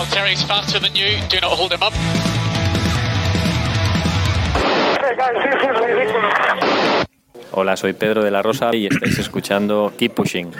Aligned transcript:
Valtteri's 0.00 0.42
faster 0.44 0.80
than 0.80 0.94
you. 0.96 1.18
Do 1.28 1.38
not 1.42 1.52
hold 1.52 1.72
him 1.72 1.82
up. 1.82 1.92
Hey 5.02 5.14
guys, 5.14 5.36
this 5.44 5.60
is 5.60 5.76
ridiculous. 5.78 6.32
Hola, 7.52 7.76
soy 7.76 7.92
Pedro 7.92 8.24
de 8.24 8.30
la 8.30 8.40
Rosa 8.40 8.74
y 8.74 8.86
estáis 8.86 9.18
escuchando 9.18 9.92
Keep 9.98 10.14
Pushing. 10.14 10.52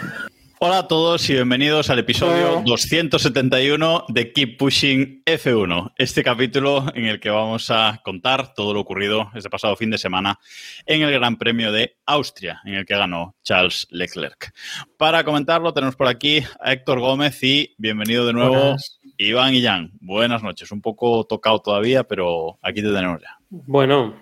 Hola 0.63 0.77
a 0.77 0.87
todos 0.87 1.27
y 1.27 1.33
bienvenidos 1.33 1.89
al 1.89 1.97
episodio 1.97 2.61
271 2.63 4.05
de 4.09 4.31
Keep 4.31 4.57
Pushing 4.59 5.23
F1, 5.25 5.93
este 5.97 6.23
capítulo 6.23 6.85
en 6.93 7.05
el 7.05 7.19
que 7.19 7.31
vamos 7.31 7.71
a 7.71 7.99
contar 8.03 8.53
todo 8.53 8.75
lo 8.75 8.81
ocurrido 8.81 9.31
este 9.33 9.49
pasado 9.49 9.75
fin 9.75 9.89
de 9.89 9.97
semana 9.97 10.37
en 10.85 11.01
el 11.01 11.11
Gran 11.11 11.37
Premio 11.37 11.71
de 11.71 11.95
Austria, 12.05 12.61
en 12.63 12.75
el 12.75 12.85
que 12.85 12.95
ganó 12.95 13.35
Charles 13.43 13.87
Leclerc. 13.89 14.53
Para 14.97 15.23
comentarlo 15.23 15.73
tenemos 15.73 15.95
por 15.95 16.05
aquí 16.05 16.43
a 16.59 16.73
Héctor 16.73 16.99
Gómez 16.99 17.41
y 17.41 17.73
bienvenido 17.79 18.27
de 18.27 18.33
nuevo 18.33 18.53
Buenas. 18.53 18.99
Iván 19.17 19.53
Illán. 19.53 19.91
Buenas 19.99 20.43
noches, 20.43 20.71
un 20.71 20.81
poco 20.81 21.23
tocado 21.25 21.59
todavía, 21.59 22.03
pero 22.03 22.57
aquí 22.61 22.81
te 22.81 22.91
tenemos 22.91 23.21
ya. 23.21 23.37
Bueno, 23.49 24.15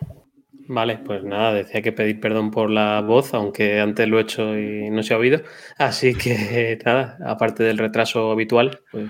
vale, 0.68 0.98
pues 0.98 1.24
nada, 1.24 1.54
decía 1.54 1.82
que 1.82 1.92
pedir 1.92 2.20
perdón 2.20 2.52
por 2.52 2.70
la 2.70 3.02
voz, 3.02 3.34
aunque 3.34 3.80
antes 3.80 4.08
lo 4.08 4.20
he 4.20 4.24
hecho 4.24 4.58
y 4.58 4.90
no 4.90 5.04
se 5.04 5.14
ha 5.14 5.18
oído. 5.18 5.42
Así 5.78 6.16
que 6.16 6.78
nada, 6.86 7.18
aparte 7.26 7.64
del 7.64 7.78
retraso 7.78 8.32
habitual, 8.32 8.82
pues 8.92 9.10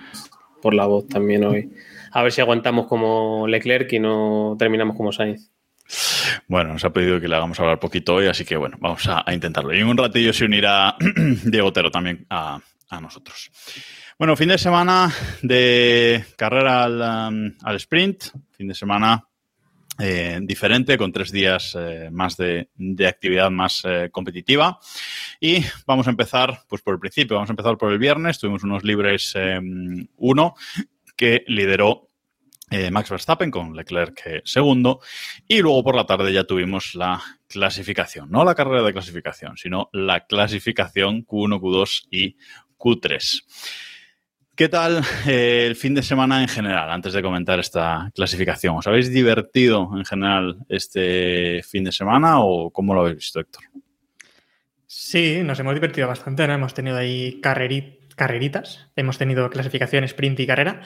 por 0.61 0.73
la 0.73 0.85
voz 0.85 1.07
también 1.07 1.43
hoy. 1.43 1.71
A 2.11 2.23
ver 2.23 2.31
si 2.31 2.41
aguantamos 2.41 2.87
como 2.87 3.47
Leclerc 3.47 3.91
y 3.93 3.99
no 3.99 4.55
terminamos 4.57 4.95
como 4.95 5.11
Sainz. 5.11 5.51
Bueno, 6.47 6.73
nos 6.73 6.85
ha 6.85 6.91
pedido 6.91 7.19
que 7.19 7.27
le 7.27 7.35
hagamos 7.35 7.59
hablar 7.59 7.79
poquito 7.79 8.15
hoy, 8.15 8.27
así 8.27 8.45
que 8.45 8.57
bueno, 8.57 8.77
vamos 8.79 9.07
a, 9.07 9.23
a 9.25 9.33
intentarlo. 9.33 9.73
Y 9.73 9.79
en 9.79 9.87
un 9.87 9.97
ratillo 9.97 10.33
se 10.33 10.45
unirá 10.45 10.95
Diego 11.45 11.67
Otero 11.67 11.89
también 11.89 12.25
a, 12.29 12.59
a 12.89 13.01
nosotros. 13.01 13.51
Bueno, 14.19 14.35
fin 14.35 14.49
de 14.49 14.57
semana 14.57 15.15
de 15.41 16.25
carrera 16.35 16.83
al, 16.83 17.31
um, 17.31 17.75
sprint, 17.77 18.25
fin 18.51 18.67
de 18.67 18.75
semana 18.75 19.25
eh, 19.97 20.37
diferente, 20.41 20.97
con 20.97 21.13
tres 21.13 21.31
días 21.31 21.73
eh, 21.79 22.09
más 22.11 22.35
de, 22.35 22.67
actividad 23.07 23.49
más 23.49 23.81
eh, 23.85 24.09
competitiva. 24.11 24.77
Y 25.39 25.63
vamos 25.87 26.07
a 26.07 26.09
empezar 26.09 26.63
pues 26.67 26.81
por 26.81 26.95
el 26.95 26.99
principio, 26.99 27.37
vamos 27.37 27.49
a 27.49 27.53
empezar 27.53 27.77
por 27.77 27.93
el 27.93 27.97
viernes, 27.97 28.39
tuvimos 28.39 28.61
unos 28.65 28.83
libres 28.83 29.33
1 30.17 30.55
que 31.15 31.45
lideró 31.47 32.09
Max 32.91 33.09
Verstappen 33.11 33.49
con 33.49 33.73
Leclerc 33.73 34.41
segundo. 34.43 34.99
Y 35.47 35.61
luego 35.61 35.81
por 35.81 35.95
la 35.95 36.05
tarde 36.05 36.33
ya 36.33 36.43
tuvimos 36.43 36.93
la 36.93 37.23
clasificación. 37.47 38.29
No 38.29 38.43
la 38.43 38.53
carrera 38.53 38.83
de 38.83 38.91
clasificación, 38.91 39.55
sino 39.55 39.89
la 39.93 40.25
clasificación 40.25 41.25
Q1, 41.25 41.61
Q2 41.61 42.07
y 42.11 42.35
Q3. 42.77 43.88
¿Qué 44.59 44.67
tal 44.67 45.01
eh, 45.25 45.67
el 45.67 45.77
fin 45.77 45.95
de 45.95 46.03
semana 46.03 46.41
en 46.41 46.49
general, 46.49 46.91
antes 46.91 47.13
de 47.13 47.21
comentar 47.21 47.57
esta 47.59 48.11
clasificación? 48.13 48.75
¿Os 48.75 48.87
habéis 48.87 49.09
divertido 49.09 49.89
en 49.95 50.03
general 50.03 50.57
este 50.67 51.61
fin 51.63 51.85
de 51.85 51.93
semana 51.93 52.41
o 52.41 52.69
cómo 52.69 52.93
lo 52.93 52.99
habéis 52.99 53.15
visto, 53.15 53.39
Héctor? 53.39 53.63
Sí, 54.85 55.39
nos 55.45 55.57
hemos 55.61 55.75
divertido 55.75 56.09
bastante, 56.09 56.45
¿no? 56.45 56.53
Hemos 56.55 56.73
tenido 56.73 56.97
ahí 56.97 57.39
carreri- 57.41 57.99
carreritas, 58.17 58.89
hemos 58.97 59.17
tenido 59.17 59.49
clasificación, 59.49 60.03
sprint 60.03 60.41
y 60.41 60.47
carrera. 60.47 60.81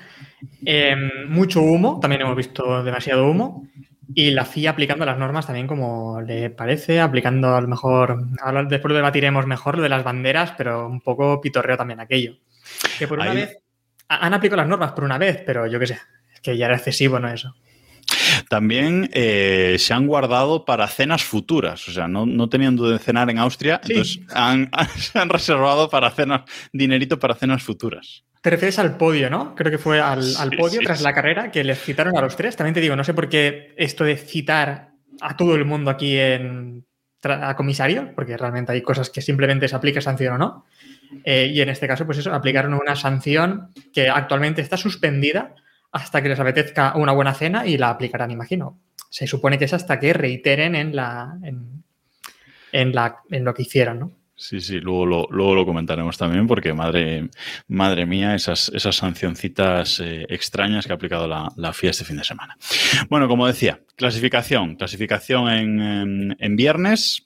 Eh, 0.64 0.96
mucho 1.28 1.62
humo, 1.64 2.00
también 2.00 2.22
hemos 2.22 2.36
visto 2.38 2.84
demasiado 2.84 3.28
humo. 3.28 3.68
Y 4.14 4.30
la 4.30 4.46
FIA 4.46 4.70
aplicando 4.70 5.04
las 5.04 5.18
normas 5.18 5.48
también 5.48 5.66
como 5.66 6.22
le 6.22 6.52
parece, 6.52 7.00
aplicando 7.02 7.56
a 7.56 7.62
lo 7.62 7.68
mejor, 7.68 8.20
ahora 8.40 8.66
después 8.66 8.92
lo 8.92 8.98
debatiremos 8.98 9.48
mejor, 9.48 9.78
lo 9.78 9.82
de 9.82 9.90
las 9.90 10.04
banderas, 10.04 10.54
pero 10.56 10.86
un 10.88 11.02
poco 11.02 11.42
pitorreo 11.42 11.76
también 11.76 12.00
aquello. 12.02 12.36
Que 13.00 13.08
por 13.08 13.18
una 13.18 13.32
Ahí- 13.32 13.38
vez, 13.38 13.58
han 14.08 14.34
aplicado 14.34 14.58
las 14.62 14.68
normas 14.68 14.92
por 14.94 15.04
una 15.04 15.18
vez, 15.18 15.42
pero 15.46 15.68
yo 15.68 15.80
qué 15.80 15.88
sé, 15.88 16.00
es 16.34 16.42
que 16.42 16.58
ya 16.58 16.66
era 16.68 16.76
excesivo, 16.76 17.20
¿no? 17.20 17.30
Eso. 17.30 17.54
También 18.50 19.10
eh, 19.14 19.78
se 19.80 19.94
han 19.94 20.08
guardado 20.08 20.66
para 20.66 20.88
cenas 20.88 21.24
futuras, 21.24 21.88
o 21.88 21.92
sea, 21.92 22.08
no, 22.08 22.26
no 22.26 22.50
tenían 22.50 22.76
donde 22.76 23.00
cenar 23.00 23.30
en 23.30 23.38
Austria, 23.40 23.80
Sí. 23.84 23.94
entonces 23.94 24.20
han, 24.36 24.70
se 24.98 25.18
han 25.20 25.30
reservado 25.30 25.90
para 25.90 26.12
cenas, 26.12 26.42
dinerito 26.72 27.18
para 27.20 27.36
cenas 27.36 27.64
futuras. 27.64 28.24
Te 28.42 28.50
refieres 28.50 28.78
al 28.78 28.98
podio, 28.98 29.30
¿no? 29.30 29.56
Creo 29.56 29.72
que 29.72 29.78
fue 29.78 30.02
al, 30.02 30.20
al 30.38 30.50
Sí, 30.50 30.58
podio 30.58 30.80
sí, 30.82 30.86
tras 30.86 31.02
la 31.02 31.14
carrera 31.14 31.50
que 31.50 31.64
les 31.64 31.80
citaron 31.82 32.18
a 32.18 32.22
los 32.22 32.36
tres. 32.36 32.58
También 32.58 32.74
te 32.74 32.82
digo, 32.82 32.94
no 32.98 33.06
sé 33.06 33.14
por 33.14 33.30
qué 33.30 33.74
esto 33.78 34.04
de 34.04 34.18
citar 34.18 34.90
a 35.22 35.38
todo 35.38 35.56
el 35.56 35.64
mundo 35.64 35.90
aquí 35.90 36.18
en 36.20 36.86
a 37.26 37.56
comisario, 37.56 38.14
porque 38.16 38.38
realmente 38.38 38.72
hay 38.72 38.82
cosas 38.82 39.10
que 39.10 39.22
simplemente 39.22 39.68
se 39.68 39.76
aplica 39.76 40.02
sanción 40.02 40.34
o 40.34 40.38
no. 40.38 40.66
Eh, 41.24 41.52
y 41.54 41.62
en 41.62 41.70
este 41.70 41.88
caso, 41.88 42.06
pues 42.06 42.18
eso, 42.18 42.34
aplicaron 42.34 42.74
una 42.74 42.96
sanción 42.96 43.70
que 43.94 44.10
actualmente 44.10 44.62
está 44.62 44.78
suspendida 44.78 45.56
hasta 45.92 46.22
que 46.22 46.30
les 46.30 46.40
apetezca 46.40 46.96
una 46.96 47.12
buena 47.12 47.34
cena 47.34 47.66
y 47.66 47.78
la 47.78 47.90
aplicarán, 47.90 48.32
imagino. 48.32 48.80
Se 49.10 49.28
supone 49.28 49.58
que 49.58 49.66
es 49.66 49.74
hasta 49.74 50.00
que 50.00 50.12
reiteren 50.12 50.76
en 50.76 50.96
la 50.96 51.38
en, 52.72 52.96
la 52.96 53.18
en 53.30 53.44
lo 53.44 53.54
que 53.54 53.62
hicieron, 53.62 54.00
¿no? 54.00 54.12
Sí, 54.46 54.60
sí, 54.60 54.82
luego 54.82 55.06
lo, 55.06 55.28
luego 55.32 55.56
lo 55.56 55.66
comentaremos 55.66 56.18
también 56.18 56.48
porque 56.48 56.74
madre, 56.74 57.30
madre 57.70 58.06
mía, 58.06 58.36
esas, 58.36 58.68
esas 58.76 58.98
sancioncitas 58.98 60.02
eh, 60.02 60.26
extrañas 60.28 60.86
que 60.86 60.92
ha 60.92 60.96
aplicado 60.98 61.30
la, 61.30 61.50
la 61.56 61.72
FIA 61.72 61.92
este 61.92 62.04
fin 62.04 62.18
de 62.18 62.26
semana. 62.26 62.58
Bueno, 63.10 63.30
como 63.30 63.48
decía, 63.48 63.80
clasificación. 63.96 64.76
Clasificación 64.76 65.48
en, 65.50 66.36
en- 66.38 66.56
viernes. 66.58 67.24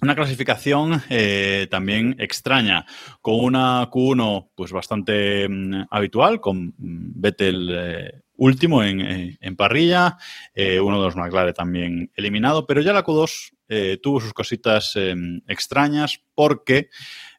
Una 0.00 0.14
clasificación 0.14 1.02
eh, 1.10 1.68
también 1.70 2.16
extraña, 2.18 2.86
con 3.20 3.34
una 3.34 3.90
Q1 3.90 4.48
pues 4.54 4.72
bastante 4.72 5.46
mm, 5.50 5.88
habitual, 5.90 6.40
con 6.40 6.68
mm, 6.68 7.20
Vettel 7.20 7.68
eh, 7.70 8.20
último 8.36 8.82
en, 8.82 9.36
en 9.38 9.56
parrilla, 9.56 10.16
eh, 10.54 10.80
uno 10.80 10.98
de 11.00 11.04
los 11.04 11.16
McLaren 11.16 11.52
también 11.52 12.10
eliminado, 12.14 12.66
pero 12.66 12.80
ya 12.80 12.94
la 12.94 13.04
Q2 13.04 13.55
eh, 13.68 13.98
tuvo 14.02 14.20
sus 14.20 14.32
cositas 14.32 14.92
eh, 14.96 15.14
extrañas 15.46 16.20
porque 16.34 16.90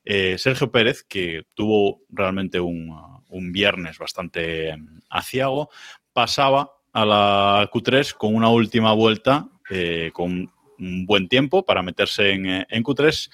eh, 0.10 0.38
Sergio 0.38 0.72
Pérez, 0.72 1.04
que 1.04 1.48
tuvo 1.54 2.04
realmente 2.10 2.62
un, 2.62 2.98
un 3.28 3.52
viernes 3.52 3.98
bastante 3.98 4.70
eh, 4.70 4.78
aciago, 5.10 5.70
pasaba 6.14 6.72
a 6.94 7.06
la 7.06 7.70
Q3 7.74 8.14
con 8.14 8.34
una 8.34 8.48
última 8.48 8.94
vuelta 8.94 9.50
eh, 9.70 10.12
con 10.14 10.50
un 10.80 11.06
buen 11.06 11.28
tiempo 11.28 11.66
para 11.66 11.82
meterse 11.82 12.32
en, 12.32 12.46
en 12.46 12.84
Q3. 12.84 13.30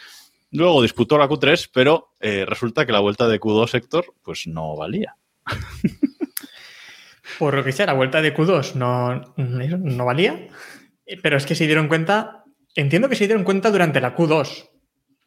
Luego 0.50 0.82
disputó 0.82 1.20
la 1.20 1.30
Q3, 1.30 1.70
pero 1.72 2.16
resulta 2.20 2.88
que 2.88 2.92
la 2.92 3.02
vuelta 3.02 3.28
de 3.28 3.40
Q2 3.40 3.76
Héctor 3.76 4.16
pues 4.24 4.48
no 4.48 4.76
valía. 4.76 5.16
Por 7.38 7.54
lo 7.54 7.64
que 7.64 7.72
sea, 7.72 7.86
la 7.86 7.94
vuelta 7.94 8.22
de 8.22 8.36
Q2 8.36 8.74
no, 8.74 9.36
no 9.38 10.06
valía, 10.06 10.48
pero 11.22 11.38
es 11.38 11.46
que 11.46 11.56
se 11.56 11.66
dieron 11.68 11.88
cuenta, 11.88 12.43
entiendo 12.76 13.10
que 13.10 13.16
se 13.16 13.28
dieron 13.28 13.44
cuenta 13.44 13.72
durante 13.72 14.02
la 14.02 14.16
Q2, 14.16 14.70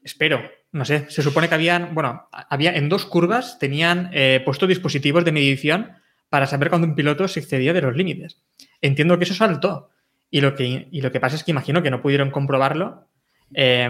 espero, 0.03 0.41
no 0.73 0.84
sé, 0.84 1.07
se 1.09 1.23
supone 1.23 1.49
que 1.49 1.55
habían, 1.55 1.95
bueno, 1.95 2.29
había 2.31 2.75
en 2.75 2.89
dos 2.89 3.07
curvas 3.07 3.59
tenían 3.59 4.11
eh, 4.12 4.43
puesto 4.45 4.67
dispositivos 4.67 5.25
de 5.25 5.33
medición 5.33 5.93
para 6.29 6.47
saber 6.47 6.69
cuando 6.69 6.87
un 6.87 6.95
piloto 6.95 7.29
se 7.29 7.41
excedía 7.41 7.73
de 7.73 7.83
los 7.83 7.97
límites. 7.97 8.43
Entiendo 8.81 9.19
que 9.19 9.25
eso 9.25 9.35
saltó. 9.35 9.91
Y 10.31 10.41
lo 10.41 10.55
que, 10.55 10.88
y 10.91 11.00
lo 11.00 11.12
que 11.12 11.20
pasa 11.20 11.37
es 11.37 11.44
que 11.44 11.53
imagino 11.53 11.82
que 11.82 11.91
no 11.91 12.03
pudieron 12.03 12.31
comprobarlo 12.31 13.09
eh, 13.55 13.88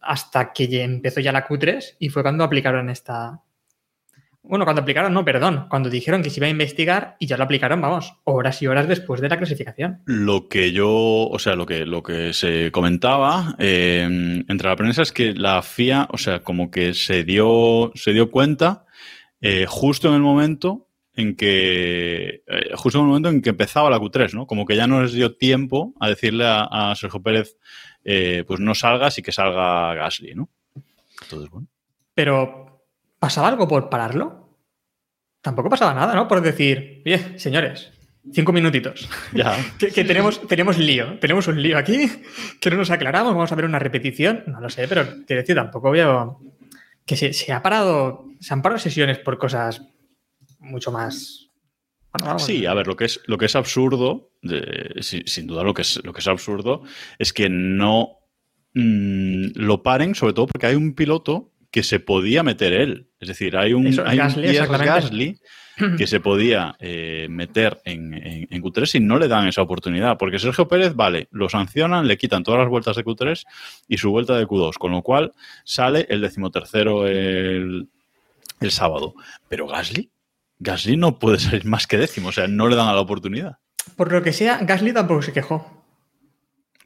hasta 0.00 0.52
que 0.52 0.82
empezó 0.82 1.20
ya 1.20 1.32
la 1.32 1.46
Q3 1.46 1.96
y 2.00 2.08
fue 2.08 2.22
cuando 2.22 2.42
aplicaron 2.42 2.90
esta, 2.90 3.40
bueno, 4.42 4.64
cuando 4.64 4.82
aplicaron, 4.82 5.12
no, 5.12 5.24
perdón. 5.24 5.66
Cuando 5.68 5.90
dijeron 5.90 6.22
que 6.22 6.30
se 6.30 6.40
iba 6.40 6.46
a 6.46 6.50
investigar 6.50 7.16
y 7.18 7.26
ya 7.26 7.36
lo 7.36 7.44
aplicaron, 7.44 7.80
vamos, 7.80 8.14
horas 8.24 8.62
y 8.62 8.66
horas 8.66 8.88
después 8.88 9.20
de 9.20 9.28
la 9.28 9.36
clasificación. 9.36 10.00
Lo 10.06 10.48
que 10.48 10.72
yo, 10.72 10.88
o 10.90 11.38
sea, 11.38 11.54
lo 11.54 11.66
que, 11.66 11.84
lo 11.84 12.02
que 12.02 12.32
se 12.32 12.70
comentaba 12.72 13.56
eh, 13.58 14.02
entre 14.48 14.68
la 14.68 14.76
prensa 14.76 15.02
es 15.02 15.12
que 15.12 15.34
la 15.34 15.60
FIA, 15.62 16.08
o 16.12 16.18
sea, 16.18 16.40
como 16.40 16.70
que 16.70 16.94
se 16.94 17.24
dio, 17.24 17.92
se 17.94 18.12
dio 18.12 18.30
cuenta 18.30 18.86
eh, 19.40 19.66
justo 19.68 20.08
en 20.08 20.14
el 20.14 20.22
momento 20.22 20.88
en 21.14 21.34
que, 21.34 22.42
eh, 22.46 22.70
justo 22.74 23.00
en 23.00 23.04
el 23.04 23.08
momento 23.08 23.28
en 23.28 23.42
que 23.42 23.50
empezaba 23.50 23.90
la 23.90 23.98
Q3, 23.98 24.34
¿no? 24.34 24.46
Como 24.46 24.64
que 24.64 24.76
ya 24.76 24.86
no 24.86 25.02
les 25.02 25.12
dio 25.12 25.36
tiempo 25.36 25.92
a 26.00 26.08
decirle 26.08 26.46
a, 26.46 26.62
a 26.62 26.94
Sergio 26.94 27.20
Pérez, 27.20 27.56
pues 28.46 28.60
no 28.60 28.74
salgas 28.74 29.18
y 29.18 29.22
que 29.22 29.32
salga 29.32 29.92
Gasly, 29.94 30.34
¿no? 30.34 30.48
Entonces, 31.22 31.50
bueno. 31.50 31.66
Pero, 32.14 32.67
¿pasaba 33.18 33.48
algo 33.48 33.68
por 33.68 33.88
pararlo? 33.88 34.56
Tampoco 35.40 35.68
pasaba 35.68 35.94
nada, 35.94 36.14
¿no? 36.14 36.28
Por 36.28 36.40
decir, 36.40 37.02
oye, 37.06 37.38
señores, 37.38 37.92
cinco 38.32 38.52
minutitos. 38.52 39.08
Ya. 39.32 39.56
que, 39.78 39.88
que 39.88 40.04
tenemos, 40.04 40.46
tenemos 40.46 40.78
lío, 40.78 41.18
tenemos 41.18 41.46
un 41.48 41.62
lío 41.62 41.78
aquí, 41.78 42.10
que 42.60 42.70
no 42.70 42.76
nos 42.76 42.90
aclaramos, 42.90 43.34
vamos 43.34 43.52
a 43.52 43.54
ver 43.54 43.64
una 43.64 43.78
repetición. 43.78 44.44
No 44.46 44.60
lo 44.60 44.70
sé, 44.70 44.88
pero 44.88 45.04
quiero 45.26 45.42
decir, 45.42 45.56
tampoco 45.56 45.90
veo 45.90 46.40
que 47.06 47.16
se, 47.16 47.32
se 47.32 47.52
ha 47.52 47.62
parado, 47.62 48.26
se 48.40 48.52
han 48.52 48.62
parado 48.62 48.78
sesiones 48.78 49.18
por 49.18 49.38
cosas 49.38 49.82
mucho 50.58 50.92
más. 50.92 51.50
Bueno. 52.12 52.38
Sí, 52.38 52.66
a 52.66 52.74
ver, 52.74 52.86
lo 52.86 52.96
que 52.96 53.04
es, 53.04 53.20
lo 53.26 53.38
que 53.38 53.46
es 53.46 53.54
absurdo, 53.54 54.32
eh, 54.42 54.94
sin, 55.00 55.26
sin 55.26 55.46
duda 55.46 55.62
lo 55.62 55.74
que 55.74 55.82
es, 55.82 56.00
lo 56.04 56.12
que 56.12 56.20
es 56.20 56.26
absurdo, 56.26 56.82
es 57.18 57.32
que 57.32 57.48
no 57.48 58.18
mm, 58.74 59.50
lo 59.54 59.82
paren, 59.82 60.14
sobre 60.14 60.32
todo 60.32 60.46
porque 60.46 60.66
hay 60.66 60.74
un 60.74 60.94
piloto 60.94 61.52
que 61.70 61.82
se 61.82 62.00
podía 62.00 62.42
meter 62.42 62.72
él. 62.72 63.07
Es 63.20 63.28
decir, 63.28 63.56
hay 63.56 63.72
un, 63.72 63.86
Eso, 63.86 64.02
hay 64.06 64.18
un 64.18 64.24
Gasly, 64.86 65.38
que 65.96 66.06
se 66.08 66.18
podía 66.20 66.74
eh, 66.80 67.26
meter 67.30 67.80
en, 67.84 68.12
en- 68.14 68.48
en 68.50 68.62
Q3 68.62 68.96
y 68.96 69.00
no 69.00 69.18
le 69.18 69.28
dan 69.28 69.46
esa 69.48 69.62
oportunidad. 69.62 70.16
Porque 70.18 70.38
Sergio 70.38 70.66
Pérez, 70.68 70.94
vale, 70.94 71.28
lo 71.30 71.48
sancionan, 71.48 72.06
le 72.08 72.16
quitan 72.18 72.42
todas 72.42 72.60
las 72.60 72.68
vueltas 72.68 72.96
de 72.96 73.04
Q3 73.04 73.44
y 73.88 73.98
su 73.98 74.10
vuelta 74.10 74.36
de 74.36 74.46
Q2, 74.46 74.74
con 74.78 74.90
lo 74.92 75.02
cual 75.02 75.32
sale 75.64 76.06
el 76.10 76.20
decimotercero 76.20 77.06
el, 77.06 77.88
el 78.60 78.70
sábado. 78.70 79.14
Pero 79.48 79.66
Gasly, 79.68 80.10
Gasly 80.58 80.96
no 80.96 81.18
puede 81.20 81.38
salir 81.38 81.64
más 81.64 81.86
que 81.86 81.96
décimo, 81.96 82.28
o 82.30 82.32
sea, 82.32 82.48
no 82.48 82.66
le 82.68 82.74
dan 82.76 82.88
a 82.88 82.92
la 82.94 83.00
oportunidad, 83.00 83.58
Por 83.96 84.10
lo 84.12 84.20
que 84.22 84.32
sea, 84.32 84.58
Gasly 84.62 84.92
tampoco 84.92 85.22
se 85.22 85.32
quejó. 85.32 85.84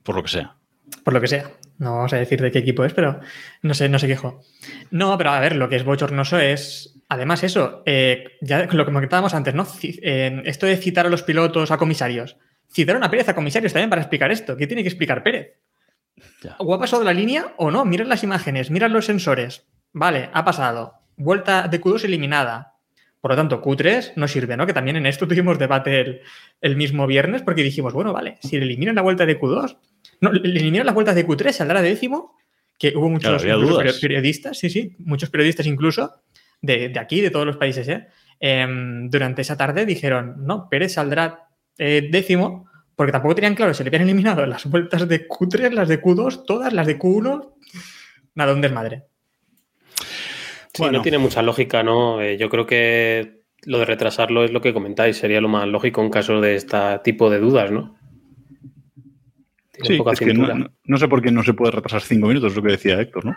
por 0.02 0.16
lo 0.16 0.22
que 0.22 0.28
sea. 0.30 0.56
Por 1.04 1.14
lo 1.14 1.20
que 1.20 1.28
sea. 1.28 1.50
No 1.78 1.96
vamos 1.96 2.12
a 2.12 2.16
decir 2.16 2.40
de 2.40 2.52
qué 2.52 2.60
equipo 2.60 2.84
es, 2.84 2.92
pero 2.92 3.20
no 3.62 3.74
sé, 3.74 3.88
no 3.88 3.98
se 3.98 4.06
quejó. 4.06 4.42
No, 4.90 5.18
pero 5.18 5.30
a 5.30 5.40
ver, 5.40 5.56
lo 5.56 5.68
que 5.68 5.76
es 5.76 5.84
bochornoso 5.84 6.38
es. 6.38 7.00
Además, 7.08 7.42
eso, 7.42 7.82
eh, 7.86 8.38
ya 8.40 8.64
lo 8.64 8.84
que 8.84 8.92
comentábamos 8.92 9.34
antes, 9.34 9.54
¿no? 9.54 9.66
Eh, 9.82 10.42
esto 10.44 10.66
de 10.66 10.76
citar 10.76 11.06
a 11.06 11.10
los 11.10 11.22
pilotos, 11.22 11.70
a 11.70 11.76
comisarios. 11.76 12.36
Citaron 12.72 13.04
a 13.04 13.10
Pérez 13.10 13.28
a 13.28 13.34
comisarios 13.34 13.72
también 13.72 13.90
para 13.90 14.02
explicar 14.02 14.30
esto. 14.30 14.56
¿Qué 14.56 14.66
tiene 14.66 14.82
que 14.82 14.88
explicar 14.88 15.22
Pérez? 15.22 15.58
Ya. 16.42 16.56
¿O 16.58 16.72
ha 16.72 16.78
pasado 16.78 17.04
la 17.04 17.12
línea 17.12 17.52
o 17.58 17.70
no? 17.70 17.84
Miren 17.84 18.08
las 18.08 18.22
imágenes, 18.22 18.70
miran 18.70 18.92
los 18.92 19.06
sensores. 19.06 19.66
Vale, 19.92 20.30
ha 20.32 20.44
pasado. 20.44 20.94
Vuelta 21.16 21.68
de 21.68 21.80
Q2 21.80 22.04
eliminada. 22.04 22.76
Por 23.20 23.32
lo 23.32 23.36
tanto, 23.36 23.62
Q3 23.62 24.14
no 24.16 24.26
sirve, 24.26 24.56
¿no? 24.56 24.66
Que 24.66 24.72
también 24.72 24.96
en 24.96 25.06
esto 25.06 25.28
tuvimos 25.28 25.58
debate 25.58 26.00
el, 26.00 26.20
el 26.60 26.76
mismo 26.76 27.06
viernes 27.06 27.42
porque 27.42 27.62
dijimos, 27.62 27.92
bueno, 27.92 28.12
vale, 28.12 28.38
si 28.40 28.58
le 28.58 28.64
eliminan 28.64 28.94
la 28.94 29.02
vuelta 29.02 29.26
de 29.26 29.38
Q2, 29.38 29.76
no, 30.22 30.32
le 30.32 30.48
eliminan 30.48 30.86
las 30.86 30.94
vueltas 30.94 31.14
de 31.14 31.26
Q3, 31.26 31.52
saldrá 31.52 31.82
de 31.82 31.90
décimo, 31.90 32.36
que 32.78 32.94
hubo 32.96 33.10
muchos 33.10 33.42
dudas. 33.42 33.98
periodistas, 34.00 34.58
sí, 34.58 34.70
sí, 34.70 34.96
muchos 34.98 35.28
periodistas 35.28 35.66
incluso, 35.66 36.22
de, 36.60 36.88
de 36.88 36.98
aquí, 37.00 37.20
de 37.20 37.30
todos 37.30 37.44
los 37.44 37.56
países, 37.56 37.86
¿eh? 37.88 38.06
Em, 38.40 39.08
durante 39.08 39.42
esa 39.42 39.56
tarde 39.56 39.84
dijeron, 39.84 40.34
no, 40.38 40.68
Pérez 40.68 40.94
saldrá 40.94 41.48
eh, 41.78 42.08
décimo, 42.10 42.68
porque 42.96 43.12
tampoco 43.12 43.34
tenían 43.34 43.54
claro, 43.54 43.74
se 43.74 43.84
le 43.84 43.88
habían 43.88 44.02
eliminado 44.02 44.46
las 44.46 44.66
vueltas 44.66 45.06
de 45.08 45.28
Q3, 45.28 45.72
las 45.72 45.88
de 45.88 46.00
Q2, 46.00 46.44
todas 46.46 46.72
las 46.72 46.86
de 46.86 46.98
Q1, 46.98 47.52
nada, 48.34 48.52
un 48.52 48.60
desmadre. 48.60 49.04
Sí, 50.74 50.82
Bueno. 50.82 50.98
no 50.98 51.02
tiene 51.02 51.18
mucha 51.18 51.42
lógica, 51.42 51.82
¿no? 51.82 52.20
Eh, 52.20 52.36
yo 52.36 52.48
creo 52.48 52.66
que 52.66 53.42
lo 53.64 53.78
de 53.78 53.84
retrasarlo 53.84 54.44
es 54.44 54.52
lo 54.52 54.60
que 54.60 54.72
comentáis, 54.72 55.16
sería 55.16 55.40
lo 55.40 55.48
más 55.48 55.68
lógico 55.68 56.02
en 56.02 56.10
caso 56.10 56.40
de 56.40 56.56
este 56.56 56.78
tipo 57.04 57.30
de 57.30 57.38
dudas, 57.38 57.70
¿no? 57.70 57.96
Tiene 59.72 59.88
Sí, 59.88 59.96
poca 59.96 60.12
es 60.12 60.18
que 60.18 60.26
cintura. 60.26 60.54
no, 60.54 60.60
no- 60.64 60.70
no 60.84 60.96
sé 60.98 61.08
por 61.08 61.22
qué 61.22 61.30
no 61.32 61.42
se 61.42 61.54
puede 61.54 61.72
retrasar 61.72 62.02
cinco 62.02 62.28
minutos, 62.28 62.50
es 62.52 62.56
lo 62.56 62.62
que 62.62 62.72
decía 62.72 63.00
Héctor, 63.00 63.24
¿no? 63.24 63.36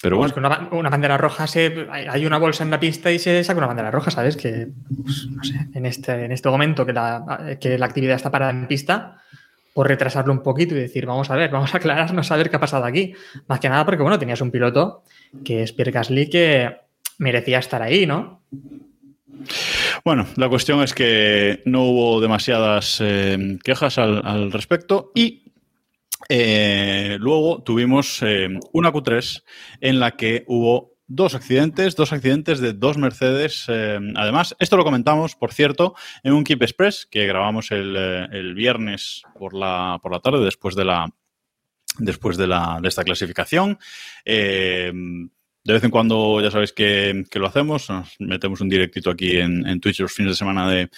Pero 0.00 0.16
Pues 0.16 0.32
bueno, 0.32 0.34
que 0.34 0.38
una, 0.40 0.48
ba- 0.48 0.68
una 0.78 0.90
bandera 0.90 1.16
roja 1.18 1.46
se. 1.48 1.86
Hay 1.90 2.06
hay 2.06 2.24
una 2.26 2.38
bolsa 2.38 2.62
en 2.62 2.70
la 2.70 2.78
pista 2.78 3.10
y 3.10 3.18
se 3.18 3.42
saca 3.42 3.58
una 3.58 3.66
bandera 3.66 3.90
roja, 3.90 4.12
¿sabes? 4.12 4.36
Que, 4.36 4.68
pues, 5.02 5.26
no 5.28 5.42
sé, 5.42 5.54
en 5.74 5.86
este, 5.86 6.24
en 6.24 6.30
este 6.30 6.48
momento 6.48 6.86
que 6.86 6.92
la, 6.92 7.56
que 7.60 7.76
la 7.78 7.86
actividad 7.86 8.14
está 8.14 8.30
parada 8.30 8.52
en 8.52 8.68
pista, 8.68 9.20
por 9.74 9.88
retrasarlo 9.88 10.32
un 10.32 10.42
poquito 10.44 10.76
y 10.76 10.78
decir, 10.78 11.04
vamos 11.04 11.30
a 11.30 11.36
ver, 11.36 11.50
vamos 11.50 11.74
a 11.74 11.78
aclararnos 11.78 12.30
a 12.30 12.36
ver 12.36 12.48
qué 12.48 12.56
ha 12.56 12.60
pasado 12.60 12.84
aquí. 12.84 13.12
Más 13.48 13.58
que 13.58 13.68
nada 13.68 13.84
porque, 13.84 14.02
bueno, 14.02 14.18
tenías 14.20 14.40
un 14.40 14.52
piloto 14.52 15.02
que 15.44 15.62
es 15.64 15.72
Pierre 15.72 15.90
Gasly 15.90 16.30
que 16.30 16.76
merecía 17.18 17.58
estar 17.58 17.82
ahí, 17.82 18.06
¿no? 18.06 18.42
Bueno, 20.04 20.26
la 20.36 20.48
cuestión 20.48 20.82
es 20.82 20.94
que 20.94 21.62
no 21.64 21.82
hubo 21.82 22.20
demasiadas 22.20 22.98
eh, 23.00 23.58
quejas 23.62 23.98
al, 23.98 24.52
respecto 24.52 25.12
y 25.14 25.52
eh, 26.28 27.16
luego 27.20 27.62
tuvimos 27.62 28.22
eh, 28.22 28.48
una 28.72 28.92
Q3 28.92 29.42
en 29.80 30.00
la 30.00 30.12
que 30.12 30.44
hubo 30.46 30.96
dos 31.06 31.34
accidentes, 31.34 31.96
dos 31.96 32.12
accidentes 32.12 32.60
de 32.60 32.74
dos 32.74 32.98
Mercedes. 32.98 33.66
además, 33.68 34.54
esto 34.58 34.76
lo 34.76 34.84
comentamos, 34.84 35.36
por 35.36 35.52
cierto, 35.52 35.94
en 36.22 36.34
un 36.34 36.44
Keep 36.44 36.62
Express 36.62 37.06
que 37.10 37.26
grabamos 37.26 37.70
el, 37.70 37.96
el 37.96 38.54
viernes 38.54 39.22
por 39.38 39.54
la, 39.54 39.98
por 40.02 40.12
la 40.12 40.20
tarde 40.20 40.44
después 40.44 40.74
de 40.74 40.84
la 40.84 41.10
después 41.98 42.36
de, 42.36 42.46
la, 42.46 42.78
de 42.80 42.88
esta 42.88 43.04
clasificación. 43.04 43.78
Eh, 44.24 44.92
de 45.64 45.72
vez 45.74 45.84
en 45.84 45.90
cuando 45.90 46.40
ya 46.40 46.50
sabéis 46.50 46.72
que, 46.72 47.24
que 47.30 47.38
lo 47.38 47.46
hacemos, 47.46 47.90
nos 47.90 48.16
metemos 48.18 48.60
un 48.60 48.68
directito 48.68 49.10
aquí 49.10 49.36
en, 49.36 49.80
Twitch 49.80 50.00
los 50.00 50.12
fines 50.12 50.32
de 50.32 50.36
semana 50.36 50.70
de, 50.70 50.88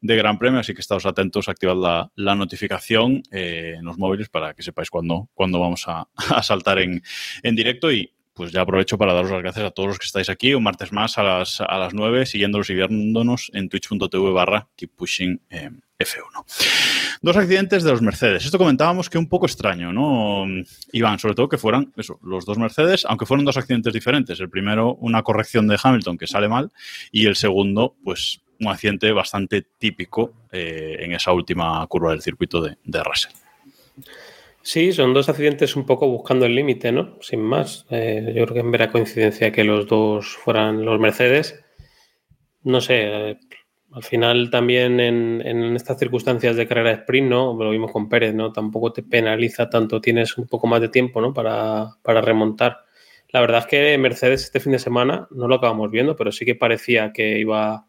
de 0.00 0.16
Gran 0.16 0.38
Premio, 0.38 0.60
así 0.60 0.74
que 0.74 0.80
estaos 0.80 1.06
atentos, 1.06 1.48
activad 1.48 1.76
la, 1.76 2.12
la 2.14 2.34
notificación 2.34 3.22
eh, 3.32 3.74
en 3.78 3.84
los 3.84 3.98
móviles 3.98 4.28
para 4.28 4.54
que 4.54 4.62
sepáis 4.62 4.90
cuándo 4.90 5.28
vamos 5.36 5.84
a, 5.88 6.06
a 6.34 6.42
saltar 6.42 6.78
en, 6.78 7.02
en 7.42 7.56
directo 7.56 7.90
y 7.90 8.12
pues 8.40 8.52
ya 8.52 8.62
aprovecho 8.62 8.96
para 8.96 9.12
daros 9.12 9.30
las 9.30 9.42
gracias 9.42 9.66
a 9.66 9.70
todos 9.70 9.88
los 9.88 9.98
que 9.98 10.06
estáis 10.06 10.30
aquí 10.30 10.54
un 10.54 10.62
martes 10.62 10.94
más 10.94 11.18
a 11.18 11.22
las, 11.22 11.60
a 11.60 11.76
las 11.76 11.92
9, 11.92 12.24
siguiéndonos 12.24 12.70
y 12.70 12.74
viéndonos 12.74 13.50
en 13.52 13.68
twitch.tv 13.68 14.32
barra 14.32 14.66
keep 14.76 14.92
pushing 14.96 15.42
eh, 15.50 15.68
F1. 15.98 17.18
Dos 17.20 17.36
accidentes 17.36 17.82
de 17.82 17.90
los 17.90 18.00
Mercedes. 18.00 18.46
Esto 18.46 18.56
comentábamos 18.56 19.10
que 19.10 19.18
un 19.18 19.28
poco 19.28 19.44
extraño, 19.44 19.92
¿no? 19.92 20.46
Iván, 20.90 21.18
sobre 21.18 21.34
todo 21.34 21.50
que 21.50 21.58
fueran 21.58 21.92
eso, 21.98 22.18
los 22.22 22.46
dos 22.46 22.56
Mercedes, 22.56 23.04
aunque 23.04 23.26
fueron 23.26 23.44
dos 23.44 23.58
accidentes 23.58 23.92
diferentes. 23.92 24.40
El 24.40 24.48
primero, 24.48 24.94
una 24.94 25.22
corrección 25.22 25.68
de 25.68 25.78
Hamilton 25.82 26.16
que 26.16 26.26
sale 26.26 26.48
mal, 26.48 26.72
y 27.12 27.26
el 27.26 27.36
segundo, 27.36 27.94
pues 28.02 28.40
un 28.58 28.68
accidente 28.68 29.12
bastante 29.12 29.66
típico 29.76 30.32
eh, 30.50 30.96
en 31.00 31.12
esa 31.12 31.32
última 31.32 31.86
curva 31.88 32.12
del 32.12 32.22
circuito 32.22 32.62
de, 32.62 32.78
de 32.84 33.02
Russell. 33.02 33.32
Sí, 34.62 34.92
son 34.92 35.14
dos 35.14 35.28
accidentes 35.28 35.74
un 35.76 35.86
poco 35.86 36.06
buscando 36.08 36.46
el 36.46 36.54
límite, 36.54 36.92
¿no? 36.92 37.16
Sin 37.20 37.40
más. 37.40 37.86
Eh, 37.90 38.32
yo 38.36 38.44
creo 38.44 38.54
que 38.54 38.60
en 38.60 38.70
vera 38.70 38.90
coincidencia 38.90 39.52
que 39.52 39.64
los 39.64 39.86
dos 39.86 40.36
fueran 40.36 40.84
los 40.84 41.00
Mercedes. 41.00 41.64
No 42.62 42.80
sé, 42.80 43.30
eh, 43.30 43.38
al 43.92 44.02
final 44.04 44.50
también 44.50 45.00
en, 45.00 45.74
estas 45.74 45.98
circunstancias 45.98 46.56
de 46.56 46.68
carrera 46.68 46.92
sprint, 46.92 47.28
¿no? 47.28 47.54
Lo 47.54 47.70
vimos 47.70 47.90
con 47.90 48.08
Pérez, 48.08 48.34
¿no? 48.34 48.52
Tampoco 48.52 48.92
te 48.92 49.02
penaliza 49.02 49.70
tanto, 49.70 50.00
tienes 50.00 50.36
un 50.38 50.46
poco 50.46 50.66
más 50.66 50.80
de 50.80 50.88
tiempo, 50.90 51.20
¿no? 51.20 51.32
Para 51.32 52.20
remontar. 52.20 52.84
La 53.32 53.40
verdad 53.40 53.60
es 53.60 53.66
que 53.66 53.98
Mercedes 53.98 54.44
este 54.44 54.60
fin 54.60 54.72
de 54.72 54.78
semana 54.78 55.28
no 55.30 55.46
lo 55.46 55.56
acabamos 55.56 55.90
viendo, 55.90 56.16
pero 56.16 56.32
sí 56.32 56.44
que 56.44 56.56
parecía 56.56 57.12
que 57.12 57.38
iba, 57.38 57.86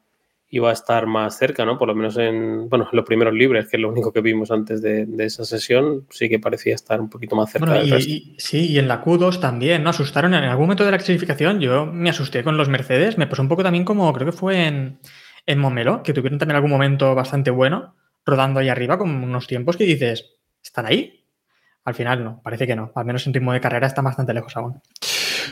iba 0.53 0.69
a 0.69 0.73
estar 0.73 1.07
más 1.07 1.37
cerca, 1.37 1.65
¿no? 1.65 1.77
Por 1.77 1.87
lo 1.87 1.95
menos 1.95 2.17
en, 2.17 2.67
bueno, 2.69 2.87
en 2.91 2.95
los 2.97 3.05
primeros 3.05 3.33
libres, 3.33 3.67
que 3.69 3.77
es 3.77 3.81
lo 3.81 3.89
único 3.89 4.11
que 4.11 4.19
vimos 4.21 4.51
antes 4.51 4.81
de, 4.81 5.05
de 5.05 5.25
esa 5.25 5.45
sesión, 5.45 6.05
sí 6.09 6.27
que 6.29 6.39
parecía 6.39 6.75
estar 6.75 6.99
un 6.99 7.09
poquito 7.09 7.35
más 7.37 7.51
cerca 7.51 7.67
Bueno, 7.67 7.79
del 7.81 7.87
y, 7.87 7.91
resto. 7.91 8.11
y- 8.11 8.35
sí, 8.37 8.67
y 8.71 8.77
en 8.77 8.87
la 8.89 9.01
Q2 9.03 9.39
también, 9.39 9.81
¿no? 9.81 9.89
Asustaron 9.91 10.33
en 10.33 10.43
algún 10.43 10.65
momento 10.65 10.83
de 10.85 10.91
la 10.91 10.97
clasificación. 10.97 11.59
Yo 11.61 11.85
me 11.85 12.09
asusté 12.09 12.43
con 12.43 12.57
los 12.57 12.67
Mercedes. 12.69 13.17
Me 13.17 13.27
pasó 13.27 13.41
un 13.41 13.47
poco 13.47 13.63
también 13.63 13.85
como 13.85 14.11
creo 14.13 14.25
que 14.27 14.37
fue 14.37 14.67
en, 14.67 14.99
en 15.45 15.57
Momelo, 15.59 16.03
que 16.03 16.13
tuvieron 16.13 16.37
también 16.37 16.57
algún 16.57 16.71
momento 16.71 17.15
bastante 17.15 17.49
bueno, 17.49 17.95
rodando 18.25 18.59
ahí 18.59 18.67
arriba 18.69 18.97
con 18.97 19.09
unos 19.09 19.47
tiempos 19.47 19.77
que 19.77 19.85
dices, 19.85 20.35
¿están 20.61 20.85
ahí? 20.85 21.25
Al 21.85 21.95
final 21.95 22.23
no, 22.25 22.41
parece 22.43 22.67
que 22.67 22.75
no. 22.75 22.91
Al 22.93 23.05
menos 23.05 23.25
en 23.25 23.33
ritmo 23.33 23.53
de 23.53 23.61
carrera 23.61 23.87
están 23.87 24.03
bastante 24.05 24.33
lejos 24.33 24.55
aún. 24.57 24.81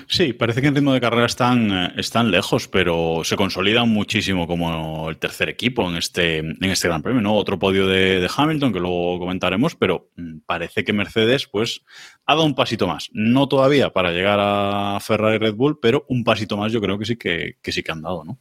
Sí, 0.07 0.33
parece 0.33 0.61
que 0.61 0.67
en 0.67 0.75
ritmo 0.75 0.93
de 0.93 1.01
carrera 1.01 1.25
están, 1.25 1.71
eh, 1.71 1.93
están 1.97 2.31
lejos, 2.31 2.67
pero 2.67 3.21
se 3.23 3.35
consolidan 3.35 3.89
muchísimo 3.89 4.47
como 4.47 5.09
el 5.09 5.17
tercer 5.17 5.49
equipo 5.49 5.87
en 5.89 5.97
este, 5.97 6.37
en 6.39 6.63
este 6.63 6.87
Gran 6.87 7.01
Premio, 7.01 7.21
¿no? 7.21 7.35
Otro 7.35 7.59
podio 7.59 7.87
de, 7.87 8.27
Hamilton, 8.35 8.73
que 8.73 8.79
luego 8.79 9.19
comentaremos, 9.19 9.75
pero 9.75 10.09
mm, 10.15 10.39
parece 10.45 10.83
que 10.83 10.93
Mercedes, 10.93 11.47
pues, 11.47 11.81
ha 12.25 12.33
dado 12.33 12.45
un 12.45 12.55
pasito 12.55 12.87
más. 12.87 13.09
No 13.13 13.47
todavía 13.47 13.91
para 13.91 14.11
llegar 14.11 14.39
a 14.41 14.99
Ferrari 15.01 15.37
Red 15.37 15.55
Bull, 15.55 15.79
pero 15.79 16.05
un 16.09 16.23
pasito 16.23 16.57
más 16.57 16.71
yo 16.71 16.81
creo 16.81 16.97
que 16.97 17.05
sí 17.05 17.17
que, 17.17 17.57
sí 17.63 17.83
que 17.83 17.91
han 17.91 18.01
dado, 18.01 18.23
¿no? 18.23 18.37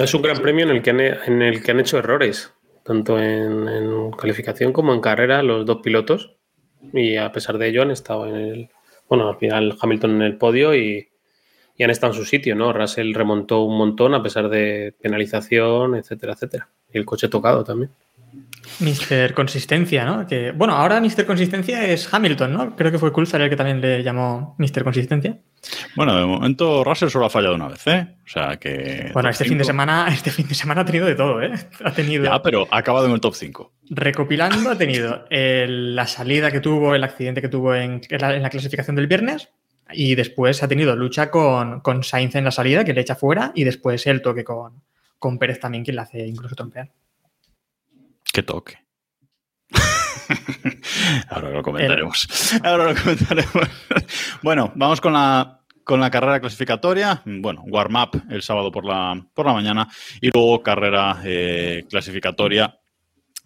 Es 0.00 0.14
un 0.14 0.22
gran 0.22 0.38
premio 0.38 0.64
en 0.64 0.70
el 0.70 0.82
que 0.82 0.90
han, 0.90 1.00
en 1.00 1.42
el 1.42 1.62
que 1.62 1.72
han 1.72 1.80
hecho 1.80 1.98
errores, 1.98 2.52
tanto 2.84 3.20
en 3.20 4.12
calificación 4.12 4.72
como 4.72 4.94
en 4.94 5.00
carrera, 5.00 5.42
los 5.42 5.66
dos 5.66 5.78
pilotos. 5.82 6.36
Y 6.92 7.16
a 7.16 7.32
pesar 7.32 7.58
de 7.58 7.68
ello 7.68 7.82
han 7.82 7.90
estado 7.90 8.26
en 8.26 8.36
el. 8.36 8.70
Bueno, 9.08 9.28
al 9.28 9.36
final 9.36 9.76
Hamilton 9.80 10.16
en 10.16 10.22
el 10.22 10.36
podio 10.36 10.74
y, 10.74 11.08
han 11.78 11.90
estado 11.90 12.12
en 12.14 12.18
su 12.18 12.24
sitio, 12.24 12.54
¿no? 12.54 12.72
Russell 12.72 13.14
remontó 13.14 13.62
un 13.62 13.76
montón 13.76 14.14
a 14.14 14.22
pesar 14.22 14.48
de 14.48 14.94
penalización, 15.00 15.94
etcétera, 15.94 16.32
etcétera. 16.32 16.68
Y 16.92 16.98
el 16.98 17.04
coche 17.04 17.28
tocado 17.28 17.64
también. 17.64 17.90
Mister 18.80 19.32
Consistencia, 19.34 20.04
¿no? 20.04 20.26
Que, 20.26 20.50
bueno, 20.52 20.74
ahora 20.74 21.00
Mister 21.00 21.24
Consistencia 21.26 21.84
es 21.86 22.12
Hamilton, 22.12 22.52
¿no? 22.52 22.76
Creo 22.76 22.90
que 22.92 22.98
fue 22.98 23.12
Coulthard 23.12 23.42
el 23.42 23.50
que 23.50 23.56
también 23.56 23.80
le 23.80 24.02
llamó 24.02 24.54
Mister 24.58 24.84
Consistencia. 24.84 25.38
Bueno, 25.96 26.14
de 26.16 26.24
momento 26.26 26.84
Russell 26.84 27.08
solo 27.08 27.26
ha 27.26 27.30
fallado 27.30 27.54
una 27.54 27.68
vez, 27.68 27.86
¿eh? 27.86 28.06
O 28.24 28.28
sea 28.28 28.56
que. 28.56 29.10
Bueno, 29.12 29.28
este 29.30 29.44
fin 29.44 29.58
de 29.58 29.64
5. 29.64 29.66
semana, 29.66 30.06
este 30.12 30.30
fin 30.30 30.46
de 30.46 30.54
semana 30.54 30.82
ha 30.82 30.84
tenido 30.84 31.06
de 31.06 31.14
todo, 31.14 31.42
¿eh? 31.42 31.52
Ha 31.84 31.92
tenido. 31.92 32.24
Ya, 32.24 32.40
pero 32.42 32.68
ha 32.70 32.78
acabado 32.78 33.06
en 33.06 33.12
el 33.12 33.20
top 33.20 33.34
5. 33.34 33.72
Recopilando, 33.90 34.70
ha 34.70 34.76
tenido 34.78 35.24
el- 35.30 35.96
la 35.96 36.06
salida 36.06 36.50
que 36.50 36.60
tuvo, 36.60 36.94
el 36.94 37.02
accidente 37.04 37.40
que 37.40 37.48
tuvo 37.48 37.74
en, 37.74 38.00
en 38.08 38.20
la, 38.20 38.36
en 38.36 38.42
la 38.42 38.50
clasificación 38.50 38.96
del 38.96 39.06
viernes. 39.06 39.48
Y 39.92 40.16
después 40.16 40.62
ha 40.62 40.68
tenido 40.68 40.96
lucha 40.96 41.30
con, 41.30 41.80
con 41.80 42.02
Sainz 42.02 42.34
en 42.34 42.44
la 42.44 42.50
salida, 42.50 42.84
que 42.84 42.92
le 42.92 43.00
echa 43.00 43.14
fuera. 43.14 43.52
Y 43.54 43.64
después 43.64 44.06
el 44.08 44.20
toque 44.20 44.42
con, 44.44 44.82
con 45.18 45.38
Pérez 45.38 45.60
también, 45.60 45.84
que 45.84 45.92
le 45.92 46.00
hace 46.00 46.26
incluso 46.26 46.54
trompear. 46.56 46.90
Qué 48.36 48.42
toque. 48.42 48.76
Ahora 51.30 51.48
lo 51.48 51.62
comentaremos. 51.62 52.28
Ahora 52.62 52.92
lo 52.92 53.00
comentaremos. 53.02 53.66
bueno, 54.42 54.72
vamos 54.74 55.00
con 55.00 55.14
la, 55.14 55.62
con 55.82 56.00
la 56.00 56.10
carrera 56.10 56.38
clasificatoria. 56.38 57.22
Bueno, 57.24 57.62
warm-up 57.66 58.24
el 58.28 58.42
sábado 58.42 58.70
por 58.70 58.84
la, 58.84 59.18
por 59.32 59.46
la 59.46 59.54
mañana 59.54 59.88
y 60.20 60.28
luego 60.34 60.62
carrera 60.62 61.22
eh, 61.24 61.84
clasificatoria 61.88 62.78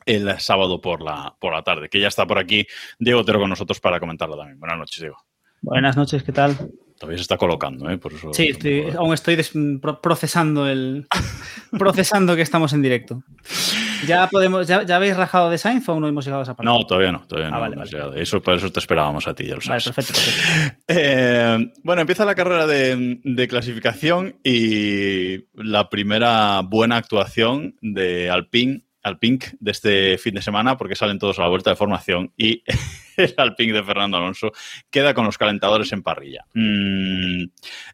el 0.07 0.41
sábado 0.41 0.81
por 0.81 1.03
la, 1.03 1.37
por 1.39 1.53
la 1.53 1.63
tarde, 1.63 1.89
que 1.89 2.01
ya 2.01 2.09
está 2.09 2.27
por 2.27 2.41
aquí 2.41 2.67
Diego 2.99 3.21
Otero 3.21 3.39
con 3.39 3.51
nosotros 3.51 3.79
para 3.79 4.01
comentarlo 4.01 4.37
también. 4.37 4.59
Buenas 4.59 4.79
noches, 4.79 4.99
Diego. 4.99 5.19
Buenas 5.63 5.97
noches, 5.97 6.25
¿qué 6.25 6.33
tal? 6.33 6.57
Todavía 6.99 7.19
se 7.19 7.23
está 7.23 7.37
colocando, 7.37 7.89
¿eh? 7.89 7.97
Por 7.97 8.13
eso, 8.13 8.35
Sí, 8.35 8.49
estoy- 8.49 8.91
aún 8.99 9.15
estoy 9.15 9.39
procesando 10.03 10.67
el 10.67 11.07
procesando 11.79 12.35
que 12.35 12.43
estamos 12.43 12.73
en 12.73 12.83
directo. 12.83 13.23
¿Ya 14.07 14.27
podemos, 14.29 14.67
ya, 14.67 14.83
ya 14.85 14.97
habéis 14.97 15.17
rajado 15.17 15.51
de 15.51 15.59
Sainz 15.59 15.89
o 15.89 16.01
no 16.01 16.09
hemos 16.09 16.25
llegado 16.25 16.41
a 16.41 16.45
esa 16.45 16.55
parte? 16.55 16.71
No, 16.71 16.85
todavía 16.87 17.13
no, 17.13 17.27
todavía 17.27 17.49
Ah, 17.49 17.53
no 17.53 17.61
vale, 17.61 17.75
hemos 17.75 17.91
vale. 17.91 18.03
llegado. 18.05 18.15
Eso, 18.21 18.43
por 18.43 18.55
eso 18.55 18.71
te 18.71 18.81
esperábamos 18.81 19.27
a 19.29 19.35
ti, 19.35 19.45
ya 19.45 19.55
lo 19.57 19.61
Vale, 19.67 19.81
sabes. 19.81 19.85
perfecto, 19.85 20.13
perfecto. 20.15 20.81
Eh, 20.89 21.73
bueno, 21.83 22.01
empieza 22.03 22.25
la 22.25 22.35
carrera 22.35 22.67
de, 22.67 23.21
de 23.23 23.49
clasificación 23.49 24.37
y 24.45 25.45
la 25.55 25.89
primera 25.89 26.61
buena 26.63 26.97
actuación 26.97 27.77
de 27.81 28.29
Alpine, 28.31 28.83
Alpine 29.03 29.39
de 29.61 29.71
este 29.71 30.19
fin 30.19 30.35
de 30.35 30.43
semana, 30.43 30.77
porque 30.77 30.95
salen 30.97 31.19
todos 31.19 31.39
a 31.39 31.43
la 31.43 31.49
vuelta 31.49 31.71
de 31.71 31.77
formación 31.77 32.33
y 32.37 32.63
el 33.17 33.35
Alpine 33.37 33.73
de 33.73 33.85
Fernando 33.85 34.17
Alonso 34.17 34.53
queda 34.91 35.15
con 35.15 35.25
los 35.27 35.39
calentadores 35.39 35.93
en 35.93 36.03
parrilla. 36.03 36.45
Mm, 36.55 37.45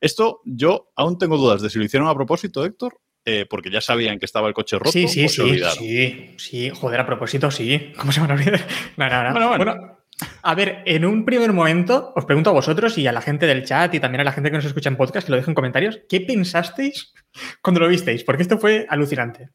esto 0.01 0.41
yo 0.45 0.91
aún 0.97 1.19
tengo 1.19 1.37
dudas 1.37 1.63
de 1.63 1.71
si 1.71 1.79
lo 1.79 1.85
hicieron 1.85 2.09
a 2.09 2.15
propósito, 2.15 2.65
Héctor, 2.65 2.99
eh, 3.27 3.45
porque 3.51 3.71
ya 3.71 3.81
sabían 3.81 4.19
que 4.19 4.25
estaba 4.25 4.49
el 4.49 4.55
coche 4.55 4.79
roto 4.79 4.93
Sí, 4.93 5.07
sí, 5.09 5.25
o 5.25 5.29
se 5.29 5.35
sí, 5.35 5.41
olvidaron. 5.43 5.77
sí, 5.77 6.35
sí. 6.39 6.71
Joder, 6.71 7.01
a 7.01 7.07
propósito, 7.07 7.51
sí. 7.51 7.93
¿Cómo 7.99 8.13
se 8.13 8.21
van 8.21 8.31
a 8.31 8.35
olvidar? 8.35 8.65
No, 8.97 9.09
no, 9.09 9.23
no. 9.25 9.33
Bueno, 9.33 9.49
bueno. 9.49 9.65
Bueno, 9.65 9.99
a 10.43 10.55
ver, 10.55 10.83
en 10.87 11.05
un 11.05 11.27
primer 11.27 11.53
momento, 11.53 12.13
os 12.17 12.25
pregunto 12.25 12.49
a 12.49 12.55
vosotros 12.55 12.97
y 12.97 13.07
a 13.07 13.13
la 13.13 13.21
gente 13.21 13.47
del 13.47 13.65
chat 13.65 13.93
y 13.95 14.01
también 14.01 14.23
a 14.23 14.25
la 14.25 14.33
gente 14.33 14.51
que 14.51 14.57
nos 14.57 14.65
escucha 14.65 14.89
en 14.89 14.97
podcast, 14.97 15.27
que 15.27 15.33
lo 15.33 15.37
dejen 15.37 15.51
en 15.51 15.55
comentarios, 15.57 16.01
¿qué 16.09 16.23
pensasteis 16.23 17.13
cuando 17.61 17.81
lo 17.81 17.89
visteis? 17.89 18.25
Porque 18.25 18.43
esto 18.43 18.57
fue 18.59 18.87
alucinante. 18.89 19.51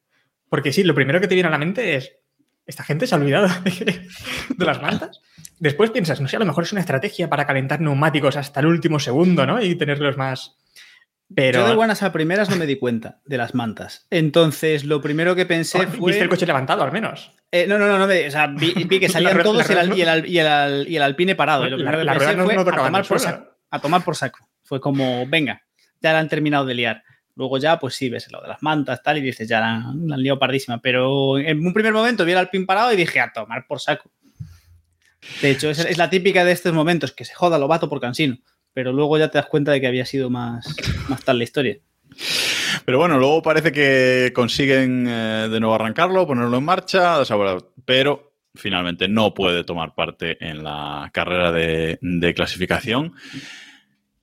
Porque 0.50 0.72
sí, 0.74 0.84
lo 0.84 0.94
primero 0.94 1.20
que 1.22 1.28
te 1.28 1.34
viene 1.36 1.48
a 1.48 1.52
la 1.52 1.58
mente 1.58 1.96
es, 1.96 2.14
¿esta 2.68 2.84
gente 2.84 3.08
se 3.08 3.16
ha 3.16 3.18
olvidado 3.18 3.48
de, 3.64 4.08
de 4.50 4.66
las 4.66 4.82
mantas? 4.82 5.22
Después 5.60 5.92
piensas, 5.92 6.20
no 6.20 6.28
sé, 6.28 6.36
a 6.36 6.40
lo 6.40 6.46
mejor 6.46 6.66
es 6.66 6.74
una 6.74 6.82
estrategia 6.82 7.30
para 7.30 7.48
calentar 7.48 7.80
neumáticos 7.82 8.36
hasta 8.36 8.60
el 8.60 8.66
último 8.66 9.00
segundo, 9.00 9.46
¿no? 9.46 9.64
Y 9.64 9.76
tenerlos 9.76 10.18
más... 10.18 10.58
Pero... 11.36 11.60
Yo 11.62 11.68
de 11.70 11.76
buenas 11.76 12.04
a 12.04 12.12
primeras 12.12 12.50
no 12.50 12.56
me 12.58 12.66
di 12.66 12.78
cuenta 12.78 13.22
de 13.26 13.38
las 13.38 13.56
mantas. 13.56 14.06
Entonces, 14.10 14.84
lo 14.84 15.02
primero 15.02 15.36
que 15.36 15.46
pensé 15.46 15.88
fue. 15.88 16.08
Viste 16.12 16.24
el 16.24 16.30
coche 16.30 16.46
levantado, 16.46 16.84
al 16.84 16.92
menos. 16.92 17.32
Eh, 17.52 17.66
no, 17.68 17.78
no, 17.78 17.88
no, 17.88 17.98
no, 18.00 18.08
me- 18.08 18.28
o 18.28 18.32
sea, 18.32 18.48
vi, 18.48 18.74
vi 18.86 19.00
que 19.00 19.08
salían 19.10 19.38
La- 19.38 19.44
todos 19.44 19.70
y, 19.70 19.72
el, 19.72 19.76
la- 19.76 19.82
al- 19.82 19.98
y 19.98 20.02
el 20.02 20.10
al- 20.10 20.28
y 20.28 20.40
el 20.40 20.48
al- 20.48 20.88
y 20.90 20.96
el 20.98 21.02
alpine 21.04 21.36
parado. 21.36 21.66
Y 21.68 21.70
lo 21.70 21.78
La- 21.78 21.92
primero 21.92 22.00
que 22.00 22.06
la 22.06 22.14
pensé 22.14 22.36
no- 22.36 22.46
fue 22.46 22.56
no 22.56 22.62
a 22.62 22.66
tomar 22.66 23.08
por 23.08 23.20
saco. 23.20 23.48
A 23.70 23.80
tomar 23.80 24.04
por 24.04 24.16
saco. 24.16 24.40
Fue 24.64 24.80
como, 24.82 25.26
venga, 25.28 25.62
ya 26.02 26.14
la 26.14 26.20
han 26.20 26.30
terminado 26.30 26.66
de 26.66 26.74
liar. 26.74 27.04
Luego 27.36 27.58
ya, 27.58 27.80
pues 27.80 27.96
sí, 27.96 28.10
ves 28.10 28.30
lo 28.32 28.42
de 28.42 28.50
las 28.50 28.62
mantas, 28.62 29.02
tal, 29.02 29.18
y 29.18 29.22
dices, 29.22 29.48
ya 29.48 29.60
la, 29.62 29.76
han- 29.76 30.08
la 30.08 30.16
han 30.16 30.22
liado 30.22 30.38
pardísima. 30.40 30.82
Pero 30.82 31.38
en 31.40 31.66
un 31.66 31.74
primer 31.74 31.94
momento 31.94 32.26
vi 32.26 32.34
el 32.34 32.38
alpine 32.40 32.66
parado 32.66 32.92
y 32.92 32.98
dije, 32.98 33.20
a 33.22 33.32
tomar 33.32 33.66
por 33.68 33.80
saco. 33.80 34.12
De 35.42 35.52
hecho, 35.52 35.70
es, 35.70 35.80
es 35.80 35.98
la 35.98 36.10
típica 36.10 36.44
de 36.44 36.52
estos 36.52 36.74
momentos, 36.74 37.12
que 37.12 37.26
se 37.26 37.34
joda 37.34 37.58
lo 37.60 37.68
vato 37.68 37.88
por 37.90 38.02
cansino. 38.02 38.38
Pero 38.74 38.94
luego 38.94 39.18
ya 39.18 39.30
te 39.30 39.38
das 39.38 39.48
cuenta 39.48 39.72
de 39.72 39.82
que 39.82 39.88
había 39.88 40.06
sido 40.06 40.30
más, 40.30 40.66
más 41.10 41.24
tal 41.24 41.38
la 41.38 41.44
historia. 41.44 41.78
Pero 42.86 42.98
bueno, 42.98 43.18
luego 43.20 43.42
parece 43.42 43.72
que 43.72 44.32
consiguen 44.34 45.06
eh, 45.08 45.48
de 45.50 45.60
nuevo 45.60 45.76
arrancarlo, 45.76 46.26
ponerlo 46.28 46.58
en 46.58 46.64
marcha, 46.66 47.20
desahogar- 47.20 47.66
pero 47.86 48.34
finalmente 48.56 49.08
no 49.08 49.34
puede 49.34 49.64
tomar 49.64 49.94
parte 49.96 50.38
en 50.46 50.64
la 50.64 51.10
carrera 51.14 51.52
de, 51.52 52.00
de 52.02 52.34
clasificación. 52.34 53.14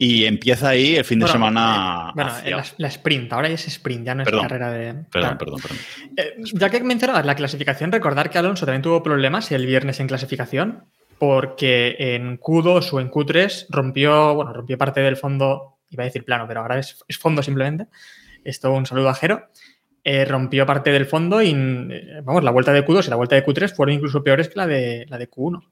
Y 0.01 0.27
empieza 0.27 0.69
ahí 0.69 0.95
el 0.97 1.05
fin 1.05 1.19
de 1.19 1.25
Bueno, 1.25 1.33
semana. 1.33 2.07
eh, 2.11 2.13
bueno, 2.15 2.31
hacia- 2.31 2.57
la, 2.57 2.65
la 2.77 2.89
sprint, 2.89 3.33
ahora 3.33 3.49
ya 3.49 3.55
es 3.55 3.67
sprint, 3.67 4.07
ya 4.07 4.15
no 4.15 4.23
es 4.23 4.31
carrera 4.31 4.71
de. 4.71 4.87
Perdón, 4.95 5.07
Claro. 5.11 5.39
perdón, 5.39 5.61
perdón. 5.61 5.79
Eh, 6.17 6.35
ya 6.55 6.71
que 6.71 6.81
mencionabas 6.85 7.27
la 7.27 7.35
clasificación, 7.35 7.91
recordar 7.91 8.31
que 8.31 8.39
Alonso 8.39 8.65
también 8.65 8.83
tuvo 8.83 9.03
problemas 9.03 9.51
el 9.51 9.67
viernes 9.67 9.99
en 9.99 10.07
clasificación, 10.07 10.85
porque 11.19 11.97
en 11.99 12.39
Q2 12.39 12.93
o 12.93 13.01
en 13.01 13.11
Q3 13.11 13.67
rompió, 13.71 14.35
bueno, 14.35 14.53
rompió 14.53 14.79
parte 14.79 15.01
del 15.01 15.17
fondo, 15.17 15.79
iba 15.91 16.03
a 16.03 16.07
decir 16.07 16.25
plano, 16.25 16.47
pero 16.47 16.61
ahora 16.61 16.79
es, 16.79 17.05
fondo 17.19 17.43
simplemente. 17.43 17.87
Esto 18.45 18.73
un 18.73 18.87
saludo 18.87 19.09
a 19.09 19.15
Jero. 19.15 19.49
Eh, 20.05 20.25
rompió 20.25 20.65
parte 20.65 20.91
del 20.91 21.07
fondo 21.07 21.43
y, 21.43 21.51
eh, 21.51 22.21
vamos, 22.23 22.43
la 22.45 22.51
vuelta 22.51 22.73
de 22.73 22.87
Q2 22.87 23.07
y 23.07 23.11
la 23.11 23.17
vuelta 23.17 23.35
de 23.35 23.45
Q3 23.45 23.75
fueron 23.75 23.95
incluso 23.95 24.23
peores 24.23 24.49
que 24.49 24.57
la 24.57 24.67
de, 24.67 25.07
la 25.09 25.19
de 25.19 25.29
Q1. 25.29 25.63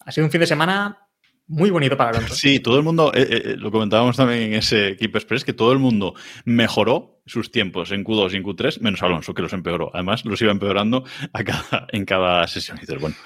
Ha 0.00 0.12
sido 0.12 0.24
un 0.24 0.30
fin 0.30 0.40
de 0.40 0.46
semana 0.46 1.05
muy 1.48 1.70
bonito 1.70 1.96
para 1.96 2.10
Alonso. 2.10 2.34
Sí, 2.34 2.60
todo 2.60 2.76
el 2.76 2.82
mundo, 2.82 3.12
eh, 3.14 3.26
eh, 3.30 3.54
lo 3.56 3.70
comentábamos 3.70 4.16
también 4.16 4.42
en 4.42 4.54
ese 4.54 4.88
equipo 4.88 5.18
express, 5.18 5.44
que 5.44 5.52
todo 5.52 5.72
el 5.72 5.78
mundo 5.78 6.14
mejoró 6.44 7.16
sus 7.26 7.50
tiempos 7.50 7.90
en 7.90 8.04
Q2 8.04 8.32
y 8.32 8.36
en 8.36 8.44
Q3, 8.44 8.80
menos 8.80 9.02
Alonso, 9.02 9.34
que 9.34 9.42
los 9.42 9.52
empeoró. 9.52 9.90
Además, 9.92 10.24
los 10.24 10.40
iba 10.40 10.52
empeorando 10.52 11.04
a 11.32 11.44
cada, 11.44 11.86
en 11.92 12.04
cada 12.04 12.46
sesión. 12.46 12.78
Y 12.78 12.80
dices, 12.82 13.00
bueno, 13.00 13.16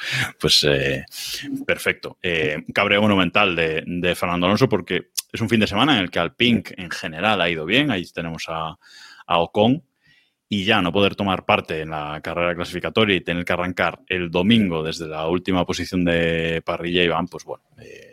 pues 0.41 0.65
eh, 0.69 1.05
perfecto. 1.67 2.19
Eh, 2.23 2.65
cabreo 2.75 3.03
monumental 3.03 3.55
de, 3.55 3.85
de 3.87 4.15
Fernando 4.15 4.47
Alonso, 4.47 4.69
porque 4.69 5.11
es 5.33 5.41
un 5.41 5.49
fin 5.49 5.61
de 5.61 5.67
semana 5.67 5.97
en 5.97 6.05
el 6.05 6.11
que 6.11 6.19
al 6.19 6.35
Pink 6.35 6.71
en 6.77 6.91
general 6.91 7.41
ha 7.41 7.51
ido 7.51 7.67
bien. 7.67 7.91
Ahí 7.91 8.05
tenemos 8.13 8.45
a, 8.49 8.79
a 9.27 9.39
Ocon. 9.39 9.85
Y 10.53 10.65
ya 10.65 10.83
no 10.83 10.91
poder 10.91 11.15
tomar 11.15 11.45
parte 11.45 11.81
en 11.81 11.91
la 11.91 12.21
carrera 12.25 12.57
clasificatoria 12.57 13.15
y 13.15 13.21
tener 13.21 13.45
que 13.45 13.53
arrancar 13.53 14.01
el 14.09 14.33
domingo 14.33 14.83
desde 14.83 15.07
la 15.07 15.29
última 15.29 15.65
posición 15.65 16.05
de 16.05 16.61
parrilla 16.67 17.05
y 17.05 17.09
van, 17.09 17.29
pues 17.29 17.45
bueno, 17.45 17.63
eh, 17.81 18.10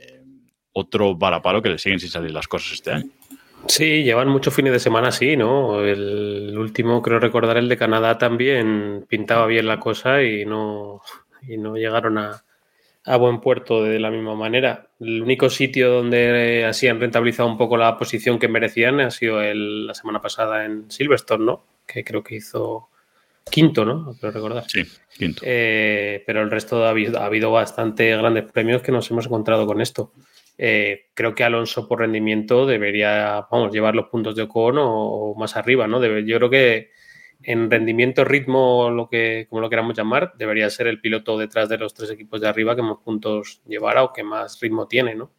otro 0.80 1.16
varapalo 1.16 1.62
que 1.62 1.70
le 1.70 1.78
siguen 1.78 2.00
sin 2.00 2.10
salir 2.10 2.32
las 2.32 2.48
cosas 2.48 2.74
este 2.74 2.92
año. 2.92 3.10
Sí, 3.68 4.04
llevan 4.04 4.30
muchos 4.30 4.54
fines 4.54 4.72
de 4.72 4.80
semana 4.80 5.10
así, 5.10 5.36
¿no? 5.36 5.84
El 5.84 6.56
último, 6.58 7.02
creo 7.02 7.20
recordar, 7.20 7.58
el 7.58 7.68
de 7.68 7.76
Canadá 7.78 8.18
también 8.18 9.06
pintaba 9.10 9.46
bien 9.48 9.68
la 9.68 9.80
cosa 9.80 10.22
y 10.24 10.46
no, 10.46 11.02
y 11.48 11.58
no 11.58 11.76
llegaron 11.76 12.18
a, 12.18 12.44
a 13.04 13.18
buen 13.18 13.42
puerto 13.42 13.84
de 13.84 14.00
la 14.00 14.12
misma 14.12 14.36
manera. 14.36 14.88
El 15.00 15.22
único 15.22 15.50
sitio 15.50 15.90
donde 15.92 16.66
así 16.66 16.88
han 16.88 17.00
rentabilizado 17.00 17.50
un 17.50 17.58
poco 17.58 17.76
la 17.78 17.98
posición 17.98 18.38
que 18.40 18.48
merecían 18.48 19.00
ha 19.02 19.12
sido 19.12 19.42
el- 19.42 19.88
la 19.88 19.94
semana 19.96 20.22
pasada 20.22 20.64
en 20.66 20.90
Silverstone, 20.92 21.44
¿no? 21.46 21.64
Que 21.86 22.04
creo 22.04 22.24
que 22.24 22.36
hizo 22.36 22.90
quinto, 23.50 23.84
¿no? 23.86 24.14
Creo 24.20 24.32
recordar. 24.32 24.66
Sí, 24.68 24.84
quinto. 25.18 25.42
Eh, 25.46 26.24
pero 26.26 26.42
el 26.42 26.52
resto 26.52 26.86
ha 26.86 26.90
habido, 26.90 27.20
ha 27.20 27.26
habido 27.26 27.52
bastante 27.52 28.16
grandes 28.16 28.46
premios 28.52 28.82
que 28.82 28.92
nos 28.92 29.10
hemos 29.10 29.26
encontrado 29.26 29.66
con 29.66 29.82
esto. 29.82 30.12
Eh, 30.58 31.08
creo 31.14 31.36
que 31.36 31.44
Alonso 31.44 31.88
por 31.88 32.00
rendimiento 32.00 32.66
debería, 32.66 33.46
vamos, 33.52 33.72
llevar 33.72 33.94
los 33.96 34.08
puntos 34.08 34.36
de 34.36 34.44
Ocon 34.44 34.78
o, 34.80 34.90
o 35.32 35.36
más 35.36 35.56
arriba, 35.56 35.88
¿no? 35.88 36.00
Debe- 36.00 36.26
yo 36.26 36.38
creo 36.38 36.50
que 36.50 36.90
en 37.44 37.70
rendimiento, 37.70 38.24
ritmo, 38.26 38.90
lo 38.90 39.08
que, 39.08 39.46
como 39.50 39.62
lo 39.62 39.70
queramos 39.70 39.96
llamar, 39.96 40.34
debería 40.38 40.70
ser 40.72 40.88
el 40.88 41.00
piloto 41.00 41.38
detrás 41.38 41.70
de 41.70 41.78
los 41.78 41.94
tres 41.94 42.10
equipos 42.10 42.42
de 42.42 42.48
arriba 42.48 42.76
que 42.76 42.82
más 42.82 42.98
puntos 43.06 43.62
llevara 43.68 44.04
o 44.04 44.12
que 44.12 44.24
más 44.24 44.60
ritmo 44.60 44.88
tiene, 44.88 45.14
¿no? 45.14 45.30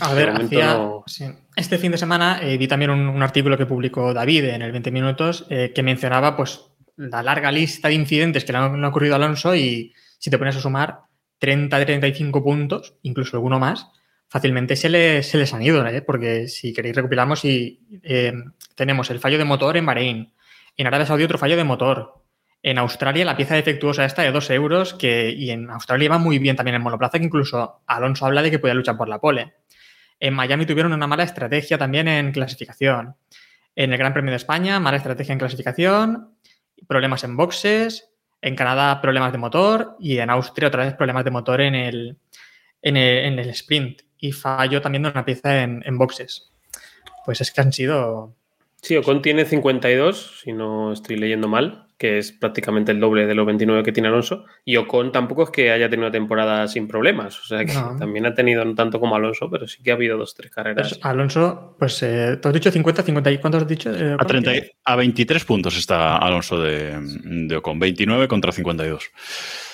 A 0.00 0.12
ver, 0.14 0.32
momento 0.32 0.56
hacía- 0.56 0.74
no- 0.74 1.04
sí. 1.06 1.24
este 1.56 1.78
fin 1.78 1.92
de 1.92 1.98
semana 1.98 2.40
eh, 2.42 2.56
vi 2.58 2.68
también 2.68 2.90
un, 2.90 3.08
un 3.08 3.22
artículo 3.22 3.56
que 3.56 3.66
publicó 3.66 4.12
David 4.12 4.44
en 4.44 4.62
el 4.62 4.72
20 4.72 4.90
minutos 4.90 5.46
eh, 5.50 5.72
que 5.74 5.82
mencionaba 5.82 6.36
pues 6.36 6.66
la 6.96 7.22
larga 7.22 7.50
lista 7.50 7.88
de 7.88 7.94
incidentes 7.94 8.44
que 8.44 8.52
le 8.52 8.58
han, 8.58 8.72
le 8.72 8.78
han 8.78 8.84
ocurrido 8.84 9.14
a 9.14 9.16
Alonso 9.16 9.54
y 9.54 9.92
si 10.18 10.30
te 10.30 10.38
pones 10.38 10.56
a 10.56 10.60
sumar 10.60 11.00
30-35 11.40 12.42
puntos, 12.42 12.94
incluso 13.02 13.36
alguno 13.36 13.58
más, 13.58 13.88
fácilmente 14.34 14.74
se, 14.74 14.88
le- 14.88 15.22
se 15.22 15.38
les 15.38 15.54
han 15.54 15.62
ido, 15.62 15.86
¿eh? 15.86 16.02
porque 16.02 16.48
si 16.48 16.72
queréis 16.72 16.96
recopilamos 16.96 17.44
y 17.44 17.78
eh, 18.02 18.32
tenemos 18.74 19.08
el 19.10 19.20
fallo 19.20 19.38
de 19.38 19.44
motor 19.44 19.76
en 19.76 19.86
Bahrein, 19.86 20.32
en 20.76 20.86
Arabia 20.88 21.06
Saudí 21.06 21.22
otro 21.22 21.38
fallo 21.38 21.56
de 21.56 21.62
motor, 21.62 22.20
en 22.60 22.78
Australia 22.78 23.24
la 23.24 23.36
pieza 23.36 23.54
defectuosa 23.54 24.04
esta 24.04 24.22
de 24.22 24.32
2 24.32 24.50
euros 24.50 24.94
que, 24.94 25.30
y 25.30 25.50
en 25.52 25.70
Australia 25.70 26.08
va 26.10 26.18
muy 26.18 26.40
bien 26.40 26.56
también 26.56 26.74
en 26.74 26.82
monoplaza 26.82 27.20
que 27.20 27.26
incluso 27.26 27.82
Alonso 27.86 28.26
habla 28.26 28.42
de 28.42 28.50
que 28.50 28.58
puede 28.58 28.74
luchar 28.74 28.96
por 28.96 29.08
la 29.08 29.20
pole. 29.20 29.54
En 30.18 30.34
Miami 30.34 30.66
tuvieron 30.66 30.92
una 30.92 31.06
mala 31.06 31.22
estrategia 31.22 31.78
también 31.78 32.08
en 32.08 32.32
clasificación. 32.32 33.14
En 33.76 33.92
el 33.92 33.98
Gran 33.98 34.12
Premio 34.14 34.32
de 34.32 34.36
España, 34.38 34.80
mala 34.80 34.96
estrategia 34.96 35.32
en 35.32 35.38
clasificación, 35.38 36.30
problemas 36.88 37.22
en 37.22 37.36
boxes, 37.36 38.10
en 38.42 38.56
Canadá 38.56 39.00
problemas 39.00 39.30
de 39.30 39.38
motor 39.38 39.96
y 40.00 40.18
en 40.18 40.28
Austria 40.30 40.66
otra 40.68 40.84
vez 40.86 40.94
problemas 40.94 41.24
de 41.24 41.30
motor 41.30 41.60
en 41.60 41.76
el, 41.76 42.18
en 42.82 42.96
el, 42.96 43.18
en 43.26 43.38
el 43.38 43.48
sprint 43.50 44.02
y 44.26 44.32
fallo 44.32 44.80
también 44.80 45.02
de 45.04 45.10
una 45.10 45.24
pieza 45.24 45.62
en, 45.62 45.82
en 45.86 45.98
boxes. 45.98 46.50
pues 47.24 47.40
es 47.40 47.50
que 47.52 47.60
han 47.60 47.72
sido... 47.72 48.34
Sí, 48.82 48.96
Ocon 48.98 49.22
tiene 49.22 49.46
52, 49.46 50.40
si 50.44 50.52
no 50.52 50.92
estoy 50.92 51.16
leyendo 51.16 51.48
mal, 51.48 51.86
que 51.96 52.18
es 52.18 52.32
prácticamente 52.32 52.92
el 52.92 53.00
doble 53.00 53.24
de 53.24 53.34
los 53.34 53.46
29 53.46 53.82
que 53.82 53.92
tiene 53.92 54.08
Alonso. 54.10 54.44
Y 54.62 54.76
Ocon 54.76 55.10
tampoco 55.10 55.44
es 55.44 55.48
que 55.50 55.70
haya 55.70 55.88
tenido 55.88 56.06
una 56.06 56.12
temporada 56.12 56.68
sin 56.68 56.86
problemas. 56.86 57.40
O 57.40 57.44
sea 57.46 57.64
que 57.64 57.72
No. 57.72 57.96
también 57.98 58.26
ha 58.26 58.34
tenido 58.34 58.62
no 58.62 58.74
tanto 58.74 59.00
como 59.00 59.16
Alonso, 59.16 59.48
pero 59.50 59.66
sí 59.66 59.82
que 59.82 59.90
ha 59.90 59.94
habido 59.94 60.18
dos, 60.18 60.34
tres 60.34 60.50
carreras. 60.50 60.90
Pues 60.90 61.00
Alonso, 61.02 61.76
pues 61.78 62.02
eh, 62.02 62.36
tú 62.42 62.48
has 62.48 62.54
dicho 62.54 62.70
50, 62.70 63.02
50 63.02 63.30
y 63.30 63.38
¿cuántos 63.38 63.62
has 63.62 63.68
dicho? 63.68 63.90
Eh, 63.90 64.12
A, 64.12 64.14
Ocon? 64.16 64.26
30 64.26 64.54
y- 64.56 64.70
a 64.84 64.96
23 64.96 65.44
puntos 65.46 65.78
está 65.78 66.18
Alonso 66.18 66.60
de, 66.60 66.94
de 67.00 67.56
Ocon, 67.56 67.78
29 67.78 68.28
contra 68.28 68.52
52. 68.52 69.10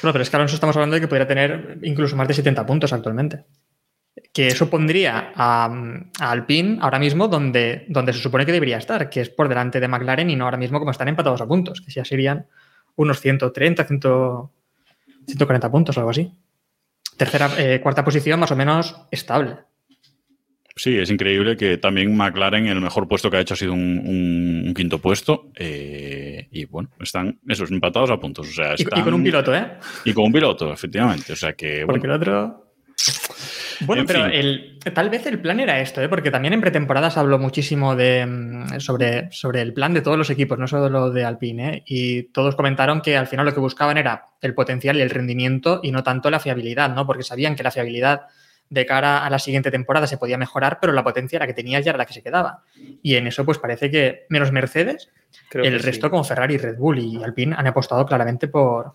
No, 0.05 0.13
pero 0.13 0.23
es 0.23 0.31
que 0.31 0.37
Alonso 0.37 0.55
estamos 0.55 0.77
hablando 0.77 0.95
de 0.95 1.01
que 1.01 1.09
podría 1.09 1.27
tener 1.27 1.79
incluso 1.83 2.15
más 2.15 2.29
de 2.29 2.35
70 2.35 2.65
puntos 2.65 2.93
actualmente. 2.93 3.45
Que 4.33 4.47
eso 4.49 4.71
pondría 4.71 5.33
a, 5.35 5.65
a 6.21 6.31
Alpine 6.31 6.79
ahora 6.81 6.99
mismo 7.01 7.27
donde, 7.29 7.85
donde 7.89 8.13
se 8.13 8.21
supone 8.21 8.47
que 8.47 8.53
debería 8.53 8.79
estar, 8.79 9.11
que 9.11 9.21
es 9.23 9.29
por 9.31 9.49
delante 9.49 9.81
de 9.81 9.89
McLaren 9.89 10.31
y 10.31 10.37
no 10.37 10.45
ahora 10.45 10.57
mismo 10.57 10.79
como 10.79 10.91
están 10.93 11.09
empatados 11.09 11.41
a 11.41 11.47
puntos, 11.49 11.81
que 11.81 11.91
ya 11.91 12.05
serían 12.05 12.47
unos 12.97 13.21
130, 13.21 13.85
100, 13.85 14.01
140 15.27 15.71
puntos 15.71 15.97
o 15.97 16.01
algo 16.01 16.11
así. 16.11 16.33
Tercera, 17.17 17.51
eh, 17.59 17.81
cuarta 17.83 18.05
posición 18.05 18.39
más 18.41 18.51
o 18.53 18.57
menos 18.57 18.97
estable. 19.11 19.57
Sí, 20.77 20.97
es 20.97 21.11
increíble 21.11 21.57
que 21.57 21.77
también 21.77 22.17
McLaren 22.17 22.67
el 22.69 22.81
mejor 22.81 23.07
puesto 23.07 23.31
que 23.31 23.37
ha 23.37 23.41
hecho 23.41 23.53
ha 23.55 23.57
sido 23.57 23.75
un, 23.75 23.99
un- 24.03 24.63
un 24.69 24.75
quinto 24.75 24.99
puesto. 24.99 25.51
eh, 25.57 26.47
y 26.53 26.65
bueno, 26.65 26.89
están 27.01 27.39
esos 27.49 27.71
empatados 27.71 28.11
a 28.11 28.19
puntos. 28.19 28.49
O 28.49 28.53
sea, 28.53 28.75
Y, 28.79 28.85
con 28.85 29.13
un 29.13 29.23
piloto, 29.23 29.55
¿eh? 29.55 29.73
Y 30.05 30.13
con 30.15 30.25
un 30.27 30.33
piloto, 30.33 30.73
efectivamente. 30.73 31.33
O 31.35 31.37
sea 31.37 31.53
que. 31.53 31.83
Porque 31.85 32.07
bueno, 32.07 32.15
el 32.15 32.21
otro. 32.23 32.70
Bueno, 33.81 34.03
En 34.03 34.07
pero 34.07 34.27
el, 34.27 34.79
tal 34.95 35.09
vez 35.09 35.27
el 35.27 35.41
plan 35.41 35.59
era 35.59 35.81
esto, 35.81 36.03
¿eh? 36.03 36.09
porque 36.09 36.31
también 36.31 36.53
en 36.53 36.61
pretemporada 36.61 37.11
se 37.11 37.19
habló 37.19 37.39
muchísimo 37.39 37.97
de, 37.97 38.27
mm, 38.27 38.81
sobre, 38.81 39.33
sobre 39.33 39.63
el 39.63 39.73
plan 39.73 39.95
de 39.95 40.03
todos 40.03 40.19
los 40.19 40.29
equipos, 40.29 40.59
no 40.59 40.67
solo 40.69 40.91
lo 40.91 41.11
de 41.11 41.25
Alpine, 41.25 41.69
¿eh? 41.69 41.83
y 41.87 42.25
todos 42.25 42.57
comentaron 42.57 43.01
que 43.01 43.17
al 43.17 43.27
final 43.27 43.47
lo 43.47 43.55
que 43.55 43.61
buscaban 43.61 43.97
era 43.97 44.27
el 44.43 44.55
potencial 44.55 44.97
y 44.97 45.01
el 45.01 45.11
rendimiento 45.11 45.81
y 45.83 45.93
no 45.93 46.03
tanto 46.03 46.31
la 46.31 46.41
fiabilidad, 46.41 46.95
¿no? 46.95 47.07
porque 47.07 47.23
sabían 47.23 47.57
que 47.57 47.63
la 47.63 47.71
fiabilidad 47.71 48.27
de 48.69 48.87
cara 48.87 49.25
a 49.25 49.31
la 49.31 49.39
siguiente 49.39 49.71
temporada 49.71 50.07
se 50.07 50.19
podía 50.19 50.39
mejorar, 50.39 50.79
pero 50.81 50.93
la 50.93 51.03
potencia 51.03 51.39
la 51.39 51.47
que 51.47 51.55
tenías 51.55 51.85
ya 51.85 51.91
era 51.91 51.99
la 51.99 52.07
que 52.07 52.13
se 52.15 52.23
quedaba. 52.23 52.63
Y 53.03 53.17
en 53.17 53.27
eso 53.27 53.45
pues 53.45 53.59
parece 53.59 53.91
que 53.91 54.27
menos 54.29 54.53
Mercedes, 54.53 55.11
Creo 55.49 55.65
el 55.65 55.73
que 55.73 55.79
sí. 55.81 55.87
resto 55.87 56.11
como 56.11 56.23
Ferrari, 56.23 56.57
Red 56.57 56.77
Bull 56.77 56.99
y 57.01 57.23
Alpine 57.23 57.57
han 57.59 57.67
apostado 57.67 58.07
claramente 58.07 58.47
por, 58.47 58.95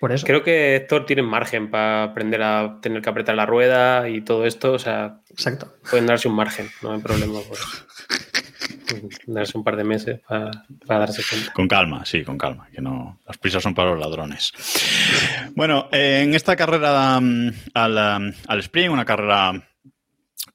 por 0.00 0.12
eso. 0.12 0.26
Creo 0.26 0.42
que 0.42 0.76
Héctor 0.76 1.06
tiene 1.06 1.22
margen 1.22 1.70
para 1.70 2.04
aprender 2.04 2.42
a 2.42 2.78
tener 2.80 3.02
que 3.02 3.10
apretar 3.10 3.34
la 3.34 3.46
rueda 3.46 4.08
y 4.08 4.20
todo 4.20 4.46
esto. 4.46 4.72
O 4.72 4.78
sea, 4.78 5.20
Exacto. 5.30 5.74
pueden 5.90 6.06
darse 6.06 6.28
un 6.28 6.34
margen, 6.34 6.68
no 6.82 6.92
hay 6.92 7.00
problema 7.00 7.40
por 7.40 7.58
darse 9.26 9.58
un 9.58 9.64
par 9.64 9.76
de 9.76 9.84
meses 9.84 10.20
para, 10.26 10.50
para 10.86 11.00
darse 11.00 11.22
cuenta. 11.28 11.52
Con 11.52 11.68
calma, 11.68 12.04
sí, 12.04 12.24
con 12.24 12.38
calma, 12.38 12.68
que 12.72 12.80
no 12.80 13.18
las 13.26 13.38
prisas 13.38 13.62
son 13.62 13.74
para 13.74 13.90
los 13.90 14.00
ladrones. 14.00 14.52
Bueno, 15.54 15.88
eh, 15.92 16.22
en 16.24 16.34
esta 16.34 16.56
carrera 16.56 17.20
mm, 17.20 17.52
al, 17.74 17.92
um, 18.22 18.32
al 18.46 18.58
sprint, 18.60 18.92
una 18.92 19.04
carrera 19.04 19.67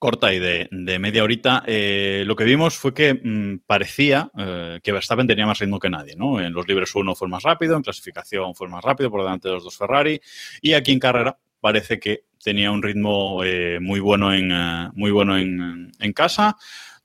corta 0.03 0.33
y 0.33 0.39
de, 0.39 0.67
media 0.99 1.23
horita, 1.23 1.63
eh, 1.65 2.25
lo 2.27 2.35
que 2.35 2.43
vimos 2.43 2.75
fue 2.75 2.93
que 2.93 3.13
mm, 3.13 3.59
parecía 3.65 4.29
eh, 4.37 4.81
que 4.83 4.91
Verstappen 4.91 5.25
tenía 5.25 5.45
más 5.45 5.59
ritmo 5.59 5.79
que 5.79 5.89
nadie, 5.89 6.17
¿no? 6.17 6.41
En 6.41 6.51
los 6.51 6.67
libres 6.67 6.93
1 6.93 7.15
fue 7.15 7.29
más 7.29 7.41
rápido, 7.41 7.77
en 7.77 7.83
clasificación 7.83 8.53
fue 8.53 8.67
más 8.67 8.83
rápido 8.83 9.09
por 9.09 9.21
delante 9.21 9.47
de 9.47 9.53
los 9.53 9.63
dos 9.63 9.77
Ferrari 9.77 10.19
y 10.61 10.73
aquí 10.73 10.91
en 10.91 10.99
carrera 10.99 11.39
parece 11.61 12.01
que 12.01 12.25
tenía 12.43 12.69
un 12.71 12.83
ritmo 12.83 13.45
eh, 13.45 13.79
muy 13.79 14.01
bueno 14.01 14.33
en 14.33 14.49
muy 14.93 15.11
bueno 15.11 15.37
en, 15.37 15.89
en 15.97 16.11
casa. 16.11 16.57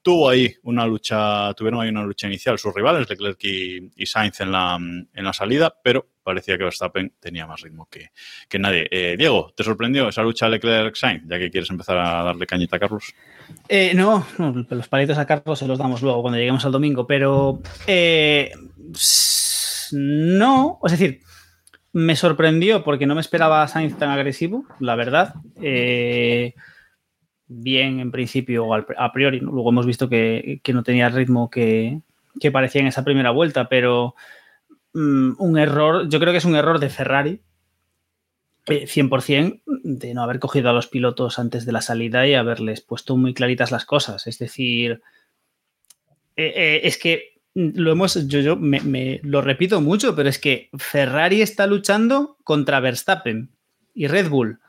Tuvo 0.03 0.29
ahí 0.29 0.55
una 0.63 0.87
lucha, 0.87 1.53
tuvieron 1.55 1.81
ahí 1.81 1.89
una 1.89 2.05
lucha 2.05 2.27
inicial 2.27 2.59
sus 2.59 2.75
rivales, 2.75 3.09
Leclerc 3.09 3.43
y, 3.45 4.07
Sainz 4.07 4.41
en 4.41 4.53
la, 4.53 4.77
en 4.77 5.25
la 5.25 5.33
salida, 5.33 5.75
pero 5.83 6.07
parecía 6.29 6.59
que 6.59 6.65
Verstappen 6.65 7.15
tenía 7.19 7.47
más 7.47 7.63
ritmo 7.63 7.89
que, 7.91 8.11
que 8.51 8.59
nadie. 8.59 8.87
Eh, 8.91 9.17
Diego, 9.17 9.51
¿te 9.57 9.65
sorprendió 9.65 10.11
esa 10.11 10.23
lucha 10.23 10.47
Leclerc-Sainz? 10.47 11.23
Ya 11.27 11.39
que 11.39 11.51
quieres 11.51 11.71
empezar 11.71 11.97
a 11.97 12.23
darle 12.23 12.47
cañita 12.47 12.77
a 12.77 12.79
Carlos. 12.79 13.15
Eh, 13.67 13.93
no, 13.95 14.27
los 14.69 14.89
palitos 14.89 15.17
a 15.17 15.27
Carlos 15.27 15.59
se 15.59 15.67
los 15.67 15.79
damos 15.79 16.03
luego 16.03 16.21
cuando 16.21 16.39
lleguemos 16.39 16.67
al 16.67 16.73
domingo, 16.73 17.07
pero 17.07 17.63
eh, 17.87 18.53
no, 19.93 20.79
es 20.85 20.93
decir, 20.93 21.21
me 21.93 22.15
sorprendió 22.15 22.85
porque 22.85 23.07
no 23.07 23.15
me 23.15 23.23
esperaba 23.23 23.67
Sainz 23.67 23.97
tan 23.97 24.11
agresivo, 24.11 24.67
la 24.81 24.97
verdad. 24.97 25.35
Eh, 27.49 27.55
bien, 27.61 28.01
en 28.01 28.11
principio, 28.11 28.69
a 28.75 29.13
priori, 29.13 29.41
luego 29.41 29.71
hemos 29.71 29.87
visto 29.87 30.09
que, 30.09 30.61
que 30.63 30.73
no 30.73 30.83
tenía 30.83 31.07
el 31.07 31.13
ritmo 31.15 31.51
que, 31.51 32.01
que 32.41 32.51
parecía 32.53 32.81
en 32.81 32.87
esa 32.89 33.05
primera 33.05 33.31
vuelta, 33.31 33.69
pero 33.69 34.15
mm, 34.95 35.33
un 35.39 35.59
error, 35.59 36.09
yo 36.09 36.21
creo 36.21 36.33
que 36.33 36.39
es 36.39 36.45
un 36.45 36.57
error 36.57 36.79
de 36.79 36.91
Ferrari, 36.91 37.41
eh, 38.67 38.87
100% 38.87 39.63
de 39.67 40.15
no 40.15 40.23
haber 40.23 40.39
cogido 40.41 40.69
a 40.71 40.75
los 40.75 40.89
pilotos 40.89 41.39
antes 41.39 41.65
de 41.65 41.73
la 41.73 41.81
salida 41.81 42.27
y 42.27 42.35
haberles 42.35 42.81
puesto 42.83 43.17
muy 43.17 43.33
claritas 43.35 43.71
las 43.71 43.87
cosas. 43.87 44.27
Es 44.27 44.39
decir, 44.39 45.01
eh, 46.37 46.53
eh, 46.55 46.81
es 46.85 46.99
que 46.99 47.41
lo 47.55 47.91
hemos, 47.91 48.29
yo, 48.29 48.41
yo 48.41 48.57
me, 48.57 48.81
me- 48.81 49.21
lo 49.25 49.41
repito 49.43 49.81
mucho, 49.81 50.15
pero 50.15 50.29
es 50.29 50.39
que 50.39 50.69
Ferrari 50.77 51.43
está 51.43 51.67
luchando 51.67 52.37
contra 52.45 52.79
Verstappen 52.81 53.51
y 53.95 54.07
Red 54.07 54.29
Bull. 54.29 54.61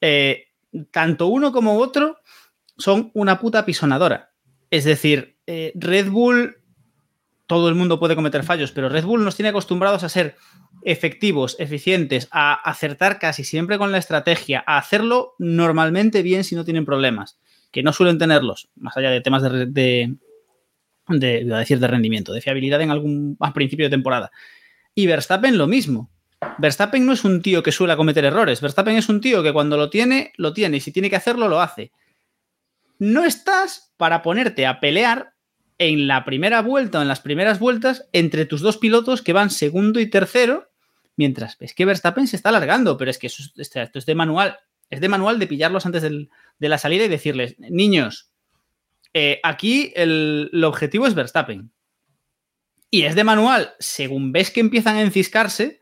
Eh, 0.00 0.47
tanto 0.90 1.26
uno 1.26 1.52
como 1.52 1.78
otro 1.78 2.18
son 2.76 3.10
una 3.14 3.40
puta 3.40 3.64
pisonadora. 3.64 4.32
Es 4.70 4.84
decir, 4.84 5.36
eh, 5.46 5.72
Red 5.74 6.10
Bull, 6.10 6.56
todo 7.46 7.68
el 7.68 7.74
mundo 7.74 7.98
puede 7.98 8.14
cometer 8.14 8.44
fallos, 8.44 8.72
pero 8.72 8.88
Red 8.88 9.04
Bull 9.04 9.24
nos 9.24 9.36
tiene 9.36 9.48
acostumbrados 9.48 10.04
a 10.04 10.08
ser 10.08 10.36
efectivos, 10.82 11.56
eficientes, 11.58 12.28
a 12.30 12.54
acertar 12.54 13.18
casi 13.18 13.42
siempre 13.44 13.78
con 13.78 13.90
la 13.90 13.98
estrategia, 13.98 14.62
a 14.66 14.78
hacerlo 14.78 15.34
normalmente 15.38 16.22
bien 16.22 16.44
si 16.44 16.54
no 16.54 16.64
tienen 16.64 16.84
problemas, 16.84 17.38
que 17.72 17.82
no 17.82 17.92
suelen 17.92 18.18
tenerlos, 18.18 18.68
más 18.76 18.96
allá 18.96 19.10
de 19.10 19.20
temas 19.20 19.42
de, 19.42 19.66
de, 19.66 20.14
de- 21.08 21.54
a 21.54 21.58
decir 21.58 21.80
de 21.80 21.88
rendimiento, 21.88 22.32
de 22.32 22.40
fiabilidad 22.42 22.80
en 22.82 22.90
algún 22.90 23.36
principio 23.54 23.86
de 23.86 23.90
temporada. 23.90 24.30
Y 24.94 25.06
Verstappen 25.06 25.56
lo 25.58 25.66
mismo. 25.66 26.10
Verstappen 26.58 27.04
no 27.04 27.12
es 27.12 27.24
un 27.24 27.42
tío 27.42 27.62
que 27.62 27.72
suele 27.72 27.96
cometer 27.96 28.24
errores. 28.24 28.60
Verstappen 28.60 28.96
es 28.96 29.08
un 29.08 29.20
tío 29.20 29.42
que 29.42 29.52
cuando 29.52 29.76
lo 29.76 29.90
tiene, 29.90 30.32
lo 30.36 30.52
tiene. 30.52 30.76
Y 30.76 30.80
si 30.80 30.92
tiene 30.92 31.10
que 31.10 31.16
hacerlo, 31.16 31.48
lo 31.48 31.60
hace. 31.60 31.92
No 32.98 33.24
estás 33.24 33.92
para 33.96 34.22
ponerte 34.22 34.66
a 34.66 34.80
pelear 34.80 35.34
en 35.78 36.08
la 36.08 36.24
primera 36.24 36.60
vuelta 36.62 36.98
o 36.98 37.02
en 37.02 37.08
las 37.08 37.20
primeras 37.20 37.60
vueltas 37.60 38.08
entre 38.12 38.46
tus 38.46 38.60
dos 38.60 38.78
pilotos 38.78 39.22
que 39.22 39.32
van 39.32 39.50
segundo 39.50 40.00
y 40.00 40.10
tercero, 40.10 40.70
mientras 41.16 41.56
ves 41.58 41.74
que 41.74 41.84
Verstappen 41.84 42.26
se 42.26 42.36
está 42.36 42.48
alargando, 42.48 42.96
pero 42.96 43.10
es 43.10 43.18
que 43.18 43.28
esto 43.28 43.98
es 43.98 44.06
de 44.06 44.14
manual. 44.14 44.58
Es 44.90 45.00
de 45.00 45.08
manual 45.08 45.38
de 45.38 45.46
pillarlos 45.46 45.86
antes 45.86 46.02
de 46.02 46.68
la 46.68 46.78
salida 46.78 47.04
y 47.04 47.08
decirles, 47.08 47.56
niños, 47.58 48.30
eh, 49.12 49.38
aquí 49.42 49.92
el, 49.94 50.50
el 50.52 50.64
objetivo 50.64 51.06
es 51.06 51.14
Verstappen. 51.14 51.70
Y 52.90 53.02
es 53.02 53.14
de 53.14 53.22
manual, 53.22 53.74
según 53.78 54.32
ves 54.32 54.50
que 54.50 54.60
empiezan 54.60 54.96
a 54.96 55.02
enciscarse, 55.02 55.77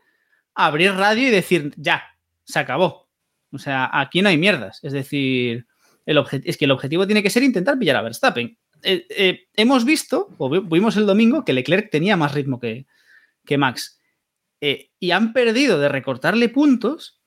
abrir 0.65 0.93
radio 0.93 1.27
y 1.27 1.31
decir, 1.31 1.73
ya, 1.77 2.03
se 2.43 2.59
acabó. 2.59 3.07
O 3.51 3.59
sea, 3.59 3.89
aquí 3.93 4.21
no 4.21 4.29
hay 4.29 4.37
mierdas. 4.37 4.79
Es 4.83 4.93
decir, 4.93 5.67
el 6.05 6.23
es 6.43 6.57
que 6.57 6.65
el 6.65 6.71
objetivo 6.71 7.05
tiene 7.05 7.23
que 7.23 7.29
ser 7.29 7.43
intentar 7.43 7.77
pillar 7.77 7.95
a 7.97 8.01
Verstappen. 8.01 8.57
Eh, 8.83 9.05
eh, 9.09 9.47
hemos 9.55 9.85
visto, 9.85 10.29
o 10.37 10.49
vi- 10.49 10.59
vimos 10.59 10.97
el 10.97 11.05
domingo, 11.05 11.43
que 11.45 11.53
Leclerc 11.53 11.89
tenía 11.89 12.15
más 12.17 12.33
ritmo 12.33 12.59
que, 12.59 12.85
que 13.45 13.57
Max. 13.57 13.99
Eh, 14.61 14.91
y 14.99 15.11
han 15.11 15.33
perdido 15.33 15.79
de 15.79 15.89
recortarle 15.89 16.49
puntos 16.49 17.21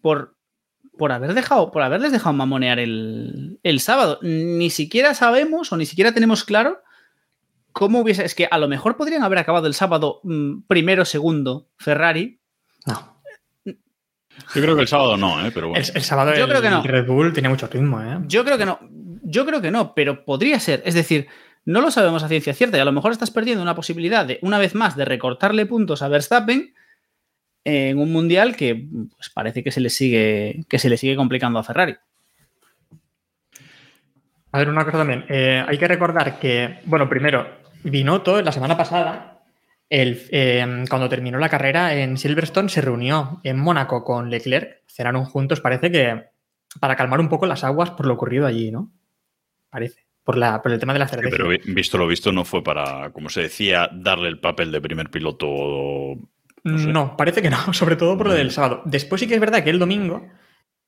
por, 0.00 0.36
por, 0.96 1.12
haber 1.12 1.34
dejado, 1.34 1.70
por 1.70 1.82
haberles 1.82 2.12
dejado 2.12 2.34
mamonear 2.34 2.78
el, 2.78 3.60
el 3.62 3.80
sábado. 3.80 4.18
Ni 4.22 4.70
siquiera 4.70 5.14
sabemos 5.14 5.72
o 5.72 5.76
ni 5.76 5.86
siquiera 5.86 6.12
tenemos 6.12 6.44
claro 6.44 6.80
cómo 7.72 8.00
hubiese. 8.00 8.24
Es 8.24 8.34
que 8.34 8.48
a 8.50 8.58
lo 8.58 8.68
mejor 8.68 8.96
podrían 8.96 9.22
haber 9.22 9.38
acabado 9.38 9.66
el 9.66 9.74
sábado 9.74 10.20
mm, 10.24 10.62
primero, 10.66 11.04
segundo, 11.04 11.68
Ferrari. 11.76 12.37
No. 12.88 13.18
Yo 14.54 14.62
creo 14.62 14.74
que 14.76 14.82
el 14.82 14.88
sábado 14.88 15.16
no, 15.16 15.44
¿eh? 15.44 15.50
pero 15.52 15.68
bueno. 15.68 15.84
El, 15.84 15.96
el 15.96 16.02
sábado 16.02 16.34
Yo 16.34 16.44
el 16.44 16.50
creo 16.50 16.62
que 16.62 16.70
no. 16.70 16.82
Red 16.82 17.06
Bull 17.06 17.32
tiene 17.32 17.48
mucho 17.48 17.66
ritmo, 17.66 18.00
¿eh? 18.00 18.18
Yo 18.26 18.44
creo 18.44 18.56
que 18.56 18.66
no. 18.66 18.78
Yo 19.22 19.44
creo 19.44 19.60
que 19.60 19.70
no, 19.70 19.94
pero 19.94 20.24
podría 20.24 20.58
ser. 20.60 20.82
Es 20.86 20.94
decir, 20.94 21.28
no 21.64 21.80
lo 21.80 21.90
sabemos 21.90 22.22
a 22.22 22.28
ciencia 22.28 22.54
cierta 22.54 22.78
y 22.78 22.80
a 22.80 22.84
lo 22.84 22.92
mejor 22.92 23.12
estás 23.12 23.30
perdiendo 23.30 23.62
una 23.62 23.74
posibilidad 23.74 24.24
de, 24.24 24.38
una 24.42 24.58
vez 24.58 24.74
más, 24.74 24.96
de 24.96 25.04
recortarle 25.04 25.66
puntos 25.66 26.02
a 26.02 26.08
Verstappen 26.08 26.72
en 27.64 27.98
un 27.98 28.10
mundial 28.10 28.56
que 28.56 28.88
pues, 29.16 29.28
parece 29.28 29.62
que 29.62 29.70
se 29.70 29.80
le 29.80 29.90
sigue 29.90 30.64
que 30.68 30.78
se 30.78 30.88
le 30.88 30.96
sigue 30.96 31.16
complicando 31.16 31.58
a 31.58 31.64
Ferrari. 31.64 31.96
A 34.52 34.58
ver, 34.58 34.70
una 34.70 34.84
cosa 34.84 34.98
también. 34.98 35.26
Eh, 35.28 35.62
hay 35.66 35.76
que 35.76 35.88
recordar 35.88 36.38
que, 36.38 36.80
bueno, 36.84 37.08
primero, 37.08 37.46
Binotto 37.82 38.40
la 38.40 38.52
semana 38.52 38.76
pasada, 38.76 39.37
el, 39.90 40.22
eh, 40.30 40.84
cuando 40.88 41.08
terminó 41.08 41.38
la 41.38 41.48
carrera 41.48 41.94
en 41.94 42.16
Silverstone, 42.18 42.68
se 42.68 42.80
reunió 42.80 43.40
en 43.44 43.58
Mónaco 43.58 44.04
con 44.04 44.30
Leclerc. 44.30 44.82
Cenaron 44.86 45.24
juntos, 45.24 45.60
parece 45.60 45.90
que 45.90 46.24
para 46.80 46.96
calmar 46.96 47.20
un 47.20 47.28
poco 47.28 47.46
las 47.46 47.64
aguas 47.64 47.90
por 47.92 48.06
lo 48.06 48.14
ocurrido 48.14 48.46
allí, 48.46 48.70
¿no? 48.70 48.90
Parece. 49.70 50.04
por, 50.24 50.36
la, 50.36 50.60
por 50.62 50.72
el 50.72 50.78
tema 50.78 50.92
de 50.92 50.98
la 50.98 51.08
Sí, 51.08 51.14
estrategia. 51.16 51.36
pero 51.38 51.48
vi- 51.48 51.72
visto 51.74 51.96
lo 51.96 52.06
visto, 52.06 52.32
no 52.32 52.44
fue 52.44 52.62
para, 52.62 53.10
como 53.12 53.28
se 53.30 53.40
decía, 53.42 53.88
darle 53.92 54.28
el 54.28 54.40
papel 54.40 54.70
de 54.72 54.80
primer 54.80 55.10
piloto. 55.10 55.46
no 56.64 56.78
sé. 56.78 56.86
No, 56.88 57.16
parece 57.16 57.40
que 57.42 57.48
no, 57.50 57.56
sobre 57.72 57.96
todo 57.96 58.16
por 58.18 58.26
lo 58.28 58.34
del 58.34 58.50
sábado. 58.50 58.82
Después 58.84 59.20
sí 59.20 59.26
que 59.28 59.34
es 59.34 59.40
verdad 59.40 59.64
que 59.64 59.70
el 59.70 59.78
domingo 59.78 60.26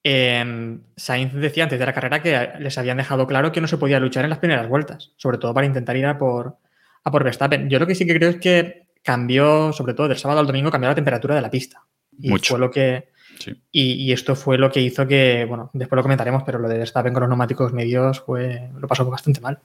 eh, 0.04 0.78
Sainz 0.96 1.32
decía 1.34 1.64
antes 1.64 1.78
de 1.78 1.86
la 1.86 1.92
carrera 1.92 2.22
que 2.22 2.50
les 2.58 2.76
habían 2.78 2.96
dejado 2.98 3.26
claro 3.26 3.52
que 3.52 3.60
no 3.60 3.66
se 3.66 3.78
podía 3.78 4.00
luchar 4.00 4.24
en 4.24 4.30
las 4.30 4.38
primeras 4.38 4.68
vueltas, 4.68 5.12
sobre 5.16 5.38
todo 5.38 5.52
para 5.54 5.66
intentar 5.66 5.96
ir 5.96 6.06
a 6.06 6.18
por, 6.18 6.56
a 7.04 7.10
por 7.10 7.24
Verstappen. 7.24 7.68
Yo 7.68 7.78
lo 7.78 7.86
que 7.86 7.94
sí 7.94 8.06
que 8.06 8.14
creo 8.16 8.30
es 8.30 8.36
que 8.36 8.86
cambió, 9.10 9.72
sobre 9.72 9.94
todo 9.94 10.06
del 10.06 10.18
sábado 10.18 10.38
al 10.38 10.46
domingo, 10.46 10.70
cambió 10.70 10.88
la 10.88 10.94
temperatura 10.94 11.34
de 11.34 11.40
la 11.40 11.50
pista. 11.50 11.82
Y 12.16 12.28
Mucho. 12.30 12.54
fue 12.54 12.60
lo 12.60 12.70
que. 12.70 13.08
Sí. 13.40 13.52
Y, 13.72 13.92
y 13.94 14.12
esto 14.12 14.36
fue 14.36 14.56
lo 14.56 14.70
que 14.70 14.80
hizo 14.80 15.04
que, 15.08 15.44
bueno, 15.48 15.70
después 15.72 15.96
lo 15.96 16.02
comentaremos, 16.02 16.44
pero 16.44 16.60
lo 16.60 16.68
de 16.68 16.78
Verstappen 16.78 17.12
con 17.12 17.22
los 17.22 17.28
neumáticos 17.28 17.72
medios 17.72 18.20
fue, 18.20 18.70
lo 18.78 18.86
pasó 18.86 19.04
bastante 19.10 19.40
mal. 19.40 19.58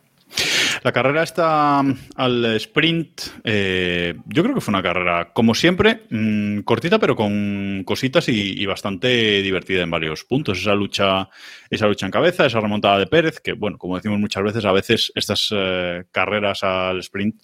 La 0.83 0.91
carrera 0.91 1.21
está 1.23 1.83
mm, 1.83 1.95
al 2.15 2.45
sprint. 2.55 3.21
eh, 3.43 4.15
yo 4.25 4.41
creo 4.43 4.55
que 4.55 4.61
fue 4.61 4.71
una 4.71 4.81
carrera, 4.81 5.31
como 5.33 5.53
siempre, 5.53 6.03
mm, 6.09 6.59
cortita, 6.61 6.97
pero 6.97 7.15
con 7.15 7.83
cositas 7.85 8.27
y, 8.29 8.59
y 8.59 8.65
bastante 8.65 9.41
divertida 9.43 9.83
en 9.83 9.91
varios 9.91 10.23
puntos. 10.23 10.59
Esa 10.59 10.73
lucha, 10.73 11.29
esa 11.69 11.87
lucha 11.87 12.05
en 12.07 12.11
cabeza, 12.11 12.45
esa 12.45 12.59
remontada 12.59 12.97
de 12.97 13.07
Pérez, 13.07 13.39
que, 13.39 13.53
bueno, 13.53 13.77
como 13.77 13.95
decimos 13.97 14.19
muchas 14.19 14.43
veces, 14.43 14.65
a 14.65 14.71
veces 14.71 15.11
estas 15.15 15.49
eh, 15.51 16.05
carreras 16.11 16.63
al 16.63 16.99
sprint 16.99 17.41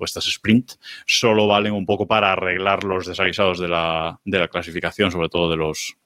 o 0.00 0.04
estas 0.04 0.26
sprint 0.26 0.72
solo 1.06 1.46
valen 1.46 1.72
un 1.74 1.86
poco 1.86 2.06
para 2.06 2.32
arreglar 2.32 2.84
los 2.84 3.06
desaguisados 3.06 3.58
de 3.58 3.68
la, 3.68 4.18
de 4.24 4.38
la 4.38 4.48
clasificación, 4.48 5.10
sobre 5.10 5.28
todo 5.28 5.50
de 5.50 5.56
los 5.56 5.96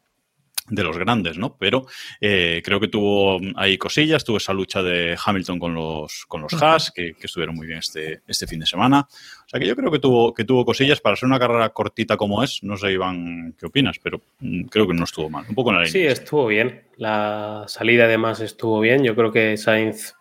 de 0.66 0.82
los 0.82 0.96
grandes, 0.96 1.36
¿no? 1.36 1.58
Pero 1.58 1.84
eh, 2.22 2.62
creo 2.64 2.80
que 2.80 2.88
tuvo 2.88 3.38
ahí 3.56 3.76
cosillas, 3.76 4.24
tuvo 4.24 4.38
esa 4.38 4.54
lucha 4.54 4.82
de 4.82 5.14
Hamilton 5.22 5.58
con 5.58 5.74
los, 5.74 6.24
con 6.26 6.40
los 6.40 6.54
Haas, 6.54 6.90
que, 6.90 7.12
que 7.12 7.26
estuvieron 7.26 7.54
muy 7.54 7.66
bien 7.66 7.80
este, 7.80 8.22
este 8.26 8.46
fin 8.46 8.60
de 8.60 8.64
semana. 8.64 9.00
O 9.00 9.46
sea 9.48 9.60
que 9.60 9.66
yo 9.66 9.76
creo 9.76 9.90
que 9.90 9.98
tuvo, 9.98 10.32
que 10.32 10.44
tuvo 10.46 10.64
cosillas 10.64 11.02
para 11.02 11.16
ser 11.16 11.26
una 11.26 11.38
carrera 11.38 11.68
cortita 11.68 12.16
como 12.16 12.42
es. 12.42 12.60
No 12.62 12.78
sé, 12.78 12.92
Iván, 12.92 13.54
qué 13.60 13.66
opinas, 13.66 13.98
pero 14.02 14.22
mm, 14.40 14.62
creo 14.68 14.88
que 14.88 14.94
no 14.94 15.04
estuvo 15.04 15.28
mal. 15.28 15.44
Un 15.46 15.54
poco 15.54 15.68
en 15.70 15.80
la 15.80 15.86
Sí, 15.86 15.98
línea. 15.98 16.12
estuvo 16.14 16.46
bien. 16.46 16.84
La 16.96 17.64
salida 17.68 18.04
además 18.04 18.40
estuvo 18.40 18.80
bien. 18.80 19.04
Yo 19.04 19.14
creo 19.14 19.30
que 19.32 19.58
Sainz, 19.58 20.14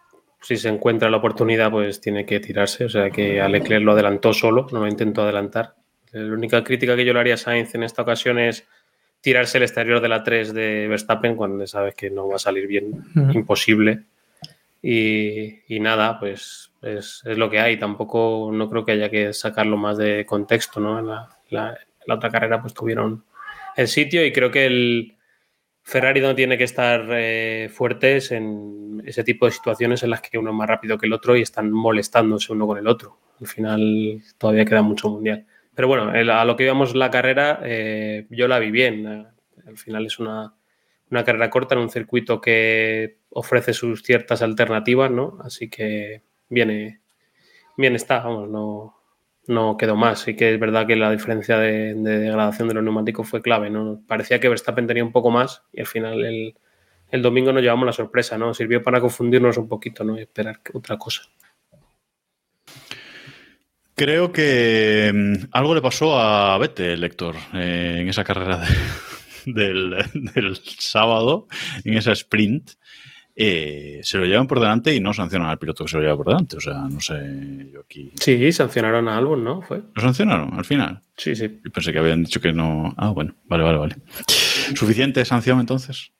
si 0.43 0.57
se 0.57 0.69
encuentra 0.69 1.09
la 1.09 1.17
oportunidad, 1.17 1.71
pues 1.71 1.99
tiene 1.99 2.25
que 2.25 2.39
tirarse. 2.39 2.85
O 2.85 2.89
sea 2.89 3.09
que 3.09 3.41
a 3.41 3.49
Leclerc 3.49 3.83
lo 3.83 3.93
adelantó 3.93 4.31
solo, 4.33 4.67
no 4.71 4.81
lo 4.81 4.87
intentó 4.87 5.23
adelantar. 5.23 5.73
La 6.11 6.31
única 6.33 6.63
crítica 6.63 6.95
que 6.95 7.05
yo 7.05 7.13
le 7.13 7.19
haría 7.21 7.33
a 7.33 7.37
Sainz 7.37 7.73
en 7.73 7.81
esta 7.83 8.03
ocasión 8.03 8.37
es 8.37 8.67
tirarse 9.21 9.57
el 9.57 9.63
exterior 9.63 9.99
de 10.01 10.09
la 10.09 10.21
3 10.23 10.53
de 10.53 10.87
Verstappen 10.87 11.35
cuando 11.35 11.65
sabes 11.65 11.95
que 11.95 12.09
no 12.11 12.27
va 12.27 12.35
a 12.35 12.39
salir 12.39 12.67
bien, 12.67 13.03
imposible. 13.33 14.03
Y, 14.81 15.59
y 15.73 15.79
nada, 15.79 16.19
pues 16.19 16.71
es, 16.81 17.21
es 17.25 17.37
lo 17.37 17.49
que 17.49 17.59
hay. 17.59 17.77
Tampoco 17.77 18.49
no 18.53 18.69
creo 18.69 18.83
que 18.85 18.91
haya 18.91 19.09
que 19.09 19.31
sacarlo 19.33 19.77
más 19.77 19.97
de 19.97 20.25
contexto, 20.25 20.79
¿no? 20.79 20.99
En 20.99 21.07
la, 21.07 21.29
la- 21.49 21.77
la 22.05 22.15
otra 22.15 22.29
carrera 22.29 22.61
pues 22.61 22.73
tuvieron 22.73 23.23
el 23.77 23.87
sitio 23.87 24.25
y 24.25 24.33
creo 24.33 24.51
que 24.51 24.65
el 24.65 25.12
Ferrari 25.83 26.21
no 26.21 26.33
tiene 26.33 26.57
que 26.57 26.63
estar 26.63 27.05
eh, 27.11 27.69
fuertes 27.71 28.31
en 28.31 29.03
ese 29.05 29.23
tipo 29.23 29.45
de 29.45 29.51
situaciones 29.51 30.01
en 30.03 30.11
las 30.11 30.21
que 30.21 30.37
uno 30.37 30.51
es 30.51 30.55
más 30.55 30.67
rápido 30.67 30.97
que 30.97 31.05
el 31.05 31.13
otro 31.13 31.35
y 31.35 31.41
están 31.41 31.71
molestándose 31.71 32.53
uno 32.53 32.65
con 32.65 32.77
el 32.77 32.87
otro. 32.87 33.19
Al 33.41 33.47
final 33.47 34.23
todavía 34.37 34.65
queda 34.65 34.81
mucho 34.81 35.09
mundial. 35.09 35.45
Pero 35.75 35.89
bueno, 35.89 36.09
a 36.09 36.45
lo 36.45 36.55
que 36.55 36.63
íbamos 36.63 36.95
la 36.95 37.11
carrera, 37.11 37.59
eh, 37.63 38.27
yo 38.29 38.47
la 38.47 38.59
vi 38.59 38.71
bien. 38.71 39.27
Al 39.67 39.77
final 39.77 40.05
es 40.05 40.19
una, 40.19 40.53
una 41.11 41.23
carrera 41.23 41.49
corta 41.49 41.75
en 41.75 41.81
un 41.81 41.89
circuito 41.89 42.39
que 42.39 43.17
ofrece 43.29 43.73
sus 43.73 44.03
ciertas 44.03 44.41
alternativas, 44.41 45.11
¿no? 45.11 45.37
Así 45.43 45.69
que 45.69 46.21
viene, 46.47 47.01
bien 47.75 47.95
está, 47.95 48.19
vamos, 48.19 48.49
no, 48.49 49.02
no 49.47 49.75
quedó 49.77 49.95
más. 49.95 50.19
Sí 50.19 50.35
que 50.35 50.53
es 50.53 50.59
verdad 50.59 50.87
que 50.87 50.95
la 50.95 51.11
diferencia 51.11 51.57
de, 51.57 51.93
de 51.95 52.19
degradación 52.19 52.67
de 52.67 52.73
los 52.75 52.83
neumáticos 52.83 53.27
fue 53.29 53.41
clave, 53.41 53.69
¿no? 53.69 54.01
Parecía 54.07 54.39
que 54.39 54.49
Verstappen 54.49 54.87
tenía 54.87 55.03
un 55.03 55.11
poco 55.11 55.31
más 55.31 55.63
y 55.71 55.81
al 55.81 55.87
final 55.87 56.23
el, 56.23 56.55
el 57.11 57.21
domingo 57.21 57.51
nos 57.53 57.61
llevamos 57.61 57.85
la 57.85 57.93
sorpresa, 57.93 58.37
¿no? 58.37 58.53
Sirvió 58.53 58.81
para 58.81 59.01
confundirnos 59.01 59.57
un 59.57 59.67
poquito, 59.67 60.03
¿no? 60.03 60.17
Y 60.17 60.21
esperar 60.21 60.59
otra 60.73 60.97
cosa. 60.97 61.23
Creo 63.95 64.31
que 64.31 65.11
mm, 65.13 65.45
algo 65.51 65.75
le 65.75 65.81
pasó 65.81 66.17
a 66.19 66.57
Vettel, 66.57 67.03
Héctor, 67.03 67.35
eh, 67.53 67.97
en 67.99 68.09
esa 68.09 68.23
carrera 68.23 68.57
de- 68.57 68.67
del, 69.53 69.95
del 70.33 70.55
sábado, 70.79 71.47
en 71.83 71.95
esa 71.97 72.11
sprint. 72.13 72.71
Eh, 73.35 73.99
se 74.03 74.17
lo 74.17 74.25
llevan 74.25 74.47
por 74.47 74.59
delante 74.59 74.93
y 74.93 74.99
no 74.99 75.13
sancionan 75.13 75.49
al 75.49 75.57
piloto 75.57 75.83
que 75.85 75.91
se 75.91 75.97
lo 75.97 76.03
lleva 76.03 76.17
por 76.17 76.27
delante. 76.27 76.57
O 76.57 76.59
sea, 76.59 76.73
no 76.89 76.99
sé, 76.99 77.69
yo 77.71 77.81
aquí. 77.81 78.11
Sí, 78.19 78.51
sancionaron 78.51 79.07
a 79.07 79.17
Albon, 79.17 79.43
¿no? 79.43 79.61
Fue. 79.61 79.81
¿Lo 79.93 80.01
sancionaron 80.01 80.53
al 80.53 80.65
final? 80.65 81.01
Sí, 81.17 81.35
sí. 81.35 81.59
Yo 81.63 81.71
pensé 81.71 81.91
que 81.91 81.99
habían 81.99 82.23
dicho 82.23 82.39
que 82.41 82.53
no. 82.53 82.93
Ah, 82.97 83.09
bueno, 83.09 83.35
vale, 83.45 83.63
vale, 83.63 83.77
vale. 83.77 83.95
¿Suficiente 84.75 85.25
sanción 85.25 85.59
entonces? 85.59 86.11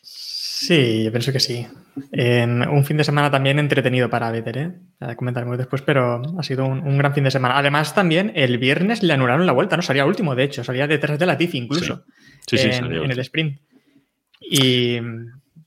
Sí, 0.00 1.02
yo 1.04 1.10
pienso 1.10 1.32
que 1.32 1.40
sí. 1.40 1.66
En 2.12 2.62
un 2.62 2.84
fin 2.84 2.96
de 2.96 3.04
semana 3.04 3.30
también 3.30 3.58
entretenido 3.58 4.08
para 4.08 4.30
Vettel, 4.30 4.56
¿eh? 4.56 4.72
Ya 5.00 5.16
comentaremos 5.16 5.58
después, 5.58 5.82
pero 5.82 6.22
ha 6.38 6.42
sido 6.44 6.64
un, 6.64 6.78
un 6.78 6.96
gran 6.96 7.12
fin 7.12 7.24
de 7.24 7.32
semana. 7.32 7.58
Además, 7.58 7.94
también 7.94 8.32
el 8.36 8.58
viernes 8.58 9.02
le 9.02 9.12
anularon 9.12 9.44
la 9.44 9.52
vuelta, 9.52 9.76
¿no? 9.76 9.82
Salía 9.82 10.06
último, 10.06 10.36
de 10.36 10.44
hecho, 10.44 10.62
salía 10.62 10.86
detrás 10.86 11.18
de 11.18 11.26
la 11.26 11.36
Tifi 11.36 11.58
incluso. 11.58 12.04
Sí, 12.46 12.58
sí, 12.58 12.68
en, 12.68 12.74
salió 12.74 13.04
en 13.04 13.10
el 13.10 13.18
sprint. 13.18 13.60
Y 14.40 14.98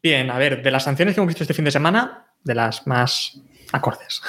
bien, 0.06 0.30
a 0.30 0.38
ver, 0.38 0.62
de 0.62 0.70
las 0.70 0.84
sanciones 0.84 1.16
que 1.16 1.20
hemos 1.20 1.30
visto 1.30 1.42
este 1.42 1.56
fin 1.56 1.66
de 1.66 1.72
semana, 1.72 2.28
de 2.44 2.54
las 2.54 2.86
más 2.86 3.42
acordes. 3.72 4.22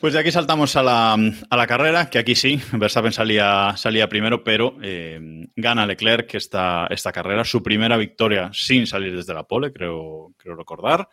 Pues 0.00 0.12
de 0.12 0.18
aquí 0.18 0.30
saltamos 0.30 0.76
a 0.76 0.82
la, 0.82 1.14
a 1.14 1.56
la 1.56 1.66
carrera, 1.66 2.10
que 2.10 2.18
aquí 2.18 2.34
sí, 2.34 2.60
Verstappen 2.72 3.12
salía, 3.12 3.72
salía 3.78 4.10
primero, 4.10 4.44
pero 4.44 4.76
eh, 4.82 5.18
gana 5.56 5.86
Leclerc 5.86 6.34
esta, 6.34 6.88
esta 6.90 7.10
carrera, 7.10 7.42
su 7.44 7.62
primera 7.62 7.96
victoria 7.96 8.50
sin 8.52 8.86
salir 8.86 9.16
desde 9.16 9.32
la 9.32 9.44
pole, 9.44 9.72
creo, 9.72 10.34
creo 10.36 10.56
recordar. 10.56 11.08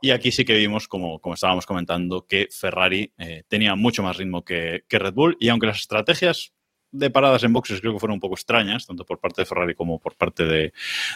Y 0.00 0.12
aquí 0.12 0.32
sí 0.32 0.46
que 0.46 0.56
vimos, 0.56 0.88
como, 0.88 1.18
como 1.18 1.34
estábamos 1.34 1.66
comentando, 1.66 2.24
que 2.26 2.48
Ferrari 2.50 3.12
eh, 3.18 3.42
tenía 3.46 3.74
mucho 3.74 4.02
más 4.02 4.16
ritmo 4.16 4.42
que, 4.42 4.84
que 4.88 4.98
Red 4.98 5.12
Bull, 5.12 5.36
y 5.38 5.50
aunque 5.50 5.66
las 5.66 5.80
estrategias 5.80 6.54
de 6.90 7.10
paradas 7.10 7.44
en 7.44 7.52
boxes 7.52 7.80
creo 7.80 7.92
que 7.92 7.98
fueron 7.98 8.14
un 8.14 8.20
poco 8.20 8.34
extrañas, 8.34 8.86
tanto 8.86 9.04
por 9.04 9.18
parte 9.18 9.42
de 9.42 9.46
Ferrari 9.46 9.74
como 9.74 9.98
por 9.98 10.16
parte 10.16 10.44
de, 10.44 10.72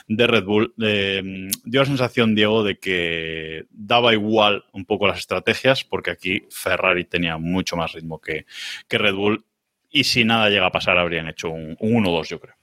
de 0.08 0.26
Red 0.26 0.44
Bull, 0.44 0.74
eh, 0.82 1.48
dio 1.64 1.80
la 1.80 1.86
sensación, 1.86 2.34
Diego, 2.34 2.62
de 2.62 2.78
que 2.78 3.64
daba 3.70 4.12
igual 4.12 4.64
un 4.72 4.84
poco 4.84 5.06
las 5.06 5.18
estrategias, 5.18 5.84
porque 5.84 6.10
aquí 6.10 6.44
Ferrari 6.50 7.04
tenía 7.04 7.38
mucho 7.38 7.76
más 7.76 7.92
ritmo 7.92 8.20
que, 8.20 8.46
que 8.88 8.98
Red 8.98 9.14
Bull, 9.14 9.44
y 9.90 10.04
si 10.04 10.24
nada 10.24 10.48
llega 10.48 10.66
a 10.66 10.72
pasar 10.72 10.98
habrían 10.98 11.28
hecho 11.28 11.50
un, 11.50 11.76
un 11.80 12.04
1-2, 12.04 12.28
yo 12.28 12.40
creo. 12.40 12.54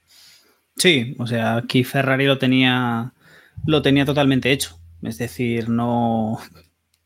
Sí, 0.76 1.14
o 1.18 1.26
sea, 1.26 1.56
aquí 1.56 1.84
Ferrari 1.84 2.26
lo 2.26 2.38
tenía, 2.38 3.12
lo 3.66 3.82
tenía 3.82 4.04
totalmente 4.04 4.50
hecho. 4.50 4.78
Es 5.02 5.18
decir, 5.18 5.68
no. 5.68 6.38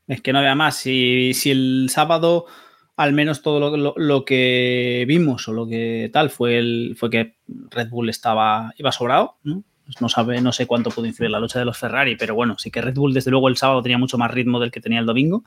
Es 0.06 0.20
que 0.20 0.32
no 0.32 0.38
había 0.38 0.54
más. 0.54 0.76
Si, 0.76 1.32
si 1.34 1.50
el 1.50 1.88
sábado, 1.90 2.46
al 2.96 3.12
menos 3.12 3.42
todo 3.42 3.58
lo, 3.76 3.94
lo- 3.96 4.24
que 4.24 5.04
vimos 5.08 5.48
o 5.48 5.52
lo 5.52 5.66
que 5.66 6.10
tal 6.12 6.30
fue 6.30 6.58
el, 6.58 6.94
fue 6.98 7.10
que 7.10 7.36
Red 7.70 7.88
Bull 7.90 8.08
estaba, 8.08 8.72
iba 8.78 8.92
sobrado, 8.92 9.36
¿no? 9.42 9.64
Pues 9.84 10.00
no, 10.00 10.08
sabe, 10.08 10.40
no 10.40 10.52
sé 10.52 10.66
cuánto 10.66 10.90
pudo 10.90 11.04
influir 11.06 11.30
la 11.30 11.40
lucha 11.40 11.58
de 11.58 11.64
los 11.66 11.76
Ferrari, 11.76 12.16
pero 12.16 12.34
bueno, 12.34 12.56
sí 12.58 12.70
que 12.70 12.80
Red 12.80 12.94
Bull, 12.94 13.12
desde 13.12 13.30
luego, 13.30 13.48
el 13.48 13.56
sábado 13.56 13.82
tenía 13.82 13.98
mucho 13.98 14.16
más 14.16 14.30
ritmo 14.30 14.58
del 14.60 14.70
que 14.70 14.80
tenía 14.80 15.00
el 15.00 15.06
domingo, 15.06 15.44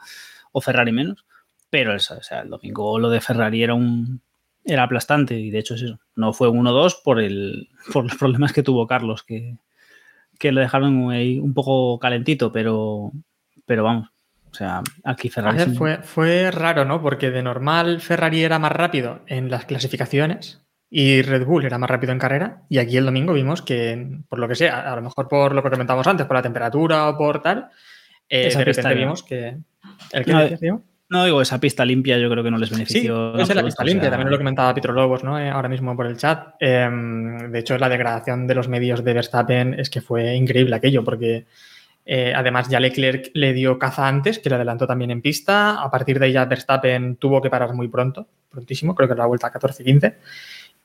o 0.51 0.61
Ferrari 0.61 0.91
menos. 0.91 1.25
Pero 1.69 1.95
sea, 1.99 2.41
el 2.41 2.49
domingo 2.49 2.99
lo 2.99 3.09
de 3.09 3.21
Ferrari 3.21 3.63
era 3.63 3.73
un. 3.73 4.21
Era 4.63 4.83
aplastante 4.83 5.39
y 5.39 5.49
de 5.49 5.59
hecho 5.59 5.75
es 5.75 5.81
eso. 5.83 5.99
No 6.15 6.33
fue 6.33 6.49
un 6.49 6.59
1-2 6.59 7.01
por, 7.03 7.19
el, 7.21 7.69
por 7.93 8.03
los 8.05 8.15
problemas 8.17 8.53
que 8.53 8.63
tuvo 8.63 8.87
Carlos, 8.87 9.23
que, 9.23 9.57
que 10.39 10.51
lo 10.51 10.61
dejaron 10.61 11.11
ahí 11.11 11.39
un 11.39 11.53
poco 11.53 11.99
calentito, 11.99 12.51
pero, 12.51 13.11
pero 13.65 13.83
vamos. 13.83 14.09
O 14.57 14.59
sea, 14.59 14.81
aquí 15.03 15.29
Ferrari. 15.29 15.57
ver, 15.59 15.69
sí- 15.69 15.75
fue, 15.75 15.97
fue 16.01 16.49
raro, 16.49 16.83
¿no? 16.83 16.99
Porque 16.99 17.29
de 17.29 17.43
normal 17.43 18.01
Ferrari 18.01 18.43
era 18.43 18.57
más 18.57 18.71
rápido 18.71 19.19
en 19.27 19.51
las 19.51 19.65
clasificaciones 19.65 20.63
y 20.89 21.21
Red 21.21 21.45
Bull 21.45 21.65
era 21.65 21.77
más 21.77 21.89
rápido 21.91 22.11
en 22.11 22.17
carrera. 22.17 22.63
Y 22.67 22.79
aquí 22.79 22.97
el 22.97 23.05
domingo 23.05 23.33
vimos 23.33 23.61
que, 23.61 24.17
por 24.27 24.39
lo 24.39 24.47
que 24.47 24.55
sea, 24.55 24.91
a 24.91 24.95
lo 24.95 25.03
mejor 25.03 25.27
por 25.27 25.53
lo 25.53 25.61
que 25.61 25.69
comentábamos 25.69 26.07
antes, 26.07 26.25
por 26.25 26.35
la 26.37 26.41
temperatura 26.41 27.07
o 27.09 27.17
por 27.17 27.43
tal, 27.43 27.69
eh, 28.27 28.47
Esa 28.47 28.59
de 28.59 28.65
pista 28.65 28.81
repente 28.81 28.99
vimos 29.03 29.21
que. 29.21 29.57
¿El 30.11 30.25
que 30.25 30.33
No, 30.33 30.47
Diego? 30.47 30.81
No 31.09 31.23
digo, 31.23 31.41
esa 31.41 31.59
pista 31.59 31.85
limpia 31.85 32.17
yo 32.17 32.29
creo 32.29 32.43
que 32.43 32.49
no 32.51 32.57
les 32.57 32.67
Sí, 32.69 32.75
benefició. 32.75 33.31
puede 33.33 33.45
ser 33.45 33.55
la 33.57 33.61
en 33.61 33.65
pista 33.67 33.83
o 33.83 33.85
limpia, 33.85 34.01
sea, 34.05 34.09
también 34.11 34.31
lo 34.31 34.37
comentaba 34.39 34.73
Pietro 34.73 34.91
Lobos, 34.91 35.23
¿no? 35.23 35.39
Eh, 35.39 35.49
ahora 35.49 35.69
mismo 35.69 35.95
por 35.95 36.07
el 36.07 36.17
chat. 36.17 36.55
Eh, 36.59 36.89
de 37.49 37.59
hecho, 37.59 37.77
la 37.77 37.89
degradación 37.89 38.47
de 38.47 38.55
los 38.55 38.67
medios 38.67 39.03
de 39.03 39.13
Verstappen 39.13 39.75
es 39.79 39.89
que 39.91 40.01
fue 40.01 40.33
increíble 40.35 40.75
aquello, 40.75 41.03
porque 41.05 41.45
eh, 42.09 42.31
además 42.33 42.69
ya 42.69 42.79
Leclerc 42.79 43.31
le 43.33 43.51
dio 43.51 43.77
caza 43.77 44.07
antes, 44.07 44.39
que 44.39 44.47
le 44.49 44.55
adelantó 44.55 44.87
también 44.87 45.11
en 45.11 45.21
pista. 45.21 45.83
A 45.83 45.91
partir 45.91 46.19
de 46.19 46.31
ya 46.31 46.45
Verstappen 46.45 47.17
tuvo 47.17 47.41
que 47.41 47.49
parar 47.49 47.73
muy 47.73 47.89
pronto, 47.89 48.29
prontísimo, 48.49 48.95
creo 48.95 49.09
que 49.09 49.13
era 49.13 49.23
la 49.23 49.27
vuelta 49.27 49.51
14-15. 49.51 50.15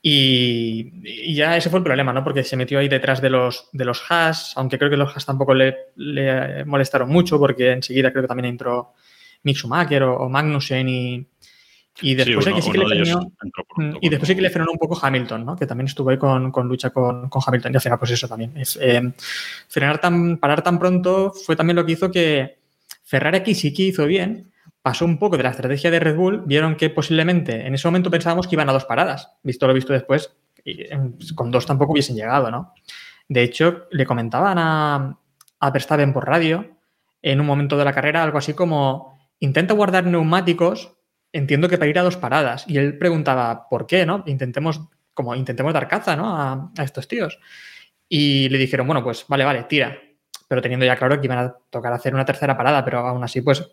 Y, 0.01 0.91
y 1.01 1.33
ya 1.33 1.55
ese 1.55 1.69
fue 1.69 1.79
el 1.79 1.85
problema, 1.85 2.11
¿no? 2.11 2.25
Porque 2.25 2.43
se 2.43 2.57
metió 2.57 2.77
ahí 2.77 2.89
detrás 2.89 3.21
de 3.21 3.29
los, 3.29 3.69
de 3.71 3.85
los 3.85 4.03
hash, 4.09 4.51
aunque 4.57 4.77
creo 4.77 4.89
que 4.89 4.97
los 4.97 5.15
hash 5.15 5.23
tampoco 5.23 5.53
le, 5.53 5.77
le 5.95 6.65
molestaron 6.65 7.07
mucho, 7.07 7.39
porque 7.39 7.71
enseguida 7.71 8.11
creo 8.11 8.23
que 8.23 8.27
también 8.27 8.47
entró 8.47 8.91
Mick 9.43 9.55
Schumacher 9.55 10.03
o, 10.03 10.17
o 10.17 10.27
Magnussen 10.27 10.89
y, 10.89 11.25
y 12.01 12.15
después 12.15 12.43
Sí, 12.45 12.51
uno- 12.51 12.61
sí 12.61 12.71
que 12.71 12.77
le 12.79 13.05
frenó, 13.05 13.31
y 14.01 14.09
después 14.09 14.27
sí 14.27 14.35
que 14.35 14.41
le 14.41 14.49
frenó 14.49 14.71
un 14.71 14.77
poco 14.79 14.97
Hamilton, 15.01 15.45
¿no? 15.45 15.55
Que 15.55 15.67
también 15.67 15.87
estuvo 15.87 16.09
ahí 16.09 16.17
con, 16.17 16.51
con 16.51 16.67
lucha 16.67 16.89
con, 16.89 17.29
con 17.29 17.41
Hamilton. 17.45 17.71
Y 17.73 17.75
al 17.75 17.81
final, 17.81 17.99
pues 17.99 18.11
eso 18.11 18.27
también. 18.27 18.57
Es, 18.57 18.77
eh, 18.81 19.13
frenar 19.67 19.99
tan, 19.99 20.37
parar 20.37 20.61
tan 20.63 20.79
pronto 20.79 21.31
fue 21.31 21.55
también 21.55 21.75
lo 21.75 21.85
que 21.85 21.91
hizo 21.93 22.09
que 22.11 22.57
Ferrari 23.03 23.37
aquí 23.37 23.53
sí 23.55 23.73
que 23.73 23.83
hizo 23.83 24.05
bien. 24.05 24.51
Pasó 24.81 25.05
un 25.05 25.17
poco 25.17 25.37
de 25.37 25.43
la 25.43 25.51
estrategia 25.51 25.89
de 25.91 25.99
Red 25.99 26.15
Bull, 26.15 26.43
vieron 26.45 26.75
que 26.75 26.89
posiblemente 26.89 27.65
en 27.65 27.73
ese 27.73 27.87
momento 27.87 28.09
pensábamos 28.11 28.47
que 28.47 28.55
iban 28.55 28.69
a 28.69 28.73
dos 28.73 28.85
paradas. 28.85 29.31
Visto 29.43 29.65
lo 29.67 29.73
visto 29.73 29.93
después, 29.93 30.33
y, 30.65 30.81
eh, 30.81 30.99
con 31.35 31.51
dos 31.51 31.65
tampoco 31.65 31.93
hubiesen 31.93 32.15
llegado, 32.17 32.51
¿no? 32.51 32.73
De 33.29 33.43
hecho, 33.43 33.85
le 33.91 34.05
comentaban 34.05 34.57
a, 34.57 35.17
a 35.59 35.71
Verstappen 35.71 36.11
por 36.11 36.27
radio 36.27 36.67
en 37.21 37.39
un 37.39 37.45
momento 37.45 37.77
de 37.77 37.85
la 37.85 37.93
carrera 37.93 38.23
algo 38.23 38.37
así 38.39 38.53
como 38.53 39.17
intenta 39.39 39.73
guardar 39.73 40.05
neumáticos, 40.05 40.91
entiendo 41.33 41.67
que 41.67 41.77
para 41.77 41.89
ir 41.89 41.99
a 41.99 42.03
dos 42.03 42.15
paradas. 42.15 42.63
Y 42.67 42.77
él 42.77 42.97
preguntaba, 42.97 43.67
¿por 43.67 43.85
qué? 43.85 44.05
¿no? 44.05 44.23
Intentemos, 44.27 44.81
como 45.13 45.35
intentemos 45.35 45.73
dar 45.73 45.87
caza 45.87 46.15
¿no? 46.15 46.37
a, 46.37 46.71
a 46.77 46.83
estos 46.83 47.07
tíos. 47.07 47.39
Y 48.07 48.47
le 48.49 48.57
dijeron, 48.57 48.87
bueno, 48.87 49.03
pues 49.03 49.25
vale, 49.27 49.43
vale, 49.43 49.63
tira. 49.63 49.97
Pero 50.47 50.61
teniendo 50.61 50.85
ya 50.85 50.95
claro 50.95 51.19
que 51.19 51.27
iban 51.27 51.39
a 51.39 51.55
tocar 51.69 51.91
hacer 51.93 52.13
una 52.13 52.25
tercera 52.25 52.55
parada, 52.55 52.85
pero 52.85 52.99
aún 52.99 53.23
así, 53.23 53.41
pues 53.41 53.67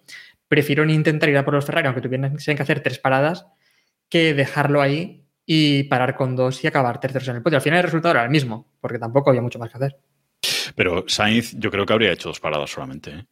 prefirieron 0.49 0.90
intentar 0.90 1.29
ir 1.29 1.37
a 1.37 1.44
por 1.44 1.55
los 1.55 1.64
Ferrari, 1.64 1.87
aunque 1.87 2.01
tuvieran 2.01 2.37
que 2.37 2.62
hacer 2.62 2.81
tres 2.81 2.99
paradas, 2.99 3.46
que 4.09 4.35
dejarlo 4.35 4.81
ahí 4.81 5.25
y 5.46 5.85
parar 5.85 6.16
con 6.16 6.37
dos 6.37 6.62
y 6.64 6.66
acabar 6.66 7.01
terceros 7.01 7.29
en 7.29 7.37
el 7.37 7.42
podio. 7.42 7.59
Al 7.59 7.62
final 7.62 7.79
el 7.79 7.85
resultado 7.85 8.12
era 8.12 8.25
el 8.25 8.31
mismo, 8.31 8.73
porque 8.81 8.99
tampoco 8.99 9.31
había 9.31 9.42
mucho 9.42 9.59
más 9.59 9.70
que 9.70 9.77
hacer. 9.77 9.96
Pero 10.75 11.05
Sainz, 11.07 11.55
yo 11.59 11.70
creo 11.70 11.85
que 11.85 11.92
habría 11.92 12.12
hecho 12.12 12.29
dos 12.29 12.40
paradas 12.40 12.70
solamente. 12.70 13.11
¿eh? 13.11 13.27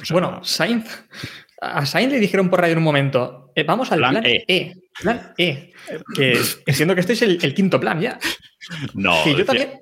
O 0.00 0.04
sea, 0.04 0.14
Bueno, 0.14 0.44
Sainz, 0.44 1.04
a 1.60 1.86
Sainz 1.86 2.12
le 2.12 2.20
dijeron 2.20 2.50
por 2.50 2.60
radio 2.60 2.72
en 2.72 2.78
un 2.78 2.84
momento, 2.84 3.52
eh, 3.54 3.64
vamos 3.64 3.90
al 3.92 3.98
Plan 3.98 4.12
plan, 4.12 4.26
E. 4.26 4.44
E. 4.48 4.74
Plan 5.00 5.32
E. 5.38 5.72
Que 6.14 6.36
siendo 6.72 6.94
que 6.94 7.00
este 7.00 7.14
es 7.14 7.22
el, 7.22 7.38
el 7.42 7.54
quinto 7.54 7.80
plan 7.80 8.00
ya. 8.00 8.18
no, 8.94 9.22
Que 9.24 9.30
yo 9.32 9.36
decía- 9.38 9.46
también. 9.46 9.80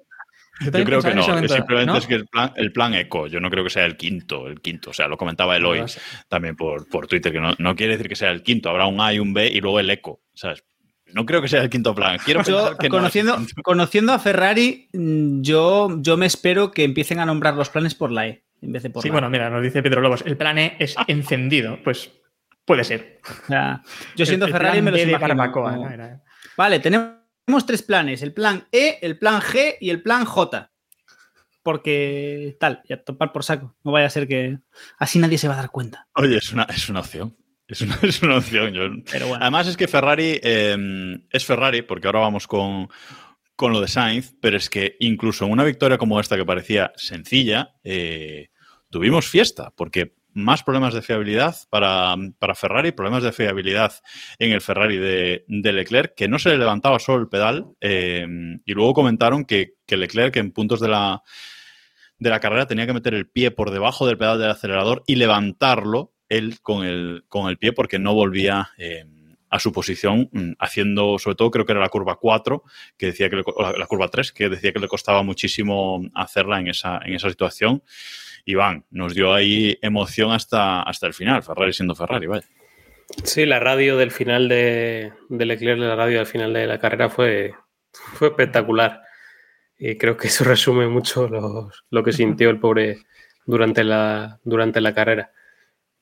Yo 0.60 0.66
también 0.70 0.86
creo 0.86 1.02
que 1.02 1.14
no, 1.16 1.22
simplemente 1.24 1.84
¿no? 1.86 1.96
es 1.96 2.06
que 2.06 2.14
el 2.14 2.26
plan, 2.28 2.52
el 2.54 2.70
plan 2.70 2.94
eco, 2.94 3.26
yo 3.26 3.40
no 3.40 3.50
creo 3.50 3.64
que 3.64 3.70
sea 3.70 3.84
el 3.86 3.96
quinto, 3.96 4.46
el 4.46 4.60
quinto, 4.60 4.90
o 4.90 4.92
sea, 4.92 5.08
lo 5.08 5.16
comentaba 5.16 5.58
No 5.58 5.88
sé. 5.88 6.00
también 6.28 6.54
por, 6.54 6.88
por 6.88 7.08
Twitter, 7.08 7.32
que 7.32 7.40
no, 7.40 7.54
no 7.58 7.74
quiere 7.74 7.94
decir 7.96 8.08
que 8.08 8.14
sea 8.14 8.30
el 8.30 8.44
quinto, 8.44 8.70
habrá 8.70 8.86
un 8.86 9.00
A 9.00 9.12
y 9.12 9.18
un 9.18 9.34
B 9.34 9.48
y 9.48 9.60
luego 9.60 9.80
el 9.80 9.90
eco, 9.90 10.22
¿sabes? 10.32 10.62
No 11.12 11.26
creo 11.26 11.42
que 11.42 11.48
sea 11.48 11.60
el 11.60 11.70
quinto 11.70 11.92
plan, 11.92 12.18
quiero 12.24 12.44
Yo, 12.44 12.78
que 12.78 12.88
conociendo, 12.88 13.36
conociendo 13.64 14.12
a 14.12 14.20
Ferrari, 14.20 14.88
mm, 14.92 15.42
yo, 15.42 15.88
yo 16.00 16.16
me 16.16 16.26
espero 16.26 16.70
que 16.70 16.84
empiecen 16.84 17.18
a 17.18 17.26
nombrar 17.26 17.54
los 17.56 17.68
planes 17.68 17.96
por 17.96 18.12
la 18.12 18.28
E 18.28 18.43
en 18.64 18.72
vez 18.72 18.82
de 18.82 18.90
por 18.90 19.02
Sí, 19.02 19.08
la 19.08 19.12
bueno, 19.14 19.30
mira, 19.30 19.50
nos 19.50 19.62
dice 19.62 19.82
Pedro 19.82 20.00
Lobos, 20.00 20.22
el 20.26 20.36
plan 20.36 20.58
E 20.58 20.76
es 20.78 20.94
encendido. 21.06 21.78
Pues 21.84 22.10
puede 22.64 22.84
ser. 22.84 23.20
O 23.44 23.46
sea, 23.46 23.82
yo 24.16 24.26
siento 24.26 24.46
El- 24.46 24.52
Ferrari 24.52 24.82
me 24.82 24.90
de 24.90 25.02
imagino 25.02 25.18
barbacoa, 25.20 25.72
como- 25.74 25.84
¿no? 25.86 25.90
Era- 25.92 26.22
Vale, 26.56 26.80
tenemos 26.80 27.16
tres 27.66 27.82
planes: 27.82 28.22
el 28.22 28.32
plan 28.32 28.66
E, 28.72 28.98
el 29.02 29.18
plan 29.18 29.40
G 29.40 29.76
y 29.80 29.90
el 29.90 30.02
plan 30.02 30.24
J. 30.24 30.70
Porque 31.62 32.56
tal, 32.60 32.82
y 32.88 32.92
a 32.92 33.02
topar 33.02 33.32
por 33.32 33.42
saco. 33.42 33.74
No 33.84 33.92
vaya 33.92 34.06
a 34.06 34.10
ser 34.10 34.28
que 34.28 34.58
así 34.98 35.18
nadie 35.18 35.38
se 35.38 35.48
va 35.48 35.54
a 35.54 35.58
dar 35.58 35.70
cuenta. 35.70 36.06
Oye, 36.14 36.36
es 36.36 36.52
una, 36.52 36.64
es 36.64 36.88
una 36.88 37.00
opción. 37.00 37.36
Es 37.66 37.80
una, 37.80 37.96
es 38.02 38.22
una 38.22 38.36
opción. 38.36 38.72
yo- 38.74 38.90
Pero 39.10 39.28
bueno. 39.28 39.42
Además 39.42 39.66
es 39.68 39.76
que 39.76 39.88
Ferrari 39.88 40.38
eh, 40.42 40.76
es 41.30 41.44
Ferrari, 41.46 41.80
porque 41.82 42.06
ahora 42.06 42.20
vamos 42.20 42.46
con, 42.46 42.88
con 43.56 43.72
lo 43.72 43.80
de 43.80 43.88
Sainz, 43.88 44.34
pero 44.42 44.58
es 44.58 44.68
que 44.68 44.96
incluso 45.00 45.46
en 45.46 45.52
una 45.52 45.64
victoria 45.64 45.96
como 45.96 46.20
esta 46.20 46.36
que 46.36 46.44
parecía 46.44 46.92
sencilla, 46.96 47.70
eh, 47.82 48.50
tuvimos 48.94 49.26
fiesta, 49.26 49.72
porque 49.74 50.14
más 50.34 50.62
problemas 50.62 50.94
de 50.94 51.02
fiabilidad 51.02 51.56
para, 51.68 52.14
para 52.38 52.54
Ferrari, 52.54 52.92
problemas 52.92 53.24
de 53.24 53.32
fiabilidad 53.32 53.92
en 54.38 54.52
el 54.52 54.60
Ferrari 54.60 54.98
de, 54.98 55.44
de 55.48 55.72
Leclerc, 55.72 56.14
que 56.14 56.28
no 56.28 56.38
se 56.38 56.50
le 56.50 56.58
levantaba 56.58 57.00
solo 57.00 57.20
el 57.20 57.28
pedal, 57.28 57.66
eh, 57.80 58.24
y 58.64 58.72
luego 58.72 58.94
comentaron 58.94 59.46
que, 59.46 59.74
que 59.84 59.96
Leclerc 59.96 60.36
en 60.36 60.52
puntos 60.52 60.78
de 60.78 60.86
la, 60.86 61.24
de 62.20 62.30
la 62.30 62.38
carrera 62.38 62.68
tenía 62.68 62.86
que 62.86 62.92
meter 62.92 63.14
el 63.14 63.28
pie 63.28 63.50
por 63.50 63.72
debajo 63.72 64.06
del 64.06 64.16
pedal 64.16 64.38
del 64.38 64.50
acelerador 64.50 65.02
y 65.08 65.16
levantarlo 65.16 66.12
él 66.28 66.60
con 66.62 66.84
el, 66.84 67.24
con 67.26 67.48
el 67.48 67.58
pie 67.58 67.72
porque 67.72 67.98
no 67.98 68.14
volvía 68.14 68.70
eh, 68.78 69.06
a 69.54 69.60
su 69.60 69.70
posición, 69.70 70.28
mm, 70.32 70.54
haciendo, 70.58 71.16
sobre 71.20 71.36
todo 71.36 71.52
creo 71.52 71.64
que 71.64 71.70
era 71.70 71.80
la 71.80 71.88
curva 71.88 72.16
4, 72.16 72.64
que 72.98 73.06
decía 73.06 73.30
que 73.30 73.36
la, 73.36 73.86
curva 73.86 74.08
3, 74.08 74.32
que 74.32 74.48
decía 74.48 74.72
que 74.72 74.80
le 74.80 74.88
costaba 74.88 75.22
muchísimo 75.22 76.02
hacerla 76.12 76.58
en 76.58 76.66
esa, 76.66 77.00
en 77.04 77.14
esa 77.14 77.30
situación. 77.30 77.84
Iván, 78.44 78.84
nos 78.90 79.14
dio 79.14 79.32
ahí 79.32 79.78
emoción 79.80 80.32
hasta, 80.32 80.82
hasta 80.82 81.06
el 81.06 81.14
final, 81.14 81.44
Ferrari 81.44 81.72
siendo 81.72 81.94
Ferrari, 81.94 82.26
vaya. 82.26 82.44
Sí, 83.22 83.46
la 83.46 83.60
radio 83.60 83.96
del 83.96 84.10
final 84.10 84.48
de, 84.48 85.12
de 85.28 85.46
la 85.46 85.94
radio 85.94 86.18
del 86.18 86.26
final 86.26 86.52
de 86.52 86.66
la 86.66 86.80
carrera 86.80 87.08
fue, 87.08 87.54
fue 87.92 88.28
espectacular. 88.28 89.02
Y 89.78 89.96
creo 89.96 90.16
que 90.16 90.26
eso 90.26 90.42
resume 90.52 90.88
mucho 90.88 91.28
lo, 91.28 91.70
lo 91.90 92.02
que 92.02 92.12
sintió 92.12 92.50
el 92.50 92.58
pobre 92.58 92.98
durante 93.46 93.84
la, 93.84 94.40
durante 94.42 94.80
la 94.80 94.92
carrera. 94.94 95.30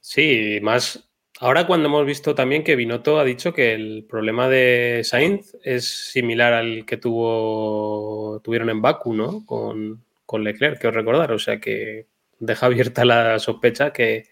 Sí, 0.00 0.58
más 0.62 1.11
ahora 1.42 1.66
cuando 1.66 1.88
hemos 1.88 2.06
visto 2.06 2.34
también 2.34 2.64
que 2.64 2.76
Binotto 2.76 3.18
ha 3.18 3.24
dicho 3.24 3.52
que 3.52 3.74
el 3.74 4.06
problema 4.08 4.48
de 4.48 5.02
Sainz 5.04 5.56
es 5.62 5.86
similar 6.10 6.52
al 6.52 6.86
que 6.86 6.96
tuvo, 6.96 8.40
tuvieron 8.40 8.70
en 8.70 8.80
Baku, 8.80 9.12
¿no? 9.12 9.44
Con, 9.44 10.02
con 10.24 10.44
Leclerc, 10.44 10.80
que 10.80 10.88
os 10.88 10.94
recordar. 10.94 11.32
O 11.32 11.38
sea 11.38 11.58
que 11.58 12.06
deja 12.38 12.66
abierta 12.66 13.04
la 13.04 13.38
sospecha 13.38 13.92
que 13.92 14.28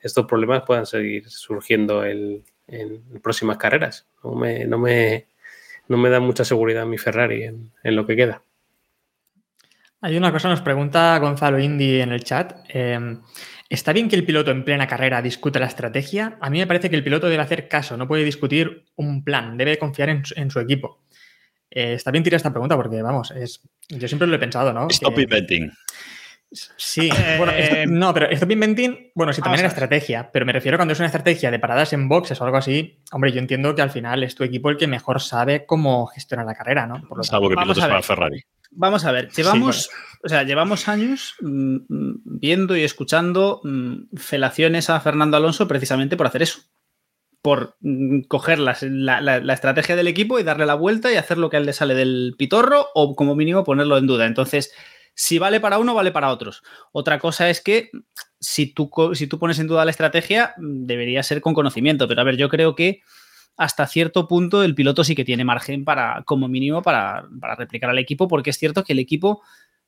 estos 0.00 0.26
problemas 0.26 0.62
puedan 0.66 0.86
seguir 0.86 1.28
surgiendo 1.28 2.04
en 2.04 2.42
próximas 3.22 3.58
carreras. 3.58 4.06
No 4.24 4.34
me, 4.34 4.64
no 4.64 4.78
me, 4.78 5.26
no 5.88 5.96
me 5.98 6.08
da 6.10 6.20
mucha 6.20 6.44
seguridad 6.44 6.86
mi 6.86 6.98
Ferrari 6.98 7.42
en, 7.42 7.72
en 7.82 7.96
lo 7.96 8.06
que 8.06 8.16
queda. 8.16 8.42
Hay 10.00 10.16
una 10.16 10.32
cosa, 10.32 10.48
nos 10.48 10.62
pregunta 10.62 11.16
Gonzalo 11.18 11.60
Indy 11.60 12.00
en 12.00 12.12
el 12.12 12.24
chat. 12.24 12.54
eh, 12.68 12.98
¿Está 13.72 13.92
bien 13.92 14.08
que 14.08 14.16
el 14.16 14.24
piloto 14.24 14.50
en 14.50 14.64
plena 14.64 14.86
carrera 14.86 15.22
discute 15.22 15.58
la 15.58 15.66
estrategia? 15.66 16.36
A 16.40 16.50
mí 16.50 16.58
me 16.58 16.66
parece 16.66 16.90
que 16.90 16.96
el 16.96 17.02
piloto 17.02 17.28
debe 17.28 17.42
hacer 17.42 17.68
caso, 17.68 17.96
no 17.96 18.06
puede 18.06 18.22
discutir 18.24 18.84
un 18.96 19.24
plan, 19.24 19.56
debe 19.56 19.78
confiar 19.78 20.10
en, 20.10 20.24
su- 20.24 20.34
en 20.38 20.50
su 20.50 20.60
equipo. 20.60 21.04
Eh, 21.70 21.94
está 21.94 22.10
bien 22.10 22.22
tirar 22.22 22.36
esta 22.36 22.50
pregunta 22.52 22.76
porque, 22.76 23.00
vamos, 23.00 23.30
es, 23.30 23.62
yo 23.88 24.06
siempre 24.08 24.28
lo 24.28 24.36
he 24.36 24.38
pensado, 24.38 24.72
¿no? 24.74 24.88
Stop 24.90 25.14
Que- 25.14 25.22
inventing. 25.22 25.72
Sí, 26.50 27.08
bueno, 27.38 27.52
esto- 27.52 27.76
no, 27.86 28.12
pero 28.12 28.26
stop 28.30 28.50
inventing, 28.50 29.10
bueno, 29.14 29.32
sí, 29.32 29.40
también 29.40 29.60
era 29.60 29.68
estrategia, 29.68 30.30
pero 30.30 30.44
me 30.44 30.52
refiero 30.52 30.76
cuando 30.76 30.92
es 30.92 30.98
una 30.98 31.06
estrategia 31.06 31.50
de 31.50 31.58
paradas 31.58 31.94
en 31.94 32.08
boxes 32.10 32.38
o 32.40 32.44
algo 32.44 32.58
así, 32.58 33.00
hombre, 33.12 33.32
yo 33.32 33.38
entiendo 33.38 33.74
que 33.74 33.80
al 33.80 33.90
final 33.90 34.22
es 34.22 34.34
tu 34.34 34.44
equipo 34.44 34.68
el 34.68 34.76
que 34.76 34.86
mejor 34.86 35.22
sabe 35.22 35.64
cómo 35.64 36.06
gestionar 36.08 36.44
la 36.44 36.54
carrera, 36.54 36.86
¿no? 36.86 36.96
Por 37.08 37.16
lo 37.16 37.22
tanto, 37.22 37.24
Salvo 37.24 37.48
que 37.48 37.54
pilotos 37.56 37.78
para. 37.82 38.02
Ferrari. 38.02 38.42
Vamos 38.74 39.04
a 39.04 39.12
ver, 39.12 39.28
llevamos, 39.36 39.90
o 40.24 40.28
sea, 40.28 40.42
llevamos 40.44 40.88
años 40.88 41.34
mm, 41.40 41.76
mm, 41.88 42.20
viendo 42.24 42.76
y 42.76 42.82
escuchando 42.82 43.60
mm, 43.64 44.16
felaciones 44.16 44.88
a 44.90 45.00
Fernando 45.00 45.36
Alonso 45.36 45.68
precisamente 45.68 46.16
por 46.16 46.26
hacer 46.26 46.42
eso. 46.42 46.60
Por 47.42 47.76
mm, 47.80 48.22
coger 48.28 48.58
las- 48.58 48.82
la, 48.82 49.20
la- 49.20 49.40
la 49.40 49.52
estrategia 49.54 49.96
del 49.96 50.08
equipo 50.08 50.38
y 50.38 50.42
darle 50.42 50.64
la 50.66 50.74
vuelta 50.74 51.12
y 51.12 51.16
hacer 51.16 51.38
lo 51.38 51.50
que 51.50 51.56
a 51.56 51.60
él 51.60 51.66
le 51.66 51.72
sale 51.72 51.94
del 51.94 52.34
pitorro 52.38 52.86
o 52.94 53.14
como 53.14 53.34
mínimo 53.34 53.64
ponerlo 53.64 53.98
en 53.98 54.06
duda. 54.06 54.26
Entonces, 54.26 54.72
si 55.14 55.38
vale 55.38 55.60
para 55.60 55.78
uno, 55.78 55.92
vale 55.92 56.12
para 56.12 56.30
otros. 56.30 56.62
Otra 56.92 57.18
cosa 57.18 57.50
es 57.50 57.60
que 57.60 57.90
si 58.40 58.72
tú, 58.72 58.90
si 59.14 59.26
tú 59.26 59.38
pones 59.38 59.58
en 59.58 59.66
duda 59.66 59.84
la 59.84 59.90
estrategia, 59.90 60.54
debería 60.56 61.22
ser 61.22 61.40
con 61.40 61.52
conocimiento. 61.52 62.08
Pero 62.08 62.20
a 62.20 62.24
ver, 62.24 62.36
yo 62.36 62.48
creo 62.48 62.74
que 62.74 63.00
hasta 63.56 63.86
cierto 63.86 64.28
punto 64.28 64.62
el 64.62 64.74
piloto 64.74 65.04
sí 65.04 65.14
que 65.14 65.24
tiene 65.24 65.44
margen 65.44 65.84
para, 65.84 66.22
como 66.24 66.48
mínimo, 66.48 66.82
para, 66.82 67.24
para 67.40 67.54
replicar 67.54 67.90
al 67.90 67.98
equipo, 67.98 68.28
porque 68.28 68.50
es 68.50 68.58
cierto 68.58 68.84
que 68.84 68.92
el 68.92 68.98
equipo, 68.98 69.42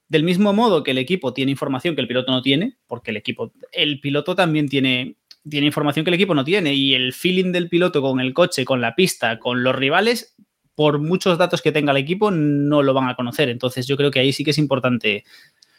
del 0.08 0.22
mismo 0.22 0.52
modo 0.52 0.82
que 0.82 0.90
el 0.92 0.98
equipo 0.98 1.32
tiene 1.32 1.50
información 1.50 1.94
que 1.94 2.00
el 2.00 2.08
piloto 2.08 2.30
no 2.30 2.42
tiene, 2.42 2.76
porque 2.86 3.10
el 3.10 3.16
equipo, 3.16 3.52
el 3.72 4.00
piloto 4.00 4.34
también 4.34 4.68
tiene, 4.68 5.16
tiene 5.48 5.66
información 5.66 6.04
que 6.04 6.10
el 6.10 6.14
equipo 6.14 6.34
no 6.34 6.44
tiene, 6.44 6.74
y 6.74 6.94
el 6.94 7.12
feeling 7.12 7.52
del 7.52 7.68
piloto 7.68 8.02
con 8.02 8.20
el 8.20 8.34
coche, 8.34 8.64
con 8.64 8.80
la 8.80 8.94
pista, 8.94 9.38
con 9.38 9.62
los 9.62 9.74
rivales, 9.74 10.36
por 10.74 10.98
muchos 10.98 11.38
datos 11.38 11.62
que 11.62 11.72
tenga 11.72 11.92
el 11.92 11.98
equipo, 11.98 12.30
no 12.30 12.82
lo 12.82 12.94
van 12.94 13.08
a 13.08 13.14
conocer. 13.14 13.48
Entonces 13.48 13.86
yo 13.86 13.96
creo 13.96 14.10
que 14.10 14.20
ahí 14.20 14.32
sí 14.32 14.44
que 14.44 14.50
es 14.50 14.58
importante 14.58 15.24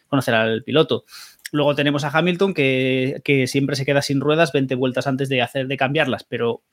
conocer 0.08 0.34
al 0.34 0.64
piloto. 0.64 1.06
Luego 1.52 1.76
tenemos 1.76 2.04
a 2.04 2.10
Hamilton 2.10 2.54
que, 2.54 3.22
que 3.24 3.48
siempre 3.48 3.76
se 3.76 3.86
queda 3.86 4.02
sin 4.02 4.22
ruedas 4.22 4.52
20 4.54 4.76
vueltas 4.76 5.08
antes 5.08 5.30
de 5.30 5.42
hacer 5.42 5.68
de 5.68 5.78
cambiarlas, 5.78 6.24
pero 6.24 6.64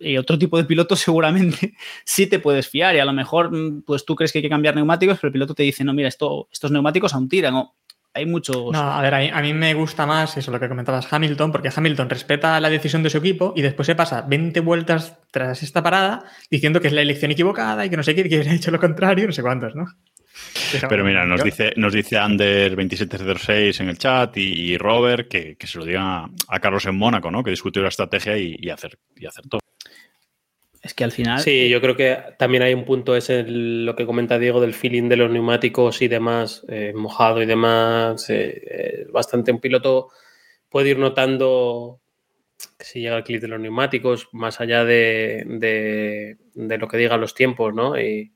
eh, 0.00 0.18
otro 0.18 0.38
tipo 0.38 0.56
de 0.56 0.64
piloto 0.64 0.96
seguramente 0.96 1.74
sí 2.04 2.26
te 2.26 2.38
puedes 2.38 2.68
fiar 2.68 2.94
y 2.96 2.98
a 3.00 3.04
lo 3.04 3.12
mejor 3.12 3.50
mm, 3.50 3.82
pues 3.82 4.04
tú 4.04 4.14
crees 4.14 4.32
que 4.32 4.38
hay 4.38 4.42
que 4.42 4.48
cambiar 4.48 4.74
neumáticos, 4.74 5.18
pero 5.18 5.28
el 5.28 5.32
piloto 5.32 5.54
te 5.54 5.62
dice, 5.62 5.84
no, 5.84 5.92
mira, 5.92 6.08
esto, 6.08 6.48
estos 6.52 6.70
neumáticos 6.70 7.14
aún 7.14 7.28
tiran. 7.28 7.54
O 7.54 7.74
hay 8.14 8.26
muchos... 8.26 8.72
No, 8.72 8.80
a 8.80 9.00
ver, 9.02 9.14
a 9.14 9.18
mí, 9.18 9.30
a 9.32 9.40
mí 9.42 9.54
me 9.54 9.74
gusta 9.74 10.06
más 10.06 10.36
eso, 10.36 10.50
lo 10.50 10.58
que 10.58 10.68
comentabas 10.68 11.12
Hamilton, 11.12 11.52
porque 11.52 11.70
Hamilton 11.74 12.10
respeta 12.10 12.58
la 12.58 12.70
decisión 12.70 13.02
de 13.02 13.10
su 13.10 13.18
equipo 13.18 13.52
y 13.54 13.62
después 13.62 13.86
se 13.86 13.94
pasa 13.94 14.22
20 14.22 14.60
vueltas 14.60 15.18
tras 15.30 15.62
esta 15.62 15.82
parada 15.82 16.24
diciendo 16.50 16.80
que 16.80 16.88
es 16.88 16.92
la 16.92 17.02
elección 17.02 17.30
equivocada 17.30 17.84
y 17.84 17.90
que 17.90 17.96
no 17.96 18.02
sé 18.02 18.14
qué, 18.14 18.22
que 18.28 18.36
hubiera 18.36 18.54
hecho 18.54 18.70
lo 18.70 18.80
contrario, 18.80 19.26
no 19.26 19.32
sé 19.32 19.42
cuántos, 19.42 19.74
¿no? 19.74 19.86
Pero 20.88 21.04
mira, 21.04 21.26
nos 21.26 21.42
dice, 21.42 21.72
nos 21.76 21.92
dice 21.92 22.16
Ander2706 22.16 23.80
en 23.80 23.88
el 23.88 23.98
chat 23.98 24.36
y, 24.36 24.72
y 24.72 24.78
Robert 24.78 25.28
que, 25.28 25.56
que 25.56 25.66
se 25.66 25.78
lo 25.78 25.84
diga 25.84 26.28
a 26.48 26.60
Carlos 26.60 26.86
en 26.86 26.96
Mónaco, 26.96 27.30
¿no? 27.30 27.42
Que 27.42 27.50
discutió 27.50 27.82
la 27.82 27.88
estrategia 27.88 28.36
y, 28.36 28.56
y 28.60 28.70
hacer, 28.70 28.98
y 29.16 29.26
acertó. 29.26 29.58
Es 30.88 30.94
que 30.94 31.04
al 31.04 31.12
final. 31.12 31.38
Sí, 31.40 31.68
yo 31.68 31.82
creo 31.82 31.94
que 31.96 32.16
también 32.38 32.62
hay 32.62 32.72
un 32.72 32.86
punto, 32.86 33.14
es 33.14 33.28
el- 33.28 33.84
lo 33.84 33.94
que 33.94 34.06
comenta 34.06 34.38
Diego 34.38 34.58
del 34.58 34.72
feeling 34.72 35.10
de 35.10 35.18
los 35.18 35.30
neumáticos 35.30 36.00
y 36.00 36.08
demás, 36.08 36.64
eh, 36.66 36.94
mojado 36.94 37.42
y 37.42 37.46
demás. 37.46 38.30
eh, 38.30 38.62
eh, 38.66 39.06
bastante 39.12 39.52
un 39.52 39.60
piloto 39.60 40.08
puede 40.70 40.88
ir 40.88 40.98
notando 40.98 42.00
que 42.78 42.84
si 42.86 43.00
llega 43.02 43.18
el 43.18 43.22
clip 43.24 43.42
de 43.42 43.48
los 43.48 43.60
neumáticos, 43.60 44.28
más 44.32 44.62
allá 44.62 44.84
de, 44.86 45.44
de- 45.46 46.38
de 46.54 46.78
lo 46.78 46.88
que 46.88 46.96
digan 46.96 47.20
los 47.20 47.34
tiempos, 47.34 47.74
¿no? 47.74 48.00
Y 48.00 48.32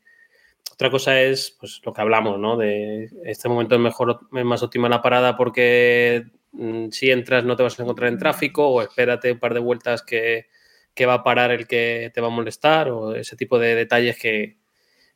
otra 0.73 0.91
cosa 0.91 1.23
es 1.23 1.57
pues, 1.59 1.81
lo 1.87 1.93
que 1.95 2.03
hablamos, 2.03 2.39
¿no? 2.39 2.59
De 2.59 3.09
este 3.25 3.49
momento 3.49 3.77
es 3.77 3.81
mejor, 3.81 4.21
es 4.37 4.45
más 4.45 4.63
óptima 4.63 4.91
la 4.91 5.01
parada 5.01 5.37
porque 5.39 6.25
mm, 6.53 6.91
si 6.91 7.11
entras 7.11 7.45
no 7.45 7.57
te 7.57 7.63
vas 7.63 7.79
a 7.81 7.83
encontrar 7.83 8.11
en 8.13 8.19
tráfico 8.19 8.69
o 8.69 8.83
espérate 8.83 9.33
un 9.33 9.39
par 9.39 9.55
de 9.55 9.61
vueltas 9.61 10.03
que 10.03 10.47
que 10.95 11.07
va 11.07 11.15
a 11.15 11.25
parar 11.25 11.51
el 11.51 11.67
que 11.67 12.11
te 12.15 12.21
va 12.21 12.27
a 12.29 12.31
molestar 12.31 12.89
o 12.91 13.15
ese 13.15 13.37
tipo 13.37 13.59
de 13.59 13.75
detalles 13.75 14.19
que, 14.19 14.59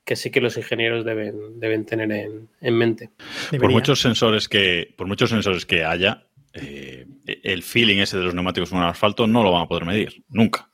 que 0.04 0.16
sí 0.16 0.30
que 0.30 0.40
los 0.40 0.56
ingenieros 0.56 1.04
deben, 1.04 1.58
deben 1.60 1.84
tener 1.84 2.10
en, 2.12 2.48
en 2.60 2.74
mente. 2.76 3.10
Por 3.58 3.70
muchos 3.70 4.00
sensores 4.00 4.48
que, 4.48 4.94
por 4.96 5.06
muchos 5.06 5.30
sensores 5.30 5.66
que 5.66 5.84
haya, 5.84 6.26
eh, 6.54 7.06
el 7.26 7.62
feeling 7.62 7.98
ese 7.98 8.16
de 8.16 8.24
los 8.24 8.34
neumáticos 8.34 8.70
con 8.70 8.78
el 8.78 8.88
asfalto 8.88 9.26
no 9.26 9.42
lo 9.42 9.52
van 9.52 9.62
a 9.64 9.68
poder 9.68 9.84
medir, 9.84 10.24
nunca. 10.28 10.70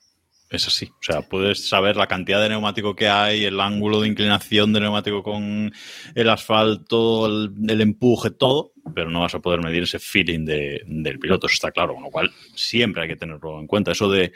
Es 0.48 0.66
así. 0.66 0.84
O 0.84 1.02
sea, 1.02 1.22
puedes 1.22 1.66
saber 1.66 1.96
la 1.96 2.06
cantidad 2.06 2.38
de 2.42 2.50
neumático 2.50 2.94
que 2.94 3.08
hay, 3.08 3.46
el 3.46 3.58
ángulo 3.58 4.02
de 4.02 4.08
inclinación 4.08 4.70
del 4.74 4.82
neumático 4.82 5.22
con 5.22 5.72
el 6.14 6.28
asfalto, 6.28 7.24
el, 7.26 7.52
el 7.70 7.80
empuje, 7.80 8.30
todo, 8.32 8.74
pero 8.94 9.08
no 9.10 9.20
vas 9.20 9.34
a 9.34 9.40
poder 9.40 9.62
medir 9.62 9.84
ese 9.84 9.98
feeling 9.98 10.44
de- 10.44 10.82
del 10.86 11.18
piloto, 11.18 11.46
eso 11.46 11.54
está 11.54 11.72
claro. 11.72 11.94
Con 11.94 12.02
lo 12.02 12.10
cual, 12.10 12.30
siempre 12.54 13.00
hay 13.02 13.08
que 13.08 13.16
tenerlo 13.16 13.58
en 13.58 13.66
cuenta. 13.66 13.92
Eso 13.92 14.10
de 14.10 14.32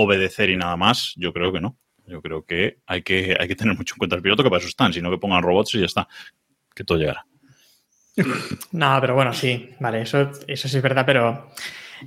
obedecer 0.00 0.48
y 0.50 0.56
nada 0.56 0.76
más, 0.76 1.12
yo 1.16 1.32
creo 1.32 1.52
que 1.52 1.60
no. 1.60 1.76
Yo 2.06 2.22
creo 2.22 2.44
que 2.44 2.78
hay 2.86 3.02
que, 3.02 3.36
hay 3.38 3.48
que 3.48 3.56
tener 3.56 3.76
mucho 3.76 3.94
en 3.94 3.98
cuenta 3.98 4.16
el 4.16 4.22
piloto, 4.22 4.42
que 4.42 4.48
para 4.48 4.60
eso 4.60 4.68
están, 4.68 4.92
sino 4.92 5.10
que 5.10 5.18
pongan 5.18 5.42
robots 5.42 5.74
y 5.74 5.80
ya 5.80 5.86
está. 5.86 6.08
Que 6.74 6.84
todo 6.84 6.98
llegará. 6.98 7.26
No, 8.72 8.98
pero 9.00 9.14
bueno, 9.14 9.32
sí, 9.32 9.70
vale, 9.78 10.02
eso, 10.02 10.30
eso 10.46 10.68
sí 10.68 10.76
es 10.76 10.82
verdad, 10.82 11.04
pero 11.04 11.50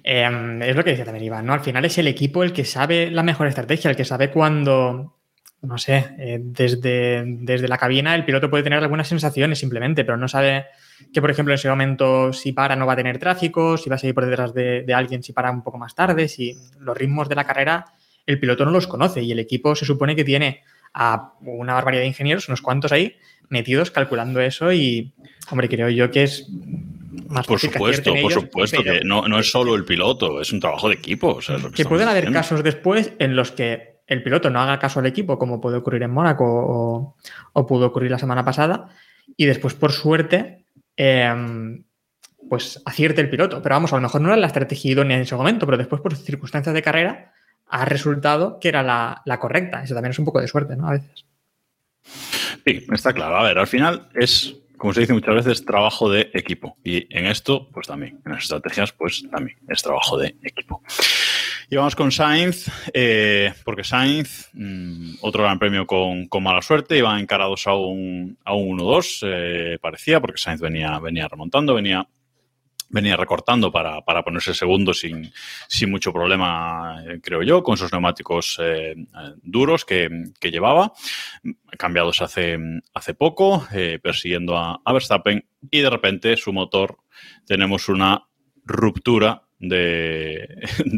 eh, 0.03 0.59
es 0.61 0.75
lo 0.75 0.83
que 0.83 0.91
decía 0.91 1.05
también 1.05 1.25
Iván, 1.25 1.45
¿no? 1.45 1.53
Al 1.53 1.61
final 1.61 1.85
es 1.85 1.97
el 1.97 2.07
equipo 2.07 2.43
el 2.43 2.53
que 2.53 2.65
sabe 2.65 3.11
la 3.11 3.23
mejor 3.23 3.47
estrategia, 3.47 3.89
el 3.89 3.95
que 3.95 4.05
sabe 4.05 4.31
cuándo, 4.31 5.17
no 5.61 5.77
sé, 5.77 6.15
eh, 6.17 6.39
desde, 6.41 7.23
desde 7.25 7.67
la 7.67 7.77
cabina 7.77 8.15
el 8.15 8.25
piloto 8.25 8.49
puede 8.49 8.63
tener 8.63 8.79
algunas 8.79 9.07
sensaciones 9.07 9.59
simplemente, 9.59 10.03
pero 10.03 10.17
no 10.17 10.27
sabe 10.27 10.65
que, 11.13 11.21
por 11.21 11.31
ejemplo, 11.31 11.53
en 11.53 11.55
ese 11.55 11.69
momento 11.69 12.33
si 12.33 12.51
para 12.51 12.75
no 12.75 12.85
va 12.85 12.93
a 12.93 12.95
tener 12.95 13.19
tráfico, 13.19 13.77
si 13.77 13.89
va 13.89 13.95
a 13.95 13.99
seguir 13.99 14.15
por 14.15 14.25
detrás 14.25 14.53
de, 14.53 14.83
de 14.83 14.93
alguien, 14.93 15.23
si 15.23 15.33
para 15.33 15.51
un 15.51 15.63
poco 15.63 15.77
más 15.77 15.95
tarde, 15.95 16.27
si 16.27 16.55
los 16.79 16.97
ritmos 16.97 17.29
de 17.29 17.35
la 17.35 17.45
carrera 17.45 17.85
el 18.25 18.39
piloto 18.39 18.65
no 18.65 18.71
los 18.71 18.87
conoce 18.87 19.21
y 19.21 19.31
el 19.31 19.39
equipo 19.39 19.75
se 19.75 19.85
supone 19.85 20.15
que 20.15 20.23
tiene 20.23 20.61
a 20.93 21.33
una 21.41 21.73
barbaridad 21.73 22.01
de 22.01 22.07
ingenieros, 22.07 22.47
unos 22.47 22.61
cuantos 22.61 22.91
ahí, 22.91 23.15
metidos 23.49 23.91
calculando 23.91 24.41
eso 24.41 24.71
y, 24.73 25.13
hombre, 25.49 25.69
creo 25.69 25.89
yo 25.89 26.11
que 26.11 26.23
es 26.23 26.47
más 27.27 27.47
Por 27.47 27.59
supuesto, 27.59 28.11
por 28.11 28.19
ellos, 28.19 28.33
supuesto, 28.33 28.83
que 28.83 29.01
no, 29.03 29.27
no 29.27 29.39
es 29.39 29.49
solo 29.49 29.75
el 29.75 29.85
piloto, 29.85 30.41
es 30.41 30.51
un 30.51 30.59
trabajo 30.59 30.89
de 30.89 30.95
equipo. 30.95 31.35
o 31.35 31.41
sea, 31.41 31.55
es 31.55 31.63
lo 31.63 31.71
que 31.71 31.85
pueden 31.85 32.07
haber 32.07 32.31
casos 32.31 32.63
después 32.63 33.13
en 33.19 33.35
los 33.35 33.51
que 33.51 34.01
el 34.07 34.23
piloto 34.23 34.49
no 34.49 34.59
haga 34.59 34.79
caso 34.79 34.99
al 34.99 35.05
equipo, 35.05 35.37
como 35.37 35.61
puede 35.61 35.77
ocurrir 35.77 36.03
en 36.03 36.11
Mónaco 36.11 36.45
o, 36.45 37.15
o 37.53 37.67
pudo 37.67 37.87
ocurrir 37.87 38.11
la 38.11 38.19
semana 38.19 38.43
pasada, 38.43 38.89
y 39.37 39.45
después, 39.45 39.73
por 39.73 39.93
suerte, 39.93 40.60
eh, 40.97 41.83
pues 42.49 42.81
acierte 42.85 43.21
el 43.21 43.29
piloto. 43.29 43.61
Pero 43.61 43.75
vamos, 43.75 43.93
a 43.93 43.95
lo 43.95 44.01
mejor 44.01 44.21
no 44.21 44.29
era 44.29 44.37
la 44.37 44.47
estrategia 44.47 44.91
idónea 44.91 45.17
en 45.17 45.23
ese 45.23 45.35
momento, 45.35 45.65
pero 45.65 45.77
después, 45.77 46.01
por 46.01 46.15
circunstancias 46.15 46.73
de 46.73 46.81
carrera, 46.81 47.33
ha 47.67 47.85
resultado 47.85 48.59
que 48.59 48.69
era 48.69 48.83
la, 48.83 49.21
la 49.25 49.39
correcta. 49.39 49.83
Eso 49.83 49.93
también 49.93 50.11
es 50.11 50.19
un 50.19 50.25
poco 50.25 50.41
de 50.41 50.47
suerte, 50.47 50.75
¿no? 50.75 50.87
A 50.87 50.91
veces. 50.91 51.25
Sí, 52.65 52.85
está 52.91 53.13
claro. 53.13 53.37
A 53.37 53.43
ver, 53.43 53.57
al 53.57 53.67
final 53.67 54.09
es, 54.13 54.55
como 54.81 54.93
se 54.93 55.01
dice 55.01 55.13
muchas 55.13 55.35
veces, 55.35 55.63
trabajo 55.63 56.09
de 56.09 56.31
equipo. 56.33 56.75
Y 56.83 57.05
en 57.15 57.27
esto, 57.27 57.69
pues 57.71 57.85
también. 57.85 58.19
En 58.25 58.31
las 58.31 58.41
estrategias, 58.41 58.91
pues 58.91 59.23
también 59.29 59.55
es 59.69 59.83
trabajo 59.83 60.17
de 60.17 60.35
equipo. 60.41 60.81
Y 61.69 61.75
vamos 61.75 61.95
con 61.95 62.11
Sainz, 62.11 62.67
eh, 62.91 63.53
porque 63.63 63.83
Sainz, 63.83 64.49
mm, 64.53 65.17
otro 65.21 65.43
gran 65.43 65.59
premio 65.59 65.85
con, 65.85 66.27
mala 66.41 66.63
suerte, 66.63 66.97
iban 66.97 67.19
encarados 67.19 67.67
a 67.67 67.75
un, 67.75 68.39
a 68.43 68.55
un 68.55 68.79
1-2, 68.79 69.19
eh, 69.21 69.77
parecía, 69.79 70.19
porque 70.19 70.41
Sainz 70.41 70.61
venía, 70.61 70.97
venía 70.97 71.27
remontando, 71.27 71.75
venía, 71.75 72.07
venía 72.91 73.15
recortando 73.15 73.71
para, 73.71 74.01
para 74.01 74.23
ponerse 74.23 74.53
segundo 74.53 74.93
sin, 74.93 75.31
sin 75.67 75.91
mucho 75.91 76.13
problema, 76.13 77.03
eh, 77.07 77.19
creo 77.21 77.41
yo, 77.43 77.63
con 77.63 77.77
sus 77.77 77.91
neumáticos 77.91 78.57
eh, 78.61 78.91
eh, 78.91 79.05
duros 79.41 79.85
que, 79.85 80.09
que 80.39 80.51
llevaba, 80.51 80.93
cambiados 81.77 82.21
hace, 82.21 82.57
hace 82.93 83.13
poco, 83.13 83.65
persiguiendo 84.01 84.57
a, 84.57 84.81
a 84.83 84.93
Verstappen, 84.93 85.45
y 85.69 85.79
de 85.79 85.89
repente 85.89 86.37
su 86.37 86.53
motor, 86.53 86.97
tenemos 87.45 87.89
una 87.89 88.27
ruptura 88.65 89.43
de, 89.67 90.47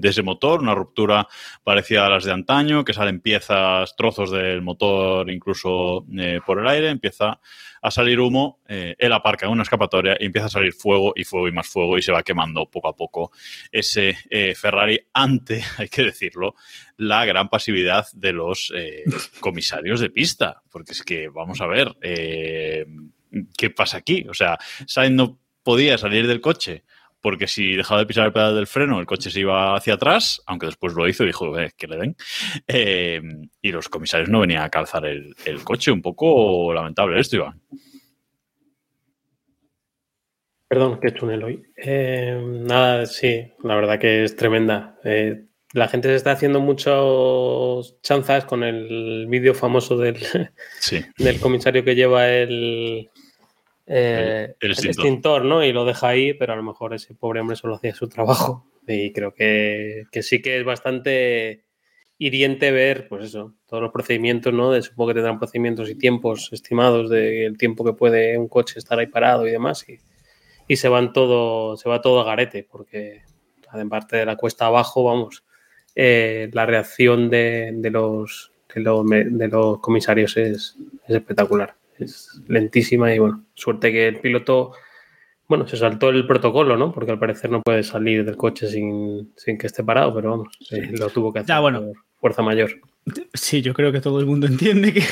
ese 0.01 0.23
motor, 0.23 0.61
una 0.61 0.73
ruptura 0.73 1.27
parecida 1.63 2.05
a 2.05 2.09
las 2.09 2.23
de 2.23 2.31
antaño, 2.31 2.85
que 2.85 2.93
salen 2.93 3.19
piezas, 3.19 3.95
trozos 3.95 4.31
del 4.31 4.61
motor 4.61 5.29
incluso 5.29 6.05
eh, 6.17 6.39
por 6.45 6.59
el 6.59 6.67
aire, 6.67 6.89
empieza 6.89 7.39
a 7.81 7.91
salir 7.91 8.21
humo, 8.21 8.61
eh, 8.65 8.95
él 8.97 9.11
aparca 9.11 9.45
en 9.45 9.51
una 9.51 9.63
escapatoria 9.63 10.15
y 10.17 10.25
empieza 10.25 10.47
a 10.47 10.51
salir 10.51 10.71
fuego 10.71 11.11
y 11.17 11.25
fuego 11.25 11.49
y 11.49 11.51
más 11.51 11.67
fuego 11.67 11.97
y 11.97 12.01
se 12.01 12.13
va 12.13 12.23
quemando 12.23 12.65
poco 12.71 12.87
a 12.87 12.95
poco 12.95 13.31
ese 13.69 14.17
eh, 14.29 14.55
Ferrari 14.55 14.97
ante, 15.11 15.61
hay 15.77 15.89
que 15.89 16.03
decirlo, 16.03 16.55
la 16.95 17.25
gran 17.25 17.49
pasividad 17.49 18.07
de 18.13 18.31
los 18.31 18.71
eh, 18.73 19.03
comisarios 19.41 19.99
de 19.99 20.09
pista, 20.09 20.63
porque 20.71 20.93
es 20.93 21.03
que, 21.03 21.27
vamos 21.27 21.59
a 21.59 21.67
ver, 21.67 21.93
¿qué 21.99 23.69
pasa 23.75 23.97
aquí? 23.97 24.25
O 24.29 24.33
sea, 24.33 24.57
Sainz 24.87 25.15
no 25.15 25.39
podía 25.63 25.97
salir 25.97 26.27
del 26.27 26.39
coche 26.39 26.83
porque 27.23 27.47
si 27.47 27.77
dejaba 27.77 28.01
de 28.01 28.05
pisar 28.05 28.25
el 28.25 28.33
pedal 28.33 28.53
del 28.53 28.67
freno, 28.67 28.99
el 28.99 29.05
coche 29.05 29.31
se 29.31 29.39
iba 29.39 29.75
hacia 29.75 29.93
atrás, 29.93 30.43
aunque 30.45 30.65
después 30.65 30.93
lo 30.93 31.07
hizo 31.07 31.23
y 31.23 31.27
dijo 31.27 31.57
eh, 31.57 31.71
que 31.77 31.87
le 31.87 31.97
den. 31.97 32.15
Eh, 32.67 33.21
y 33.61 33.71
los 33.71 33.87
comisarios 33.87 34.27
no 34.27 34.41
venían 34.41 34.61
a 34.61 34.69
calzar 34.69 35.05
el, 35.05 35.33
el, 35.45 35.63
coche. 35.63 35.89
Un 35.89 36.01
poco 36.01 36.73
lamentable 36.73 37.17
esto, 37.17 37.37
Iván. 37.37 37.61
Perdón, 40.67 40.99
qué 41.01 41.11
túnel 41.11 41.43
hoy. 41.43 41.63
Eh, 41.77 42.37
nada, 42.45 43.05
sí, 43.05 43.53
la 43.63 43.75
verdad 43.75 43.99
que 43.99 44.25
es 44.25 44.35
tremenda. 44.35 44.99
Eh, 45.05 45.45
la 45.71 45.87
gente 45.87 46.09
se 46.09 46.15
está 46.15 46.31
haciendo 46.31 46.59
muchos 46.59 48.01
chanzas 48.01 48.43
con 48.43 48.63
el 48.63 49.27
vídeo 49.29 49.53
famoso 49.53 49.97
del, 49.97 50.17
sí. 50.79 50.99
del 51.17 51.39
comisario 51.39 51.85
que 51.85 51.95
lleva 51.95 52.27
el, 52.27 53.09
eh, 53.85 54.55
el, 54.59 54.69
el, 54.69 54.71
extintor. 54.71 54.85
el, 54.85 54.89
extintor. 54.89 55.45
¿no? 55.45 55.63
Y 55.63 55.73
lo 55.73 55.85
deja 55.85 56.09
ahí, 56.09 56.33
pero 56.33 56.53
a 56.53 56.55
lo 56.55 56.63
mejor 56.63 56.93
ese 56.93 57.15
pobre 57.15 57.41
hombre 57.41 57.55
solo 57.55 57.75
hacía 57.75 57.93
su 57.93 58.07
trabajo. 58.07 58.65
Y 58.87 59.13
creo 59.13 59.33
que, 59.33 60.03
que, 60.11 60.23
sí 60.23 60.41
que 60.41 60.59
es 60.59 60.65
bastante 60.65 61.63
hiriente 62.17 62.71
ver, 62.71 63.07
pues 63.07 63.25
eso, 63.25 63.53
todos 63.65 63.81
los 63.81 63.91
procedimientos, 63.91 64.53
¿no? 64.53 64.71
De, 64.71 64.81
supongo 64.81 65.09
que 65.09 65.13
tendrán 65.15 65.39
procedimientos 65.39 65.89
y 65.89 65.95
tiempos 65.95 66.49
estimados 66.51 67.09
del 67.09 67.57
tiempo 67.57 67.83
que 67.83 67.93
puede 67.93 68.37
un 68.37 68.47
coche 68.47 68.79
estar 68.79 68.99
ahí 68.99 69.07
parado 69.07 69.47
y 69.47 69.51
demás. 69.51 69.87
Y, 69.87 69.99
y 70.67 70.75
se 70.77 70.89
van 70.89 71.13
todo, 71.13 71.77
se 71.77 71.89
va 71.89 72.01
todo 72.01 72.21
a 72.21 72.25
garete, 72.25 72.67
porque 72.69 73.21
en 73.73 73.89
parte 73.89 74.17
de 74.17 74.25
la 74.25 74.35
cuesta 74.35 74.67
abajo, 74.67 75.03
vamos, 75.03 75.43
eh, 75.95 76.49
la 76.53 76.65
reacción 76.65 77.29
de, 77.29 77.71
de, 77.73 77.89
los, 77.89 78.51
de, 78.73 78.81
los, 78.81 79.09
de 79.09 79.47
los 79.47 79.79
comisarios 79.79 80.37
es, 80.37 80.77
es 81.07 81.15
espectacular 81.15 81.75
es 81.99 82.41
lentísima 82.47 83.13
y 83.13 83.19
bueno, 83.19 83.45
suerte 83.53 83.91
que 83.91 84.07
el 84.07 84.19
piloto, 84.19 84.73
bueno, 85.47 85.67
se 85.67 85.77
saltó 85.77 86.09
el 86.09 86.25
protocolo, 86.27 86.77
¿no? 86.77 86.91
Porque 86.91 87.11
al 87.11 87.19
parecer 87.19 87.51
no 87.51 87.61
puede 87.61 87.83
salir 87.83 88.25
del 88.25 88.37
coche 88.37 88.67
sin, 88.67 89.33
sin 89.35 89.57
que 89.57 89.67
esté 89.67 89.83
parado, 89.83 90.13
pero 90.13 90.31
vamos, 90.31 90.47
sí. 90.61 90.79
lo 90.81 91.09
tuvo 91.09 91.31
que 91.31 91.39
hacer 91.39 91.49
ya, 91.49 91.59
bueno. 91.59 91.81
por 91.81 91.95
fuerza 92.19 92.41
mayor. 92.41 92.71
Sí, 93.33 93.61
yo 93.61 93.73
creo 93.73 93.91
que 93.91 93.99
todo 93.99 94.19
el 94.19 94.25
mundo 94.25 94.47
entiende 94.47 94.93
que 94.93 95.03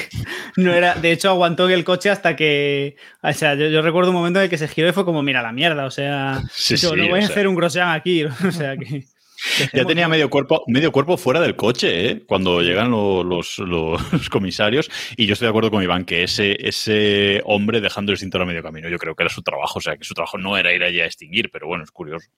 no 0.55 0.73
era. 0.73 0.95
De 0.95 1.11
hecho, 1.11 1.29
aguantó 1.29 1.67
el 1.69 1.83
coche 1.83 2.09
hasta 2.09 2.35
que. 2.35 2.95
O 3.21 3.33
sea, 3.33 3.55
yo, 3.55 3.67
yo 3.67 3.81
recuerdo 3.81 4.11
un 4.11 4.15
momento 4.15 4.39
en 4.39 4.45
el 4.45 4.49
que 4.49 4.57
se 4.57 4.67
giró 4.67 4.89
y 4.89 4.93
fue 4.93 5.05
como, 5.05 5.21
mira 5.21 5.41
la 5.41 5.51
mierda. 5.51 5.85
O 5.85 5.91
sea, 5.91 6.41
sí, 6.51 6.75
yo 6.77 6.91
sí, 6.91 6.95
no 6.95 7.09
voy 7.09 7.19
a 7.19 7.23
sea, 7.23 7.31
hacer 7.31 7.47
un 7.47 7.55
Grosjean 7.55 7.89
aquí. 7.89 8.23
O 8.47 8.51
sea 8.51 8.77
que. 8.77 9.05
Ya 9.73 9.85
tenía 9.85 10.07
medio 10.07 10.29
cuerpo, 10.29 10.63
medio 10.67 10.91
cuerpo 10.91 11.17
fuera 11.17 11.39
del 11.41 11.55
coche, 11.55 12.09
¿eh? 12.09 12.23
Cuando 12.27 12.61
llegan 12.61 12.91
lo- 12.91 13.23
los, 13.23 13.57
los 13.59 14.01
comisarios. 14.29 14.89
Y 15.17 15.25
yo 15.25 15.33
estoy 15.33 15.47
de 15.47 15.49
acuerdo 15.49 15.71
con 15.71 15.83
Iván 15.83 16.05
que 16.05 16.23
ese, 16.23 16.57
ese 16.67 17.41
hombre 17.45 17.81
dejando 17.81 18.11
el 18.11 18.17
cinturón 18.17 18.47
a 18.47 18.51
medio 18.51 18.63
camino, 18.63 18.89
yo 18.89 18.97
creo 18.97 19.15
que 19.15 19.23
era 19.23 19.33
su 19.33 19.41
trabajo. 19.41 19.79
O 19.79 19.81
sea, 19.81 19.97
que 19.97 20.03
su 20.03 20.13
trabajo 20.13 20.37
no 20.37 20.57
era 20.57 20.73
ir 20.73 20.83
allí 20.83 20.99
a 21.01 21.05
extinguir, 21.05 21.49
pero 21.51 21.67
bueno, 21.67 21.83
es 21.83 21.91
curioso. 21.91 22.29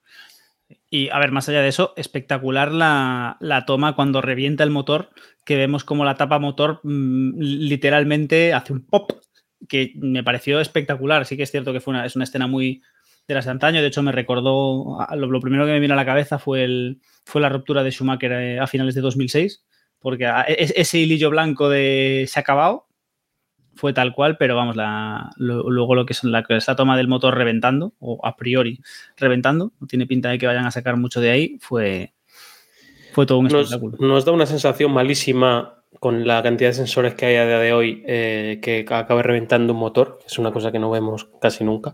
Y 0.89 1.09
a 1.09 1.19
ver, 1.19 1.31
más 1.31 1.49
allá 1.49 1.61
de 1.61 1.67
eso, 1.67 1.93
espectacular 1.97 2.71
la, 2.71 3.37
la 3.41 3.65
toma 3.65 3.95
cuando 3.95 4.21
revienta 4.21 4.63
el 4.63 4.69
motor, 4.69 5.09
que 5.45 5.55
vemos 5.57 5.83
como 5.83 6.05
la 6.05 6.15
tapa 6.15 6.39
motor 6.39 6.79
mm, 6.83 7.33
literalmente 7.39 8.53
hace 8.53 8.73
un 8.73 8.85
pop, 8.85 9.11
que 9.67 9.91
me 9.95 10.23
pareció 10.23 10.59
espectacular. 10.59 11.25
Sí 11.25 11.37
que 11.37 11.43
es 11.43 11.51
cierto 11.51 11.73
que 11.73 11.79
fue 11.81 11.93
una, 11.93 12.05
es 12.05 12.15
una 12.15 12.23
escena 12.25 12.47
muy 12.47 12.81
de 13.27 13.33
las 13.33 13.45
de 13.45 13.51
antaño. 13.51 13.81
De 13.81 13.87
hecho, 13.87 14.03
me 14.03 14.11
recordó, 14.11 14.97
lo, 15.15 15.27
lo 15.27 15.39
primero 15.39 15.65
que 15.65 15.71
me 15.71 15.79
vino 15.79 15.93
a 15.93 15.97
la 15.97 16.05
cabeza 16.05 16.39
fue, 16.39 16.63
el, 16.63 16.99
fue 17.25 17.41
la 17.41 17.49
ruptura 17.49 17.83
de 17.83 17.91
Schumacher 17.91 18.31
eh, 18.33 18.59
a 18.59 18.67
finales 18.67 18.95
de 18.95 19.01
2006, 19.01 19.63
porque 19.99 20.25
a- 20.25 20.41
es- 20.41 20.73
ese 20.75 20.99
hilillo 20.99 21.29
blanco 21.29 21.69
de 21.69 22.25
se 22.27 22.39
ha 22.39 22.41
acabado 22.41 22.87
fue 23.75 23.91
tal 23.93 24.13
cual, 24.13 24.37
pero 24.37 24.55
vamos, 24.55 24.75
la, 24.75 25.31
lo- 25.37 25.69
luego 25.69 25.95
lo 25.95 26.05
que 26.05 26.13
es 26.13 26.23
la, 26.23 26.43
que 26.43 26.55
es 26.57 26.67
la 26.67 26.75
toma 26.75 26.95
del 26.97 27.07
motor 27.07 27.35
reventando, 27.35 27.93
o 27.99 28.19
a 28.23 28.35
priori 28.35 28.79
reventando, 29.17 29.71
no 29.79 29.87
tiene 29.87 30.05
pinta 30.05 30.29
de 30.29 30.37
que 30.37 30.45
vayan 30.45 30.65
a 30.65 30.71
sacar 30.71 30.95
mucho 30.97 31.19
de 31.21 31.31
ahí, 31.31 31.57
fue, 31.59 32.13
fue 33.13 33.25
todo 33.25 33.39
un 33.39 33.45
Nos, 33.47 33.71
espectáculo. 33.71 33.97
nos 33.99 34.25
da 34.25 34.31
una 34.31 34.45
sensación 34.45 34.91
malísima 34.91 35.83
con 35.99 36.27
la 36.27 36.43
cantidad 36.43 36.69
de 36.69 36.73
sensores 36.75 37.13
que 37.15 37.25
hay 37.27 37.35
a 37.37 37.45
día 37.47 37.59
de 37.59 37.73
hoy 37.73 38.03
eh, 38.05 38.59
que 38.61 38.85
acabe 38.89 39.23
reventando 39.23 39.73
un 39.73 39.79
motor. 39.79 40.19
Es 40.25 40.37
una 40.39 40.51
cosa 40.51 40.71
que 40.71 40.79
no 40.79 40.89
vemos 40.89 41.29
casi 41.39 41.63
nunca. 41.63 41.93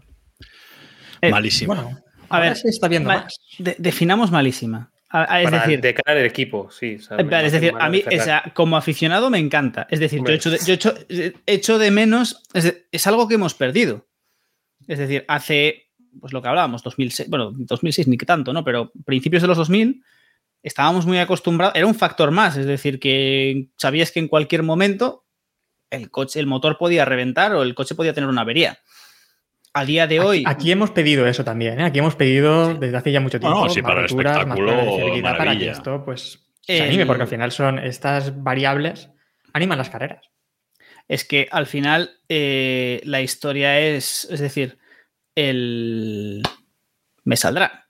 Eh, 1.22 1.30
Malísimo. 1.32 1.74
Bueno, 1.76 2.00
A 2.30 2.40
ver, 2.40 2.56
se 2.56 2.70
está 2.70 2.88
viendo 2.88 3.10
más. 3.10 3.36
de- 3.58 3.76
definamos 3.80 4.32
malísima. 4.32 4.92
A- 5.10 5.34
a- 5.34 5.42
es 5.42 5.50
Para 5.50 5.62
decir, 5.64 5.82
de 5.82 5.94
cara 5.96 6.20
al 6.20 6.26
equipo, 6.26 6.70
sí. 6.70 6.96
o 6.96 7.02
sea, 7.02 7.18
es 7.18 7.52
decir, 7.52 7.74
a 7.80 7.90
mí, 7.90 8.04
o 8.06 8.24
sea, 8.24 8.44
como 8.54 8.78
aficionado 8.78 9.30
me 9.32 9.40
encanta. 9.40 9.88
Es 9.90 10.00
decir, 10.00 10.22
yo 10.24 10.32
echo 10.34 10.52
de, 10.52 10.60
yo 10.64 10.74
echo, 10.76 10.94
echo 11.48 11.80
de 11.80 11.90
menos, 11.90 12.44
es, 12.54 12.64
de- 12.66 12.86
es 12.92 13.08
algo 13.08 13.28
que 13.28 13.34
hemos 13.36 13.56
perdido. 13.56 14.08
Es 14.88 15.00
decir, 15.00 15.26
hace, 15.28 15.88
pues 16.20 16.32
lo 16.32 16.42
que 16.44 16.48
hablábamos, 16.50 16.84
2006, 16.84 17.28
bueno, 17.30 17.52
2006 17.56 18.08
ni 18.08 18.18
que 18.18 18.28
tanto, 18.28 18.54
¿no? 18.54 18.64
Pero 18.64 18.92
principios 19.06 19.42
de 19.42 19.48
los 19.48 19.58
2000 19.58 20.04
estábamos 20.62 21.08
muy 21.08 21.18
acostumbrados, 21.18 21.76
era 21.76 21.88
un 21.88 21.96
factor 21.96 22.30
más, 22.30 22.58
es 22.58 22.66
decir, 22.68 23.00
que 23.00 23.70
sabías 23.78 24.12
que 24.12 24.20
en 24.20 24.28
cualquier 24.28 24.62
momento 24.62 25.26
el 25.90 26.12
coche, 26.12 26.40
el 26.40 26.46
motor 26.46 26.78
podía 26.78 27.04
reventar 27.06 27.54
o 27.56 27.64
el 27.64 27.74
coche 27.74 27.96
podía 27.96 28.14
tener 28.14 28.30
una 28.30 28.42
avería. 28.42 28.78
A 29.74 29.86
día 29.86 30.08
de 30.08 30.20
hoy, 30.20 30.40
Aquí, 30.40 30.48
aquí 30.48 30.72
hemos 30.72 30.92
pedido 30.92 31.28
eso 31.28 31.44
también, 31.44 31.80
¿eh? 31.80 31.84
Aquí 31.84 32.00
hemos 32.00 32.16
pedido 32.16 32.74
desde 32.76 32.98
hace 32.98 33.12
ya 33.12 33.20
mucho 33.20 33.40
No, 33.40 33.50
no, 33.50 33.56
tiempo 33.56 33.74
sí, 33.74 33.82
más 33.82 33.90
para 33.90 34.00
el 34.02 34.06
espectáculo, 34.08 35.22
para 35.22 35.58
que 35.58 35.70
esto 35.70 36.04
pues 36.04 36.48
se 36.62 36.78
El- 36.78 36.84
anime, 36.90 37.06
porque 37.06 37.22
al 37.24 37.28
final 37.28 37.52
son 37.52 37.80
estas 37.80 38.42
variables 38.44 39.10
animan 39.54 39.78
las 39.78 39.90
carreras. 39.90 40.30
es 41.08 41.26
que 41.26 41.48
al 41.52 41.66
final 41.68 42.12
eh, 42.30 43.02
la 43.04 43.22
historia 43.22 43.80
es, 43.80 44.28
es 44.30 44.40
decir, 44.40 44.78
el... 45.36 46.42
Me 47.24 47.36
saldrá. 47.36 47.89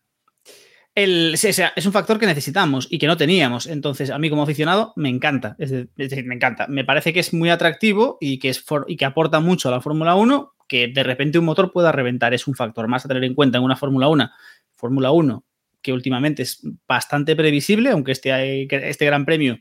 Es 0.95 1.85
un 1.85 1.91
factor 1.93 2.19
que 2.19 2.25
necesitamos 2.25 2.87
y 2.89 2.99
que 2.99 3.07
no 3.07 3.15
teníamos. 3.15 3.67
Entonces, 3.67 4.09
a 4.09 4.19
mí 4.19 4.29
como 4.29 4.43
aficionado 4.43 4.91
me 4.95 5.09
encanta. 5.09 5.55
Es, 5.59 5.71
de- 5.71 5.87
es 5.97 6.09
decir, 6.09 6.25
me 6.25 6.35
encanta. 6.35 6.67
Me 6.67 6.83
parece 6.83 7.13
que 7.13 7.19
es 7.21 7.33
muy 7.33 7.49
atractivo 7.49 8.17
y 8.19 8.39
que, 8.39 8.49
es 8.49 8.63
y 8.87 8.97
que 8.97 9.05
aporta 9.05 9.39
mucho 9.39 9.69
a 9.69 9.71
la 9.71 9.81
Fórmula 9.81 10.15
1. 10.15 10.53
Que 10.67 10.87
de 10.87 11.03
repente 11.03 11.39
un 11.39 11.45
motor 11.45 11.71
pueda 11.71 11.91
reventar 11.91 12.33
es 12.33 12.47
un 12.47 12.55
factor 12.55 12.87
más 12.87 13.05
a 13.05 13.07
tener 13.07 13.23
en 13.23 13.33
cuenta 13.33 13.57
en 13.57 13.63
una 13.63 13.75
Fórmula 13.75 14.07
1. 14.07 14.29
Fórmula 14.75 15.11
1 15.11 15.43
que 15.81 15.93
últimamente 15.93 16.43
es 16.43 16.61
bastante 16.85 17.37
previsible, 17.37 17.91
aunque 17.91 18.11
este, 18.11 18.63
este 18.89 19.05
gran 19.05 19.25
premio 19.25 19.59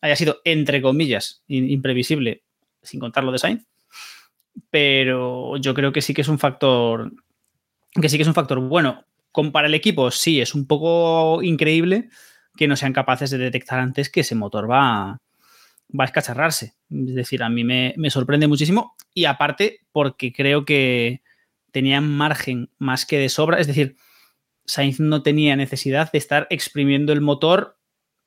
haya 0.00 0.16
sido, 0.16 0.38
entre 0.44 0.80
comillas, 0.80 1.42
imprevisible, 1.48 2.44
sin 2.82 2.98
contar 2.98 3.24
lo 3.24 3.30
de 3.32 3.38
Sainz. 3.38 3.66
Pero 4.70 5.56
yo 5.58 5.74
creo 5.74 5.92
que 5.92 6.00
sí 6.00 6.14
que 6.14 6.22
es 6.22 6.28
un 6.28 6.38
factor. 6.38 7.12
Que 8.00 8.08
sí 8.08 8.16
que 8.16 8.22
es 8.22 8.28
un 8.28 8.32
factor 8.34 8.58
bueno. 8.60 9.04
Para 9.52 9.68
el 9.68 9.74
equipo, 9.74 10.10
sí, 10.10 10.40
es 10.40 10.54
un 10.54 10.66
poco 10.66 11.42
increíble 11.42 12.08
que 12.56 12.68
no 12.68 12.76
sean 12.76 12.92
capaces 12.92 13.30
de 13.30 13.38
detectar 13.38 13.78
antes 13.78 14.10
que 14.10 14.20
ese 14.20 14.34
motor 14.34 14.70
va, 14.70 15.20
va 15.98 16.04
a 16.04 16.06
escacharrarse. 16.06 16.74
Es 16.90 17.14
decir, 17.14 17.42
a 17.42 17.48
mí 17.48 17.64
me, 17.64 17.94
me 17.96 18.10
sorprende 18.10 18.48
muchísimo. 18.48 18.96
Y 19.14 19.26
aparte, 19.26 19.80
porque 19.92 20.32
creo 20.32 20.64
que 20.64 21.22
tenían 21.70 22.08
margen 22.08 22.70
más 22.78 23.06
que 23.06 23.18
de 23.18 23.28
sobra. 23.28 23.60
Es 23.60 23.66
decir, 23.66 23.96
Sainz 24.66 25.00
no 25.00 25.22
tenía 25.22 25.56
necesidad 25.56 26.10
de 26.12 26.18
estar 26.18 26.46
exprimiendo 26.50 27.12
el 27.12 27.20
motor, 27.20 27.78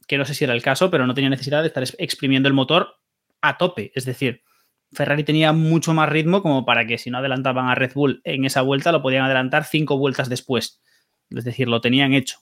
que 0.07 0.17
no 0.17 0.25
sé 0.25 0.33
si 0.33 0.43
era 0.43 0.53
el 0.53 0.61
caso, 0.61 0.89
pero 0.89 1.07
no 1.07 1.13
tenía 1.13 1.29
necesidad 1.29 1.61
de 1.61 1.67
estar 1.67 1.83
exprimiendo 1.97 2.47
el 2.47 2.53
motor 2.53 2.99
a 3.41 3.57
tope. 3.57 3.91
Es 3.95 4.05
decir, 4.05 4.43
Ferrari 4.91 5.23
tenía 5.23 5.53
mucho 5.53 5.93
más 5.93 6.09
ritmo 6.09 6.41
como 6.41 6.65
para 6.65 6.85
que 6.85 6.97
si 6.97 7.09
no 7.09 7.17
adelantaban 7.17 7.67
a 7.67 7.75
Red 7.75 7.93
Bull 7.93 8.21
en 8.23 8.45
esa 8.45 8.61
vuelta, 8.61 8.91
lo 8.91 9.01
podían 9.01 9.25
adelantar 9.25 9.65
cinco 9.65 9.97
vueltas 9.97 10.29
después. 10.29 10.81
Es 11.35 11.43
decir, 11.43 11.67
lo 11.67 11.81
tenían 11.81 12.13
hecho. 12.13 12.39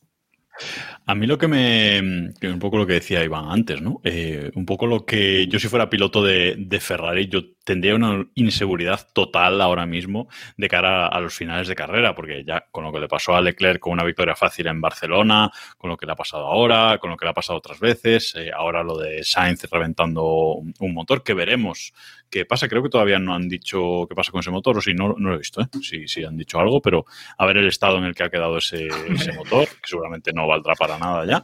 A 1.06 1.16
mí 1.16 1.26
lo 1.26 1.38
que 1.38 1.48
me. 1.48 2.00
Un 2.02 2.60
poco 2.60 2.78
lo 2.78 2.86
que 2.86 2.94
decía 2.94 3.24
Iván 3.24 3.46
antes, 3.50 3.82
¿no? 3.82 4.00
Eh, 4.04 4.52
un 4.56 4.66
poco 4.66 4.86
lo 4.86 5.06
que. 5.06 5.48
Yo, 5.48 5.60
si 5.60 5.68
fuera 5.68 5.90
piloto 5.90 6.24
de, 6.24 6.56
de 6.58 6.80
Ferrari, 6.80 7.28
yo 7.28 7.42
tendría 7.64 7.96
una 7.96 8.28
inseguridad 8.36 9.08
total 9.14 9.62
ahora 9.62 9.86
mismo 9.86 10.28
de 10.58 10.68
cara 10.68 11.08
a 11.08 11.20
los 11.20 11.34
finales 11.34 11.68
de 11.68 11.76
carrera, 11.76 12.16
porque 12.16 12.44
ya 12.46 12.66
con 12.72 12.84
lo 12.84 12.92
que 12.92 13.00
le 13.00 13.08
pasó 13.08 13.36
a 13.36 13.42
Leclerc 13.42 13.80
con 13.80 13.94
una 13.94 14.04
victoria 14.04 14.36
fácil 14.36 14.68
en 14.68 14.82
Barcelona, 14.82 15.52
con 15.78 15.90
lo 15.90 15.98
que 15.98 16.06
le 16.06 16.12
ha 16.12 16.16
pasado 16.16 16.46
ahora, 16.46 16.98
con 17.00 17.10
lo 17.10 17.18
que 17.18 17.26
le 17.26 17.32
ha 17.32 17.36
pasado 17.36 17.58
otras 17.58 17.80
veces, 17.80 18.36
eh, 18.36 18.52
ahora 18.54 18.84
lo 18.84 18.98
de 18.98 19.24
Sainz 19.24 19.64
reventando 19.72 20.62
un 20.80 20.94
motor, 20.94 21.24
que 21.24 21.34
veremos 21.34 21.94
qué 22.32 22.46
pasa. 22.46 22.68
Creo 22.68 22.82
que 22.82 22.90
todavía 22.90 23.20
no 23.20 23.36
han 23.36 23.48
dicho 23.48 24.08
qué 24.10 24.16
pasa 24.16 24.32
con 24.32 24.40
ese 24.40 24.50
motor, 24.50 24.78
o 24.78 24.82
si 24.82 24.94
no, 24.94 25.16
no 25.18 25.30
lo 25.30 25.36
he 25.36 25.40
visto, 25.40 25.62
¿eh? 25.62 25.68
Sí, 25.82 26.08
sí 26.08 26.24
han 26.24 26.38
dicho 26.38 26.60
algo, 26.60 26.82
pero 26.82 27.06
a 27.38 27.46
ver 27.46 27.58
el 27.58 27.68
estado 27.68 27.98
en 27.98 28.06
el 28.06 28.16
que 28.16 28.24
ha 28.24 28.30
quedado 28.30 28.58
ese, 28.58 28.88
ese 29.10 29.34
motor, 29.34 29.68
que 29.68 29.88
seguramente 29.88 30.32
no 30.34 30.48
valdrá 30.48 30.74
para 30.76 30.98
nada 30.98 31.26
ya. 31.26 31.44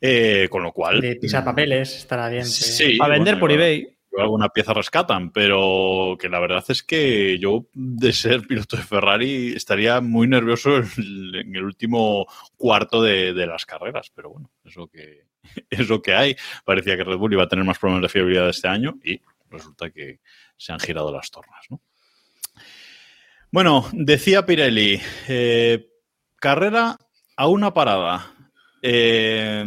Eh, 0.00 0.48
con 0.50 0.62
lo 0.62 0.72
cual. 0.72 1.00
De 1.00 1.16
pisar 1.16 1.44
papeles, 1.44 1.96
estará 1.96 2.28
bien. 2.28 2.46
Sí, 2.46 2.98
a 3.00 3.08
vender 3.08 3.34
bueno, 3.34 3.40
por 3.40 3.52
eBay. 3.52 3.88
alguna 4.18 4.48
pieza 4.50 4.74
rescatan, 4.74 5.30
pero 5.30 6.16
que 6.20 6.28
la 6.28 6.40
verdad 6.40 6.64
es 6.68 6.82
que 6.82 7.38
yo, 7.38 7.66
de 7.72 8.12
ser 8.12 8.42
piloto 8.46 8.76
de 8.76 8.82
Ferrari, 8.82 9.54
estaría 9.54 10.00
muy 10.00 10.28
nervioso 10.28 10.76
en 10.76 10.84
en 11.34 11.56
el 11.56 11.64
último 11.64 12.26
cuarto 12.56 13.02
de, 13.02 13.32
de 13.32 13.46
las 13.46 13.66
carreras. 13.66 14.10
Pero 14.14 14.30
bueno, 14.30 14.50
es 14.64 14.76
lo, 14.76 14.86
que, 14.88 15.24
es 15.70 15.88
lo 15.88 16.02
que 16.02 16.14
hay. 16.14 16.36
Parecía 16.64 16.96
que 16.96 17.04
Red 17.04 17.16
Bull 17.16 17.32
iba 17.32 17.44
a 17.44 17.48
tener 17.48 17.64
más 17.64 17.78
problemas 17.78 18.02
de 18.02 18.08
fiabilidad 18.08 18.48
este 18.48 18.68
año 18.68 18.98
y 19.04 19.20
resulta 19.54 19.90
que 19.90 20.20
se 20.56 20.72
han 20.72 20.80
girado 20.80 21.10
las 21.12 21.30
tornas. 21.30 21.64
¿no? 21.70 21.80
Bueno, 23.50 23.88
decía 23.92 24.44
Pirelli, 24.46 25.00
eh, 25.28 25.88
carrera 26.40 26.98
a 27.36 27.46
una 27.48 27.72
parada. 27.72 28.30
Eh, 28.86 29.64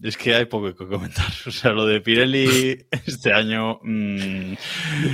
es 0.00 0.16
que 0.16 0.32
hay 0.34 0.44
poco 0.44 0.74
que 0.74 0.86
comentar. 0.86 1.26
O 1.46 1.50
sea, 1.50 1.72
lo 1.72 1.86
de 1.86 2.00
Pirelli 2.00 2.86
este 3.06 3.32
año. 3.32 3.80
mm, 3.82 4.54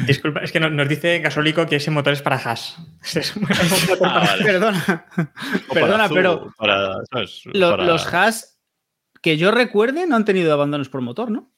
Disculpa, 0.06 0.40
es 0.40 0.52
que 0.52 0.60
no- 0.60 0.68
nos 0.68 0.88
dice 0.88 1.20
Gasólico 1.20 1.64
que 1.66 1.76
ese 1.76 1.90
motor 1.90 2.12
es 2.12 2.20
para 2.22 2.36
Haas. 2.36 2.76
Es 3.14 3.34
ah, 3.36 3.96
para- 3.98 4.18
vale. 4.18 4.44
Perdona, 4.44 5.06
O 5.68 5.74
para 5.74 5.80
perdona, 5.86 6.08
pero 6.10 6.52
para, 6.58 6.94
¿sabes? 7.10 7.42
lo- 7.46 7.70
Para- 7.70 7.84
los 7.86 8.12
Haas 8.12 8.58
que 9.22 9.36
yo 9.38 9.50
recuerde 9.50 10.06
no 10.06 10.16
han 10.16 10.24
tenido 10.26 10.52
abandonos 10.52 10.88
por 10.90 11.00
motor, 11.00 11.30
¿no? 11.30 11.50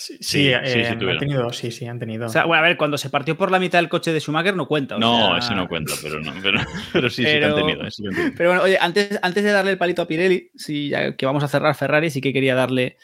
Sí, 0.00 0.16
sí, 0.20 0.48
eh, 0.48 0.60
sí, 0.64 0.80
han 0.80 0.98
tuvieron. 0.98 1.18
tenido, 1.20 1.52
sí, 1.52 1.70
sí, 1.70 1.86
han 1.86 1.98
tenido. 1.98 2.26
O 2.26 2.28
sea, 2.30 2.46
bueno, 2.46 2.64
a 2.64 2.66
ver, 2.66 2.76
cuando 2.78 2.96
se 2.96 3.10
partió 3.10 3.36
por 3.36 3.50
la 3.50 3.58
mitad 3.58 3.78
del 3.78 3.88
coche 3.90 4.12
de 4.12 4.20
Schumacher 4.20 4.56
no 4.56 4.66
cuenta. 4.66 4.96
o 4.96 4.98
No, 4.98 5.28
sea- 5.28 5.38
ese 5.38 5.54
no 5.54 5.68
cuenta, 5.68 5.92
pero, 6.02 6.20
no, 6.20 6.32
pero, 6.42 6.58
pero 6.92 7.10
sí, 7.10 7.24
sí 7.24 7.38
que 7.38 7.44
han 7.44 7.54
tenido. 7.54 7.84
eh, 7.86 7.90
sí 7.90 8.02
que 8.02 8.08
han 8.08 8.14
tenido. 8.14 8.34
Pero 8.36 8.48
bueno, 8.50 8.64
oye, 8.64 8.78
antes, 8.80 9.18
antes 9.22 9.44
de 9.44 9.50
darle 9.52 9.72
el 9.72 9.78
palito 9.78 10.00
a 10.02 10.06
Pirelli, 10.08 10.50
sí, 10.56 10.88
ya 10.88 11.14
que 11.16 11.26
vamos 11.26 11.44
a 11.44 11.48
cerrar 11.48 11.74
Ferrari, 11.74 12.08
sí 12.10 12.20
que 12.22 12.32
quería 12.32 12.54
darle 12.54 12.96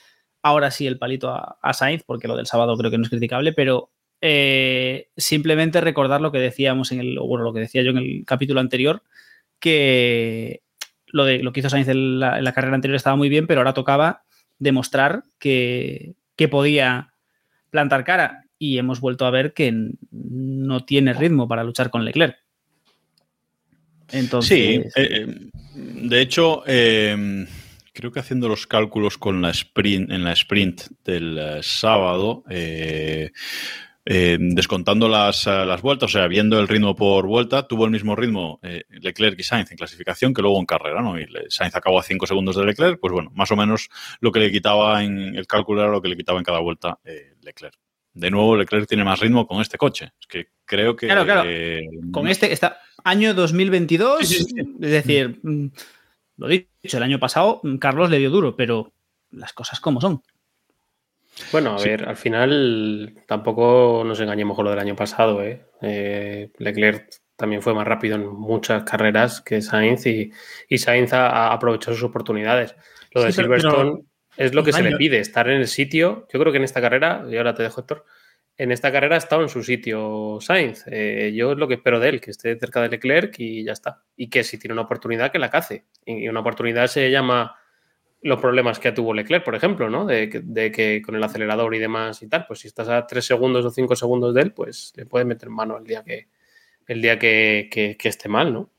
ahora 0.43 0.71
sí 0.71 0.87
el 0.87 0.99
palito 0.99 1.29
a, 1.31 1.59
a 1.61 1.73
Sainz, 1.75 2.03
porque 2.05 2.29
lo 2.29 2.37
del 2.37 2.47
sábado 2.47 2.77
creo 2.79 2.91
que 2.91 2.97
no 2.99 3.05
es 3.05 3.11
criticable, 3.11 3.53
pero 3.53 3.91
eh, 4.23 5.11
simplemente 5.17 5.81
recordar 5.83 6.21
lo 6.23 6.33
que 6.33 6.39
decíamos 6.39 6.93
en 6.93 7.01
el, 7.01 7.19
o 7.19 7.27
bueno, 7.27 7.45
lo 7.45 7.53
que 7.53 7.61
decía 7.61 7.83
yo 7.83 7.91
en 7.91 7.99
el 7.99 8.25
capítulo 8.27 8.61
anterior, 8.61 9.03
que 9.61 10.63
lo, 11.09 11.25
de, 11.25 11.43
lo 11.43 11.53
que 11.53 11.61
hizo 11.61 11.69
Sainz 11.71 11.89
en 11.89 12.21
la, 12.21 12.39
en 12.39 12.45
la 12.45 12.53
carrera 12.53 12.75
anterior 12.75 12.97
estaba 12.97 13.17
muy 13.17 13.29
bien, 13.29 13.47
pero 13.47 13.61
ahora 13.61 13.75
tocaba 13.75 14.23
demostrar 14.59 15.25
que, 15.39 16.15
que 16.37 16.49
podía 16.49 17.13
plantar 17.71 18.05
cara 18.05 18.45
y 18.59 18.79
hemos 18.79 19.01
vuelto 19.01 19.27
a 19.27 19.31
ver 19.31 19.53
que 19.53 19.73
no 20.11 20.85
tiene 20.85 21.13
ritmo 21.13 21.49
para 21.49 21.65
luchar 21.65 21.91
con 21.91 22.05
Leclerc. 22.05 22.37
Entonces, 24.13 24.49
Sí, 24.49 25.01
eh, 25.01 25.27
eh, 25.27 25.51
de 25.75 26.21
hecho, 26.21 26.63
eh, 26.67 27.47
creo 27.97 28.13
que 28.13 28.21
haciendo 28.21 28.49
los 28.49 28.67
cálculos 28.67 29.17
con 29.19 29.41
la 29.41 29.51
sprint, 29.51 30.11
en 30.11 30.23
la 30.23 30.33
sprint 30.33 30.83
del 31.05 31.39
eh, 31.39 31.59
sábado, 31.63 32.45
eh, 32.51 33.33
eh, 34.09 34.39
descontando 34.39 35.09
las, 35.09 35.49
eh, 35.49 35.67
las, 35.67 35.83
vueltas, 35.83 36.11
o 36.11 36.13
sea, 36.13 36.29
viendo 36.29 36.61
el 36.61 36.69
ritmo 36.69 36.95
por 36.95 37.27
vuelta, 37.27 37.67
tuvo 37.67 37.87
el 37.87 37.91
mismo 37.91 38.15
ritmo 38.15 38.61
eh, 38.63 38.85
Leclerc 38.89 39.37
y 39.37 39.43
Sainz 39.43 39.73
en 39.73 39.77
clasificación 39.77 40.33
que 40.33 40.43
luego 40.43 40.61
en 40.61 40.67
carrera, 40.67 41.03
¿no? 41.03 41.19
Y 41.19 41.27
Sainz 41.49 41.75
acabó 41.75 41.99
a 41.99 42.05
5 42.05 42.25
segundos 42.25 42.55
de 42.55 42.65
Leclerc, 42.65 43.01
pues 43.01 43.13
bueno, 43.13 43.33
más 43.35 43.51
o 43.51 43.57
menos 43.57 43.89
lo 44.21 44.31
que 44.31 44.39
le 44.39 44.53
quitaba 44.53 45.03
en 45.03 45.35
el 45.35 45.49
cálculo 45.49 45.83
era 45.83 45.91
lo 45.91 46.01
que 46.01 46.09
le 46.09 46.17
quitaba 46.17 46.39
en 46.39 46.45
cada 46.45 46.61
vuelta 46.61 47.01
Leclerc. 47.43 47.75
De 48.15 48.31
nuevo, 48.31 48.57
Leclerc 48.57 48.87
tiene 48.87 49.03
más 49.03 49.19
ritmo 49.19 49.45
con 49.45 49.61
este 49.61 49.77
coche. 49.77 50.13
Es 50.21 50.27
que 50.29 50.47
creo 50.65 50.95
que. 50.95 51.07
Claro, 51.07 51.25
claro. 51.25 51.51
con 52.13 52.29
este, 52.29 52.53
está 52.53 52.79
año 53.03 53.35
2022, 53.35 54.31
es 54.31 54.55
decir, 54.79 55.41
mm, 55.43 55.67
lo 56.37 56.47
dicho, 56.47 56.97
el 56.97 57.03
año 57.03 57.19
pasado 57.19 57.61
mm, 57.65 57.77
Carlos 57.79 58.09
le 58.09 58.19
dio 58.19 58.31
duro, 58.31 58.55
pero 58.55 58.93
las 59.33 59.53
cosas 59.53 59.81
como 59.81 60.01
son. 60.01 60.23
Bueno, 61.53 61.77
a 61.79 61.83
ver, 61.83 62.09
al 62.09 62.17
final 62.17 63.15
tampoco 63.27 64.03
nos 64.05 64.21
engañemos 64.21 64.57
con 64.57 64.65
lo 64.65 64.71
del 64.71 64.81
año 64.81 64.97
pasado. 64.97 65.43
¿eh? 65.43 65.67
Eh, 65.83 66.51
Leclerc 66.59 67.11
también 67.37 67.63
fue 67.63 67.75
más 67.75 67.87
rápido 67.87 68.17
en 68.17 68.27
muchas 68.27 68.85
carreras 68.85 69.43
que 69.43 69.61
Sainz 69.61 70.07
y, 70.07 70.33
Sainz 70.79 71.13
ha, 71.13 71.53
aprovechado 71.53 71.95
sus 71.95 72.05
oportunidades. 72.05 72.75
Lo 73.13 73.23
de 73.23 73.33
Silverstone 73.33 74.03
es 74.37 74.55
lo 74.55 74.65
que 74.65 74.73
se 74.73 74.83
le 74.83 74.97
pide, 74.97 75.19
estar 75.19 75.49
en 75.49 75.61
el 75.61 75.69
sitio. 75.69 76.27
Yo 76.33 76.41
creo 76.41 76.53
que 76.53 76.59
en 76.59 76.65
esta 76.65 76.81
carrera, 76.81 77.25
y 77.31 77.37
ahora 77.37 77.55
te 77.55 77.63
dejo, 77.63 77.81
Héctor, 77.81 78.05
en 78.59 78.73
esta 78.73 78.91
carrera 78.91 79.17
ha 79.17 79.19
estado 79.19 79.43
en 79.43 79.51
su 79.51 79.63
sitio 79.63 80.39
Sainz. 80.41 80.85
Eh, 80.87 81.33
yo 81.35 81.53
es 81.53 81.59
lo 81.59 81.69
que 81.69 81.75
espero 81.75 82.01
de 82.01 82.09
él, 82.09 82.21
que 82.21 82.31
esté 82.31 82.59
cerca 82.59 82.81
de 82.81 82.89
Leclerc 82.89 83.39
y 83.39 83.65
ya 83.65 83.73
está. 83.73 84.03
Y 84.17 84.31
que 84.31 84.43
si 84.45 84.59
tiene 84.59 84.73
una 84.73 84.83
oportunidad, 84.83 85.31
que 85.31 85.39
la 85.39 85.51
cace. 85.51 85.85
Y 86.07 86.29
una 86.29 86.41
oportunidad 86.41 86.87
se 86.87 87.11
llama 87.11 87.57
los 88.27 88.41
problemas 88.41 88.79
que 88.81 88.93
tuvo 88.93 89.15
Leclerc, 89.15 89.45
por 89.45 89.55
ejemplo, 89.55 89.89
¿no? 89.89 90.05
De, 90.05 90.29
que 90.29 91.03
con 91.05 91.15
el 91.15 91.23
acelerador 91.23 91.75
y 91.75 91.79
demás 91.79 92.23
y 92.23 92.29
tal, 92.29 92.45
pues 92.47 92.61
si 92.61 92.69
estás 92.69 92.89
a 92.89 93.07
tres 93.07 93.25
segundos 93.25 93.65
o 93.65 93.71
cinco 93.71 93.95
segundos 93.95 94.35
de 94.35 94.43
él, 94.43 94.53
pues 94.53 94.93
le 94.97 95.07
puedes 95.07 95.27
meter 95.27 95.49
mano 95.49 95.79
el 95.79 95.85
día 95.85 96.03
que, 96.03 96.29
el 96.87 97.01
día 97.01 97.19
que, 97.19 97.97
esté 98.03 98.29
mal, 98.29 98.53
¿no? 98.53 98.71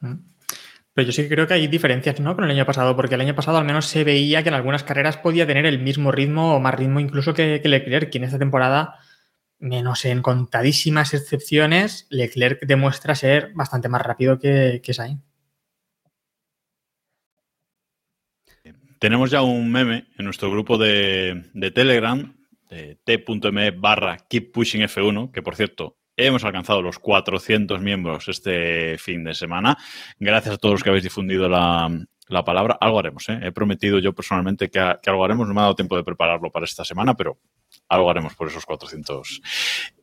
Mm. 0.00 0.14
Pero 0.94 1.06
yo 1.06 1.12
sí 1.12 1.22
que 1.22 1.28
creo 1.28 1.46
que 1.46 1.54
hay 1.54 1.68
diferencias, 1.68 2.18
¿no? 2.18 2.34
Con 2.34 2.44
el 2.44 2.50
año 2.50 2.64
pasado, 2.66 2.96
porque 2.96 3.14
el 3.14 3.20
año 3.20 3.34
pasado 3.34 3.58
al 3.58 3.64
menos 3.64 3.86
se 3.86 4.04
veía 4.04 4.42
que 4.42 4.48
en 4.48 4.54
algunas 4.54 4.82
carreras 4.82 5.18
podía 5.18 5.46
tener 5.46 5.66
el 5.66 5.78
mismo 5.78 6.10
ritmo 6.10 6.56
o 6.56 6.60
más 6.60 6.74
ritmo 6.74 6.98
incluso 6.98 7.34
que, 7.34 7.60
Leclerc, 7.62 8.10
que 8.10 8.18
en 8.18 8.24
esta 8.24 8.38
temporada, 8.38 8.96
menos 9.58 10.04
en 10.06 10.22
contadísimas 10.22 11.14
excepciones, 11.14 12.06
Leclerc 12.10 12.64
demuestra 12.66 13.14
ser 13.14 13.52
bastante 13.54 13.88
más 13.88 14.02
rápido 14.02 14.38
que 14.38 14.80
Sainz. 14.92 15.27
Tenemos 18.98 19.30
ya 19.30 19.42
un 19.42 19.70
meme 19.70 20.08
en 20.18 20.24
nuestro 20.24 20.50
grupo 20.50 20.76
de, 20.76 21.50
Telegram, 21.74 22.34
t.me 22.68 23.70
barra 23.70 24.16
Keep 24.28 24.52
Pushing 24.52 24.82
F1, 24.82 25.30
que 25.30 25.40
por 25.40 25.54
cierto, 25.54 25.98
hemos 26.16 26.42
alcanzado 26.44 26.82
los 26.82 26.98
400 26.98 27.80
miembros 27.80 28.28
este 28.28 28.98
fin 28.98 29.22
de 29.22 29.34
semana. 29.34 29.78
Gracias 30.18 30.56
a 30.56 30.58
todos 30.58 30.74
los 30.74 30.82
que 30.82 30.90
habéis 30.90 31.04
difundido 31.04 31.48
la, 31.48 31.88
palabra. 32.44 32.76
Algo 32.80 32.98
haremos, 32.98 33.28
¿eh? 33.28 33.38
He 33.40 33.52
prometido 33.52 34.00
yo 34.00 34.12
personalmente 34.12 34.68
que, 34.68 34.80
algo 34.80 35.24
haremos. 35.24 35.46
No 35.46 35.54
me 35.54 35.60
ha 35.60 35.64
dado 35.64 35.76
tiempo 35.76 35.96
de 35.96 36.02
prepararlo 36.02 36.50
para 36.50 36.64
esta 36.64 36.84
semana, 36.84 37.14
pero 37.14 37.38
algo 37.88 38.10
haremos 38.10 38.34
por 38.34 38.48
esos 38.48 38.66
400, 38.66 39.40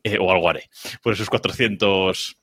eh, 0.04 0.16
o 0.18 0.32
algo 0.32 0.48
haré, 0.48 0.70
por 1.02 1.12
esos 1.12 1.28
400 1.28 2.38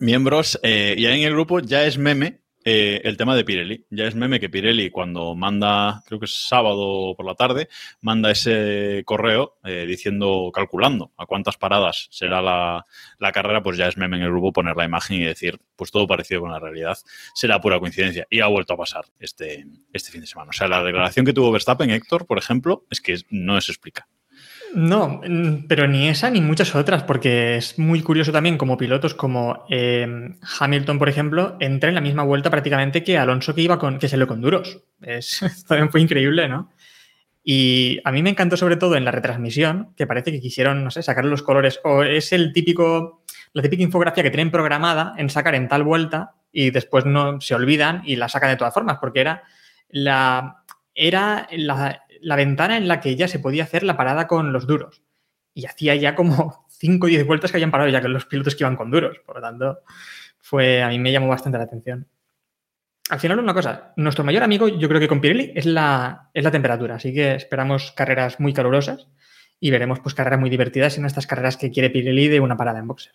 miembros. 0.00 0.58
Eh, 0.62 0.94
y 0.96 1.04
ahí 1.04 1.20
en 1.20 1.28
el 1.28 1.34
grupo 1.34 1.60
ya 1.60 1.84
es 1.84 1.98
meme 1.98 2.43
eh, 2.64 3.02
el 3.04 3.16
tema 3.16 3.36
de 3.36 3.44
Pirelli. 3.44 3.86
Ya 3.90 4.06
es 4.06 4.14
meme 4.14 4.40
que 4.40 4.48
Pirelli 4.48 4.90
cuando 4.90 5.34
manda, 5.34 6.02
creo 6.06 6.18
que 6.18 6.24
es 6.24 6.48
sábado 6.48 7.14
por 7.16 7.26
la 7.26 7.34
tarde, 7.34 7.68
manda 8.00 8.30
ese 8.30 9.02
correo 9.04 9.58
eh, 9.64 9.84
diciendo, 9.86 10.50
calculando 10.52 11.12
a 11.16 11.26
cuántas 11.26 11.56
paradas 11.58 12.08
será 12.10 12.40
la, 12.40 12.86
carrera, 13.32 13.62
pues 13.62 13.76
ya 13.76 13.88
es 13.88 13.96
meme 13.96 14.16
en 14.16 14.22
el 14.22 14.30
grupo 14.30 14.52
poner 14.52 14.76
la 14.76 14.84
imagen 14.84 15.20
y 15.20 15.24
decir, 15.24 15.60
pues 15.76 15.90
todo 15.90 16.06
parecido 16.06 16.40
con 16.40 16.52
la 16.52 16.58
realidad, 16.58 16.96
será 17.34 17.60
pura 17.60 17.78
coincidencia. 17.78 18.26
Y 18.30 18.40
ha 18.40 18.46
vuelto 18.46 18.74
a 18.74 18.76
pasar 18.76 19.04
este, 19.18 19.66
este 19.92 20.10
fin 20.10 20.22
de 20.22 20.26
semana. 20.26 20.50
O 20.50 20.52
sea, 20.52 20.68
la 20.68 20.82
declaración 20.82 21.26
que 21.26 21.32
tuvo 21.32 21.52
Verstappen, 21.52 21.90
Héctor, 21.90 22.26
por 22.26 22.38
ejemplo, 22.38 22.86
es 22.90 23.00
que 23.00 23.18
no 23.30 23.60
se 23.60 23.72
explica. 23.72 24.08
No, 24.74 25.20
mm, 25.24 25.66
pero 25.68 25.86
ni 25.86 26.08
esa 26.08 26.30
ni 26.30 26.40
muchas 26.40 26.74
otras, 26.74 27.04
porque 27.04 27.56
es 27.56 27.78
muy 27.78 28.02
curioso 28.02 28.32
también 28.32 28.58
como 28.58 28.76
pilotos 28.76 29.14
como 29.14 29.64
eh, 29.70 30.34
Hamilton, 30.58 30.98
por 30.98 31.08
ejemplo, 31.08 31.56
entra 31.60 31.88
en 31.88 31.94
la 31.94 32.00
misma 32.00 32.24
vuelta 32.24 32.50
prácticamente 32.50 33.04
que 33.04 33.16
Alonso 33.16 33.54
que 33.54 33.62
iba 33.62 33.78
con, 33.78 34.00
que 34.00 34.08
se 34.08 34.16
lo 34.16 34.26
con 34.26 34.40
duros. 34.40 34.82
Es, 35.00 35.40
también 35.68 35.90
fue 35.90 36.00
increíble, 36.00 36.48
¿no? 36.48 36.72
Y 37.44 38.00
a 38.04 38.10
mí 38.10 38.22
me 38.22 38.30
encantó 38.30 38.56
sobre 38.56 38.76
todo 38.76 38.96
en 38.96 39.04
la 39.04 39.12
retransmisión, 39.12 39.94
que 39.96 40.08
parece 40.08 40.32
que 40.32 40.40
quisieron, 40.40 40.82
no 40.82 40.90
sé, 40.90 41.02
sacar 41.02 41.24
los 41.24 41.42
colores, 41.42 41.78
o 41.84 42.02
es 42.02 42.32
el 42.32 42.52
típico, 42.52 43.22
la 43.52 43.62
típica 43.62 43.82
infografía 43.82 44.24
que 44.24 44.30
tienen 44.30 44.50
programada 44.50 45.14
en 45.18 45.30
sacar 45.30 45.54
en 45.54 45.68
tal 45.68 45.84
vuelta 45.84 46.32
y 46.50 46.70
después 46.70 47.04
no 47.04 47.40
se 47.40 47.54
olvidan 47.54 48.02
y 48.04 48.16
la 48.16 48.28
sacan 48.28 48.50
de 48.50 48.56
todas 48.56 48.74
formas, 48.74 48.98
porque 48.98 49.20
era 49.20 49.44
la, 49.88 50.64
era 50.94 51.46
la, 51.52 52.03
la 52.24 52.36
ventana 52.36 52.76
en 52.76 52.88
la 52.88 53.00
que 53.00 53.16
ya 53.16 53.28
se 53.28 53.38
podía 53.38 53.64
hacer 53.64 53.82
la 53.82 53.96
parada 53.96 54.26
con 54.26 54.52
los 54.52 54.66
duros. 54.66 55.02
Y 55.52 55.66
hacía 55.66 55.94
ya 55.94 56.14
como 56.14 56.66
5 56.70 57.06
o 57.06 57.08
10 57.08 57.26
vueltas 57.26 57.50
que 57.50 57.58
habían 57.58 57.70
parado 57.70 57.90
ya 57.90 58.02
con 58.02 58.12
los 58.12 58.26
pilotos 58.26 58.56
que 58.56 58.64
iban 58.64 58.76
con 58.76 58.90
duros. 58.90 59.18
Por 59.24 59.36
lo 59.36 59.42
tanto, 59.42 59.80
fue, 60.40 60.82
a 60.82 60.88
mí 60.88 60.98
me 60.98 61.12
llamó 61.12 61.28
bastante 61.28 61.58
la 61.58 61.64
atención. 61.64 62.08
Al 63.10 63.20
final, 63.20 63.38
una 63.38 63.52
cosa, 63.52 63.92
nuestro 63.96 64.24
mayor 64.24 64.42
amigo, 64.42 64.66
yo 64.66 64.88
creo 64.88 65.00
que 65.00 65.08
con 65.08 65.20
Pirelli, 65.20 65.52
es 65.54 65.66
la, 65.66 66.30
es 66.32 66.42
la 66.42 66.50
temperatura. 66.50 66.94
Así 66.94 67.12
que 67.12 67.34
esperamos 67.34 67.92
carreras 67.92 68.40
muy 68.40 68.54
calurosas 68.54 69.08
y 69.60 69.70
veremos 69.70 70.00
pues 70.00 70.14
carreras 70.14 70.40
muy 70.40 70.48
divertidas 70.48 70.96
en 70.96 71.04
estas 71.04 71.26
carreras 71.26 71.58
que 71.58 71.70
quiere 71.70 71.90
Pirelli 71.90 72.28
de 72.28 72.40
una 72.40 72.56
parada 72.56 72.78
en 72.78 72.88
boxes. 72.88 73.12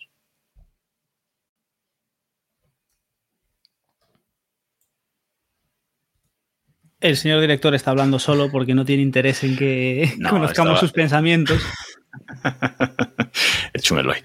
El 7.01 7.15
señor 7.15 7.39
director 7.39 7.73
está 7.75 7.91
hablando 7.91 8.19
solo 8.19 8.51
porque 8.51 8.73
no 8.73 8.83
tiene 8.83 9.03
interés 9.03 9.43
en 9.43 9.55
que 9.55 10.13
conozcamos 10.29 10.79
sus 10.79 10.91
pensamientos. 10.91 11.61
Échumelo 13.73 14.11
ahí. 14.11 14.21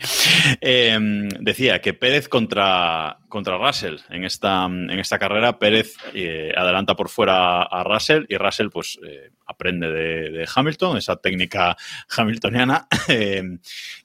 Em, 0.61 1.29
decía 1.29 1.81
que 1.81 1.95
Pérez 1.95 2.29
contra, 2.29 3.19
contra 3.29 3.59
Russell 3.59 3.97
en 4.11 4.25
esta, 4.25 4.65
en 4.67 4.99
esta 4.99 5.19
carrera. 5.19 5.59
Pérez 5.59 5.97
eh, 6.15 6.53
adelanta 6.57 6.95
por 6.95 7.09
fuera 7.09 7.63
a 7.63 7.83
Russell 7.85 8.25
y 8.29 8.37
Russell 8.37 8.69
pues 8.71 8.99
eh, 9.07 9.31
aprende 9.47 9.91
de, 9.91 10.49
Hamilton, 10.55 10.97
esa 10.97 11.17
técnica 11.17 11.77
hamiltoniana, 12.17 12.87
em, 13.09 13.59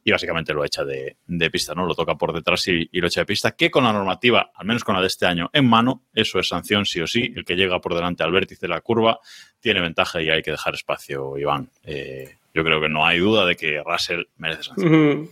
y 0.03 0.11
básicamente 0.11 0.53
lo 0.53 0.65
echa 0.65 0.83
de, 0.83 1.17
pista, 1.51 1.73
¿no? 1.73 1.85
Lo 1.85 1.95
toca 1.95 2.15
por 2.15 2.33
detrás 2.33 2.67
y, 2.67 2.89
lo 2.91 3.07
echa 3.07 3.21
de 3.21 3.25
pista, 3.25 3.51
que 3.51 3.71
con 3.71 3.83
la 3.83 3.93
normativa, 3.93 4.51
al 4.53 4.65
menos 4.65 4.83
con 4.83 4.95
la 4.95 5.01
de 5.01 5.07
este 5.07 5.25
año, 5.25 5.49
en 5.53 5.67
mano, 5.67 6.03
eso 6.13 6.39
es 6.39 6.47
sanción 6.47 6.85
sí 6.85 7.01
o 7.01 7.07
sí. 7.07 7.31
El 7.35 7.45
que 7.45 7.55
llega 7.55 7.79
por 7.79 7.95
delante 7.95 8.23
al 8.23 8.31
vértice 8.31 8.61
de 8.61 8.69
la 8.69 8.81
curva 8.81 9.19
tiene 9.59 9.81
ventaja 9.81 10.21
y 10.21 10.29
hay 10.29 10.41
que 10.41 10.51
dejar 10.51 10.75
espacio, 10.75 11.37
Iván. 11.37 11.69
Eh, 11.83 12.38
yo 12.53 12.63
creo 12.63 12.81
que 12.81 12.89
no 12.89 13.05
hay 13.05 13.19
duda 13.19 13.45
de 13.45 13.55
que 13.55 13.81
Russell 13.83 14.23
merece 14.37 14.63
sanción. 14.63 15.29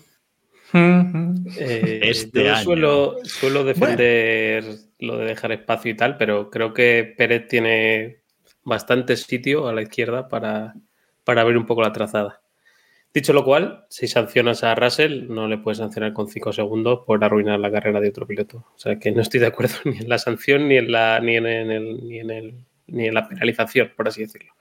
Eh, 0.74 2.00
este 2.04 2.44
yo 2.44 2.56
Suelo, 2.58 3.16
suelo 3.24 3.64
defender 3.64 4.64
lo 5.00 5.18
de 5.18 5.26
dejar 5.26 5.52
espacio 5.52 5.92
y 5.92 5.96
tal, 5.96 6.18
pero 6.18 6.50
creo 6.50 6.74
que 6.74 7.14
Pérez 7.18 7.48
tiene 7.48 8.18
bastante 8.64 9.16
sitio 9.16 9.68
a 9.68 9.74
la 9.74 9.82
izquierda 9.82 10.28
para, 10.28 10.76
para 11.24 11.44
ver 11.44 11.58
un 11.58 11.66
poco 11.66 11.82
la 11.82 11.94
trazada. 11.94 12.42
Dicho 13.14 13.34
lo 13.34 13.44
cual, 13.44 13.86
si 13.90 14.08
sancionas 14.08 14.64
a 14.64 14.76
Russell, 14.76 15.28
no 15.30 15.48
le 15.48 15.58
puedes 15.58 15.78
sancionar 15.80 16.14
con 16.14 16.28
5 16.28 16.54
segundos 16.54 17.00
por 17.06 17.24
arruinar 17.24 17.60
la 17.60 17.72
carrera 17.72 18.00
de 18.00 18.10
otro 18.10 18.28
piloto. 18.28 18.58
O 18.76 18.78
sea 18.78 19.00
que 19.00 19.12
no 19.12 19.22
estoy 19.22 19.40
de 19.40 19.48
acuerdo 19.48 19.76
ni 19.86 19.98
en 19.98 20.10
la 20.10 20.18
sanción 20.18 20.68
ni 20.68 20.78
en 20.78 20.92
la, 20.92 21.20
ni 21.20 21.38
en 21.38 21.46
el, 21.48 22.08
ni 22.08 22.20
en 22.20 22.30
el, 22.30 22.54
ni 22.88 23.08
en 23.08 23.14
la 23.14 23.28
penalización, 23.28 23.92
por 23.96 24.08
así 24.08 24.22
decirlo. 24.22 24.54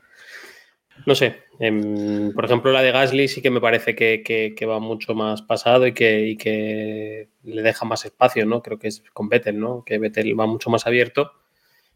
No 1.05 1.15
sé, 1.15 1.43
em, 1.61 2.33
por 2.33 2.45
ejemplo, 2.45 2.73
la 2.73 2.83
de 2.83 2.91
Gasly 2.91 3.29
sí 3.29 3.43
que 3.43 3.51
me 3.51 3.61
parece 3.61 3.95
que, 3.95 4.67
va 4.67 4.81
mucho 4.81 5.15
más 5.15 5.43
pasado 5.43 5.87
y 5.87 5.93
que, 5.93 7.29
le 7.43 7.63
deja 7.63 7.85
más 7.85 8.05
espacio, 8.05 8.47
¿no? 8.47 8.63
Creo 8.63 8.79
que 8.79 8.89
es 8.89 9.03
con 9.13 9.29
Vettel, 9.29 9.59
¿no? 9.61 9.85
Que 9.85 9.99
Vettel 9.99 10.39
va 10.39 10.47
mucho 10.47 10.71
más 10.71 10.87
abierto. 10.87 11.33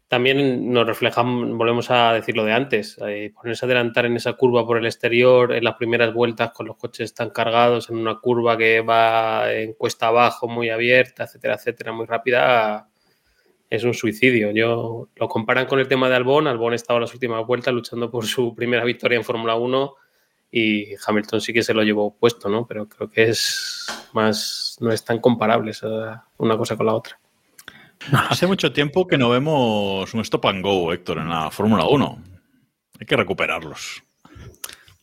También 0.07 0.71
nos 0.73 0.85
refleja, 0.85 1.23
volvemos 1.23 1.89
a 1.89 2.13
decirlo 2.13 2.43
de 2.43 2.51
antes, 2.51 2.99
eh, 3.07 3.31
ponerse 3.33 3.65
a 3.65 3.67
adelantar 3.67 4.05
en 4.05 4.17
esa 4.17 4.33
curva 4.33 4.65
por 4.65 4.77
el 4.77 4.85
exterior, 4.85 5.53
en 5.53 5.63
las 5.63 5.75
primeras 5.75 6.13
vueltas 6.13 6.51
con 6.51 6.67
los 6.67 6.75
coches 6.75 7.13
tan 7.13 7.29
cargados, 7.29 7.89
en 7.89 7.97
una 7.97 8.19
curva 8.19 8.57
que 8.57 8.81
va 8.81 9.53
en 9.53 9.73
cuesta 9.73 10.07
abajo, 10.07 10.49
muy 10.49 10.69
abierta, 10.69 11.23
etcétera, 11.23 11.55
etcétera, 11.55 11.93
muy 11.93 12.05
rápida, 12.05 12.90
es 13.71 13.85
un 13.85 13.93
suicidio. 13.93 14.51
Yo 14.51 15.07
lo 15.15 15.27
comparan 15.29 15.65
con 15.65 15.79
el 15.79 15.87
tema 15.87 16.09
de 16.09 16.15
Albon. 16.17 16.45
Albon 16.45 16.73
estaba 16.73 16.97
en 16.97 17.03
las 17.03 17.13
últimas 17.13 17.47
vueltas 17.47 17.73
luchando 17.73 18.11
por 18.11 18.25
su 18.25 18.53
primera 18.53 18.83
victoria 18.83 19.17
en 19.17 19.23
Fórmula 19.23 19.55
1 19.55 19.95
y 20.51 20.89
Hamilton 21.07 21.39
sí 21.39 21.53
que 21.53 21.63
se 21.63 21.73
lo 21.73 21.81
llevó 21.81 22.13
puesto, 22.13 22.49
¿no? 22.49 22.67
Pero 22.67 22.89
creo 22.89 23.09
que 23.09 23.29
es 23.29 23.87
más, 24.11 24.75
no 24.81 24.91
es 24.91 25.05
tan 25.05 25.19
comparable 25.19 25.71
una 26.37 26.57
cosa 26.57 26.75
con 26.75 26.85
la 26.85 26.93
otra. 26.95 27.17
Hace 28.29 28.45
mucho 28.45 28.73
tiempo 28.73 29.07
que 29.07 29.17
no 29.17 29.29
vemos 29.29 30.13
un 30.13 30.19
stop 30.19 30.47
and 30.47 30.63
go, 30.63 30.91
Héctor, 30.91 31.19
en 31.19 31.29
la 31.29 31.49
Fórmula 31.49 31.85
1. 31.85 32.23
Hay 32.99 33.05
que 33.05 33.15
recuperarlos. 33.15 34.03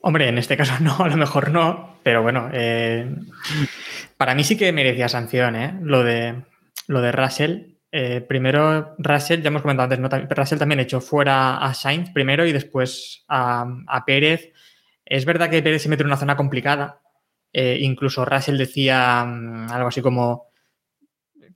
Hombre, 0.00 0.28
en 0.28 0.36
este 0.36 0.58
caso 0.58 0.74
no, 0.82 0.98
a 0.98 1.08
lo 1.08 1.16
mejor 1.16 1.50
no, 1.50 2.00
pero 2.02 2.22
bueno, 2.22 2.50
eh, 2.52 3.10
para 4.18 4.34
mí 4.34 4.44
sí 4.44 4.58
que 4.58 4.70
merecía 4.72 5.08
sanción, 5.08 5.56
¿eh? 5.56 5.78
Lo 5.80 6.04
de, 6.04 6.42
lo 6.86 7.00
de 7.00 7.12
Russell. 7.12 7.77
Eh, 7.90 8.20
primero, 8.20 8.94
Russell, 8.98 9.40
ya 9.40 9.48
hemos 9.48 9.62
comentado 9.62 9.84
antes, 9.84 9.98
¿no? 9.98 10.34
Russell 10.34 10.58
también 10.58 10.80
echó 10.80 11.00
fuera 11.00 11.56
a 11.58 11.72
Sainz 11.72 12.10
primero 12.10 12.46
y 12.46 12.52
después 12.52 13.24
a, 13.28 14.04
Pérez. 14.06 14.52
Es 15.04 15.24
verdad 15.24 15.48
que 15.48 15.62
Pérez 15.62 15.82
se 15.82 15.88
mete 15.88 16.02
en 16.02 16.08
una 16.08 16.16
zona 16.16 16.36
complicada. 16.36 17.00
Eh, 17.52 17.78
incluso 17.80 18.24
Russell 18.24 18.58
decía 18.58 19.24
mm, 19.24 19.70
algo 19.70 19.88
así 19.88 20.02
como 20.02 20.48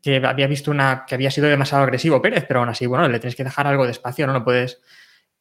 que 0.03 0.17
había 0.17 0.47
visto 0.47 0.71
una 0.71 1.05
que 1.07 1.15
había 1.15 1.31
sido 1.31 1.49
demasiado 1.49 1.85
agresivo 1.85 2.23
Pérez, 2.23 2.45
pero 2.49 2.61
aún 2.61 2.71
así, 2.71 2.87
bueno, 2.87 3.09
le 3.09 3.21
tienes 3.21 3.37
que 3.37 3.45
dejar 3.45 3.67
algo 3.67 3.85
de 3.85 3.93
espacio, 3.93 4.27
¿no? 4.27 4.33
No 4.33 4.45
puedes, 4.45 4.81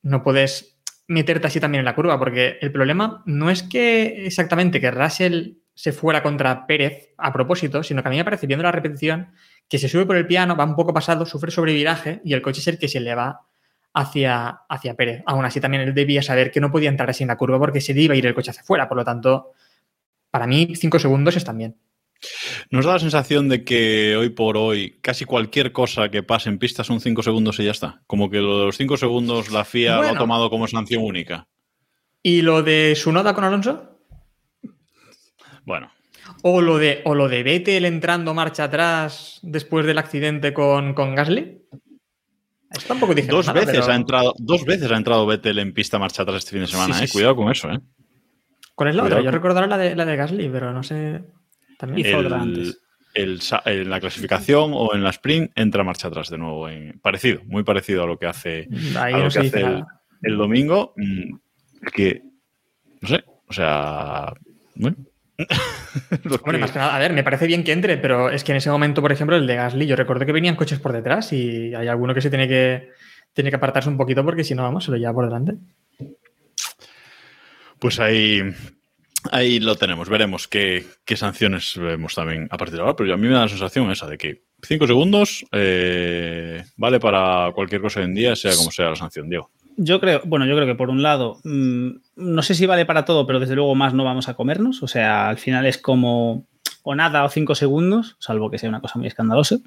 no 0.03 0.21
puedes 0.23 0.77
meterte 1.07 1.47
así 1.47 1.59
también 1.59 1.79
en 1.79 1.85
la 1.85 1.95
curva, 1.95 2.19
porque 2.19 2.57
el 2.61 2.71
problema 2.71 3.23
no 3.25 3.49
es 3.49 3.63
que 3.63 4.25
exactamente 4.25 4.79
que 4.79 4.91
Russell 4.91 5.53
se 5.73 5.91
fuera 5.91 6.21
contra 6.21 6.67
Pérez 6.67 7.13
a 7.17 7.31
propósito, 7.31 7.83
sino 7.83 8.01
que 8.01 8.07
a 8.09 8.11
mí 8.11 8.17
me 8.17 8.23
parece, 8.23 8.47
viendo 8.47 8.63
la 8.63 8.71
repetición, 8.71 9.33
que 9.67 9.77
se 9.77 9.87
sube 9.87 10.05
por 10.05 10.17
el 10.17 10.27
piano, 10.27 10.55
va 10.55 10.65
un 10.65 10.75
poco 10.75 10.93
pasado, 10.93 11.25
sufre 11.25 11.51
sobreviraje 11.51 12.21
y 12.23 12.33
el 12.33 12.41
coche 12.41 12.59
es 12.59 12.67
el 12.67 12.77
que 12.77 12.87
se 12.87 12.99
le 12.99 13.15
va 13.15 13.41
hacia, 13.93 14.61
hacia 14.69 14.95
Pérez. 14.95 15.23
Aún 15.25 15.45
así, 15.45 15.59
también 15.59 15.83
él 15.83 15.93
debía 15.93 16.21
saber 16.21 16.51
que 16.51 16.59
no 16.59 16.71
podía 16.71 16.89
entrar 16.89 17.09
así 17.09 17.23
en 17.23 17.29
la 17.29 17.37
curva 17.37 17.57
porque 17.57 17.81
se 17.81 17.93
le 17.93 18.01
iba 18.01 18.13
a 18.13 18.17
ir 18.17 18.25
el 18.25 18.33
coche 18.33 18.51
hacia 18.51 18.61
afuera. 18.61 18.87
Por 18.87 18.97
lo 18.97 19.05
tanto, 19.05 19.51
para 20.29 20.47
mí, 20.47 20.73
cinco 20.75 20.99
segundos 20.99 21.35
están 21.35 21.57
bien. 21.57 21.77
Nos 22.69 22.85
da 22.85 22.93
la 22.93 22.99
sensación 22.99 23.49
de 23.49 23.63
que 23.63 24.15
hoy 24.15 24.29
por 24.29 24.57
hoy 24.57 24.99
casi 25.01 25.25
cualquier 25.25 25.71
cosa 25.71 26.09
que 26.09 26.23
pase 26.23 26.49
en 26.49 26.59
pista 26.59 26.83
son 26.83 27.01
5 27.01 27.23
segundos 27.23 27.59
y 27.59 27.65
ya 27.65 27.71
está. 27.71 28.01
Como 28.07 28.29
que 28.29 28.37
lo 28.37 28.59
de 28.59 28.65
los 28.65 28.77
5 28.77 28.97
segundos 28.97 29.49
la 29.51 29.65
FIA 29.65 29.97
lo 29.97 30.07
ha 30.09 30.17
tomado 30.17 30.49
como 30.49 30.67
sanción 30.67 31.03
única. 31.03 31.47
¿Y 32.21 32.43
lo 32.43 32.61
de 32.61 32.95
Sunoda 32.95 33.33
con 33.33 33.43
Alonso? 33.43 33.90
Bueno, 35.65 35.91
¿O 36.43 36.61
lo 36.61 36.77
de, 36.77 37.01
o 37.05 37.15
lo 37.15 37.27
de 37.27 37.43
Vettel 37.43 37.85
entrando 37.85 38.33
marcha 38.33 38.65
atrás 38.65 39.39
después 39.43 39.85
del 39.85 39.97
accidente 39.97 40.53
con, 40.53 40.93
con 40.93 41.15
Gasly? 41.15 41.61
Esto 42.71 42.87
tampoco 42.87 43.13
dije 43.13 43.27
dos 43.27 43.47
nada, 43.47 43.59
veces, 43.59 43.79
pero- 43.81 43.91
ha 43.91 43.95
entrado, 43.95 44.33
dos 44.37 44.63
veces 44.63 44.89
ha 44.91 44.95
entrado 44.97 45.25
Vettel 45.25 45.59
en 45.59 45.73
pista 45.73 45.99
marcha 45.99 46.21
atrás 46.23 46.37
este 46.37 46.51
fin 46.51 46.61
de 46.61 46.67
semana. 46.67 46.93
Sí, 46.95 47.03
eh. 47.03 47.07
sí. 47.07 47.13
Cuidado 47.13 47.35
con 47.35 47.51
eso. 47.51 47.69
¿eh? 47.71 47.79
¿Cuál 48.75 48.89
es 48.89 48.95
la 48.95 49.01
Cuidado 49.03 49.19
otra? 49.21 49.31
Yo 49.31 49.35
recordaré 49.35 49.67
la 49.67 49.77
de, 49.77 49.95
la 49.95 50.05
de 50.05 50.15
Gasly, 50.15 50.49
pero 50.49 50.71
no 50.71 50.83
sé. 50.83 51.21
También. 51.77 52.07
Hizo 52.07 52.19
El- 52.19 52.25
otra 52.27 52.41
antes. 52.41 52.79
el 53.13 53.41
en 53.65 53.89
la 53.89 53.99
clasificación 53.99 54.71
o 54.73 54.93
en 54.95 55.03
la 55.03 55.09
sprint 55.09 55.51
entra 55.55 55.83
marcha 55.83 56.07
atrás 56.07 56.29
de 56.29 56.37
nuevo. 56.37 56.69
En, 56.69 56.97
parecido, 56.99 57.41
muy 57.45 57.63
parecido 57.63 58.03
a 58.03 58.07
lo 58.07 58.17
que 58.17 58.27
hace, 58.27 58.69
Ahí 58.97 59.13
a 59.13 59.17
lo 59.17 59.23
no 59.25 59.29
que 59.29 59.39
hace 59.39 59.59
el, 59.61 59.83
el 60.21 60.37
domingo. 60.37 60.93
Mm, 60.95 61.35
que, 61.93 62.21
no 63.01 63.07
sé, 63.09 63.23
o 63.47 63.53
sea, 63.53 64.33
bueno. 64.75 64.95
Hombre, 66.43 66.57
más 66.57 66.71
que 66.71 66.79
nada, 66.79 66.95
a 66.95 66.99
ver, 66.99 67.13
me 67.13 67.23
parece 67.23 67.47
bien 67.47 67.63
que 67.63 67.71
entre, 67.71 67.97
pero 67.97 68.29
es 68.29 68.43
que 68.43 68.51
en 68.51 68.57
ese 68.57 68.69
momento, 68.69 69.01
por 69.01 69.11
ejemplo, 69.11 69.35
el 69.35 69.47
de 69.47 69.55
Gasly, 69.55 69.87
yo 69.87 69.95
recuerdo 69.95 70.25
que 70.25 70.31
venían 70.31 70.55
coches 70.55 70.79
por 70.79 70.93
detrás 70.93 71.33
y 71.33 71.73
hay 71.73 71.87
alguno 71.87 72.13
que 72.13 72.21
se 72.21 72.29
tiene 72.29 72.47
que, 72.47 72.89
tiene 73.33 73.49
que 73.49 73.55
apartarse 73.55 73.89
un 73.89 73.97
poquito 73.97 74.23
porque 74.23 74.43
si 74.43 74.55
no, 74.55 74.63
vamos, 74.63 74.85
se 74.85 74.91
lo 74.91 74.97
lleva 74.97 75.13
por 75.13 75.25
delante. 75.25 75.53
Pues 77.79 77.99
ahí, 77.99 78.41
ahí 79.31 79.59
lo 79.59 79.75
tenemos. 79.75 80.07
Veremos 80.07 80.47
qué, 80.47 80.85
qué 81.03 81.17
sanciones 81.17 81.75
vemos 81.77 82.13
también 82.13 82.47
a 82.51 82.57
partir 82.57 82.75
de 82.75 82.81
ahora. 82.81 82.95
Pero 82.95 83.13
a 83.13 83.17
mí 83.17 83.27
me 83.27 83.33
da 83.33 83.41
la 83.41 83.49
sensación 83.49 83.89
esa 83.89 84.07
de 84.07 84.17
que 84.17 84.43
5 84.61 84.87
segundos 84.87 85.45
eh, 85.51 86.63
vale 86.77 86.99
para 86.99 87.51
cualquier 87.53 87.81
cosa 87.81 87.99
hoy 87.99 88.05
en 88.05 88.13
día, 88.13 88.35
sea 88.35 88.55
como 88.55 88.71
sea 88.71 88.89
la 88.89 88.95
sanción, 88.95 89.29
Diego. 89.29 89.49
Yo 89.77 89.99
creo, 89.99 90.21
bueno, 90.25 90.45
yo 90.45 90.55
creo 90.55 90.67
que 90.67 90.75
por 90.75 90.89
un 90.89 91.01
lado, 91.01 91.39
mm, 91.43 91.89
no 92.15 92.41
sé 92.41 92.55
si 92.55 92.65
vale 92.65 92.85
para 92.85 93.05
todo, 93.05 93.25
pero 93.25 93.39
desde 93.39 93.55
luego 93.55 93.75
más 93.75 93.93
no 93.93 94.03
vamos 94.03 94.29
a 94.29 94.33
comernos. 94.35 94.83
O 94.83 94.87
sea, 94.87 95.29
al 95.29 95.37
final 95.37 95.65
es 95.65 95.77
como 95.77 96.45
o 96.83 96.95
nada 96.95 97.23
o 97.23 97.29
cinco 97.29 97.55
segundos, 97.55 98.15
salvo 98.19 98.49
que 98.49 98.57
sea 98.57 98.69
una 98.69 98.81
cosa 98.81 98.97
muy 98.97 99.07
escandalosa. 99.07 99.59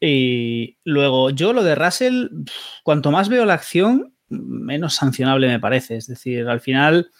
Y 0.00 0.76
luego, 0.84 1.30
yo 1.30 1.52
lo 1.52 1.62
de 1.62 1.74
Russell, 1.74 2.28
cuanto 2.82 3.10
más 3.10 3.28
veo 3.28 3.44
la 3.44 3.54
acción, 3.54 4.14
menos 4.28 4.94
sancionable 4.94 5.48
me 5.48 5.60
parece. 5.60 5.96
Es 5.96 6.06
decir, 6.06 6.48
al 6.48 6.60
final, 6.60 7.10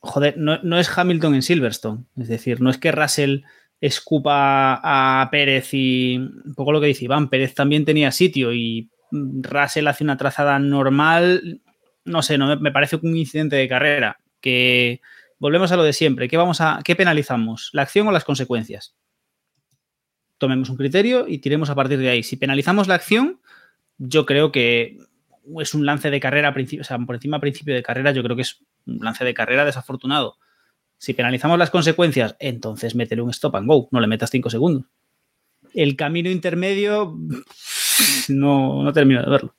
joder, 0.00 0.38
no, 0.38 0.58
no 0.62 0.78
es 0.78 0.96
Hamilton 0.96 1.34
en 1.34 1.42
Silverstone. 1.42 2.04
Es 2.16 2.28
decir, 2.28 2.60
no 2.60 2.70
es 2.70 2.78
que 2.78 2.92
Russell 2.92 3.40
escupa 3.80 4.80
a 4.82 5.28
Pérez 5.30 5.68
y 5.72 6.16
un 6.16 6.54
poco 6.54 6.72
lo 6.72 6.80
que 6.80 6.86
dice 6.86 7.04
Iván, 7.04 7.28
Pérez 7.28 7.54
también 7.54 7.84
tenía 7.84 8.10
sitio 8.10 8.52
y 8.54 8.88
Russell 9.42 9.86
hace 9.86 10.04
una 10.04 10.16
trazada 10.16 10.58
normal. 10.58 11.60
No 12.04 12.22
sé, 12.22 12.38
no 12.38 12.58
me, 12.58 12.72
parece 12.72 12.96
un 13.02 13.16
incidente 13.16 13.56
de 13.56 13.68
carrera 13.68 14.20
que 14.40 15.00
volvemos 15.38 15.72
a 15.72 15.76
lo 15.76 15.82
de 15.82 15.92
siempre. 15.92 16.28
¿Qué, 16.28 16.36
vamos 16.36 16.60
a, 16.60 16.80
¿Qué 16.84 16.96
penalizamos? 16.96 17.70
¿La 17.72 17.82
acción 17.82 18.06
o 18.08 18.12
las 18.12 18.24
consecuencias? 18.24 18.96
Tomemos 20.38 20.68
un 20.68 20.76
criterio 20.76 21.26
y 21.28 21.38
tiremos 21.38 21.70
a 21.70 21.74
partir 21.74 21.98
de 21.98 22.10
ahí. 22.10 22.22
Si 22.22 22.36
penalizamos 22.36 22.88
la 22.88 22.94
acción, 22.94 23.40
yo 23.98 24.26
creo 24.26 24.52
que 24.52 24.98
es 25.60 25.74
un 25.74 25.86
lance 25.86 26.10
de 26.10 26.20
carrera, 26.20 26.54
o 26.80 26.84
sea, 26.84 26.98
por 26.98 27.14
encima 27.14 27.40
principio 27.40 27.74
de 27.74 27.82
carrera, 27.82 28.12
yo 28.12 28.22
creo 28.22 28.36
que 28.36 28.42
es 28.42 28.60
un 28.86 29.04
lance 29.04 29.24
de 29.24 29.34
carrera 29.34 29.64
desafortunado. 29.64 30.38
Si 30.98 31.12
penalizamos 31.12 31.58
las 31.58 31.70
consecuencias, 31.70 32.36
entonces 32.38 32.94
métele 32.94 33.22
un 33.22 33.30
stop 33.30 33.56
and 33.56 33.68
go, 33.68 33.88
no 33.92 34.00
le 34.00 34.06
metas 34.06 34.30
5 34.30 34.50
segundos. 34.50 34.86
El 35.74 35.94
camino 35.96 36.30
intermedio, 36.30 37.16
no, 38.28 38.82
no 38.82 38.92
termino 38.92 39.22
de 39.22 39.30
verlo. 39.30 39.54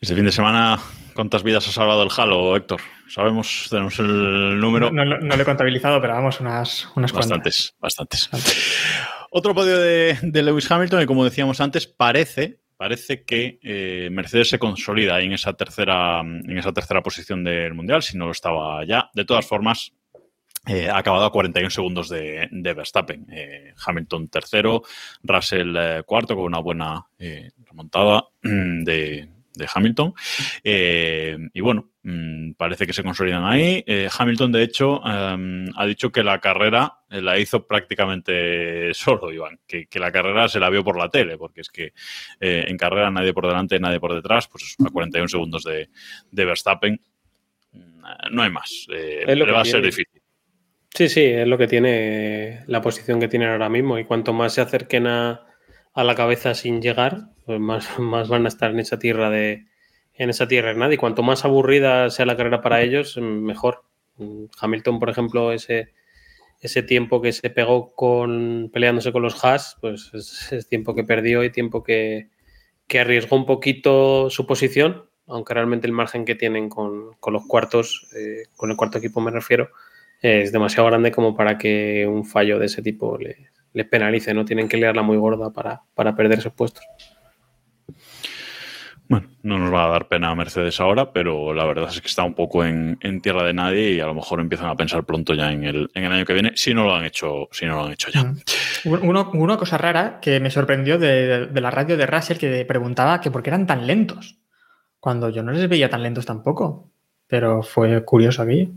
Este 0.00 0.14
fin 0.14 0.24
de 0.24 0.32
semana, 0.32 0.78
¿cuántas 1.14 1.42
vidas 1.42 1.66
ha 1.68 1.72
salvado 1.72 2.02
el 2.02 2.10
Halo, 2.16 2.56
Héctor? 2.56 2.80
Sabemos, 3.08 3.66
tenemos 3.70 3.98
el 4.00 4.58
número. 4.58 4.90
No, 4.90 5.04
no- 5.04 5.18
no 5.18 5.36
lo 5.36 5.42
he 5.42 5.44
contabilizado, 5.44 6.00
pero 6.00 6.14
vamos, 6.14 6.40
unas, 6.40 6.88
unas 6.96 7.12
cuantas. 7.12 7.74
Bastantes, 7.80 8.28
bastantes. 8.28 8.76
Otro 9.30 9.54
podio 9.54 9.78
de, 9.78 10.18
de 10.22 10.42
Lewis 10.42 10.70
Hamilton, 10.70 11.02
y 11.02 11.06
como 11.06 11.24
decíamos 11.24 11.60
antes, 11.60 11.86
parece, 11.86 12.58
parece 12.76 13.24
que 13.24 13.58
eh, 13.62 14.08
Mercedes 14.10 14.48
se 14.48 14.58
consolida 14.58 15.20
en 15.20 15.32
esa 15.32 15.52
tercera, 15.54 16.20
en 16.20 16.58
esa 16.58 16.72
tercera 16.72 17.02
posición 17.02 17.44
del 17.44 17.74
Mundial, 17.74 18.02
si 18.02 18.16
no 18.18 18.26
lo 18.26 18.32
estaba 18.32 18.84
ya. 18.84 19.10
De 19.14 19.24
todas 19.24 19.46
formas, 19.46 19.92
eh, 20.66 20.88
ha 20.88 20.98
acabado 20.98 21.24
a 21.24 21.32
41 21.32 21.70
segundos 21.70 22.08
de, 22.08 22.48
de 22.50 22.74
Verstappen. 22.74 23.26
Eh, 23.32 23.74
Hamilton 23.84 24.28
tercero, 24.28 24.82
Russell 25.24 25.74
eh, 25.76 26.02
cuarto 26.06 26.36
con 26.36 26.44
una 26.44 26.60
buena 26.60 27.04
remontada 27.66 28.24
de, 28.42 29.28
de 29.54 29.68
Hamilton. 29.74 30.14
Y 30.62 31.60
bueno, 31.60 31.90
mm, 32.04 32.52
parece 32.52 32.86
que 32.86 32.92
se 32.92 33.02
consolidan 33.02 33.44
ahí. 33.44 33.84
Hamilton, 34.16 34.52
de 34.52 34.62
hecho, 34.62 35.00
eh, 35.04 35.66
ha 35.76 35.86
dicho 35.86 36.12
que 36.12 36.22
la 36.22 36.38
carrera 36.38 36.98
la 37.10 37.38
hizo 37.40 37.66
prácticamente 37.66 38.94
solo, 38.94 39.32
Iván, 39.32 39.58
que, 39.66 39.86
que 39.86 39.98
la 39.98 40.12
carrera 40.12 40.48
se 40.48 40.60
la 40.60 40.70
vio 40.70 40.84
por 40.84 40.96
la 40.96 41.08
tele, 41.08 41.36
porque 41.38 41.62
es 41.62 41.70
que 41.70 41.92
en 42.40 42.76
carrera 42.76 43.10
nadie 43.10 43.34
por 43.34 43.48
delante, 43.48 43.80
nadie 43.80 43.98
por 44.00 44.14
detrás, 44.14 44.46
pues 44.46 44.76
a 44.78 44.90
41 44.90 45.26
segundos 45.28 45.64
de, 45.64 45.90
de 46.30 46.44
Verstappen. 46.44 47.00
mm, 47.72 48.02
No 48.30 48.42
hay 48.42 48.50
más. 48.50 48.86
Va 49.52 49.60
a 49.60 49.64
ser 49.64 49.82
difícil. 49.82 50.21
Sí, 50.94 51.08
sí, 51.08 51.24
es 51.24 51.48
lo 51.48 51.56
que 51.56 51.66
tiene 51.66 52.64
la 52.66 52.82
posición 52.82 53.18
que 53.18 53.28
tienen 53.28 53.48
ahora 53.48 53.70
mismo. 53.70 53.98
Y 53.98 54.04
cuanto 54.04 54.32
más 54.34 54.52
se 54.54 54.60
acerquen 54.60 55.06
a, 55.06 55.46
la 55.94 56.14
cabeza 56.14 56.54
sin 56.54 56.82
llegar, 56.82 57.30
pues 57.46 57.58
más, 57.60 57.88
más 57.98 58.28
van 58.28 58.44
a 58.44 58.48
estar 58.48 58.70
en 58.70 58.80
esa 58.80 58.98
tierra 58.98 59.30
de 59.30 59.66
en 60.14 60.30
esa 60.30 60.46
tierra. 60.48 60.92
Y 60.92 60.96
cuanto 60.98 61.22
más 61.22 61.44
aburrida 61.44 62.10
sea 62.10 62.26
la 62.26 62.36
carrera 62.36 62.60
para 62.60 62.82
ellos, 62.82 63.16
mejor. 63.18 63.84
Hamilton, 64.60 64.98
por 65.00 65.08
ejemplo, 65.08 65.52
ese, 65.52 65.92
ese 66.60 66.82
tiempo 66.82 67.22
que 67.22 67.32
se 67.32 67.48
pegó 67.50 67.94
con 67.94 68.70
peleándose 68.72 69.12
con 69.12 69.22
los 69.22 69.42
Haas, 69.44 69.78
pues 69.80 70.10
es, 70.12 70.52
es 70.52 70.68
tiempo 70.68 70.94
que 70.94 71.04
perdió 71.04 71.42
y 71.42 71.50
tiempo 71.50 71.82
que, 71.82 72.28
que 72.86 73.00
arriesgó 73.00 73.36
un 73.36 73.46
poquito 73.46 74.28
su 74.28 74.46
posición, 74.46 75.08
aunque 75.26 75.54
realmente 75.54 75.86
el 75.86 75.94
margen 75.94 76.26
que 76.26 76.34
tienen 76.34 76.68
con, 76.68 77.14
con 77.20 77.32
los 77.32 77.46
cuartos, 77.46 78.06
eh, 78.14 78.44
con 78.54 78.70
el 78.70 78.76
cuarto 78.76 78.98
equipo 78.98 79.20
me 79.20 79.30
refiero, 79.30 79.70
es 80.22 80.52
demasiado 80.52 80.88
grande 80.88 81.10
como 81.12 81.36
para 81.36 81.58
que 81.58 82.06
un 82.06 82.24
fallo 82.24 82.58
de 82.58 82.66
ese 82.66 82.80
tipo 82.80 83.18
les 83.18 83.36
le 83.74 83.84
penalice, 83.86 84.34
¿no? 84.34 84.44
Tienen 84.44 84.68
que 84.68 84.76
liarla 84.76 85.02
muy 85.02 85.16
gorda 85.16 85.50
para, 85.50 85.80
para 85.94 86.14
perder 86.14 86.38
esos 86.40 86.52
puestos. 86.52 86.84
Bueno, 89.08 89.28
no 89.42 89.58
nos 89.58 89.72
va 89.72 89.84
a 89.86 89.88
dar 89.88 90.08
pena 90.08 90.30
a 90.30 90.34
Mercedes 90.34 90.78
ahora, 90.80 91.12
pero 91.12 91.52
la 91.52 91.64
verdad 91.66 91.88
es 91.90 92.00
que 92.00 92.08
está 92.08 92.22
un 92.22 92.34
poco 92.34 92.64
en, 92.64 92.96
en 93.00 93.20
tierra 93.20 93.44
de 93.44 93.52
nadie 93.52 93.90
y 93.92 94.00
a 94.00 94.06
lo 94.06 94.14
mejor 94.14 94.40
empiezan 94.40 94.68
a 94.68 94.76
pensar 94.76 95.04
pronto 95.04 95.34
ya 95.34 95.52
en 95.52 95.64
el, 95.64 95.90
en 95.94 96.04
el 96.04 96.12
año 96.12 96.24
que 96.24 96.32
viene, 96.34 96.52
si 96.54 96.72
no 96.72 96.84
lo 96.84 96.94
han 96.94 97.04
hecho, 97.04 97.48
si 97.50 97.66
no 97.66 97.76
lo 97.76 97.84
han 97.84 97.92
hecho 97.92 98.10
ya. 98.10 98.32
Uno- 98.84 99.30
una 99.34 99.56
cosa 99.56 99.76
rara 99.76 100.18
que 100.20 100.38
me 100.40 100.50
sorprendió 100.50 100.98
de, 100.98 101.46
de 101.46 101.60
la 101.60 101.70
radio 101.70 101.96
de 101.96 102.06
Russell 102.06 102.38
que 102.38 102.64
preguntaba 102.64 103.20
que 103.20 103.30
por 103.30 103.42
qué 103.42 103.50
eran 103.50 103.66
tan 103.66 103.86
lentos, 103.86 104.38
cuando 105.00 105.28
yo 105.30 105.42
no 105.42 105.52
les 105.52 105.68
veía 105.68 105.90
tan 105.90 106.02
lentos 106.02 106.24
tampoco, 106.26 106.90
pero 107.26 107.62
fue 107.62 108.04
curioso 108.04 108.42
aquello. 108.42 108.68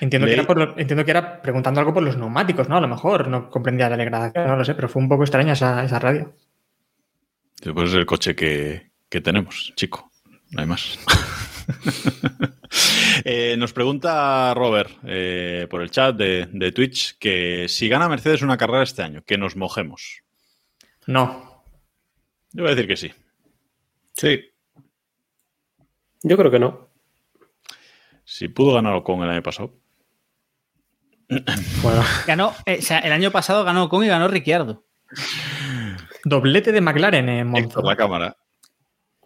Entiendo 0.00 0.26
que, 0.26 0.34
era 0.34 0.44
por 0.44 0.74
entiendo 0.76 1.04
que 1.04 1.10
era 1.10 1.42
preguntando 1.42 1.80
algo 1.80 1.94
por 1.94 2.02
los 2.02 2.16
neumáticos, 2.16 2.68
¿no? 2.68 2.76
A 2.76 2.80
lo 2.80 2.88
mejor 2.88 3.28
no 3.28 3.50
comprendía 3.50 3.88
la 3.88 3.96
degradación, 3.96 4.46
no 4.46 4.56
lo 4.56 4.64
sé, 4.64 4.74
pero 4.74 4.88
fue 4.88 5.02
un 5.02 5.08
poco 5.08 5.24
extraña 5.24 5.52
esa, 5.52 5.84
esa 5.84 5.98
radio. 5.98 6.34
Pues 7.72 7.90
es 7.90 7.94
el 7.94 8.06
coche 8.06 8.34
que, 8.34 8.90
que 9.08 9.20
tenemos, 9.20 9.72
chico. 9.76 10.10
No 10.50 10.60
hay 10.60 10.66
más. 10.66 10.98
Eh, 13.24 13.56
nos 13.56 13.72
pregunta 13.72 14.52
Robert 14.54 14.90
eh, 15.04 15.68
por 15.70 15.80
el 15.80 15.90
chat 15.90 16.16
de, 16.16 16.48
de 16.52 16.72
Twitch 16.72 17.16
que 17.18 17.68
si 17.68 17.88
gana 17.88 18.08
Mercedes 18.08 18.42
una 18.42 18.56
carrera 18.56 18.82
este 18.82 19.02
año, 19.02 19.22
que 19.24 19.38
nos 19.38 19.54
mojemos. 19.56 20.22
No. 21.06 21.64
Yo 22.52 22.64
voy 22.64 22.72
a 22.72 22.74
decir 22.74 22.88
que 22.88 22.96
sí. 22.96 23.12
Sí. 24.14 24.50
Yo 26.22 26.36
creo 26.36 26.50
que 26.50 26.58
no. 26.58 26.88
Si 28.24 28.48
pudo 28.48 28.74
ganar 28.74 29.02
con 29.02 29.22
el 29.22 29.30
año 29.30 29.42
pasado. 29.42 29.72
Bueno, 31.82 32.02
Ganó, 32.26 32.54
eh, 32.66 32.76
o 32.78 32.82
sea, 32.82 32.98
el 33.00 33.12
año 33.12 33.30
pasado 33.30 33.64
ganó 33.64 33.84
Ocon 33.84 34.04
y 34.04 34.08
ganó 34.08 34.28
Ricciardo. 34.28 34.84
doblete 36.24 36.72
de 36.72 36.80
McLaren 36.80 37.28
en 37.28 37.46
Monza. 37.48 37.66
Héctor, 37.68 37.84
la 37.84 37.96
cámara. 37.96 38.36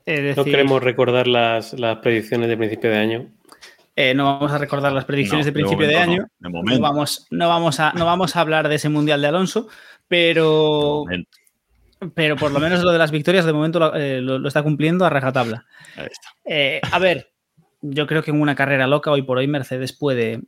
Es 0.06 0.36
No 0.36 0.44
queremos 0.44 0.82
recordar 0.82 1.26
las, 1.26 1.72
las 1.74 1.98
predicciones 1.98 2.48
de 2.48 2.56
principio 2.56 2.90
de 2.90 2.96
año. 2.96 3.28
eh, 3.94 4.14
no 4.14 4.24
vamos 4.24 4.52
a 4.52 4.58
recordar 4.58 4.92
las 4.92 5.04
predicciones 5.04 5.44
No, 5.44 5.48
de 5.48 5.52
principio 5.52 5.86
de, 5.86 5.94
momento 5.94 6.12
año. 6.12 6.22
no, 6.22 6.48
de 6.48 6.52
No, 6.52 6.58
momento. 6.58 6.80
vamos, 6.82 7.26
no, 7.30 7.48
vamos 7.48 7.80
a, 7.80 7.92
no 7.92 8.06
vamos 8.06 8.36
a 8.36 8.40
hablar 8.40 8.68
de 8.68 8.76
ese 8.76 8.88
Mundial 8.88 9.20
de 9.20 9.28
Alonso, 9.28 9.68
pero, 10.06 11.04
de 11.08 11.26
pero 12.14 12.36
por 12.36 12.52
lo 12.52 12.60
menos 12.60 12.82
lo 12.82 12.92
de 12.92 12.98
las 12.98 13.10
victorias 13.10 13.44
de 13.44 13.52
momento 13.52 13.80
lo, 13.80 13.94
eh, 13.96 14.20
lo- 14.22 14.38
lo 14.38 14.48
está 14.48 14.62
cumpliendo 14.62 15.04
a 15.04 15.10
rajatabla. 15.10 15.66
Ahí 15.96 16.06
está. 16.10 16.28
Eh, 16.44 16.80
a 16.90 16.98
ver, 16.98 17.28
yo 17.80 18.06
creo 18.06 18.22
que 18.22 18.30
en 18.30 18.40
una 18.40 18.54
carrera 18.54 18.86
loca 18.86 19.10
hoy 19.10 19.22
por 19.22 19.38
hoy 19.38 19.46
Mercedes 19.46 19.92
puede, 19.92 20.40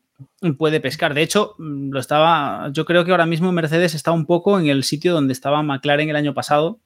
puede 0.59 0.81
pescar. 0.81 1.14
De 1.14 1.22
hecho, 1.22 1.55
mm, 1.59 1.91
lo 1.93 2.01
estaba. 2.01 2.70
Yo 2.72 2.85
creo 2.85 3.05
que 3.05 3.11
ahora 3.12 3.26
mismo 3.26 3.53
Mercedes 3.53 3.95
está 3.95 4.11
un 4.12 4.26
poco 4.26 4.59
en 4.59 4.66
el 4.66 4.83
sitio 4.85 5.12
donde 5.12 5.33
estaba 5.33 5.62
McLaren 5.62 6.09
el 6.11 6.16
año 6.16 6.35
pasado, 6.35 6.81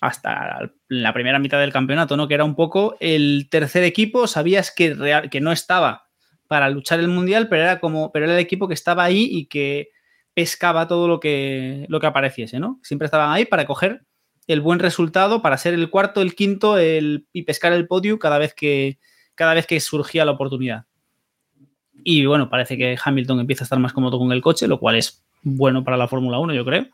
hasta 0.00 0.70
la 0.88 1.12
primera 1.12 1.38
mitad 1.38 1.60
del 1.60 1.72
campeonato, 1.72 2.16
¿no? 2.16 2.26
Que 2.28 2.34
era 2.34 2.44
un 2.44 2.54
poco 2.54 2.96
el 3.00 3.48
tercer 3.50 3.84
equipo. 3.84 4.26
Sabías 4.26 4.70
que, 4.74 4.94
real- 4.94 5.28
que 5.30 5.40
no 5.40 5.52
estaba 5.52 6.06
para 6.48 6.70
luchar 6.70 7.00
el 7.00 7.08
mundial, 7.08 7.48
pero 7.48 7.62
era 7.62 7.80
como. 7.80 8.10
Pero 8.12 8.24
era 8.26 8.34
el 8.34 8.40
equipo 8.40 8.68
que 8.68 8.74
estaba 8.74 9.04
ahí 9.04 9.28
y 9.30 9.46
que 9.46 9.88
pescaba 10.34 10.86
todo 10.88 11.08
lo 11.08 11.20
que, 11.20 11.86
lo 11.88 12.00
que 12.00 12.06
apareciese, 12.06 12.60
¿no? 12.60 12.78
Siempre 12.82 13.06
estaban 13.06 13.32
ahí 13.32 13.44
para 13.44 13.66
coger 13.66 14.02
el 14.46 14.60
buen 14.60 14.78
resultado, 14.78 15.42
para 15.42 15.58
ser 15.58 15.74
el 15.74 15.90
cuarto, 15.90 16.22
el 16.22 16.34
quinto 16.34 16.78
el, 16.78 17.26
y 17.32 17.42
pescar 17.42 17.72
el 17.72 17.86
podio 17.86 18.18
cada 18.18 18.38
vez 18.38 18.54
que, 18.54 18.98
cada 19.40 19.54
vez 19.54 19.66
que 19.66 19.80
surgía 19.80 20.26
la 20.26 20.32
oportunidad. 20.32 20.84
Y 22.04 22.26
bueno, 22.26 22.50
parece 22.50 22.76
que 22.76 22.98
Hamilton 23.02 23.40
empieza 23.40 23.64
a 23.64 23.64
estar 23.64 23.78
más 23.78 23.94
cómodo 23.94 24.18
con 24.18 24.32
el 24.32 24.42
coche, 24.42 24.68
lo 24.68 24.78
cual 24.78 24.96
es 24.96 25.24
bueno 25.42 25.82
para 25.82 25.96
la 25.96 26.08
Fórmula 26.08 26.38
1, 26.38 26.52
yo 26.52 26.62
creo. 26.62 26.88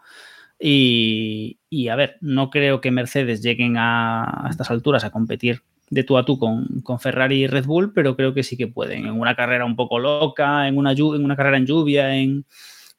Y, 0.61 1.59
a 1.90 1.97
ver, 1.97 2.18
no 2.20 2.49
creo 2.51 2.80
que 2.80 2.92
Mercedes 2.92 3.42
lleguen 3.42 3.76
a, 3.76 4.47
a 4.47 4.49
estas 4.49 4.70
alturas 4.70 5.03
a 5.03 5.11
competir 5.11 5.62
de 5.90 6.05
tú 6.05 6.18
a 6.18 6.24
tú 6.24 6.38
con, 6.38 6.82
con, 6.84 7.01
Ferrari 7.01 7.42
y 7.42 7.47
Red 7.49 7.64
Bull, 7.64 7.92
pero 7.92 8.14
creo 8.14 8.32
que 8.32 8.44
sí 8.44 8.57
que 8.57 8.68
pueden. 8.68 9.07
En 9.07 9.20
una 9.20 9.34
carrera 9.34 9.64
un 9.64 9.74
poco 9.74 9.99
loca, 9.99 10.68
en 10.68 10.78
una, 10.78 10.92
en 10.92 11.24
una 11.24 11.34
carrera 11.34 11.57
en 11.57 11.66
lluvia, 11.66 12.14
en 12.14 12.44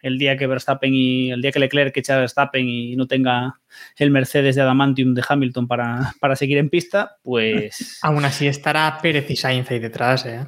el 0.01 0.17
día 0.17 0.37
que 0.37 0.47
Verstappen 0.47 0.93
y 0.93 1.31
el 1.31 1.41
día 1.41 1.51
que 1.51 1.59
Leclerc 1.59 1.95
echa 1.97 2.15
a 2.15 2.19
Verstappen 2.19 2.67
y 2.67 2.95
no 2.95 3.07
tenga 3.07 3.59
el 3.97 4.11
Mercedes 4.11 4.55
de 4.55 4.61
Adamantium 4.61 5.13
de 5.13 5.23
Hamilton 5.27 5.67
para, 5.67 6.13
para 6.19 6.35
seguir 6.35 6.57
en 6.57 6.69
pista, 6.69 7.17
pues. 7.23 7.99
Aún 8.03 8.23
así 8.25 8.47
estará 8.47 8.97
Pérez 9.01 9.29
y 9.29 9.35
Sainz 9.35 9.69
ahí 9.71 9.79
detrás, 9.79 10.25
¿eh? 10.25 10.45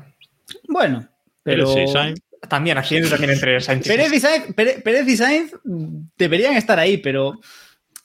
Bueno, 0.67 1.07
pero. 1.43 1.67
Sí, 1.67 1.87
Sainz. 1.87 2.19
También, 2.47 2.77
aquí 2.77 3.01
también 3.01 3.31
entre 3.31 3.59
Sainz 3.59 3.85
y 3.85 3.89
Pérez 3.89 4.13
y 4.13 4.19
Sainz, 4.19 4.53
Pérez, 4.53 4.81
Pérez 4.81 5.07
y 5.07 5.17
Sainz 5.17 5.51
deberían 6.17 6.55
estar 6.55 6.79
ahí, 6.79 6.97
pero 6.97 7.39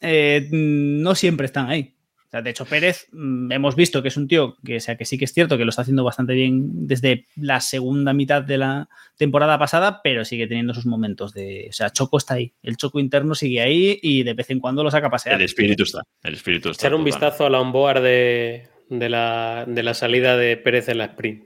eh, 0.01 0.49
no 0.51 1.14
siempre 1.14 1.47
están 1.47 1.70
ahí. 1.70 1.93
Sea, 2.35 2.43
de 2.43 2.51
hecho, 2.51 2.64
Pérez 2.64 3.07
mm, 3.12 3.53
hemos 3.53 3.76
visto 3.76 4.03
que 4.03 4.09
es 4.09 4.16
un 4.16 4.26
tío 4.26 4.57
que, 4.64 4.78
o 4.78 4.80
sea, 4.80 4.97
que 4.97 5.05
sí 5.05 5.16
que 5.16 5.24
es 5.24 5.32
cierto 5.32 5.57
que 5.57 5.64
lo 5.64 5.70
está 5.70 5.82
haciendo 5.82 6.03
bastante 6.03 6.32
bien 6.32 6.89
desde 6.89 7.26
la 7.37 7.61
segunda 7.61 8.12
mitad 8.12 8.43
de 8.43 8.59
la 8.59 8.89
temporada 9.16 9.57
pasada, 9.57 10.01
pero 10.03 10.24
sigue 10.24 10.49
teniendo 10.49 10.74
sus 10.74 10.85
momentos 10.85 11.32
de. 11.32 11.68
O 11.70 11.72
sea, 11.72 11.91
Choco 11.91 12.18
está 12.18 12.35
ahí. 12.35 12.53
El 12.64 12.76
Choco 12.76 12.99
interno 12.99 13.37
sigue 13.37 13.61
ahí 13.61 14.01
y 14.03 14.24
de 14.24 14.35
vez 14.35 14.51
en 14.51 14.59
cuando 14.59 14.82
lo 14.82 14.91
saca 14.91 15.07
a 15.07 15.11
pasear. 15.11 15.37
El 15.37 15.45
espíritu 15.45 15.85
está. 15.85 16.03
El 16.24 16.35
espíritu 16.35 16.70
está. 16.70 16.89
Echar 16.89 16.97
un 16.97 17.05
total. 17.05 17.20
vistazo 17.20 17.47
a 17.47 17.51
la 17.51 17.61
onboard 17.61 18.03
de, 18.03 18.66
de, 18.89 19.09
la, 19.09 19.64
de 19.68 19.82
la 19.85 19.95
salida 19.95 20.37
de 20.37 20.57
Pérez 20.57 20.89
en 20.89 20.99
la 20.99 21.05
sprint 21.05 21.45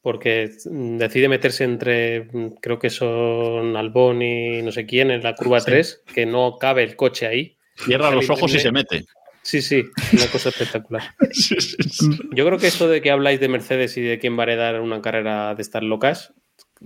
porque 0.00 0.50
decide 0.64 1.28
meterse 1.28 1.62
entre, 1.62 2.28
creo 2.60 2.80
que 2.80 2.90
son 2.90 3.76
Albón 3.76 4.22
y 4.22 4.62
no 4.62 4.72
sé 4.72 4.86
quién, 4.86 5.10
en 5.12 5.22
la 5.22 5.34
curva 5.34 5.60
sí. 5.60 5.66
3, 5.66 6.02
que 6.14 6.26
no 6.26 6.56
cabe 6.58 6.82
el 6.82 6.96
coche 6.96 7.26
ahí. 7.26 7.58
Cierra 7.76 8.10
los 8.10 8.28
ojos 8.30 8.52
y 8.54 8.58
se 8.58 8.72
mete. 8.72 9.04
Sí, 9.48 9.62
sí, 9.62 9.82
una 10.12 10.26
cosa 10.26 10.50
espectacular. 10.50 11.02
sí, 11.30 11.58
sí, 11.58 11.76
sí. 11.88 12.10
Yo 12.32 12.44
creo 12.44 12.58
que 12.58 12.66
esto 12.66 12.86
de 12.86 13.00
que 13.00 13.10
habláis 13.10 13.40
de 13.40 13.48
Mercedes 13.48 13.96
y 13.96 14.02
de 14.02 14.18
quién 14.18 14.38
va 14.38 14.42
a 14.42 14.44
heredar 14.44 14.78
una 14.82 15.00
carrera 15.00 15.54
de 15.54 15.62
estas 15.62 15.82
locas, 15.82 16.34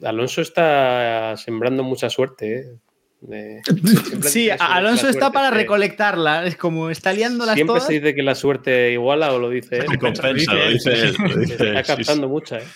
Alonso 0.00 0.42
está 0.42 1.36
sembrando 1.38 1.82
mucha 1.82 2.08
suerte. 2.08 2.54
¿eh? 2.54 2.78
De, 3.20 3.62
sí, 4.22 4.48
Alonso 4.60 5.08
está 5.08 5.32
para 5.32 5.50
recolectarla, 5.50 6.46
es 6.46 6.54
como 6.54 6.88
está 6.90 7.12
liando 7.12 7.46
las 7.46 7.56
Siempre 7.56 7.72
todas. 7.72 7.86
se 7.88 7.94
dice 7.94 8.14
que 8.14 8.22
la 8.22 8.36
suerte 8.36 8.92
iguala 8.92 9.32
o 9.32 9.40
lo 9.40 9.50
dice 9.50 9.78
él. 9.78 9.86
Se 9.90 9.98
compensa, 9.98 10.54
lo 10.54 10.70
dice 10.70 10.92
él. 10.92 11.16
Lo 11.18 11.36
dice 11.40 11.54
él 11.64 11.76
está 11.78 11.96
captando 11.96 12.28
mucha, 12.28 12.58
¿eh? 12.58 12.66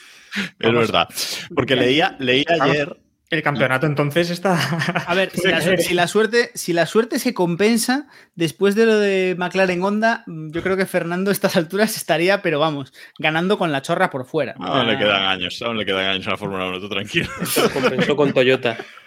Es 0.59 0.73
verdad. 0.73 1.09
Porque 1.55 1.77
leía, 1.77 2.17
leía 2.19 2.57
ayer. 2.61 2.97
El 3.37 3.43
campeonato 3.43 3.87
entonces 3.87 4.31
está. 4.31 4.59
A 5.07 5.15
ver, 5.15 5.31
si 5.35 5.47
la, 5.49 5.61
si 5.61 5.95
la, 5.95 6.09
suerte, 6.09 6.51
si 6.55 6.73
la 6.73 6.87
suerte 6.87 7.19
se 7.19 7.35
compensa, 7.35 8.07
después 8.35 8.75
de 8.75 8.87
lo 8.87 8.99
de 8.99 9.35
McLaren 9.39 9.83
Honda, 9.83 10.25
yo 10.27 10.63
creo 10.63 10.77
que 10.77 10.87
Fernando 10.87 11.31
a 11.31 11.33
estas 11.33 11.57
alturas 11.57 11.97
estaría, 11.97 12.41
pero 12.41 12.59
vamos, 12.59 12.93
ganando 13.19 13.59
con 13.59 13.73
la 13.73 13.83
chorra 13.83 14.09
por 14.09 14.25
fuera. 14.25 14.55
Aún 14.59 14.81
ah. 14.81 14.85
le 14.85 14.97
quedan 14.97 15.23
años, 15.25 15.61
aún 15.61 15.77
le 15.77 15.85
quedan 15.85 16.07
años 16.07 16.27
a 16.27 16.31
la 16.31 16.37
Fórmula 16.39 16.67
1, 16.67 16.81
tú 16.81 16.89
tranquilo. 16.89 17.29
Se 17.45 17.69
compensó 17.71 18.17
con 18.17 18.33
Toyota. 18.33 18.79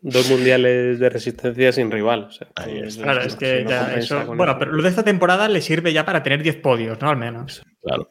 Dos 0.00 0.30
mundiales 0.30 1.00
de 1.00 1.10
resistencia 1.10 1.72
sin 1.72 1.90
rival. 1.90 2.24
O 2.24 2.30
sea, 2.30 2.46
claro, 2.54 3.22
es 3.22 3.34
que 3.34 3.64
no 3.64 3.70
ya 3.70 3.94
eso. 3.94 4.24
Bueno, 4.26 4.52
eso. 4.52 4.58
pero 4.58 4.72
lo 4.72 4.82
de 4.82 4.88
esta 4.88 5.02
temporada 5.02 5.48
le 5.48 5.60
sirve 5.60 5.92
ya 5.92 6.04
para 6.04 6.22
tener 6.22 6.42
10 6.42 6.56
podios, 6.56 7.00
¿no? 7.00 7.10
Al 7.10 7.16
menos. 7.16 7.62
Claro. 7.82 8.08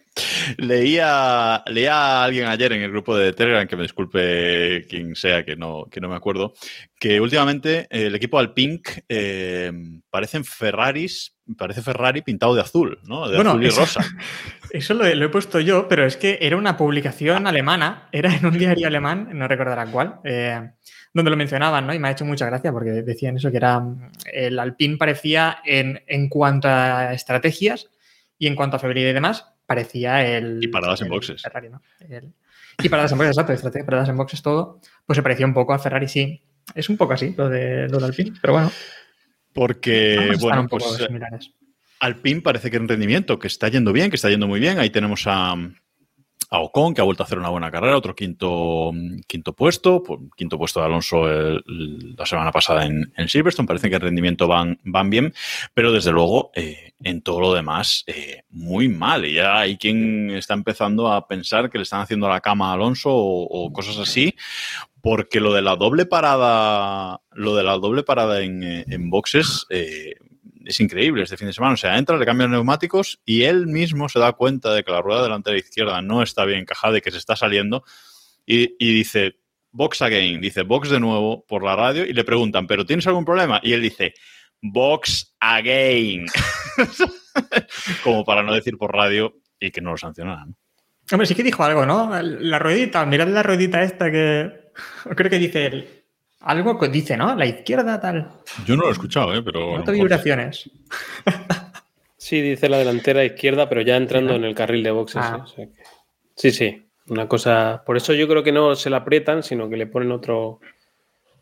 Leía, 0.58 1.64
leía 1.68 1.94
a 1.94 2.24
alguien 2.24 2.48
ayer 2.48 2.74
en 2.74 2.82
el 2.82 2.92
grupo 2.92 3.16
de 3.16 3.32
Telegram, 3.34 3.68
que 3.68 3.76
me 3.76 3.84
disculpe 3.84 4.86
quien 4.90 5.16
sea, 5.16 5.46
que 5.46 5.56
no, 5.56 5.86
que 5.92 6.02
no 6.02 6.10
me 6.10 6.16
acuerdo, 6.16 6.54
que 7.00 7.22
últimamente 7.22 7.88
el 7.90 8.16
equipo 8.16 8.40
Alpine 8.40 8.82
eh, 9.08 9.72
parecen 10.10 10.44
Ferraris, 10.44 11.38
parece 11.58 11.82
Ferrari 11.82 12.22
pintado 12.22 12.56
de 12.56 12.62
azul, 12.62 13.00
¿no? 13.04 13.30
De 13.30 13.36
bueno, 13.36 13.52
azul 13.52 13.64
y 13.64 13.68
eso, 13.68 13.82
rosa. 13.82 14.02
Eso 14.72 14.94
lo 14.94 15.06
he, 15.06 15.16
lo 15.16 15.26
he, 15.26 15.30
puesto 15.30 15.62
yo, 15.62 15.88
pero 15.88 16.06
es 16.06 16.18
que 16.18 16.40
era 16.42 16.58
una 16.58 16.76
publicación 16.76 17.48
alemana, 17.48 18.10
era 18.12 18.36
en 18.36 18.46
un 18.46 18.58
diario 18.58 18.88
alemán, 18.88 19.30
no 19.32 19.48
recordarán 19.48 19.92
cuál, 19.92 20.20
eh, 20.26 20.72
donde 21.18 21.32
lo 21.32 21.38
mencionaban, 21.38 21.86
¿no? 21.86 21.94
Y 21.94 22.00
me 22.00 22.08
ha 22.08 22.12
hecho 22.12 22.24
mucha 22.24 22.46
gracia 22.46 22.72
porque 22.72 22.92
decían 22.92 23.36
eso, 23.36 23.52
que 23.52 23.58
era 23.58 23.84
el 24.32 24.58
Alpine 24.58 24.98
parecía 24.98 25.58
en, 25.66 26.02
en 26.08 26.30
cuanto 26.30 26.70
a 26.70 27.14
estrategias 27.14 27.90
y 28.38 28.48
en 28.48 28.56
cuanto 28.56 28.78
a 28.78 28.80
febril 28.80 29.08
y 29.08 29.14
demás, 29.14 29.46
parecía 29.66 30.26
el... 30.26 30.64
Y 30.64 30.68
paradas 30.68 31.02
el, 31.02 31.08
en 31.08 31.12
boxes. 31.12 31.42
Ferrari, 31.42 31.70
¿no? 31.70 31.82
El, 32.00 32.34
y 32.82 32.90
paradas 32.90 33.12
en 33.12 33.18
boxes, 33.18 33.36
exacto, 33.36 33.54
estrategia, 33.54 33.86
paradas 33.86 34.10
en 34.10 34.18
boxes, 34.18 34.42
todo, 34.42 34.80
pues 35.06 35.18
se 35.18 35.24
parecía 35.24 35.46
un 35.46 35.54
poco 35.54 35.74
a 35.74 35.80
Ferrari, 35.80 36.08
sí. 36.08 36.42
Es 36.76 36.90
un 36.90 36.98
poco 36.98 37.14
así 37.14 37.34
lo 37.36 37.50
de, 37.50 37.88
lo 37.90 38.00
de 38.00 38.06
Alpine, 38.06 38.34
pero 38.40 38.54
bueno. 38.54 38.72
Porque, 39.54 40.36
bueno, 40.40 40.62
un 40.62 40.68
poco 40.68 40.86
pues, 40.86 41.08
similares. 41.08 41.52
Alpine 42.00 42.42
parece 42.42 42.70
que 42.70 42.78
en 42.78 42.88
rendimiento, 42.88 43.40
que 43.40 43.48
está 43.48 43.70
yendo 43.70 43.92
bien, 43.92 44.12
que 44.12 44.18
está 44.18 44.30
yendo 44.30 44.48
muy 44.48 44.60
bien. 44.60 44.78
Ahí 44.78 44.92
tenemos 44.92 45.24
a, 45.26 45.56
a 46.50 46.60
Ocon, 46.60 46.94
que 46.94 47.02
ha 47.02 47.04
vuelto 47.04 47.24
a 47.24 47.26
hacer 47.26 47.40
una 47.40 47.50
buena 47.50 47.70
carrera, 47.72 47.98
otro 47.98 48.16
quinto, 48.16 48.92
quinto 49.28 49.54
puesto, 49.54 50.04
quinto 50.36 50.58
puesto 50.58 50.80
de 50.80 50.86
Alonso 50.86 51.30
el, 51.30 51.64
el, 51.68 52.16
la 52.16 52.26
semana 52.26 52.52
pasada 52.52 52.86
en, 52.86 53.12
Silverstone. 53.28 53.68
Parece 53.68 53.90
que 53.90 53.96
en 53.96 54.02
rendimiento 54.02 54.48
van, 54.48 54.80
van 54.84 55.10
bien, 55.10 55.34
pero 55.74 55.92
desde 55.92 56.12
luego 56.12 56.52
eh, 56.56 56.94
en 57.04 57.22
todo 57.22 57.42
lo 57.42 57.54
demás 57.54 58.04
eh, 58.08 58.44
muy 58.50 58.88
mal. 58.88 59.26
Y 59.26 59.34
ya 59.34 59.60
hay 59.60 59.78
quien 59.78 60.32
está 60.32 60.54
empezando 60.54 61.12
a 61.12 61.28
pensar 61.28 61.70
que 61.70 61.78
le 61.78 61.84
están 61.84 62.02
haciendo 62.02 62.30
la 62.30 62.40
cama 62.40 62.70
a 62.70 62.74
Alonso 62.74 63.10
o, 63.14 63.72
cosas 63.74 63.98
así, 63.98 64.36
porque 65.02 65.42
lo 65.42 65.54
de 65.54 65.62
la 65.62 65.76
doble 65.76 66.06
parada, 66.06 67.22
lo 67.32 67.56
de 67.56 67.64
la 67.64 67.78
doble 67.78 68.04
parada 68.04 68.42
en, 68.42 68.64
en 68.64 69.10
boxes, 69.10 69.66
eh, 69.70 70.16
es 70.68 70.80
increíble 70.82 71.24
este 71.24 71.38
fin 71.38 71.48
de 71.48 71.54
semana. 71.54 71.74
O 71.74 71.78
sea, 71.78 71.98
entra, 71.98 72.18
le 72.18 72.26
cambian 72.26 72.52
neumáticos 72.52 73.20
y 73.26 73.44
él 73.44 73.68
mismo 73.68 74.10
se 74.10 74.20
da 74.20 74.34
cuenta 74.34 74.74
de 74.74 74.84
que 74.84 74.92
la 74.92 75.02
rueda 75.02 75.24
delantera 75.24 75.58
izquierda 75.58 76.02
no 76.02 76.22
está 76.22 76.46
bien 76.46 76.60
encajada 76.60 76.98
y 76.98 77.02
que 77.02 77.12
se 77.12 77.18
está 77.18 77.36
saliendo. 77.36 77.84
Y, 78.46 78.68
dice, 78.80 79.40
box 79.72 80.02
again, 80.02 80.40
dice, 80.40 80.64
box 80.64 80.90
de 80.90 81.00
nuevo 81.00 81.46
por 81.46 81.64
la 81.64 81.76
radio 81.76 82.06
y 82.06 82.14
le 82.14 82.24
preguntan, 82.24 82.68
¿pero 82.68 82.86
tienes 82.86 83.08
algún 83.08 83.26
problema? 83.26 83.60
Y 83.64 83.74
él 83.74 83.82
dice, 83.82 84.14
box 84.62 85.36
again. 85.40 86.26
Como 88.04 88.24
para 88.24 88.44
no 88.44 88.54
decir 88.54 88.78
por 88.78 88.94
radio 88.94 89.36
y 89.60 89.72
que 89.72 89.82
no 89.82 89.92
lo 89.92 89.98
sancionaran. 89.98 90.56
Hombre, 91.12 91.28
sí 91.28 91.36
que 91.36 91.44
dijo 91.44 91.64
algo, 91.64 91.86
¿no? 91.86 92.12
La 92.22 92.60
ruedita, 92.60 93.06
mirad 93.06 93.28
la 93.30 93.44
ruedita 93.44 93.84
esta 93.84 94.12
que 94.12 94.72
creo 95.16 95.30
que 95.30 95.40
dice 95.40 95.66
él. 95.66 95.97
Algo 96.48 96.80
que 96.80 96.88
dice, 96.88 97.18
¿no? 97.18 97.36
La 97.36 97.46
izquierda 97.46 98.00
tal. 98.00 98.32
Yo 98.66 98.76
no 98.76 98.84
lo 98.84 98.90
he 98.90 98.92
escuchado, 98.94 99.34
¿eh? 99.36 99.42
Pero. 99.44 99.78
Noto 99.78 99.92
vibraciones. 99.92 100.70
Sí, 102.18 102.42
dice 102.42 102.68
la 102.70 102.78
delantera 102.78 103.24
izquierda, 103.24 103.70
pero 103.70 103.82
ya 103.82 103.96
entrando 103.96 104.34
en 104.36 104.44
el 104.44 104.56
carril 104.56 104.84
de 104.84 104.92
boxes. 104.92 105.22
Ah. 105.24 105.36
¿eh? 105.38 105.42
O 105.44 105.48
sea 105.48 105.66
que- 105.68 105.84
Sí, 106.36 106.52
sí. 106.52 106.84
Una 107.10 107.28
cosa. 107.28 107.84
Por 107.86 107.98
eso 107.98 108.14
yo 108.14 108.28
creo 108.28 108.44
que 108.44 108.52
no 108.52 108.76
se 108.76 108.90
la 108.90 108.98
aprietan, 108.98 109.44
sino 109.44 109.70
que 109.70 109.78
le 109.78 109.88
ponen 109.88 110.12
otro, 110.12 110.60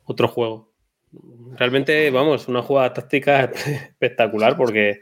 otro 0.05 0.27
juego. 0.27 0.71
Realmente, 1.57 2.11
vamos, 2.11 2.47
una 2.47 2.61
jugada 2.61 2.93
táctica 2.93 3.43
espectacular 3.65 4.57
porque 4.57 5.01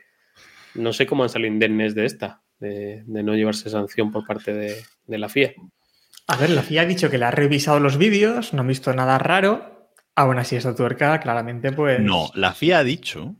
no 0.75 0.93
sé 0.93 1.05
cómo 1.05 1.23
han 1.23 1.29
salido 1.29 1.51
indemnes 1.53 1.95
de 1.95 2.05
esta, 2.05 2.41
de, 2.59 3.03
de 3.05 3.23
no 3.23 3.35
llevarse 3.35 3.69
sanción 3.69 4.11
por 4.11 4.25
parte 4.25 4.53
de, 4.53 4.75
de 5.07 5.17
la 5.17 5.27
FIA. 5.29 5.53
A 6.27 6.37
ver, 6.37 6.51
la 6.51 6.61
FIA 6.61 6.83
ha 6.83 6.85
dicho 6.85 7.09
que 7.09 7.17
le 7.17 7.25
ha 7.25 7.31
revisado 7.31 7.79
los 7.79 7.97
vídeos, 7.97 8.53
no 8.53 8.61
ha 8.61 8.65
visto 8.65 8.93
nada 8.93 9.17
raro. 9.17 9.72
Aún 10.15 10.37
así, 10.37 10.55
esta 10.55 10.75
tuerca 10.75 11.19
claramente, 11.19 11.71
pues. 11.71 11.99
No, 11.99 12.29
la 12.35 12.53
FIA 12.53 12.79
ha 12.79 12.83
dicho 12.83 13.35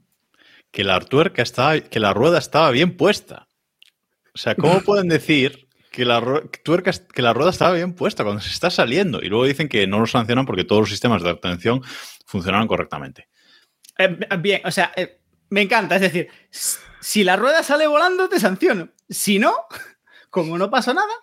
que 0.71 0.83
la 0.83 0.99
tuerca 0.99 1.43
estaba, 1.43 1.79
que 1.79 1.99
la 1.99 2.13
rueda 2.13 2.39
estaba 2.39 2.71
bien 2.71 2.97
puesta. 2.97 3.47
O 4.33 4.37
sea, 4.37 4.55
¿cómo 4.55 4.81
pueden 4.85 5.07
decir 5.07 5.67
que 5.91 6.05
la 6.05 6.21
tuerca, 6.63 6.91
que 6.91 7.21
la 7.21 7.33
rueda 7.33 7.51
estaba 7.51 7.73
bien 7.73 7.93
puesta 7.93 8.23
cuando 8.23 8.41
se 8.41 8.49
está 8.49 8.71
saliendo? 8.71 9.21
Y 9.21 9.29
luego 9.29 9.45
dicen 9.45 9.69
que 9.69 9.85
no 9.85 9.99
lo 9.99 10.07
sancionan 10.07 10.45
porque 10.45 10.63
todos 10.63 10.81
los 10.81 10.89
sistemas 10.89 11.21
de 11.21 11.29
atención 11.29 11.81
funcionaron 12.25 12.67
correctamente. 12.67 13.27
Eh, 13.99 14.17
bien, 14.39 14.61
o 14.65 14.71
sea, 14.71 14.91
eh, 14.95 15.19
me 15.49 15.61
encanta. 15.61 15.95
Es 15.95 16.01
decir, 16.01 16.29
si 16.99 17.23
la 17.23 17.35
rueda 17.35 17.61
sale 17.61 17.85
volando, 17.85 18.27
te 18.27 18.39
sanciono. 18.39 18.89
Si 19.07 19.37
no, 19.37 19.53
como 20.31 20.57
no 20.57 20.71
pasa 20.71 20.95
nada. 20.95 21.13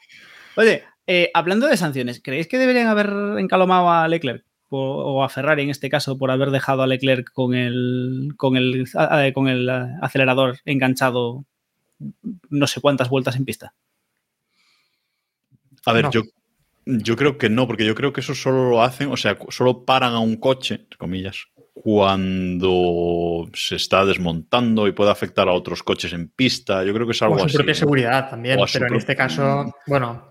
Oye, 0.54 0.84
eh, 1.08 1.30
hablando 1.34 1.66
de 1.66 1.76
sanciones, 1.76 2.20
¿creéis 2.22 2.46
que 2.46 2.58
deberían 2.58 2.86
haber 2.86 3.10
encalomado 3.38 3.90
a 3.90 4.06
Leclerc? 4.06 4.44
O, 4.72 4.78
o 5.16 5.24
a 5.24 5.28
Ferrari 5.28 5.62
en 5.64 5.70
este 5.70 5.90
caso 5.90 6.16
por 6.16 6.30
haber 6.30 6.50
dejado 6.50 6.82
a 6.82 6.86
Leclerc 6.86 7.32
con 7.32 7.54
el, 7.54 8.34
con 8.36 8.56
el, 8.56 8.86
con 9.34 9.48
el 9.48 9.68
eh, 9.68 9.96
acelerador 10.00 10.58
enganchado 10.64 11.44
no 12.48 12.66
sé 12.66 12.80
cuántas 12.80 13.08
vueltas 13.10 13.36
en 13.36 13.44
pista. 13.44 13.74
A 15.86 15.92
ver, 15.92 16.04
No. 16.04 16.10
yo, 16.10 16.22
yo 16.86 17.16
creo 17.16 17.36
que 17.36 17.50
no, 17.50 17.66
porque 17.66 17.84
yo 17.84 17.94
creo 17.94 18.12
que 18.12 18.20
eso 18.20 18.34
solo 18.34 18.70
lo 18.70 18.82
hacen, 18.82 19.10
o 19.10 19.16
sea, 19.16 19.36
solo 19.48 19.84
paran 19.84 20.14
a 20.14 20.20
un 20.20 20.36
coche, 20.36 20.76
entre 20.76 20.98
comillas, 20.98 21.46
cuando 21.74 23.48
se 23.54 23.76
está 23.76 24.04
desmontando 24.04 24.86
y 24.86 24.92
puede 24.92 25.10
afectar 25.10 25.48
a 25.48 25.52
otros 25.52 25.82
coches 25.82 26.12
en 26.12 26.28
pista. 26.28 26.84
Yo 26.84 26.92
creo 26.94 27.06
que 27.06 27.12
es 27.12 27.22
o 27.22 27.24
algo 27.26 27.36
a 27.36 27.40
su 27.40 27.46
así. 27.46 27.56
propia 27.56 27.72
¿no? 27.74 27.78
seguridad 27.78 28.30
también. 28.30 28.60
O 28.60 28.64
Pero 28.72 28.86
en 28.86 28.94
este 28.94 29.16
caso, 29.16 29.74
bueno, 29.86 30.29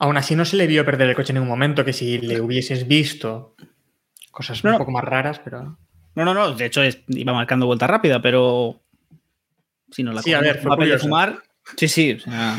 aún 0.00 0.16
así 0.16 0.34
no 0.34 0.44
se 0.44 0.56
le 0.56 0.66
vio 0.66 0.84
perder 0.84 1.08
el 1.10 1.14
coche 1.14 1.30
en 1.30 1.36
ningún 1.36 1.48
momento, 1.48 1.84
que 1.84 1.92
si 1.92 2.18
le 2.18 2.40
hubieses 2.40 2.88
visto 2.88 3.54
cosas 4.32 4.64
No, 4.64 4.72
un 4.72 4.78
poco 4.78 4.90
más 4.90 5.04
raras, 5.04 5.40
pero. 5.44 5.78
No, 6.16 6.24
no, 6.24 6.34
no. 6.34 6.52
De 6.54 6.66
hecho, 6.66 6.82
es- 6.82 7.02
iba 7.08 7.32
marcando 7.32 7.66
vuelta 7.66 7.86
rápida, 7.86 8.20
pero. 8.20 8.80
Si 9.92 10.02
no 10.02 10.12
la 10.12 10.22
Sí, 10.22 10.32
a 10.34 10.38
cogemos 10.38 10.54
ver, 10.62 10.76
fue 10.76 10.86
de 10.88 10.98
fumar. 10.98 11.42
Sí, 11.76 11.86
sí. 11.88 12.12
O 12.14 12.18
sea, 12.20 12.58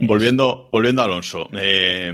Volviendo, 0.00 0.68
volviendo 0.72 1.02
a 1.02 1.04
Alonso, 1.04 1.48
eh, 1.52 2.12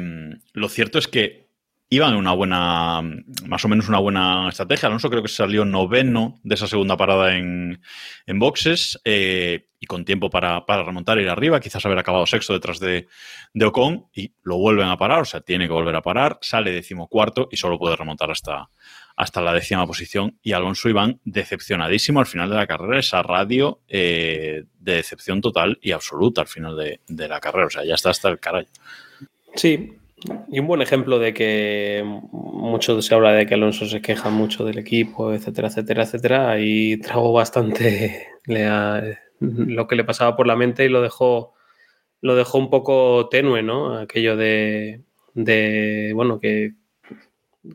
lo 0.52 0.68
cierto 0.68 0.98
es 0.98 1.08
que 1.08 1.48
iban 1.94 2.14
en 2.14 2.20
una 2.20 2.32
buena, 2.32 3.02
más 3.46 3.64
o 3.66 3.68
menos 3.68 3.86
una 3.86 3.98
buena 3.98 4.48
estrategia. 4.48 4.86
Alonso 4.86 5.10
creo 5.10 5.20
que 5.20 5.28
salió 5.28 5.66
noveno 5.66 6.40
de 6.42 6.54
esa 6.54 6.66
segunda 6.66 6.96
parada 6.96 7.36
en, 7.36 7.82
en 8.26 8.38
boxes 8.38 8.98
eh, 9.04 9.68
y 9.78 9.84
con 9.84 10.06
tiempo 10.06 10.30
para, 10.30 10.64
para 10.64 10.84
remontar 10.84 11.18
ir 11.18 11.28
arriba, 11.28 11.60
quizás 11.60 11.84
haber 11.84 11.98
acabado 11.98 12.24
sexto 12.24 12.54
detrás 12.54 12.80
de, 12.80 13.08
de 13.52 13.64
Ocon 13.66 14.06
y 14.14 14.32
lo 14.42 14.56
vuelven 14.56 14.88
a 14.88 14.96
parar, 14.96 15.20
o 15.20 15.24
sea, 15.26 15.42
tiene 15.42 15.66
que 15.66 15.74
volver 15.74 15.94
a 15.94 16.00
parar, 16.00 16.38
sale 16.40 16.72
decimocuarto 16.72 17.48
y 17.52 17.58
solo 17.58 17.78
puede 17.78 17.94
remontar 17.94 18.30
hasta, 18.30 18.70
hasta 19.14 19.42
la 19.42 19.52
décima 19.52 19.86
posición 19.86 20.38
y 20.42 20.52
Alonso 20.52 20.88
Iván 20.88 21.20
decepcionadísimo 21.24 22.20
al 22.20 22.26
final 22.26 22.48
de 22.48 22.56
la 22.56 22.66
carrera, 22.66 23.00
esa 23.00 23.22
radio 23.22 23.82
eh, 23.86 24.64
de 24.78 24.94
decepción 24.94 25.42
total 25.42 25.78
y 25.82 25.90
absoluta 25.90 26.40
al 26.40 26.48
final 26.48 26.74
de, 26.74 27.00
de 27.06 27.28
la 27.28 27.38
carrera, 27.38 27.66
o 27.66 27.70
sea, 27.70 27.84
ya 27.84 27.96
está 27.96 28.08
hasta 28.08 28.30
el 28.30 28.40
carajo. 28.40 28.70
Sí, 29.54 29.98
y 30.48 30.60
un 30.60 30.66
buen 30.66 30.82
ejemplo 30.82 31.18
de 31.18 31.34
que 31.34 32.02
mucho 32.32 33.00
se 33.02 33.14
habla 33.14 33.32
de 33.32 33.46
que 33.46 33.54
Alonso 33.54 33.86
se 33.86 34.00
queja 34.00 34.30
mucho 34.30 34.64
del 34.64 34.78
equipo, 34.78 35.32
etcétera, 35.32 35.68
etcétera, 35.68 36.04
etcétera. 36.04 36.50
Ahí 36.50 36.96
trago 36.98 37.32
bastante 37.32 38.28
lo 39.40 39.88
que 39.88 39.96
le 39.96 40.04
pasaba 40.04 40.36
por 40.36 40.46
la 40.46 40.56
mente 40.56 40.84
y 40.84 40.88
lo 40.88 41.02
dejó, 41.02 41.54
lo 42.20 42.36
dejó 42.36 42.58
un 42.58 42.70
poco 42.70 43.28
tenue, 43.28 43.62
¿no? 43.62 43.96
Aquello 43.98 44.36
de, 44.36 45.02
de 45.34 46.12
bueno, 46.14 46.38
que, 46.38 46.74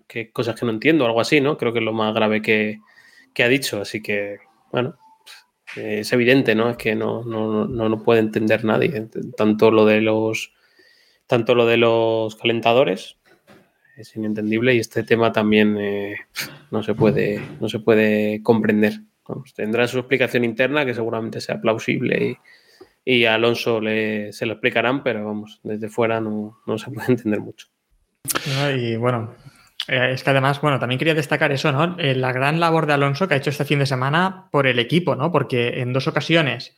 que 0.07 0.31
cosas 0.31 0.59
que 0.59 0.65
no 0.65 0.71
entiendo, 0.71 1.05
algo 1.05 1.21
así, 1.21 1.41
¿no? 1.41 1.57
Creo 1.57 1.73
que 1.73 1.79
es 1.79 1.85
lo 1.85 1.93
más 1.93 2.13
grave 2.13 2.41
que, 2.41 2.79
que 3.33 3.43
ha 3.43 3.49
dicho. 3.49 3.81
Así 3.81 4.01
que, 4.01 4.37
bueno, 4.71 4.97
es 5.75 6.11
evidente, 6.13 6.55
¿no? 6.55 6.69
Es 6.69 6.77
que 6.77 6.95
no, 6.95 7.23
no, 7.23 7.65
no, 7.67 7.89
no 7.89 8.03
puede 8.03 8.21
entender 8.21 8.63
nadie. 8.63 9.07
Tanto 9.35 9.71
lo 9.71 9.85
de 9.85 10.01
los 10.01 10.53
tanto 11.27 11.53
lo 11.53 11.65
de 11.65 11.77
los 11.77 12.35
calentadores 12.35 13.17
es 13.97 14.15
inentendible 14.15 14.75
y 14.75 14.79
este 14.79 15.03
tema 15.03 15.31
también 15.31 15.77
eh, 15.77 16.17
no 16.71 16.83
se 16.83 16.93
puede 16.93 17.41
no 17.59 17.69
se 17.69 17.79
puede 17.79 18.41
comprender 18.41 19.01
Vamos, 19.27 19.53
tendrá 19.53 19.87
su 19.89 19.99
explicación 19.99 20.45
interna 20.45 20.85
que 20.85 20.93
seguramente 20.93 21.41
sea 21.41 21.59
plausible 21.59 22.37
y, 23.03 23.17
y 23.17 23.25
a 23.25 23.33
Alonso 23.33 23.81
le, 23.81 24.31
se 24.31 24.45
lo 24.45 24.53
explicarán 24.53 25.03
pero 25.03 25.25
vamos 25.25 25.59
desde 25.63 25.89
fuera 25.89 26.21
no, 26.21 26.59
no 26.65 26.77
se 26.77 26.89
puede 26.91 27.07
entender 27.11 27.41
mucho. 27.41 27.67
Y 28.75 28.95
bueno, 28.95 29.35
eh, 29.87 30.11
es 30.13 30.23
que 30.23 30.29
además, 30.29 30.59
bueno, 30.61 30.79
también 30.79 30.99
quería 30.99 31.13
destacar 31.13 31.51
eso, 31.51 31.71
¿no? 31.71 31.97
Eh, 31.97 32.15
la 32.15 32.33
gran 32.33 32.59
labor 32.59 32.85
de 32.85 32.93
Alonso 32.93 33.27
que 33.27 33.33
ha 33.33 33.37
hecho 33.37 33.49
este 33.49 33.65
fin 33.65 33.79
de 33.79 33.85
semana 33.85 34.47
por 34.51 34.67
el 34.67 34.79
equipo, 34.79 35.15
¿no? 35.15 35.31
Porque 35.31 35.81
en 35.81 35.91
dos 35.91 36.07
ocasiones 36.07 36.77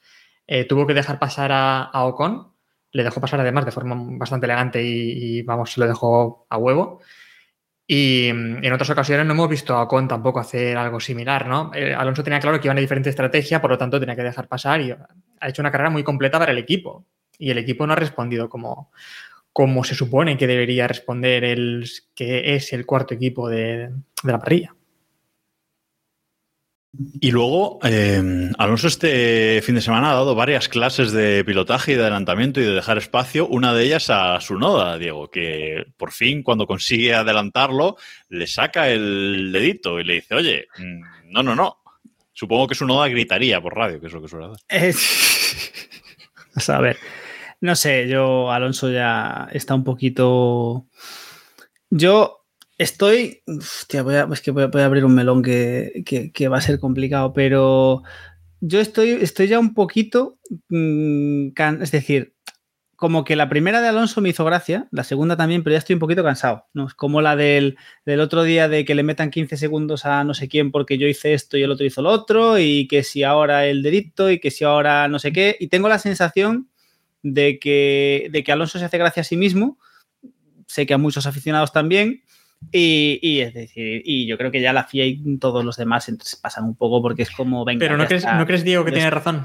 tuvo 0.67 0.87
que 0.87 0.95
dejar 0.95 1.19
pasar 1.19 1.51
a, 1.51 1.83
a 1.83 2.05
Ocon, 2.05 2.47
le 2.91 3.03
dejó 3.03 3.21
pasar 3.21 3.39
además 3.39 3.65
de 3.65 3.71
forma 3.71 3.95
bastante 4.17 4.45
elegante 4.45 4.83
y, 4.83 5.39
y, 5.39 5.41
vamos, 5.43 5.77
lo 5.77 5.87
dejó 5.87 6.45
a 6.49 6.57
huevo. 6.57 6.99
Y 7.91 8.29
mm, 8.31 8.63
en 8.63 8.73
otras 8.73 8.91
ocasiones 8.91 9.25
no 9.25 9.33
hemos 9.33 9.49
visto 9.49 9.75
a 9.75 9.81
Ocon 9.81 10.07
tampoco 10.07 10.39
hacer 10.39 10.77
algo 10.77 10.99
similar, 10.99 11.47
¿no? 11.47 11.71
Eh, 11.73 11.93
Alonso 11.93 12.23
tenía 12.23 12.39
claro 12.39 12.59
que 12.59 12.67
iba 12.67 12.73
en 12.73 12.81
diferente 12.81 13.09
estrategia, 13.09 13.59
por 13.59 13.71
lo 13.71 13.79
tanto 13.79 13.99
tenía 13.99 14.15
que 14.15 14.21
dejar 14.21 14.47
pasar 14.47 14.79
y 14.81 14.91
ha 14.91 15.49
hecho 15.49 15.63
una 15.63 15.71
carrera 15.71 15.89
muy 15.89 16.03
completa 16.03 16.37
para 16.37 16.51
el 16.51 16.59
equipo. 16.59 17.05
Y 17.39 17.49
el 17.49 17.57
equipo 17.57 17.87
no 17.87 17.93
ha 17.93 17.95
respondido 17.95 18.47
como, 18.47 18.91
como 19.51 19.83
se 19.83 19.95
supone 19.95 20.37
que 20.37 20.45
debería 20.45 20.87
responder 20.87 21.43
el 21.43 21.89
que 22.13 22.53
es 22.53 22.73
el 22.73 22.85
cuarto 22.85 23.15
equipo 23.15 23.49
de, 23.49 23.89
de 24.23 24.31
la 24.31 24.39
parrilla. 24.39 24.75
Y 27.21 27.31
luego, 27.31 27.79
eh, 27.83 28.51
Alonso 28.57 28.87
este 28.87 29.61
fin 29.63 29.75
de 29.75 29.81
semana 29.81 30.11
ha 30.11 30.15
dado 30.15 30.35
varias 30.35 30.67
clases 30.67 31.13
de 31.13 31.45
pilotaje 31.45 31.93
y 31.93 31.95
de 31.95 32.01
adelantamiento 32.01 32.59
y 32.59 32.65
de 32.65 32.73
dejar 32.73 32.97
espacio, 32.97 33.47
una 33.47 33.73
de 33.73 33.85
ellas 33.85 34.09
a 34.09 34.41
su 34.41 34.57
noda, 34.57 34.97
Diego, 34.97 35.31
que 35.31 35.85
por 35.95 36.11
fin 36.11 36.43
cuando 36.43 36.67
consigue 36.67 37.15
adelantarlo 37.15 37.95
le 38.27 38.47
saca 38.47 38.89
el 38.89 39.49
dedito 39.53 40.01
y 40.01 40.03
le 40.03 40.15
dice, 40.15 40.35
oye, 40.35 40.67
mm, 40.77 41.31
no, 41.31 41.41
no, 41.41 41.55
no. 41.55 41.77
Supongo 42.33 42.67
que 42.67 42.75
su 42.75 42.85
noda 42.85 43.07
gritaría 43.07 43.61
por 43.61 43.77
radio, 43.77 44.01
que 44.01 44.07
es 44.07 44.13
lo 44.13 44.21
que 44.21 44.27
suele 44.27 44.47
hacer. 44.47 44.93
Sea, 46.57 46.75
a 46.77 46.81
ver, 46.81 46.97
no 47.61 47.77
sé, 47.77 48.09
yo, 48.09 48.51
Alonso 48.51 48.91
ya 48.91 49.47
está 49.53 49.73
un 49.73 49.85
poquito... 49.85 50.85
Yo 51.89 52.38
estoy. 52.79 53.43
Hostia, 53.45 54.01
voy 54.01 54.15
a, 54.15 54.27
que 54.43 54.49
voy 54.49 54.63
a, 54.63 54.85
abrir 54.85 55.05
un 55.05 55.13
melón 55.13 55.43
que, 55.43 56.03
que, 56.33 56.47
va 56.47 56.57
a 56.57 56.61
ser 56.61 56.79
complicado, 56.79 57.33
pero 57.33 58.01
yo 58.61 58.79
estoy, 58.79 59.11
estoy 59.11 59.47
ya 59.47 59.59
un 59.59 59.75
poquito. 59.75 60.39
Mmm, 60.69 61.49
es 61.81 61.91
decir, 61.91 62.33
como 62.95 63.23
que 63.23 63.35
la 63.35 63.49
primera 63.49 63.81
de 63.81 63.89
Alonso 63.89 64.21
me 64.21 64.29
hizo 64.29 64.43
gracia, 64.43 64.87
la 64.91 65.03
segunda 65.03 65.37
también, 65.37 65.63
pero 65.63 65.73
ya 65.73 65.77
estoy 65.77 65.93
un 65.93 65.99
poquito 65.99 66.23
cansado. 66.23 66.65
¿no? 66.73 66.87
Como 66.95 67.21
la 67.21 67.35
del, 67.35 67.77
del 68.05 68.19
otro 68.21 68.43
día 68.43 68.67
de 68.67 68.85
que 68.85 68.95
le 68.95 69.03
metan 69.03 69.29
15 69.29 69.57
segundos 69.57 70.05
a 70.05 70.23
no 70.23 70.33
sé 70.33 70.47
quién 70.49 70.71
porque 70.71 70.97
yo 70.97 71.07
hice 71.07 71.33
esto 71.33 71.57
y 71.57 71.63
el 71.63 71.71
otro 71.71 71.85
hizo 71.85 72.01
lo 72.01 72.09
otro, 72.09 72.57
y 72.59 72.87
que 72.87 73.03
si 73.03 73.23
ahora 73.23 73.67
el 73.67 73.83
dedito 73.83 74.31
y 74.31 74.39
que 74.39 74.51
si 74.51 74.63
ahora 74.63 75.07
no 75.07 75.19
sé 75.19 75.31
qué. 75.31 75.55
Y 75.59 75.67
tengo 75.67 75.89
la 75.89 75.99
sensación 75.99 76.69
de 77.21 77.59
que, 77.59 78.29
de 78.31 78.43
que 78.43 78.51
Alonso 78.51 78.79
se 78.79 78.85
hace 78.85 78.97
gracia 78.97 79.21
a 79.21 79.25
sí 79.25 79.37
mismo. 79.37 79.77
Sé 80.65 80.85
que 80.85 80.93
a 80.93 80.97
muchos 80.97 81.25
aficionados 81.25 81.71
también, 81.71 82.21
y, 82.71 83.19
y, 83.21 83.41
es 83.41 83.53
decir, 83.53 84.01
y 84.05 84.27
yo 84.27 84.37
creo 84.37 84.51
que 84.51 84.61
ya 84.61 84.73
la 84.73 84.83
FIA 84.83 85.05
y 85.05 85.37
todos 85.37 85.63
los 85.63 85.77
demás 85.77 86.03
se 86.03 86.15
pasan 86.41 86.65
un 86.65 86.75
poco 86.75 87.01
porque 87.01 87.23
es 87.23 87.31
como 87.31 87.65
venga. 87.65 87.79
Pero 87.79 87.97
no 87.97 88.05
crees, 88.05 88.25
¿no 88.25 88.45
crees, 88.45 88.63
Diego, 88.63 88.85
que 88.85 88.91
tiene 88.91 89.09
razón. 89.09 89.43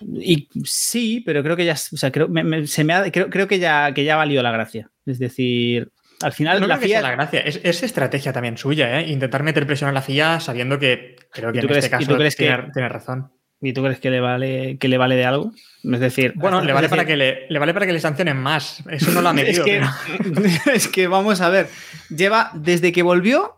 Y 0.00 0.48
sí, 0.64 1.22
pero 1.24 1.42
creo 1.42 1.56
que 1.56 1.66
ya, 1.66 1.74
o 1.74 1.96
sea, 1.96 2.10
creo, 2.10 2.28
me, 2.28 2.42
me, 2.42 2.66
se 2.66 2.84
me 2.84 2.94
ha, 2.94 3.10
creo, 3.12 3.28
creo, 3.28 3.46
que 3.46 3.58
ya 3.58 3.92
que 3.92 4.04
ya 4.04 4.16
valió 4.16 4.42
la 4.42 4.50
gracia. 4.50 4.90
Es 5.04 5.18
decir, 5.18 5.92
al 6.22 6.32
final 6.32 6.60
no 6.60 6.66
la 6.66 6.78
creo 6.78 6.86
FIA. 6.86 6.96
Que 6.96 7.00
sea 7.00 7.10
la 7.10 7.16
gracia. 7.16 7.40
Es, 7.40 7.60
es, 7.62 7.82
estrategia 7.82 8.32
también 8.32 8.56
suya, 8.56 8.98
¿eh? 8.98 9.08
Intentar 9.08 9.42
meter 9.42 9.66
presión 9.66 9.90
a 9.90 9.92
la 9.92 10.02
FIA 10.02 10.40
sabiendo 10.40 10.78
que 10.78 11.16
creo 11.30 11.52
que 11.52 11.60
en 11.60 11.66
crees, 11.66 11.84
este 11.84 11.90
caso 11.90 12.16
tiene, 12.16 12.30
que, 12.30 12.70
tiene 12.72 12.88
razón. 12.88 13.30
¿Y 13.60 13.72
tú 13.72 13.82
crees 13.82 14.00
que 14.00 14.10
le 14.10 14.20
vale, 14.20 14.78
que 14.78 14.88
le 14.88 14.96
vale 14.96 15.16
de 15.16 15.24
algo? 15.26 15.52
Es 15.84 16.00
decir, 16.00 16.32
bueno, 16.36 16.62
le 16.62 16.72
vale, 16.72 16.86
decir, 16.86 16.96
para 16.96 17.06
que 17.06 17.16
le, 17.16 17.46
le, 17.48 17.58
vale 17.58 17.74
para 17.74 17.86
que 17.86 17.92
le 17.92 18.00
sancionen 18.00 18.36
más. 18.38 18.82
Eso 18.90 19.10
no 19.10 19.20
lo 19.20 19.28
ha 19.28 19.32
medido. 19.34 19.64
es, 19.64 19.70
que, 19.70 19.80
pero... 20.22 20.46
es 20.74 20.88
que 20.88 21.06
vamos 21.08 21.40
a 21.40 21.50
ver, 21.50 21.68
lleva 22.08 22.50
desde 22.54 22.92
que 22.92 23.02
volvió, 23.02 23.56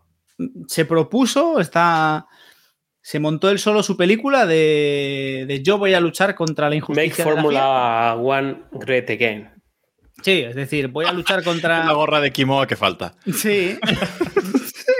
se 0.67 0.85
propuso, 0.85 1.59
está 1.59 2.27
se 3.03 3.19
montó 3.19 3.49
él 3.49 3.59
solo 3.59 3.83
su 3.83 3.97
película 3.97 4.45
de, 4.45 5.43
de 5.45 5.61
yo 5.61 5.77
voy 5.77 5.93
a 5.93 5.99
luchar 5.99 6.35
contra 6.35 6.69
la 6.69 6.75
Make 6.75 6.77
injusticia. 6.77 7.25
la 7.25 7.31
Formula 7.31 8.15
One 8.15 8.61
great 8.71 9.09
again. 9.09 9.51
Sí, 10.21 10.39
es 10.39 10.55
decir, 10.55 10.87
voy 10.87 11.05
a 11.05 11.11
luchar 11.11 11.43
contra. 11.43 11.83
La 11.85 11.91
gorra 11.91 12.21
de 12.21 12.31
Kimoa 12.31 12.65
que 12.65 12.77
falta. 12.77 13.13
Sí. 13.35 13.77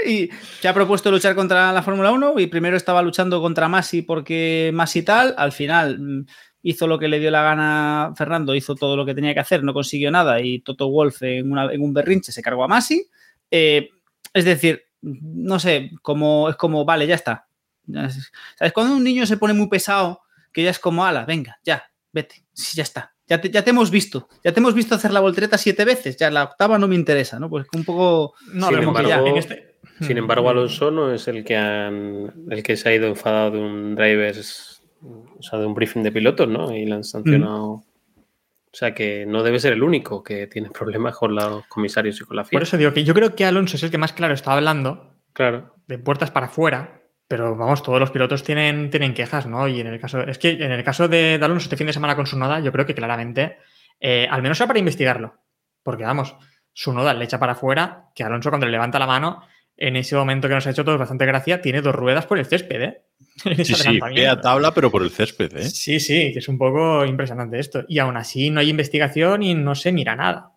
Y 0.06 0.30
se 0.60 0.68
ha 0.68 0.74
propuesto 0.74 1.10
luchar 1.12 1.36
contra 1.36 1.72
la 1.72 1.82
Fórmula 1.84 2.12
1 2.12 2.39
y 2.39 2.47
primero 2.47 2.78
estaba 2.78 3.01
luchando 3.01 3.41
contra 3.41 3.68
Masi 3.68 4.01
porque 4.01 4.72
Masi 4.74 5.04
tal, 5.04 5.34
al 5.38 5.51
final 5.51 5.99
mm, 5.99 6.26
hizo 6.64 6.88
lo 6.88 6.97
que 6.99 7.08
le 7.08 7.20
dio 7.20 7.30
la 7.32 7.41
gana 7.43 8.14
Fernando, 8.16 8.56
hizo 8.56 8.76
todo 8.76 8.95
lo 8.97 9.06
que 9.06 9.14
tenía 9.16 9.34
que 9.34 9.39
hacer, 9.41 9.64
no 9.64 9.74
consiguió 9.74 10.12
nada 10.12 10.39
y 10.41 10.60
Toto 10.60 10.89
Wolf 10.89 11.22
en, 11.24 11.51
una- 11.51 11.72
en 11.74 11.82
un 11.82 11.93
berrinche 11.93 12.32
se 12.32 12.41
cargó 12.41 12.64
a 12.64 12.68
Masi. 12.68 13.08
Eh, 13.51 13.89
es 14.34 14.45
decir, 14.45 14.84
no 15.01 15.60
sé, 15.60 15.91
como, 16.01 16.49
es 16.49 16.56
como, 16.56 16.86
vale, 16.86 17.06
ya 17.08 17.16
está. 17.16 17.47
¿Sabes? 17.91 18.74
Cuando 18.74 18.95
un 18.95 19.04
niño 19.04 19.26
se 19.26 19.38
pone 19.38 19.54
muy 19.54 19.68
pesado, 19.68 20.22
que 20.51 20.64
ya 20.64 20.70
es 20.70 20.80
como, 20.80 21.06
ala, 21.06 21.26
venga, 21.26 21.60
ya, 21.64 21.84
vete, 22.12 22.45
sí, 22.54 22.78
ya 22.78 22.84
está. 22.84 23.14
Ya 23.28 23.39
te, 23.39 23.49
ya 23.49 23.64
te 23.64 23.70
hemos 23.70 23.89
visto, 23.89 24.28
ya 24.43 24.51
te 24.51 24.60
hemos 24.60 24.74
visto 24.74 24.95
hacer 24.95 25.12
la 25.12 25.20
voltereta 25.22 25.58
siete 25.58 25.86
veces, 25.86 26.18
ya 26.18 26.30
la 26.30 26.43
octava 26.43 26.78
no 26.78 26.88
me 26.88 26.95
interesa, 26.95 27.39
¿no? 27.39 27.49
Pues 27.49 27.66
un 27.74 27.84
poco... 27.86 28.34
No, 28.54 28.68
pero 28.80 28.91
ya 29.10 29.18
en 29.30 29.38
este. 29.38 29.72
Sin 30.02 30.18
embargo, 30.18 30.50
Alonso 30.50 30.91
no 30.91 31.14
es 31.14 31.28
el 31.28 31.44
que 31.44 31.56
han, 31.56 32.32
el 32.50 32.64
que 32.64 32.76
se 32.76 32.89
ha 32.89 32.96
ido 32.96 33.08
enfadado 33.08 33.52
de 33.52 33.60
un 33.60 33.96
drivers, 33.96 34.82
o 35.02 35.41
sea, 35.41 35.60
de 35.60 35.66
un 35.66 35.74
briefing 35.74 36.04
de 36.04 36.12
pilotos, 36.12 36.48
¿no? 36.48 36.76
Y 36.76 36.86
le 36.86 36.96
han 36.96 37.04
sancionado. 37.04 37.64
O 37.72 38.76
sea, 38.76 38.94
que 38.96 39.26
no 39.28 39.44
debe 39.44 39.60
ser 39.60 39.74
el 39.74 39.84
único 39.84 40.24
que 40.24 40.48
tiene 40.48 40.72
problemas 40.72 41.16
con 41.16 41.36
los 41.36 41.66
comisarios 41.68 42.20
y 42.20 42.24
con 42.24 42.36
la 42.38 42.44
FIA. 42.44 42.58
Por 42.58 42.64
eso 42.64 42.78
digo 42.78 42.91
que 42.91 43.04
yo 43.04 43.14
creo 43.14 43.36
que 43.36 43.46
Alonso 43.46 43.78
es 43.78 43.84
el 43.84 43.91
que 43.91 44.00
más 44.00 44.14
claro 44.14 44.34
está 44.34 44.54
hablando 44.54 45.14
Claro. 45.34 45.76
de 45.88 46.00
puertas 46.00 46.32
para 46.32 46.48
afuera, 46.48 47.02
pero 47.28 47.56
vamos, 47.56 47.84
todos 47.84 48.00
los 48.00 48.10
pilotos 48.10 48.44
tienen, 48.44 48.89
tienen 48.89 49.14
quejas, 49.14 49.46
¿no? 49.46 49.68
Y 49.68 49.80
en 49.80 49.88
el 49.88 50.00
caso, 50.00 50.22
es 50.22 50.39
que 50.39 50.52
en 50.52 50.72
el 50.72 50.84
caso 50.84 51.08
de, 51.08 51.38
de 51.38 51.46
Alonso 51.46 51.66
este 51.66 51.78
fin 51.78 51.88
de 51.88 51.94
semana 51.94 52.16
con 52.16 52.26
su 52.26 52.38
noda, 52.38 52.60
yo 52.62 52.72
creo 52.72 52.86
que 52.88 52.96
claramente, 52.96 53.58
eh, 54.00 54.28
al 54.30 54.41
menos 54.41 54.60
era 54.60 54.68
para 54.68 54.80
investigarlo, 54.80 55.36
porque 55.84 56.04
vamos, 56.04 56.36
su 56.74 56.94
noda 56.94 57.14
le 57.14 57.26
echa 57.26 57.39
para 57.39 57.52
afuera, 57.52 58.10
que 58.16 58.24
Alonso 58.24 58.50
cuando 58.50 58.66
le 58.66 58.72
levanta 58.72 58.98
la 58.98 59.06
mano, 59.08 59.44
en 59.78 59.95
ese 59.95 60.15
momento 60.15 60.47
que 60.47 60.53
nos 60.53 60.67
ha 60.67 60.71
hecho 60.71 60.86
todos 60.86 60.99
bastante 60.99 61.26
gracia, 61.26 61.61
tiene 61.61 61.82
dos 61.82 61.95
ruedas 61.95 62.26
por 62.26 62.38
el 62.39 62.45
césped, 62.45 62.82
¿eh? 62.82 63.01
En 63.45 63.65
Sí, 63.65 63.74
sí, 63.76 63.99
ve 64.15 64.28
a 64.28 64.39
tabla, 64.39 64.74
pero 64.74 64.91
por 64.91 65.01
el 65.03 65.09
césped, 65.09 65.55
¿eh? 65.57 65.63
Sí, 65.69 65.99
sí, 65.99 66.32
que 66.34 66.39
es 66.39 66.47
un 66.47 66.57
poco 66.57 67.03
impresionante 67.05 67.59
esto. 67.59 67.84
Y 67.88 67.99
aún 67.99 68.15
así 68.17 68.49
no 68.49 68.59
hay 68.59 68.69
investigación 68.69 69.41
y 69.43 69.55
no 69.55 69.74
se 69.76 69.91
mira 69.91 70.15
nada. 70.15 70.51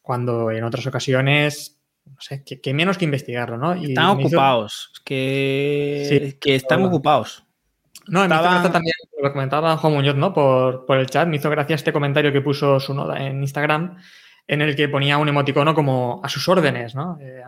Cuando 0.00 0.50
en 0.50 0.64
otras 0.64 0.86
ocasiones, 0.86 1.78
no 2.06 2.16
sé, 2.20 2.42
que, 2.44 2.60
que 2.60 2.74
menos 2.74 2.98
que 2.98 3.04
investigarlo, 3.04 3.56
¿no? 3.58 3.76
Y 3.76 3.90
Están 3.90 4.16
me 4.16 4.22
hizo- 4.22 4.28
ocupados, 4.28 4.92
que, 5.04 6.06
Sí, 6.08 6.38
que 6.40 6.54
están 6.54 6.80
hola. 6.80 6.88
ocupados. 6.88 7.44
No, 8.08 8.24
hizo 8.24 8.34
Estaban- 8.34 8.72
también, 8.72 8.94
lo 9.22 9.32
comentaba 9.32 9.76
Juan 9.76 9.92
Muñoz, 9.92 10.16
¿no? 10.16 10.32
Por, 10.32 10.86
por 10.86 10.98
el 10.98 11.06
chat, 11.06 11.28
me 11.28 11.36
hizo 11.36 11.50
gracia 11.50 11.76
este 11.76 11.92
comentario 11.92 12.32
que 12.32 12.40
puso 12.40 12.80
su 12.80 12.94
noda 12.94 13.24
en 13.24 13.40
Instagram, 13.42 13.96
en 14.48 14.62
el 14.62 14.74
que 14.74 14.88
ponía 14.88 15.18
un 15.18 15.28
emoticono 15.28 15.74
como 15.74 16.20
a 16.24 16.28
sus 16.28 16.48
órdenes, 16.48 16.94
¿no? 16.96 17.18
Eh, 17.20 17.42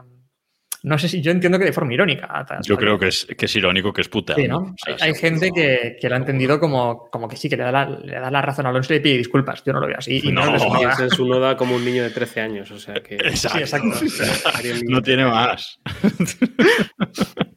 no 0.85 0.99
sé 0.99 1.09
si 1.09 1.20
yo 1.22 1.30
entiendo 1.32 1.59
que 1.59 1.64
de 1.64 1.72
forma 1.72 1.95
irónica. 1.95 2.47
Yo 2.62 2.76
creo 2.76 2.99
que 2.99 3.09
es, 3.09 3.26
que 3.37 3.47
es 3.47 3.57
irónico, 3.57 3.93
que 3.93 4.03
es 4.03 4.09
puteado. 4.09 4.41
Sí, 4.41 4.47
¿no? 4.47 4.59
O 4.59 4.74
sea, 4.76 4.95
hay 5.01 5.11
hay 5.11 5.14
gente 5.14 5.51
que, 5.51 5.97
que 6.01 6.09
lo 6.09 6.14
ha 6.14 6.18
entendido 6.18 6.61
como, 6.61 7.09
como 7.11 7.26
que 7.26 7.37
sí, 7.37 7.49
que 7.49 7.57
le 7.57 7.64
da, 7.64 7.72
la, 7.72 7.89
le 7.89 8.20
da 8.20 8.30
la 8.30 8.43
razón 8.43 8.66
a 8.66 8.68
Alonso 8.68 8.93
y 8.93 8.97
le 8.97 9.01
pide 9.03 9.16
disculpas. 9.16 9.64
Yo 9.64 9.72
no 9.72 9.80
lo 9.80 9.87
veo 9.87 9.97
así. 9.99 10.20
Y 10.22 10.30
No, 10.30 10.43
menos 10.45 10.53
de 10.53 10.59
su 10.61 10.66
noda. 10.68 10.78
Piensa 10.78 11.03
en 11.05 11.11
su 11.11 11.26
noda 11.26 11.57
como 11.57 11.74
un 11.74 11.85
niño 11.85 12.03
de 12.03 12.11
13 12.11 12.41
años, 12.43 12.70
o 12.70 12.78
sea 12.78 12.95
que. 12.97 13.14
Exacto. 13.24 13.59
Sí, 13.97 14.07
exacto. 14.07 14.51
Un 14.62 14.68
niño 14.74 14.80
No 14.91 15.03
tiene 15.03 15.22
13 15.24 15.35
más. 15.35 15.80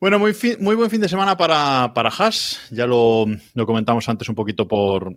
bueno, 0.00 0.18
muy, 0.18 0.34
fin- 0.34 0.56
muy 0.60 0.74
buen 0.74 0.90
fin 0.90 1.00
de 1.00 1.08
semana 1.08 1.36
para, 1.36 1.92
para 1.94 2.10
Haas. 2.10 2.68
Ya 2.70 2.86
lo, 2.86 3.26
lo 3.54 3.66
comentamos 3.66 4.08
antes 4.08 4.28
un 4.28 4.34
poquito 4.34 4.66
por, 4.66 5.16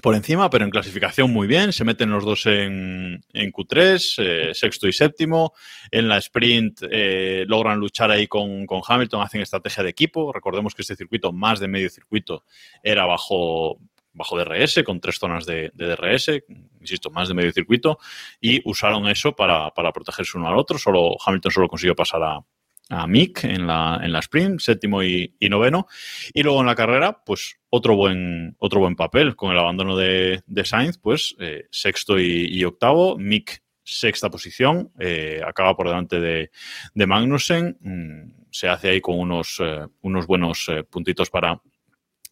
por 0.00 0.14
encima, 0.14 0.48
pero 0.50 0.64
en 0.64 0.70
clasificación 0.70 1.32
muy 1.32 1.46
bien. 1.46 1.72
Se 1.72 1.84
meten 1.84 2.10
los 2.10 2.24
dos 2.24 2.46
en, 2.46 3.20
en 3.32 3.52
Q3, 3.52 4.14
eh, 4.18 4.54
sexto 4.54 4.88
y 4.88 4.92
séptimo. 4.92 5.52
En 5.90 6.08
la 6.08 6.18
sprint 6.18 6.82
eh, 6.90 7.44
logran 7.46 7.78
luchar 7.78 8.10
ahí 8.10 8.26
con, 8.26 8.66
con 8.66 8.80
Hamilton, 8.86 9.22
hacen 9.22 9.40
estrategia 9.40 9.82
de 9.82 9.90
equipo. 9.90 10.32
Recordemos 10.32 10.74
que 10.74 10.82
este 10.82 10.96
circuito, 10.96 11.32
más 11.32 11.60
de 11.60 11.68
medio 11.68 11.90
circuito, 11.90 12.44
era 12.82 13.06
bajo, 13.06 13.78
bajo 14.12 14.38
DRS, 14.38 14.82
con 14.84 15.00
tres 15.00 15.18
zonas 15.18 15.46
de, 15.46 15.70
de 15.74 15.86
DRS, 15.86 16.42
insisto, 16.80 17.10
más 17.10 17.28
de 17.28 17.34
medio 17.34 17.52
circuito, 17.52 17.98
y 18.40 18.60
usaron 18.68 19.08
eso 19.08 19.34
para, 19.34 19.70
para 19.70 19.92
protegerse 19.92 20.38
uno 20.38 20.48
al 20.48 20.56
otro. 20.56 20.78
Solo 20.78 21.16
Hamilton 21.24 21.52
solo 21.52 21.68
consiguió 21.68 21.96
pasar 21.96 22.22
a, 22.22 22.40
a 22.88 23.06
Mick 23.06 23.44
en 23.44 23.66
la, 23.66 24.00
en 24.02 24.12
la 24.12 24.20
sprint, 24.20 24.60
séptimo 24.60 25.02
y, 25.02 25.34
noveno. 25.40 25.86
Y 26.32 26.42
luego 26.42 26.60
en 26.60 26.66
la 26.66 26.74
carrera, 26.74 27.22
pues 27.24 27.58
otro 27.70 27.96
buen, 27.96 28.56
otro 28.58 28.80
buen 28.80 28.96
papel 28.96 29.36
con 29.36 29.52
el 29.52 29.58
abandono 29.58 29.96
de, 29.96 30.42
de 30.46 30.64
Sainz, 30.64 30.98
pues 30.98 31.36
eh, 31.38 31.66
sexto 31.70 32.18
y, 32.18 32.64
octavo. 32.64 33.18
Mick 33.18 33.62
sexta 33.82 34.30
posición, 34.30 34.92
eh, 34.98 35.40
acaba 35.46 35.74
por 35.74 35.88
delante 35.88 36.20
de, 36.20 36.50
de 36.94 37.06
Magnussen. 37.06 37.78
Mm, 37.80 38.46
se 38.50 38.68
hace 38.68 38.90
ahí 38.90 39.00
con 39.00 39.18
unos, 39.18 39.58
eh, 39.60 39.86
unos 40.02 40.26
buenos 40.26 40.70
puntitos 40.90 41.30
para, 41.30 41.60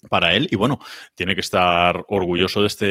para 0.08 0.34
él. 0.34 0.48
Y 0.50 0.56
bueno, 0.56 0.80
tiene 1.14 1.34
que 1.34 1.40
estar 1.40 2.04
orgulloso 2.08 2.60
de 2.60 2.66
este, 2.66 2.86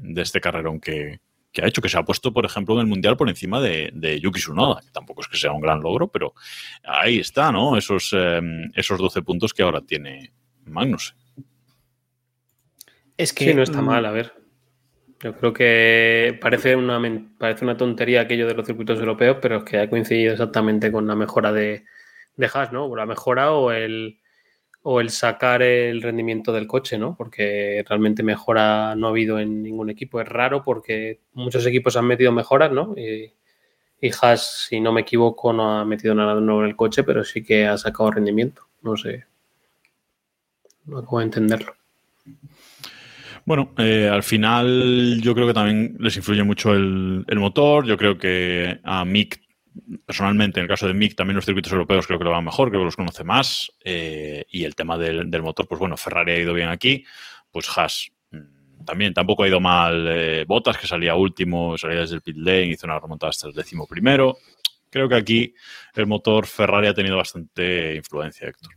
de 0.00 0.22
este 0.22 0.40
carrerón 0.40 0.80
que, 0.80 1.20
que 1.52 1.62
ha 1.62 1.66
hecho, 1.68 1.82
que 1.82 1.88
se 1.88 1.98
ha 1.98 2.04
puesto, 2.04 2.32
por 2.32 2.46
ejemplo, 2.46 2.74
en 2.74 2.80
el 2.80 2.86
Mundial 2.86 3.16
por 3.16 3.28
encima 3.28 3.60
de, 3.60 3.90
de 3.92 4.18
Yuki 4.18 4.40
Tsunoda, 4.40 4.80
que 4.80 4.90
tampoco 4.90 5.20
es 5.20 5.28
que 5.28 5.36
sea 5.36 5.52
un 5.52 5.60
gran 5.60 5.80
logro, 5.80 6.08
pero 6.08 6.34
ahí 6.82 7.18
está, 7.18 7.52
¿no? 7.52 7.76
Esos, 7.76 8.10
eh, 8.16 8.40
esos 8.74 8.98
12 8.98 9.22
puntos 9.22 9.52
que 9.52 9.62
ahora 9.62 9.82
tiene 9.82 10.32
Magnus. 10.64 11.14
Es 13.18 13.32
que 13.32 13.44
Sí, 13.44 13.54
no 13.54 13.62
está 13.62 13.82
mm, 13.82 13.84
mal, 13.84 14.06
a 14.06 14.10
ver. 14.10 14.32
Yo 15.20 15.36
creo 15.36 15.52
que 15.52 16.38
parece 16.40 16.74
una, 16.74 17.00
parece 17.38 17.64
una 17.64 17.76
tontería 17.76 18.22
aquello 18.22 18.46
de 18.46 18.54
los 18.54 18.66
circuitos 18.66 18.98
europeos, 18.98 19.36
pero 19.40 19.58
es 19.58 19.64
que 19.64 19.78
ha 19.78 19.90
coincidido 19.90 20.32
exactamente 20.32 20.90
con 20.90 21.06
la 21.06 21.14
mejora 21.14 21.52
de, 21.52 21.84
de 22.36 22.50
Haas, 22.52 22.72
¿no? 22.72 22.86
O 22.86 22.96
la 22.96 23.06
mejora 23.06 23.52
o 23.52 23.70
el, 23.70 24.18
o 24.82 25.00
el 25.00 25.10
sacar 25.10 25.62
el 25.62 26.02
rendimiento 26.02 26.52
del 26.52 26.66
coche, 26.66 26.98
¿no? 26.98 27.14
Porque 27.16 27.84
realmente 27.88 28.22
mejora 28.22 28.94
no 28.96 29.06
ha 29.06 29.10
habido 29.10 29.38
en 29.38 29.62
ningún 29.62 29.90
equipo. 29.90 30.20
Es 30.20 30.28
raro 30.28 30.62
porque 30.64 31.20
muchos 31.34 31.64
equipos 31.66 31.96
han 31.96 32.06
metido 32.06 32.32
mejoras, 32.32 32.72
¿no? 32.72 32.94
Y, 32.96 33.32
y 34.00 34.10
Haas, 34.20 34.66
si 34.68 34.80
no 34.80 34.92
me 34.92 35.02
equivoco, 35.02 35.52
no 35.52 35.78
ha 35.78 35.84
metido 35.84 36.14
nada 36.14 36.34
nuevo 36.40 36.62
en 36.62 36.68
el 36.68 36.76
coche, 36.76 37.04
pero 37.04 37.22
sí 37.22 37.44
que 37.44 37.66
ha 37.66 37.78
sacado 37.78 38.10
rendimiento. 38.10 38.62
No 38.82 38.96
sé. 38.96 39.24
No 40.84 40.98
acabo 40.98 41.20
de 41.20 41.24
entenderlo. 41.26 41.74
Bueno, 43.44 43.72
eh, 43.78 44.08
al 44.08 44.24
final 44.24 45.20
yo 45.22 45.34
creo 45.34 45.46
que 45.46 45.54
también 45.54 45.96
les 46.00 46.16
influye 46.16 46.42
mucho 46.42 46.74
el, 46.74 47.24
el 47.28 47.38
motor. 47.38 47.86
Yo 47.86 47.96
creo 47.96 48.18
que 48.18 48.80
a 48.82 49.04
Mick, 49.04 49.40
personalmente, 50.06 50.60
en 50.60 50.64
el 50.64 50.68
caso 50.68 50.86
de 50.86 50.94
Mick, 50.94 51.14
también 51.14 51.36
los 51.36 51.44
circuitos 51.44 51.72
europeos 51.72 52.06
creo 52.06 52.18
que 52.18 52.24
lo 52.24 52.30
van 52.30 52.44
mejor, 52.44 52.68
creo 52.68 52.80
que 52.80 52.86
los 52.86 52.96
conoce 52.96 53.24
más. 53.24 53.72
eh, 53.84 54.44
y 54.50 54.64
el 54.64 54.74
tema 54.74 54.98
del, 54.98 55.30
del 55.30 55.42
motor, 55.42 55.66
pues 55.66 55.78
bueno, 55.78 55.96
Ferrari 55.96 56.32
ha 56.32 56.38
ido 56.38 56.54
bien 56.54 56.68
aquí. 56.68 57.04
Pues 57.50 57.66
Haas 57.76 58.10
mm, 58.30 58.84
también 58.84 59.14
tampoco 59.14 59.44
ha 59.44 59.48
ido 59.48 59.60
mal. 59.60 60.06
Eh, 60.08 60.44
Botas, 60.46 60.78
que 60.78 60.86
salía 60.86 61.14
último, 61.14 61.76
salía 61.78 62.00
desde 62.00 62.16
el 62.16 62.22
pit 62.22 62.36
lane, 62.36 62.66
hizo 62.66 62.86
una 62.86 62.98
remontada 62.98 63.30
hasta 63.30 63.48
el 63.48 63.54
décimo 63.54 63.86
primero. 63.86 64.36
Creo 64.90 65.08
que 65.08 65.14
aquí 65.16 65.54
el 65.94 66.06
motor 66.06 66.46
Ferrari 66.46 66.86
ha 66.86 66.94
tenido 66.94 67.16
bastante 67.16 67.94
influencia, 67.94 68.48
Héctor. 68.48 68.72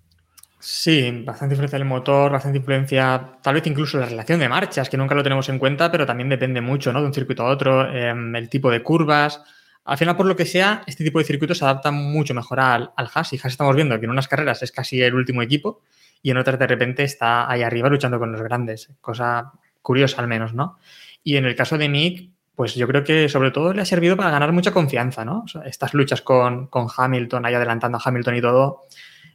Sí, 0.67 1.11
bastante 1.23 1.53
influencia 1.53 1.77
del 1.77 1.87
motor, 1.87 2.31
bastante 2.31 2.57
influencia, 2.57 3.37
tal 3.43 3.53
vez 3.53 3.67
incluso 3.67 3.99
la 3.99 4.07
relación 4.07 4.39
de 4.39 4.49
marchas, 4.49 4.89
que 4.89 4.97
nunca 4.97 5.13
lo 5.13 5.21
tenemos 5.21 5.47
en 5.49 5.59
cuenta, 5.59 5.91
pero 5.91 6.07
también 6.07 6.27
depende 6.27 6.59
mucho, 6.59 6.91
¿no? 6.91 7.01
De 7.01 7.05
un 7.05 7.13
circuito 7.13 7.43
a 7.43 7.51
otro, 7.51 7.93
eh, 7.93 8.09
el 8.09 8.49
tipo 8.49 8.71
de 8.71 8.81
curvas. 8.81 9.43
Al 9.85 9.97
final, 9.97 10.17
por 10.17 10.25
lo 10.25 10.35
que 10.35 10.45
sea, 10.45 10.81
este 10.87 11.03
tipo 11.03 11.19
de 11.19 11.25
circuitos 11.25 11.59
se 11.59 11.65
adaptan 11.65 11.93
mucho 11.93 12.33
mejor 12.33 12.59
al, 12.59 12.91
al 12.95 13.09
Haas. 13.13 13.33
Y 13.33 13.37
Haas 13.37 13.53
estamos 13.53 13.75
viendo 13.75 13.97
que 13.99 14.05
en 14.05 14.11
unas 14.11 14.27
carreras 14.27 14.63
es 14.63 14.71
casi 14.71 15.01
el 15.01 15.13
último 15.13 15.41
equipo 15.41 15.81
y 16.23 16.31
en 16.31 16.37
otras 16.37 16.57
de 16.57 16.65
repente 16.65 17.03
está 17.03 17.49
ahí 17.49 17.61
arriba 17.61 17.87
luchando 17.87 18.17
con 18.17 18.31
los 18.31 18.41
grandes. 18.41 18.89
Cosa 18.99 19.53
curiosa 19.83 20.21
al 20.21 20.27
menos, 20.27 20.55
¿no? 20.55 20.79
Y 21.23 21.37
en 21.37 21.45
el 21.45 21.55
caso 21.55 21.77
de 21.77 21.87
Mick, 21.87 22.31
pues 22.55 22.73
yo 22.73 22.87
creo 22.87 23.03
que 23.03 23.29
sobre 23.29 23.51
todo 23.51 23.73
le 23.73 23.83
ha 23.83 23.85
servido 23.85 24.17
para 24.17 24.31
ganar 24.31 24.51
mucha 24.51 24.71
confianza, 24.71 25.23
¿no? 25.23 25.45
Estas 25.65 25.93
luchas 25.93 26.21
con, 26.21 26.65
con 26.67 26.87
Hamilton, 26.95 27.45
ahí 27.45 27.53
adelantando 27.53 27.99
a 27.99 28.01
Hamilton 28.03 28.35
y 28.37 28.41
todo, 28.41 28.85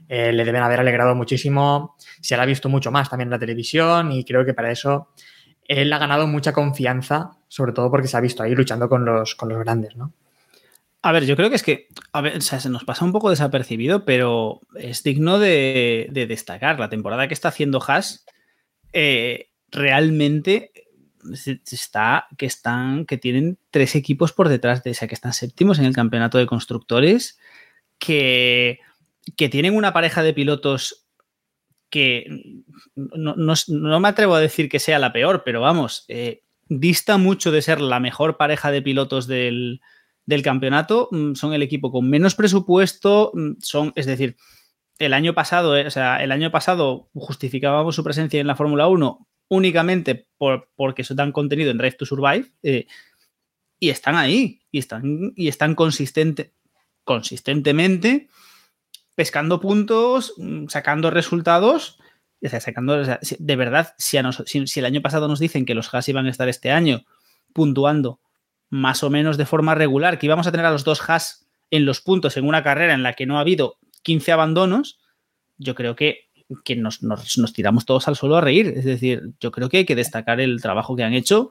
eh, 0.09 0.33
le 0.33 0.45
deben 0.45 0.63
haber 0.63 0.81
alegrado 0.81 1.15
muchísimo. 1.15 1.95
Se 2.21 2.37
la 2.37 2.43
ha 2.43 2.47
visto 2.47 2.69
mucho 2.69 2.91
más 2.91 3.09
también 3.09 3.29
en 3.29 3.33
la 3.33 3.39
televisión 3.39 4.11
y 4.11 4.25
creo 4.25 4.45
que 4.45 4.55
para 4.55 4.73
eso 4.73 5.11
él 5.69 5.93
ha 5.93 5.99
ganado 5.99 6.27
mucha 6.27 6.53
confianza, 6.53 7.31
sobre 7.47 7.73
todo 7.73 7.89
porque 7.89 8.09
se 8.09 8.17
ha 8.17 8.21
visto 8.21 8.43
ahí 8.43 8.53
luchando 8.57 8.89
con 8.89 9.05
los, 9.05 9.37
con 9.37 9.49
los 9.49 9.61
grandes, 9.61 9.95
¿no? 9.95 10.13
A 11.03 11.13
ver, 11.13 11.25
yo 11.25 11.35
creo 11.37 11.49
que 11.49 11.57
es 11.57 11.63
que, 11.63 11.89
se 12.41 12.69
nos 12.69 12.85
pasa 12.85 13.05
un 13.05 13.13
poco 13.13 13.31
desapercibido, 13.31 14.05
pero 14.05 14.61
es 14.75 15.03
digno 15.03 15.39
de, 15.39 16.09
de 16.11 16.27
destacar. 16.27 16.79
La 16.79 16.91
temporada 16.91 17.27
que 17.27 17.35
está 17.35 17.49
haciendo 17.49 17.83
Haas 17.87 18.27
eh, 18.93 19.49
realmente 19.71 20.73
está, 21.71 22.27
que 22.37 22.47
están, 22.47 23.07
que 23.07 23.17
tienen 23.17 23.59
tres 23.71 23.95
equipos 23.95 24.33
por 24.33 24.49
detrás 24.49 24.83
de 24.85 24.91
esa, 24.91 25.07
que 25.09 25.15
están 25.15 25.33
séptimos 25.33 25.79
en 25.79 25.87
el 25.87 25.95
campeonato 25.95 26.39
de 26.39 26.47
constructores, 26.47 27.39
que 27.99 28.81
que 29.37 29.51
tienen 29.51 29.77
una 29.77 29.93
pareja 29.93 30.23
de 30.23 30.33
pilotos 30.33 31.07
que 31.91 32.27
no, 32.97 33.37
no- 33.37 33.55
no 33.69 34.01
me 34.01 34.09
atrevo 34.09 34.35
a 34.35 34.41
decir 34.41 34.69
que 34.69 34.79
sea 34.81 34.99
la 34.99 35.13
peor, 35.13 35.43
pero 35.45 35.61
vamos, 35.61 36.05
eh, 36.09 36.43
dista 36.69 37.19
mucho 37.19 37.53
de 37.53 37.63
ser 37.63 37.81
la 37.81 38.01
mejor 38.01 38.37
pareja 38.39 38.71
de 38.71 38.83
pilotos 38.83 39.27
del, 39.27 39.81
del 40.31 40.43
campeonato. 40.43 41.09
Mm, 41.11 41.35
Son 41.35 41.53
el 41.53 41.63
equipo 41.63 41.91
con 41.93 42.09
menos 42.09 42.35
presupuesto, 42.35 43.33
mm, 43.35 43.51
son, 43.61 43.93
es 43.97 44.07
decir, 44.07 44.37
el 44.99 45.13
año 45.13 45.35
pasado, 45.35 45.77
eh, 45.77 45.87
o 45.87 45.91
sea, 45.91 46.23
el 46.23 46.33
año 46.33 46.51
pasado 46.51 47.11
justificábamos 47.15 47.95
su 47.95 48.05
presencia 48.05 48.41
en 48.41 48.47
la 48.47 48.57
Fórmula 48.57 48.89
1 48.89 49.27
únicamente 49.49 50.29
por, 50.39 50.71
porque 50.77 51.03
eso 51.03 51.15
dan 51.15 51.33
contenido 51.33 51.71
en 51.71 51.79
Drive 51.79 51.97
to 51.97 52.07
Survive 52.07 52.53
eh, 52.63 52.87
y 53.81 53.91
están 53.91 54.15
ahí 54.15 54.63
y 54.71 54.79
están, 54.79 55.33
y 55.35 55.49
están 55.49 55.75
consistente, 55.75 56.55
consistentemente 57.05 58.29
pescando 59.17 59.61
puntos, 59.61 60.35
mm, 60.39 60.69
sacando 60.69 61.11
resultados. 61.11 61.99
Sacando, 62.43 62.97
de 63.05 63.57
verdad, 63.57 63.93
si 63.99 64.17
el 64.17 64.85
año 64.87 65.03
pasado 65.03 65.29
nos 65.29 65.41
dicen 65.41 65.67
que 65.67 65.75
los 65.75 65.93
Haas 65.93 66.09
iban 66.09 66.25
a 66.25 66.31
estar 66.31 66.49
este 66.49 66.71
año 66.71 67.05
puntuando 67.53 68.19
más 68.71 69.03
o 69.03 69.11
menos 69.11 69.37
de 69.37 69.47
forma 69.47 69.75
regular, 69.75 70.19
que 70.19 70.27
íbamos 70.27 70.47
a 70.47 70.53
tener 70.53 70.65
a 70.67 70.71
los 70.71 70.85
dos 70.85 71.03
Haas 71.09 71.47
en 71.71 71.85
los 71.85 72.01
puntos 72.01 72.37
en 72.37 72.47
una 72.47 72.63
carrera 72.63 72.95
en 72.95 73.03
la 73.03 73.13
que 73.15 73.27
no 73.27 73.37
ha 73.37 73.41
habido 73.41 73.77
15 74.03 74.33
abandonos, 74.33 74.99
yo 75.59 75.75
creo 75.75 75.95
que, 75.97 76.29
que 76.65 76.77
nos, 76.77 77.03
nos- 77.03 77.53
tiramos 77.53 77.85
todos 77.85 78.09
al 78.09 78.17
suelo 78.17 78.37
a 78.37 78.41
reír. 78.41 78.73
Es 78.77 78.85
decir, 78.85 79.23
yo 79.41 79.51
creo 79.53 79.69
que 79.69 79.79
hay 79.79 79.85
que 79.85 79.95
destacar 79.97 80.41
el 80.41 80.63
trabajo 80.63 80.97
que 80.97 81.03
han 81.05 81.13
hecho. 81.15 81.51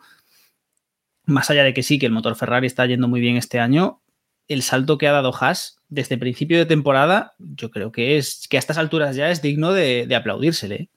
Más 1.25 1.49
allá 1.49 1.63
de 1.63 1.73
que 1.73 1.83
sí, 1.83 1.99
que 1.99 2.07
el 2.07 2.11
motor 2.11 2.35
Ferrari 2.35 2.65
está 2.67 2.85
yendo 2.85 3.07
muy 3.07 3.19
bien 3.21 3.37
este 3.37 3.59
año, 3.59 4.01
el 4.47 4.63
salto 4.63 4.97
que 4.97 5.07
ha 5.07 5.11
dado 5.11 5.31
Haas 5.39 5.77
desde 5.89 6.17
principio 6.17 6.57
de 6.57 6.65
temporada, 6.65 7.33
yo 7.37 7.69
creo 7.69 7.91
que 7.91 8.17
es 8.17 8.47
que 8.49 8.57
a 8.57 8.59
estas 8.59 8.77
alturas 8.79 9.15
ya 9.15 9.29
es 9.29 9.41
digno 9.41 9.71
de, 9.73 10.05
de 10.07 10.15
aplaudírsele. 10.15 10.89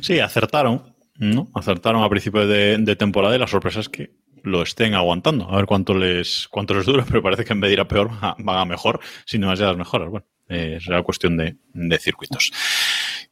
Sí, 0.00 0.20
acertaron, 0.20 0.94
¿no? 1.16 1.48
Acertaron 1.54 2.02
a 2.02 2.08
principio 2.08 2.46
de, 2.46 2.78
de 2.78 2.96
temporada 2.96 3.36
y 3.36 3.38
la 3.38 3.46
sorpresa 3.46 3.80
es 3.80 3.88
que 3.90 4.12
lo 4.46 4.62
estén 4.62 4.94
aguantando. 4.94 5.50
A 5.50 5.56
ver 5.56 5.66
cuánto 5.66 5.92
les, 5.94 6.46
cuánto 6.48 6.74
les 6.74 6.86
dura, 6.86 7.04
pero 7.08 7.22
parece 7.22 7.44
que 7.44 7.52
en 7.52 7.60
vez 7.60 7.68
de 7.68 7.74
ir 7.74 7.80
a 7.80 7.88
peor, 7.88 8.10
van 8.38 8.58
a- 8.58 8.64
mejor, 8.64 9.00
sin 9.24 9.40
demasiadas 9.40 9.76
mejoras. 9.76 10.08
Bueno, 10.08 10.26
eh, 10.48 10.78
será 10.80 11.02
cuestión 11.02 11.36
de, 11.36 11.56
de 11.74 11.98
circuitos. 11.98 12.52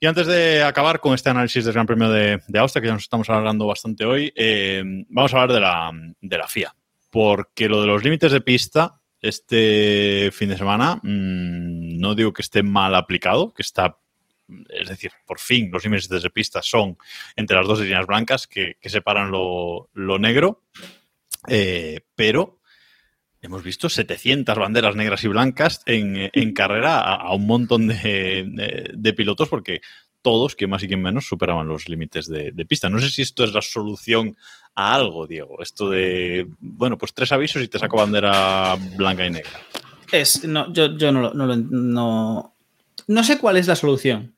Y 0.01 0.07
antes 0.07 0.27
de 0.27 0.63
acabar 0.63 1.01
con 1.01 1.15
este 1.15 1.31
análisis 1.31 1.65
del 1.65 1.73
Gran 1.75 1.87
Premio 1.87 2.11
de, 2.11 2.41
de 2.49 2.59
Austria, 2.59 2.83
que 2.83 2.89
ya 2.89 2.95
nos 2.95 3.05
estamos 3.05 3.31
hablando 3.31 3.67
bastante 3.67 4.05
hoy, 4.05 4.33
eh, 4.35 4.83
vamos 5.09 5.33
a 5.33 5.41
hablar 5.41 5.55
de 5.55 5.61
la, 5.61 5.93
de 6.21 6.39
la 6.39 6.49
FIA. 6.49 6.75
Porque 7.11 7.69
lo 7.69 7.81
de 7.81 7.87
los 7.87 8.03
límites 8.03 8.33
de 8.33 8.41
pista 8.41 9.01
este 9.21 10.31
fin 10.33 10.49
de 10.51 10.59
semana, 10.59 10.97
mm, 10.97 11.99
no 11.99 12.15
digo 12.15 12.33
que 12.33 12.43
esté 12.43 12.63
mal 12.63 12.95
aplicado, 12.95 13.55
que 13.55 13.63
está 13.63 13.97
es 14.69 14.89
decir, 14.91 15.11
por 15.27 15.39
fin 15.39 15.71
los 15.73 15.83
límites 15.85 16.09
de 16.11 16.29
pista 16.31 16.61
son 16.61 16.99
entre 17.35 17.57
las 17.57 17.67
dos 17.67 17.81
líneas 17.81 18.07
blancas 18.07 18.47
que, 18.47 18.77
que 18.79 18.91
separan 18.91 19.31
lo, 19.31 19.89
lo 19.95 20.19
negro, 20.19 20.61
eh, 21.49 22.01
pero 22.15 22.61
hemos 23.45 23.63
visto 23.63 23.89
700 23.89 24.57
banderas 24.57 24.97
negras 24.97 25.23
y 25.23 25.29
blancas 25.29 25.83
en, 25.87 26.31
en 26.33 26.53
carrera 26.55 27.01
a, 27.01 27.35
un 27.35 27.47
montón 27.47 27.89
de, 27.89 29.15
pilotos 29.17 29.49
porque 29.49 29.81
todos, 30.23 30.57
que 30.57 30.67
más 30.67 30.83
y 30.83 30.89
que 30.89 30.97
menos, 30.97 31.27
superaban 31.27 31.69
los 31.69 31.87
límites 31.89 32.27
de, 32.27 32.53
pista. 32.67 32.89
No 32.89 32.99
sé 32.99 33.11
si 33.11 33.21
esto 33.21 33.45
es 33.45 33.53
la 33.53 33.61
solución 33.61 34.37
a 34.75 34.95
algo, 34.95 35.27
Diego. 35.27 35.61
Esto 35.61 35.91
de, 35.91 36.49
bueno, 36.59 36.97
pues 36.97 37.13
tres 37.13 37.31
avisos 37.33 37.63
y 37.63 37.69
te 37.69 37.79
saco 37.79 37.99
bandera 37.99 38.77
blanca 38.97 39.27
y 39.27 39.31
negra. 39.31 39.61
Es, 40.11 40.45
no, 40.45 40.73
yo, 40.73 40.97
yo 40.97 41.13
no, 41.13 41.21
lo- 41.21 41.57
no, 41.57 42.55
no, 43.07 43.25
sé 43.25 43.39
cuál 43.39 43.59
es 43.59 43.69
la 43.69 43.77
solución, 43.77 44.35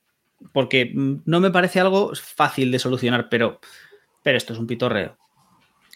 porque 0.52 0.90
no 0.94 1.38
me 1.38 1.52
parece 1.52 1.78
algo 1.78 2.12
fácil 2.16 2.72
de 2.72 2.80
solucionar, 2.80 3.28
pero, 3.28 3.60
pero 4.24 4.36
esto 4.36 4.52
es 4.52 4.58
un 4.58 4.66
pitorreo. 4.66 5.16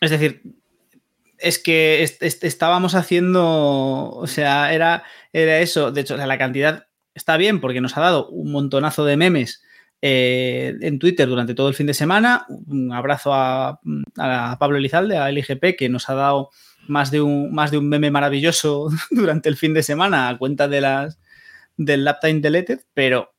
Es 0.00 0.10
decir, 0.10 0.42
es 1.40 1.58
que 1.58 2.02
est- 2.02 2.22
est- 2.22 2.44
estábamos 2.44 2.94
haciendo, 2.94 4.10
o 4.10 4.26
sea, 4.26 4.72
era, 4.72 5.02
era 5.32 5.58
eso, 5.60 5.92
de 5.92 6.00
hecho, 6.02 6.16
la 6.16 6.38
cantidad 6.38 6.86
está 7.14 7.36
bien 7.36 7.60
porque 7.60 7.80
nos 7.80 7.96
ha 7.96 8.00
dado 8.00 8.28
un 8.28 8.52
montonazo 8.52 9.04
de 9.04 9.16
memes 9.16 9.62
eh, 10.02 10.74
en 10.80 10.98
Twitter 10.98 11.28
durante 11.28 11.54
todo 11.54 11.68
el 11.68 11.74
fin 11.74 11.86
de 11.86 11.94
semana. 11.94 12.46
Un 12.48 12.92
abrazo 12.92 13.34
a, 13.34 13.80
a 14.18 14.56
Pablo 14.58 14.78
Elizalde, 14.78 15.18
a 15.18 15.28
LGP, 15.30 15.76
que 15.76 15.88
nos 15.88 16.08
ha 16.08 16.14
dado 16.14 16.50
más 16.88 17.10
de 17.10 17.20
un, 17.20 17.52
más 17.52 17.70
de 17.70 17.78
un 17.78 17.88
meme 17.88 18.10
maravilloso 18.10 18.88
durante 19.10 19.48
el 19.48 19.56
fin 19.56 19.74
de 19.74 19.82
semana 19.82 20.28
a 20.28 20.38
cuenta 20.38 20.68
de 20.68 20.80
las, 20.80 21.18
del 21.76 22.04
Laptime 22.04 22.40
Deleted, 22.40 22.80
pero 22.94 23.32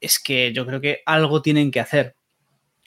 es 0.00 0.18
que 0.18 0.52
yo 0.54 0.64
creo 0.66 0.80
que 0.80 1.02
algo 1.04 1.42
tienen 1.42 1.70
que 1.70 1.80
hacer. 1.80 2.14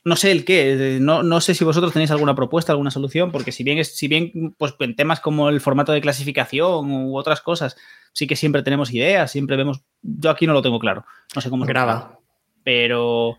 No 0.05 0.15
sé 0.17 0.31
el 0.31 0.43
qué, 0.43 0.97
no, 0.99 1.23
no 1.23 1.39
sé 1.39 1.53
si 1.55 1.63
vosotros 1.63 1.93
tenéis 1.93 2.11
alguna 2.11 2.35
propuesta, 2.35 2.73
alguna 2.73 2.91
solución, 2.91 3.31
porque 3.31 3.53
si 3.53 3.63
bien, 3.63 3.77
es, 3.77 3.95
si 3.95 4.09
bien 4.09 4.53
pues, 4.57 4.73
en 4.79 4.95
temas 4.97 5.21
como 5.21 5.47
el 5.49 5.61
formato 5.61 5.93
de 5.93 6.01
clasificación 6.01 6.91
u 6.91 7.17
otras 7.17 7.39
cosas, 7.39 7.77
sí 8.11 8.27
que 8.27 8.35
siempre 8.35 8.63
tenemos 8.63 8.91
ideas, 8.93 9.31
siempre 9.31 9.55
vemos. 9.55 9.81
Yo 10.01 10.29
aquí 10.29 10.45
no 10.45 10.51
lo 10.53 10.61
tengo 10.61 10.77
claro. 10.79 11.05
No 11.33 11.41
sé 11.41 11.49
cómo 11.49 11.65
Graba. 11.65 12.19
Pero 12.65 13.37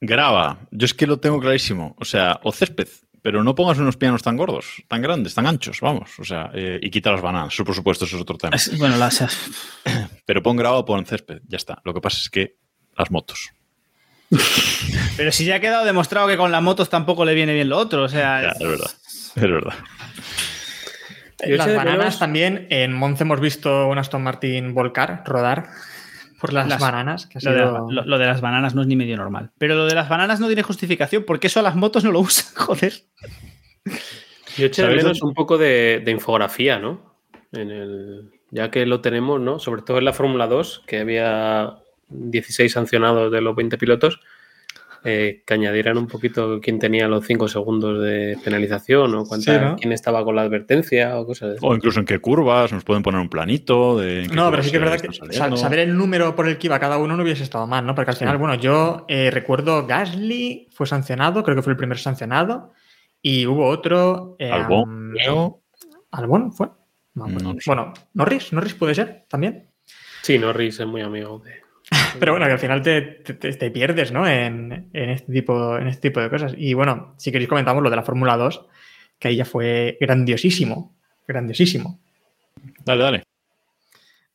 Graba. 0.00 0.58
Yo 0.70 0.84
es 0.84 0.94
que 0.94 1.06
lo 1.06 1.18
tengo 1.18 1.40
clarísimo. 1.40 1.96
O 1.98 2.04
sea, 2.04 2.38
o 2.42 2.52
césped, 2.52 2.88
pero 3.22 3.42
no 3.42 3.54
pongas 3.54 3.78
unos 3.78 3.96
pianos 3.96 4.22
tan 4.22 4.36
gordos, 4.36 4.82
tan 4.88 5.00
grandes, 5.02 5.34
tan 5.34 5.46
anchos, 5.46 5.80
vamos. 5.80 6.10
O 6.18 6.24
sea, 6.24 6.50
eh, 6.54 6.78
y 6.82 6.90
quita 6.90 7.10
las 7.10 7.22
bananas. 7.22 7.54
Eso, 7.54 7.64
por 7.64 7.74
supuesto, 7.74 8.04
eso 8.04 8.16
es 8.16 8.22
otro 8.22 8.36
tema. 8.36 8.54
es- 8.56 8.78
bueno, 8.78 8.96
las, 8.96 9.24
Pero 10.26 10.42
pon 10.42 10.56
graba 10.56 10.76
o 10.78 10.84
pon 10.84 11.06
césped. 11.06 11.40
Ya 11.48 11.56
está. 11.56 11.80
Lo 11.84 11.94
que 11.94 12.00
pasa 12.00 12.18
es 12.20 12.28
que 12.30 12.56
las 12.96 13.10
motos. 13.10 13.50
Pero 15.16 15.32
si 15.32 15.44
ya 15.44 15.56
ha 15.56 15.60
quedado 15.60 15.84
demostrado 15.84 16.26
que 16.28 16.36
con 16.36 16.50
las 16.52 16.62
motos 16.62 16.88
tampoco 16.90 17.24
le 17.24 17.34
viene 17.34 17.54
bien 17.54 17.68
lo 17.68 17.78
otro. 17.78 18.02
O 18.04 18.08
sea, 18.08 18.42
Ya, 18.42 18.48
es 18.50 18.58
verdad. 18.58 18.90
Es 19.36 19.42
verdad. 19.42 19.74
Yo 21.46 21.56
Las 21.56 21.74
bananas 21.74 22.18
también. 22.18 22.66
En 22.70 22.92
Monza 22.92 23.24
hemos 23.24 23.40
visto 23.40 23.86
un 23.88 23.98
Aston 23.98 24.22
Martin 24.22 24.74
volcar, 24.74 25.22
rodar 25.26 25.68
por 26.40 26.52
las, 26.52 26.66
Las- 26.68 26.80
bananas. 26.80 27.26
Que 27.26 27.38
Lo 27.42 27.50
de, 27.52 27.58
sido- 27.58 27.90
lo- 27.90 28.04
lo 28.04 28.18
de 28.18 28.26
las 28.26 28.40
bananas 28.40 28.74
no 28.74 28.82
es 28.82 28.88
ni 28.88 28.96
medio 28.96 29.16
normal. 29.16 29.50
Pero 29.58 29.74
lo 29.74 29.86
de 29.86 29.94
las 29.94 30.08
bananas 30.08 30.40
no 30.40 30.46
tiene 30.46 30.62
justificación 30.62 31.24
porque 31.26 31.46
eso 31.48 31.60
a 31.60 31.62
las 31.62 31.76
motos 31.76 32.04
no 32.04 32.10
lo 32.12 32.20
usan, 32.20 32.46
joder. 32.56 32.92
Yo 34.56 34.66
eché 34.66 34.82
de 34.82 34.88
¿Sabéis 34.88 35.02
menos 35.04 35.18
dónde- 35.18 35.28
un 35.30 35.34
poco 35.34 35.58
de, 35.58 36.00
de 36.04 36.10
infografía, 36.10 36.78
¿no? 36.78 37.14
En 37.52 37.70
el, 37.70 38.30
ya 38.50 38.70
que 38.70 38.86
lo 38.86 39.00
tenemos, 39.02 39.40
¿no? 39.40 39.58
Sobre 39.58 39.82
todo 39.82 39.98
en 39.98 40.04
la 40.06 40.12
Fórmula 40.14 40.46
2, 40.46 40.82
que 40.86 41.00
había 41.00 41.76
16 42.08 42.72
sancionados 42.72 43.30
de 43.32 43.40
los 43.40 43.54
20 43.56 43.76
pilotos, 43.78 44.20
eh, 45.04 45.44
que 45.46 45.54
añadieran 45.54 45.98
un 45.98 46.08
poquito 46.08 46.58
quién 46.60 46.80
tenía 46.80 47.06
los 47.06 47.24
5 47.26 47.46
segundos 47.46 48.02
de 48.02 48.36
penalización 48.42 49.14
o 49.14 49.24
cuánta- 49.24 49.52
Sí, 49.54 49.64
¿no? 49.64 49.76
quién 49.76 49.92
estaba 49.92 50.24
con 50.24 50.34
la 50.34 50.42
advertencia 50.42 51.16
o 51.18 51.26
cosas 51.26 51.50
de 51.52 51.58
O 51.62 51.74
incluso 51.76 52.00
en 52.00 52.06
qué 52.06 52.18
curvas, 52.18 52.72
nos 52.72 52.82
pueden 52.82 53.04
poner 53.04 53.20
un 53.20 53.28
planito 53.28 53.98
de. 54.00 54.26
No, 54.32 54.50
pero 54.50 54.62
sí 54.64 54.70
que 54.72 54.78
es 54.78 54.82
verdad 54.82 55.00
que 55.00 55.12
saliendo. 55.12 55.56
saber 55.56 55.78
el 55.80 55.96
número 55.96 56.34
por 56.34 56.48
el 56.48 56.58
que 56.58 56.66
iba 56.66 56.80
cada 56.80 56.98
uno 56.98 57.16
no 57.16 57.22
hubiese 57.22 57.44
estado 57.44 57.66
mal, 57.68 57.86
¿no? 57.86 57.94
Porque 57.94 58.10
al 58.10 58.16
final, 58.16 58.36
bueno, 58.38 58.54
yo 58.56 59.04
eh, 59.08 59.30
recuerdo 59.30 59.86
Gasly 59.86 60.68
fue 60.72 60.86
sancionado, 60.88 61.44
creo 61.44 61.54
que 61.54 61.62
fue 61.62 61.72
el 61.72 61.76
primer 61.76 61.98
sancionado, 61.98 62.72
y 63.22 63.46
hubo 63.46 63.66
otro. 63.68 64.34
eh, 64.40 64.50
Albon. 64.50 65.14
¿Albon 66.10 66.52
fue? 66.52 66.68
No. 67.14 67.26
No 67.28 67.54
bueno, 67.66 67.92
Norris, 68.14 68.52
Norris 68.52 68.74
puede 68.74 68.94
ser 68.94 69.24
también. 69.28 69.70
Sí, 70.22 70.38
Norris 70.38 70.80
es 70.80 70.86
muy 70.86 71.02
amigo 71.02 71.38
de... 71.44 71.52
Pero 72.18 72.32
bueno, 72.32 72.46
que 72.46 72.52
al 72.52 72.58
final 72.58 72.82
te, 72.82 73.00
te- 73.02 73.70
pierdes, 73.70 74.10
¿no? 74.12 74.26
En, 74.26 74.88
en 74.92 75.10
este 75.10 75.32
tipo, 75.32 75.76
en 75.78 75.86
este 75.88 76.08
tipo 76.08 76.20
de 76.20 76.30
cosas. 76.30 76.54
Y 76.56 76.74
bueno, 76.74 77.14
si 77.18 77.30
queréis 77.30 77.48
comentamos 77.48 77.82
lo 77.82 77.90
de 77.90 77.96
la 77.96 78.02
Fórmula 78.02 78.36
2, 78.36 78.66
que 79.18 79.28
ahí 79.28 79.36
ya 79.36 79.44
fue 79.44 79.96
grandiosísimo. 80.00 80.94
Grandiosísimo. 81.28 81.98
Dale, 82.84 83.02
dale. 83.02 83.22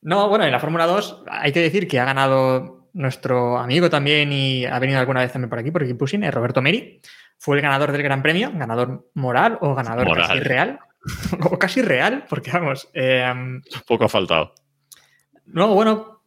No, 0.02 0.28
bueno, 0.28 0.44
en 0.44 0.52
la 0.52 0.60
Fórmula 0.60 0.86
2 0.86 1.24
hay 1.28 1.52
que 1.52 1.60
decir 1.60 1.86
que 1.86 2.00
ha 2.00 2.04
ganado 2.04 2.88
nuestro 2.94 3.58
amigo 3.58 3.88
también 3.88 4.32
y 4.32 4.64
ha 4.66 4.78
venido 4.78 4.98
alguna 4.98 5.20
vez 5.20 5.32
también 5.32 5.48
por 5.48 5.58
aquí, 5.58 5.70
por 5.70 5.82
aquí 5.82 5.94
Pushing, 5.94 6.24
eh, 6.24 6.30
Roberto 6.30 6.60
Meri. 6.62 7.00
Fue 7.38 7.56
el 7.56 7.62
ganador 7.62 7.92
del 7.92 8.02
Gran 8.02 8.22
Premio, 8.22 8.50
ganador 8.54 9.08
moral 9.14 9.58
o 9.60 9.74
ganador 9.74 10.06
Moral. 10.06 10.26
casi 10.28 10.40
real. 10.40 10.78
o 11.50 11.58
casi 11.58 11.82
real, 11.82 12.24
porque 12.28 12.50
vamos. 12.52 12.88
eh, 12.94 13.32
Poco 13.86 14.04
ha 14.04 14.08
faltado. 14.08 14.54
no, 15.46 15.74
bueno, 15.74 16.21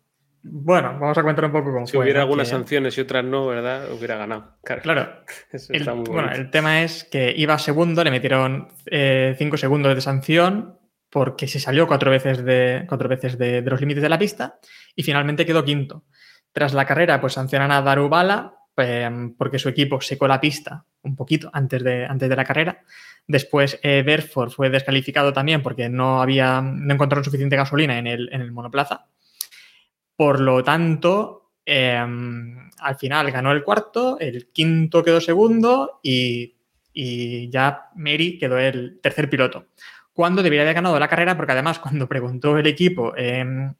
bueno, 0.47 0.97
vamos 0.99 1.17
a 1.17 1.21
comentar 1.21 1.45
un 1.45 1.51
poco 1.51 1.73
cómo 1.73 1.87
Si 1.87 1.93
fue. 1.93 2.03
hubiera 2.03 2.19
¿no? 2.19 2.23
algunas 2.25 2.47
Que- 2.47 2.55
sanciones 2.55 2.97
y 2.97 3.01
otras 3.01 3.23
no, 3.25 3.47
¿verdad? 3.47 3.91
Hubiera 3.91 4.15
ganado. 4.17 4.57
Claro, 4.63 5.23
El, 5.69 5.83
bueno, 6.03 6.31
el 6.31 6.49
tema 6.51 6.83
es 6.83 7.03
que 7.03 7.33
iba 7.35 7.57
segundo, 7.57 8.03
le 8.03 8.11
metieron 8.11 8.67
5 8.89 9.57
segundos 9.57 9.95
de 9.95 10.01
sanción 10.01 10.77
porque 11.09 11.47
se 11.47 11.59
salió 11.59 11.87
cuatro 11.87 12.11
veces, 12.11 12.43
de, 12.43 12.85
cuatro 12.89 13.07
veces 13.07 13.37
de, 13.37 13.61
de 13.61 13.69
los 13.69 13.79
límites 13.79 14.03
de 14.03 14.09
la 14.09 14.19
pista 14.19 14.59
y 14.95 15.03
finalmente 15.03 15.45
quedó 15.45 15.63
quinto. 15.63 16.03
Tras 16.51 16.73
la 16.73 16.85
carrera, 16.85 17.19
pues 17.21 17.33
sancionan 17.33 17.71
a 17.71 17.81
Darubala 17.81 18.53
eh, 18.77 19.09
porque 19.37 19.57
su 19.59 19.69
equipo 19.69 20.01
secó 20.01 20.27
la 20.27 20.41
pista 20.41 20.85
un 21.03 21.15
poquito 21.15 21.49
antes 21.53 21.83
de, 21.83 22.05
antes 22.05 22.27
de 22.27 22.35
la 22.35 22.43
carrera. 22.43 22.81
Después, 23.27 23.79
eh, 23.81 24.03
Berford 24.05 24.51
fue 24.51 24.69
descalificado 24.69 25.31
también 25.33 25.61
porque 25.63 25.87
no, 25.89 26.21
había, 26.21 26.61
no 26.61 26.93
encontraron 26.93 27.23
suficiente 27.23 27.55
gasolina 27.55 27.97
en 27.97 28.07
el, 28.07 28.29
en 28.33 28.41
el 28.41 28.51
monoplaza. 28.51 29.05
Por 30.15 30.39
lo 30.39 30.63
tanto, 30.63 31.51
eh, 31.65 31.97
al 31.97 32.95
final 32.97 33.31
ganó 33.31 33.51
el 33.51 33.63
cuarto, 33.63 34.17
el 34.19 34.47
quinto 34.51 35.03
quedó 35.03 35.19
segundo 35.19 35.99
y, 36.03 36.55
y 36.93 37.49
ya 37.49 37.89
Mary 37.95 38.37
quedó 38.37 38.57
el 38.57 38.99
tercer 39.01 39.29
piloto. 39.29 39.67
Cuando 40.13 40.41
debería 40.41 40.63
haber 40.63 40.75
ganado 40.75 40.97
la 40.97 41.09
carrera, 41.09 41.35
porque 41.35 41.51
además 41.51 41.79
cuando 41.79 42.07
preguntó 42.07 42.57
el 42.57 42.67
equipo 42.67 43.13
eh, 43.17 43.73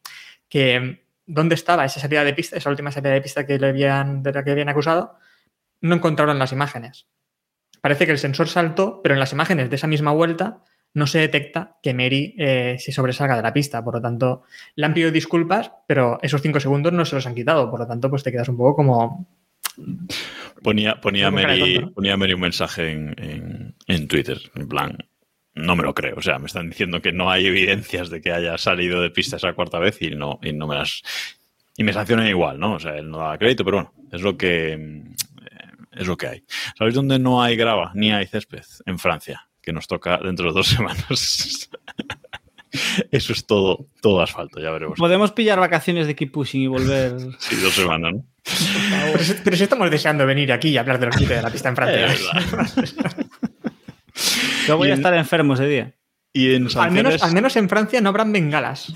que 0.50 1.06
dónde 1.26 1.56
estaba 1.56 1.86
esa 1.86 2.00
salida 2.00 2.24
de 2.24 2.34
pista, 2.34 2.58
esa 2.58 2.70
última 2.70 2.92
salida 2.92 3.14
de 3.14 3.22
pista 3.22 3.48
que 3.48 3.58
le 3.58 3.68
habían, 3.68 4.22
de 4.22 4.34
la 4.34 4.44
que 4.44 4.52
habían 4.52 4.70
acusado, 4.70 5.18
no 5.82 5.96
encontraron 5.96 6.38
las 6.38 6.52
imágenes. 6.52 7.08
Parece 7.82 8.06
que 8.06 8.12
el 8.12 8.18
sensor 8.18 8.48
saltó, 8.48 9.02
pero 9.02 9.14
en 9.14 9.20
las 9.20 9.32
imágenes 9.32 9.70
de 9.70 9.76
esa 9.76 9.88
misma 9.88 10.12
vuelta 10.12 10.64
no 10.96 11.06
se 11.08 11.20
detecta 11.20 11.78
que 11.84 11.94
Mary 11.94 12.34
eh, 12.38 12.78
se 12.80 12.92
sobresalga 12.92 13.36
de 13.38 13.44
la 13.44 13.54
pista. 13.54 13.84
Por 13.84 13.94
lo 13.94 14.02
tanto, 14.02 14.44
le 14.76 14.86
han 14.86 14.94
pedido 14.94 15.12
disculpas, 15.12 15.72
pero 15.88 16.18
esos 16.24 16.42
cinco 16.42 16.60
segundos 16.60 16.92
no 16.92 17.06
se 17.06 17.16
los 17.16 17.28
han 17.28 17.36
quitado. 17.36 17.70
Por 17.70 17.80
lo 17.82 17.88
tanto, 17.88 18.10
pues 18.10 18.24
te 18.24 18.32
quedas 18.32 18.50
un 18.50 18.58
poco 18.58 18.76
como. 18.78 19.28
Ponía, 20.64 21.00
ponía, 21.02 21.26
Como 21.30 21.42
Mary, 21.42 21.60
tonto, 21.76 21.82
¿no? 21.82 21.94
ponía 21.94 22.18
Mary 22.18 22.34
un 22.34 22.42
mensaje 22.42 22.92
en, 22.92 23.16
en- 23.18 23.76
en 23.88 24.08
Twitter, 24.08 24.40
en 24.56 24.68
plan, 24.68 24.98
no 25.54 25.76
me 25.76 25.84
lo 25.84 25.94
creo. 25.94 26.16
O 26.18 26.22
sea, 26.22 26.40
me 26.40 26.48
están 26.48 26.70
diciendo 26.70 27.02
que 27.02 27.12
no 27.12 27.30
hay 27.30 27.46
evidencias 27.46 28.10
de 28.10 28.22
que 28.22 28.32
haya 28.32 28.58
salido 28.58 29.02
de 29.02 29.12
pista 29.12 29.36
esa 29.36 29.54
cuarta 29.54 29.80
vez 29.80 30.02
y 30.02 30.12
no, 30.12 30.40
y 30.42 30.54
no 30.54 30.66
me 30.68 30.76
las. 30.76 31.02
Y 31.78 31.84
me 31.84 31.92
sancionan 31.94 32.28
igual, 32.28 32.58
¿no? 32.60 32.74
O 32.76 32.80
sea, 32.80 32.96
él 32.98 33.10
no 33.10 33.18
da 33.20 33.38
crédito, 33.38 33.66
pero 33.66 33.78
bueno, 33.78 33.94
es 34.12 34.22
lo 34.22 34.38
que. 34.38 34.78
mm, 34.78 35.14
Es 36.00 36.08
lo 36.08 36.18
que 36.18 36.28
hay. 36.28 36.44
¿Sabéis 36.78 36.96
dónde 36.96 37.20
no 37.20 37.42
hay 37.42 37.56
grava 37.56 37.92
ni 37.96 38.12
hay 38.12 38.26
césped? 38.28 38.64
En 38.86 38.98
Francia, 39.00 39.45
que 39.66 39.74
nos 39.74 39.88
toca 39.88 40.18
dentro 40.24 40.46
de 40.48 40.54
dos 40.54 40.68
semanas. 40.76 41.70
Eso 43.12 43.32
es 43.34 43.46
todo, 43.46 43.88
todo 44.02 44.22
asfalto, 44.22 44.60
ya 44.62 44.70
veremos. 44.70 44.98
Podemos 45.00 45.32
pillar 45.32 45.60
vacaciones 45.60 46.08
de 46.08 46.16
keep 46.16 46.32
pushing 46.32 46.62
y 46.62 46.68
volver. 46.68 47.14
Sí, 47.40 47.56
dos 47.58 47.74
semanas, 47.74 48.14
¿no? 48.16 48.26
Pero, 49.12 49.24
si- 49.24 49.36
pero 49.44 49.58
si 49.58 49.64
estamos 49.64 49.90
deseando 49.90 50.26
venir 50.26 50.52
aquí 50.52 50.70
y 50.70 50.78
hablar 50.78 51.00
de 51.00 51.06
los 51.08 51.16
límites 51.16 51.38
de 51.38 51.44
la 51.44 51.50
pista 51.50 51.70
en 51.70 51.76
Francia. 51.76 52.16
Yo 54.68 54.78
voy 54.78 54.88
Y 54.88 54.92
a 54.92 54.94
en- 54.94 55.00
estar 55.00 55.14
enfermo 55.14 55.54
ese 55.54 55.68
día. 55.68 55.94
Y 56.34 56.54
en 56.56 56.68
al, 56.78 56.92
menos, 56.92 57.24
al 57.24 57.34
menos 57.34 57.56
en 57.56 57.70
Francia 57.70 58.02
no 58.02 58.10
habrán 58.10 58.32
bengalas. 58.34 58.94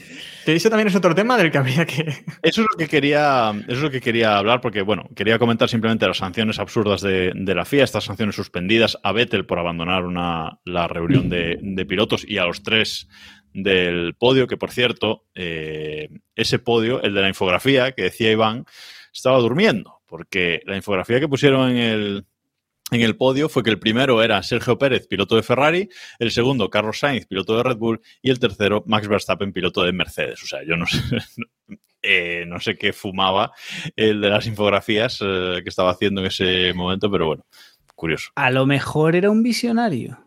Que 0.50 0.56
eso 0.56 0.70
también 0.72 0.88
es 0.88 0.96
otro 0.96 1.14
tema 1.14 1.38
del 1.38 1.52
que 1.52 1.60
habría 1.60 1.86
que. 1.86 2.02
Eso 2.42 2.62
es 2.62 2.68
lo 2.72 2.76
que 2.76 2.88
quería, 2.88 3.52
eso 3.68 3.78
es 3.78 3.82
lo 3.82 3.92
que 3.92 4.02
quería 4.02 4.36
hablar, 4.36 4.62
porque 4.62 4.82
bueno, 4.82 5.08
quería 5.16 5.38
comentar 5.38 5.70
simplemente 5.70 6.08
las 6.08 6.18
sanciones 6.18 6.58
absurdas 6.58 7.02
de, 7.02 7.32
de 7.36 7.54
la 7.54 7.66
FIA, 7.66 7.84
estas 7.84 8.06
sanciones 8.06 8.36
suspendidas 8.36 8.98
a 9.04 9.12
Vettel 9.12 9.46
por 9.46 9.60
abandonar 9.60 10.06
una, 10.06 10.60
la 10.66 10.88
reunión 10.88 11.30
de, 11.30 11.60
de 11.62 11.86
pilotos 11.86 12.26
y 12.28 12.40
a 12.40 12.46
los 12.46 12.64
tres 12.64 13.08
del 13.54 14.16
podio, 14.16 14.48
que 14.48 14.58
por 14.58 14.72
cierto, 14.72 15.28
eh, 15.36 16.10
ese 16.36 16.58
podio, 16.58 17.00
el 17.04 17.14
de 17.14 17.22
la 17.22 17.28
infografía 17.28 17.92
que 17.92 18.04
decía 18.04 18.32
Iván, 18.32 18.66
estaba 19.14 19.38
durmiendo, 19.38 20.02
porque 20.08 20.62
la 20.66 20.78
infografía 20.78 21.20
que 21.20 21.28
pusieron 21.28 21.70
en 21.70 21.78
el, 21.78 22.26
en 22.92 23.02
el 23.02 23.16
podio 23.16 23.50
fue 23.50 23.64
que 23.64 23.70
el 23.70 23.80
primero 23.80 24.22
era 24.24 24.42
Sergio 24.44 24.78
Pérez, 24.78 25.08
piloto 25.08 25.36
de 25.36 25.44
Ferrari, 25.44 25.90
el 26.18 26.32
segundo 26.32 26.70
Carlos 26.70 27.00
Sainz, 27.00 27.26
piloto 27.26 27.56
de 27.58 27.64
Red 27.64 27.78
Bull, 27.78 28.02
y 28.22 28.30
el 28.30 28.40
tercero 28.40 28.84
Max 28.88 29.08
Verstappen, 29.08 29.54
piloto 29.54 29.84
de 29.84 29.94
Mercedes. 29.94 30.42
O 30.44 30.48
sea, 30.48 30.60
yo 30.66 30.76
no 30.76 30.86
sé, 30.86 31.00
eh, 32.02 32.46
no 32.48 32.60
sé 32.60 32.78
qué 32.78 32.94
fumaba 32.94 33.52
el 33.96 34.22
de 34.22 34.30
las 34.30 34.48
infografías 34.48 35.20
eh, 35.22 35.60
que 35.64 35.70
estaba 35.70 35.92
haciendo 35.92 36.22
en 36.22 36.28
ese 36.28 36.74
momento, 36.74 37.12
pero 37.12 37.28
bueno, 37.28 37.46
curioso. 37.96 38.32
A 38.36 38.52
lo 38.52 38.66
mejor 38.66 39.16
era 39.16 39.30
un 39.30 39.44
visionario. 39.44 40.26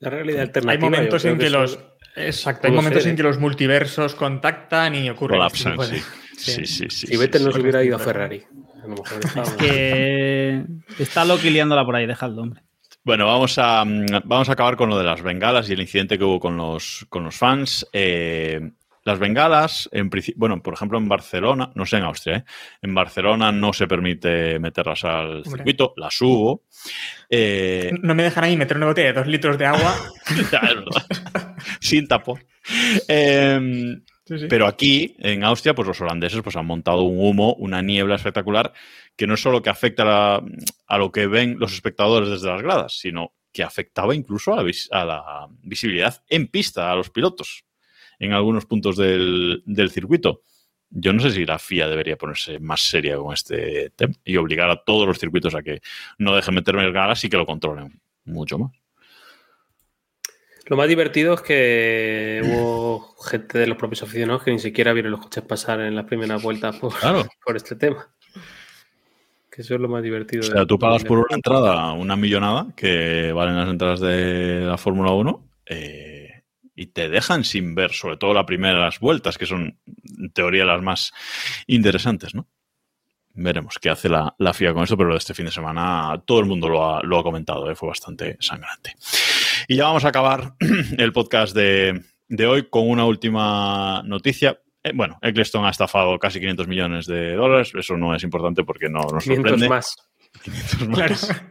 La 0.00 0.10
realidad 0.10 0.40
Hay 0.40 0.46
alternativa. 0.46 0.90
momentos 0.90 1.22
yo 1.22 1.30
creo 1.30 1.32
en 1.32 1.38
que 1.38 1.50
los. 1.50 1.78
Exacto, 2.16 2.68
hay 2.68 2.72
momentos 2.72 3.02
ser, 3.02 3.10
en 3.10 3.16
que 3.16 3.22
los 3.22 3.38
multiversos 3.38 4.14
contactan 4.14 4.94
y 4.94 5.08
ocurre. 5.10 5.34
Colapsan, 5.34 5.80
este 5.80 5.96
sí. 6.36 6.66
Sí, 6.66 6.66
sí, 6.66 6.86
sí. 6.90 7.06
Si 7.06 7.16
Vettel 7.16 7.40
sí, 7.40 7.46
no 7.46 7.52
se 7.52 7.60
hubiera 7.60 7.82
ido 7.82 7.96
a 7.96 7.98
Ferrari. 7.98 8.44
A 8.84 8.86
lo 8.86 8.96
mejor 8.96 9.24
estábamos- 9.24 9.56
Que 9.56 10.64
está 10.98 11.24
Loki 11.24 11.50
liándola 11.50 11.84
por 11.84 11.96
ahí, 11.96 12.06
dejadlo, 12.06 12.42
hombre. 12.42 12.62
Bueno, 13.02 13.26
vamos 13.26 13.58
a, 13.58 13.84
mm, 13.84 14.06
vamos 14.24 14.48
a 14.48 14.52
acabar 14.52 14.76
con 14.76 14.88
lo 14.88 14.96
de 14.98 15.04
las 15.04 15.22
bengalas 15.22 15.68
y 15.68 15.72
el 15.74 15.80
incidente 15.80 16.16
que 16.18 16.24
hubo 16.24 16.40
con 16.40 16.56
los, 16.56 17.04
con 17.08 17.24
los 17.24 17.36
fans. 17.36 17.86
Eh, 17.92 18.60
las 19.04 19.18
bengalas, 19.18 19.88
en 19.92 20.08
principio, 20.08 20.38
bueno, 20.40 20.62
por 20.62 20.72
ejemplo, 20.72 20.96
en 20.96 21.06
Barcelona, 21.08 21.70
no 21.74 21.84
sé 21.84 21.98
en 21.98 22.04
Austria, 22.04 22.36
¿eh? 22.38 22.44
en 22.80 22.94
Barcelona 22.94 23.52
no 23.52 23.74
se 23.74 23.86
permite 23.86 24.58
meterlas 24.58 25.04
al 25.04 25.26
Hombre. 25.38 25.50
circuito, 25.50 25.92
las 25.98 26.18
hubo. 26.22 26.62
Eh, 27.28 27.90
No 28.02 28.14
me 28.14 28.22
dejan 28.22 28.44
ahí 28.44 28.56
meter 28.56 28.78
una 28.78 28.86
botella 28.86 29.08
de 29.08 29.12
dos 29.12 29.26
litros 29.26 29.58
de 29.58 29.66
agua. 29.66 29.94
ya, 30.50 30.58
es 30.60 30.74
verdad. 30.74 31.56
Sin 31.80 32.08
tapón. 32.08 32.42
Eh, 33.08 33.98
Pero 34.48 34.66
aquí, 34.66 35.16
en 35.18 35.44
Austria, 35.44 35.74
pues 35.74 35.86
los 35.86 36.00
holandeses 36.00 36.40
pues, 36.42 36.56
han 36.56 36.66
montado 36.66 37.02
un 37.02 37.18
humo, 37.18 37.54
una 37.54 37.82
niebla 37.82 38.14
espectacular, 38.14 38.72
que 39.16 39.26
no 39.26 39.36
solo 39.36 39.60
que 39.60 39.70
afecta 39.70 40.36
a, 40.36 40.42
a 40.86 40.98
lo 40.98 41.12
que 41.12 41.26
ven 41.26 41.58
los 41.58 41.74
espectadores 41.74 42.30
desde 42.30 42.48
las 42.48 42.62
gradas, 42.62 42.98
sino 42.98 43.32
que 43.54 43.62
afectaba 43.62 44.14
incluso 44.14 44.52
a 44.52 45.04
la, 45.04 45.48
visibilidad 45.62 46.22
en 46.28 46.48
pista, 46.48 46.90
a 46.90 46.96
los 46.96 47.08
pilotos, 47.08 47.64
en 48.18 48.32
algunos 48.32 48.66
puntos 48.66 48.96
del, 48.96 49.62
circuito. 49.90 50.42
Yo 50.90 51.12
no 51.12 51.20
sé 51.20 51.30
si 51.30 51.46
la 51.46 51.58
FIA 51.58 51.88
debería 51.88 52.18
ponerse 52.18 52.58
más 52.58 52.80
seria 52.80 53.16
con 53.16 53.32
este 53.32 53.90
tema 53.90 54.14
y 54.24 54.36
obligar 54.36 54.68
a 54.70 54.82
todos 54.82 55.06
los 55.06 55.18
circuitos 55.18 55.54
a 55.54 55.62
que 55.62 55.80
no 56.18 56.34
dejen 56.34 56.54
meterme 56.54 56.90
galas 56.90 57.24
y 57.24 57.28
que 57.28 57.36
lo 57.36 57.46
controlen 57.46 58.00
mucho 58.24 58.58
más. 58.58 58.72
Lo 60.66 60.76
más 60.76 60.88
divertido 60.88 61.34
es 61.34 61.42
que 61.42 62.40
hubo 62.44 63.14
gente 63.22 63.58
de 63.58 63.66
los 63.66 63.76
propios 63.76 64.02
aficionados 64.02 64.42
que 64.42 64.50
ni 64.50 64.58
siquiera 64.58 64.92
vieron 64.92 65.12
los 65.12 65.20
coches 65.20 65.42
pasar 65.44 65.80
en 65.80 65.94
las 65.94 66.06
primeras 66.06 66.42
vueltas 66.42 66.76
por, 66.76 66.94
Claro. 66.98 67.26
por 67.44 67.56
este 67.56 67.76
tema. 67.76 68.08
Que 69.50 69.62
eso 69.62 69.74
es 69.74 69.80
lo 69.80 69.88
más 69.88 70.02
divertido. 70.02 70.40
O 70.40 70.46
sea, 70.46 70.60
de- 70.60 70.66
tú 70.66 70.78
pagas 70.78 71.04
por 71.04 71.18
una 71.18 71.34
entrada 71.34 71.92
una 71.92 72.16
millonada, 72.16 72.66
que 72.76 73.30
valen 73.32 73.56
las 73.56 73.68
entradas 73.68 74.00
de 74.00 74.60
la 74.62 74.78
Fórmula 74.78 75.12
1, 75.12 75.48
eh, 75.66 76.42
y 76.74 76.86
te 76.86 77.08
dejan 77.08 77.44
sin 77.44 77.74
ver, 77.74 77.92
sobre 77.92 78.16
todo 78.16 78.32
las 78.34 78.44
primeras 78.46 78.98
vueltas, 79.00 79.38
que 79.38 79.46
son, 79.46 79.78
en 80.18 80.30
teoría, 80.32 80.64
las 80.64 80.82
más 80.82 81.12
interesantes, 81.68 82.34
¿no? 82.34 82.48
Veremos 83.36 83.78
qué 83.80 83.90
hace 83.90 84.08
la, 84.08 84.34
la 84.38 84.52
FIA 84.54 84.72
con 84.72 84.84
esto, 84.84 84.96
pero 84.96 85.08
lo 85.08 85.14
de 85.14 85.18
este 85.18 85.34
fin 85.34 85.44
de 85.46 85.50
semana 85.52 86.20
todo 86.24 86.38
el 86.40 86.46
mundo 86.46 86.68
lo 86.68 86.88
ha, 86.96 87.02
lo 87.02 87.18
ha 87.18 87.22
comentado, 87.22 87.68
¿eh? 87.70 87.74
fue 87.74 87.88
bastante 87.88 88.36
sangrante. 88.40 88.94
Y 89.68 89.76
ya 89.76 89.84
vamos 89.84 90.04
a 90.04 90.08
acabar 90.08 90.54
el 90.98 91.12
podcast 91.12 91.54
de, 91.54 92.02
de 92.28 92.46
hoy 92.46 92.68
con 92.68 92.88
una 92.88 93.04
última 93.04 94.02
noticia. 94.04 94.60
Eh, 94.82 94.92
bueno, 94.94 95.18
Eccleston 95.22 95.64
ha 95.64 95.70
estafado 95.70 96.18
casi 96.18 96.40
500 96.40 96.68
millones 96.68 97.06
de 97.06 97.34
dólares. 97.34 97.72
Eso 97.74 97.96
no 97.96 98.14
es 98.14 98.22
importante 98.22 98.64
porque 98.64 98.88
no 98.88 99.00
nos 99.00 99.24
500 99.24 99.50
sorprende. 99.50 99.68
más. 99.68 99.96
500 100.42 100.88
más. 100.88 101.28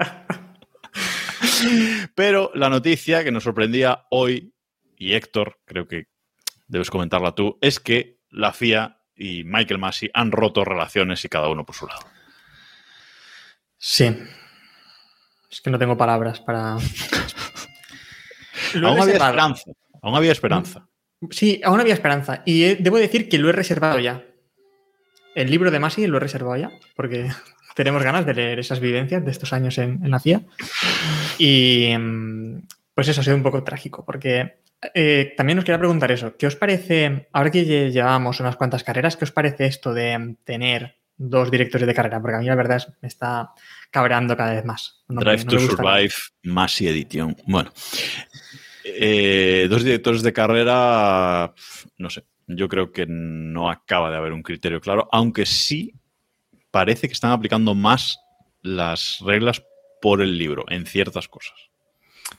Pero 2.16 2.52
la 2.54 2.70
noticia 2.70 3.24
que 3.24 3.32
nos 3.32 3.44
sorprendía 3.44 4.06
hoy, 4.12 4.54
y 4.98 5.14
Héctor, 5.14 5.60
creo 5.66 5.88
que 5.88 6.08
debes 6.68 6.90
comentarla 6.90 7.34
tú, 7.34 7.58
es 7.62 7.80
que 7.80 8.20
la 8.30 8.54
FIA 8.54 9.00
y 9.16 9.44
Michael 9.44 9.80
Massey 9.80 10.10
han 10.14 10.32
roto 10.32 10.66
relaciones 10.66 11.24
y 11.24 11.30
cada 11.30 11.50
uno 11.50 11.66
por 11.66 11.76
su 11.76 11.88
lado. 11.88 12.02
Sí. 13.78 14.16
Es 15.50 15.62
que 15.62 15.70
no 15.70 15.80
tengo 15.80 15.98
palabras 15.98 16.40
para. 16.40 16.78
Aún 18.76 19.00
había 19.02 19.14
esperanza. 19.16 19.72
Aún 20.02 20.16
había 20.16 20.32
esperanza. 20.32 20.88
Sí, 21.32 21.62
aún 21.64 21.80
había 21.80 21.94
esperanza. 21.94 22.42
Y 22.46 22.64
eh, 22.64 22.78
debo 22.80 22.98
decir 22.98 23.30
que 23.30 23.38
lo 23.38 23.50
he 23.50 23.54
reservado 23.54 24.00
ya. 24.00 24.24
El 25.36 25.50
libro 25.50 25.72
de 25.72 25.80
Masi 25.80 26.06
lo 26.08 26.18
he 26.18 26.20
reservado 26.20 26.58
ya, 26.58 26.72
porque 26.96 27.30
tenemos 27.76 28.04
ganas 28.04 28.26
de 28.26 28.34
leer 28.34 28.60
esas 28.60 28.80
vivencias 28.80 29.24
de 29.24 29.32
estos 29.32 29.54
años 29.54 29.78
en, 29.78 30.00
en 30.04 30.12
la 30.12 30.20
CIA. 30.20 30.42
Y 31.38 31.94
mm, 31.98 32.68
pues 32.94 33.08
eso 33.08 33.22
ha 33.22 33.24
sido 33.24 33.36
un 33.36 33.44
poco 33.44 33.64
trágico, 33.64 34.04
porque 34.06 34.58
eh, 34.94 35.34
también 35.38 35.58
os 35.60 35.66
quería 35.66 35.80
preguntar 35.80 36.12
eso. 36.12 36.36
¿Qué 36.38 36.48
os 36.48 36.56
parece, 36.56 37.28
ahora 37.32 37.50
que 37.52 37.66
lle- 37.66 37.92
llevamos 37.92 38.40
unas 38.40 38.56
cuantas 38.58 38.84
carreras, 38.84 39.18
qué 39.18 39.26
os 39.26 39.32
parece 39.32 39.66
esto 39.66 39.94
de 39.94 40.18
mm, 40.18 40.36
tener 40.44 40.98
dos 41.18 41.50
directores 41.50 41.88
de 41.88 41.94
carrera? 41.94 42.22
Porque 42.22 42.36
a 42.38 42.40
mí 42.40 42.46
la 42.46 42.56
verdad 42.56 42.78
es, 42.78 42.88
me 43.02 43.08
está 43.08 43.52
cabreando 43.90 44.36
cada 44.38 44.54
vez 44.54 44.66
más. 44.66 45.04
No 45.08 45.22
Drive 45.22 45.46
no 45.46 45.52
to. 45.52 45.60
Survive, 45.60 46.14
Massey 46.44 46.88
Edition. 46.88 47.36
Bueno, 47.48 47.72
eh, 48.84 49.68
dos 49.70 49.84
directores 49.84 50.24
de 50.24 50.34
carrera, 50.34 51.54
no 51.98 52.10
sé, 52.10 52.26
yo 52.48 52.68
creo 52.68 52.92
que 52.92 53.06
no 53.08 53.70
acaba 53.70 54.10
de 54.10 54.18
haber 54.18 54.34
un 54.34 54.44
criterio 54.44 54.82
claro, 54.82 55.08
aunque 55.12 55.46
sí 55.46 55.94
parece 56.72 57.08
que 57.08 57.14
están 57.14 57.32
aplicando 57.32 57.76
más 57.76 58.20
las 58.62 59.20
reglas 59.26 59.64
por 60.02 60.22
el 60.22 60.38
libro 60.38 60.66
en 60.70 60.86
ciertas 60.86 61.28
cosas. 61.28 61.54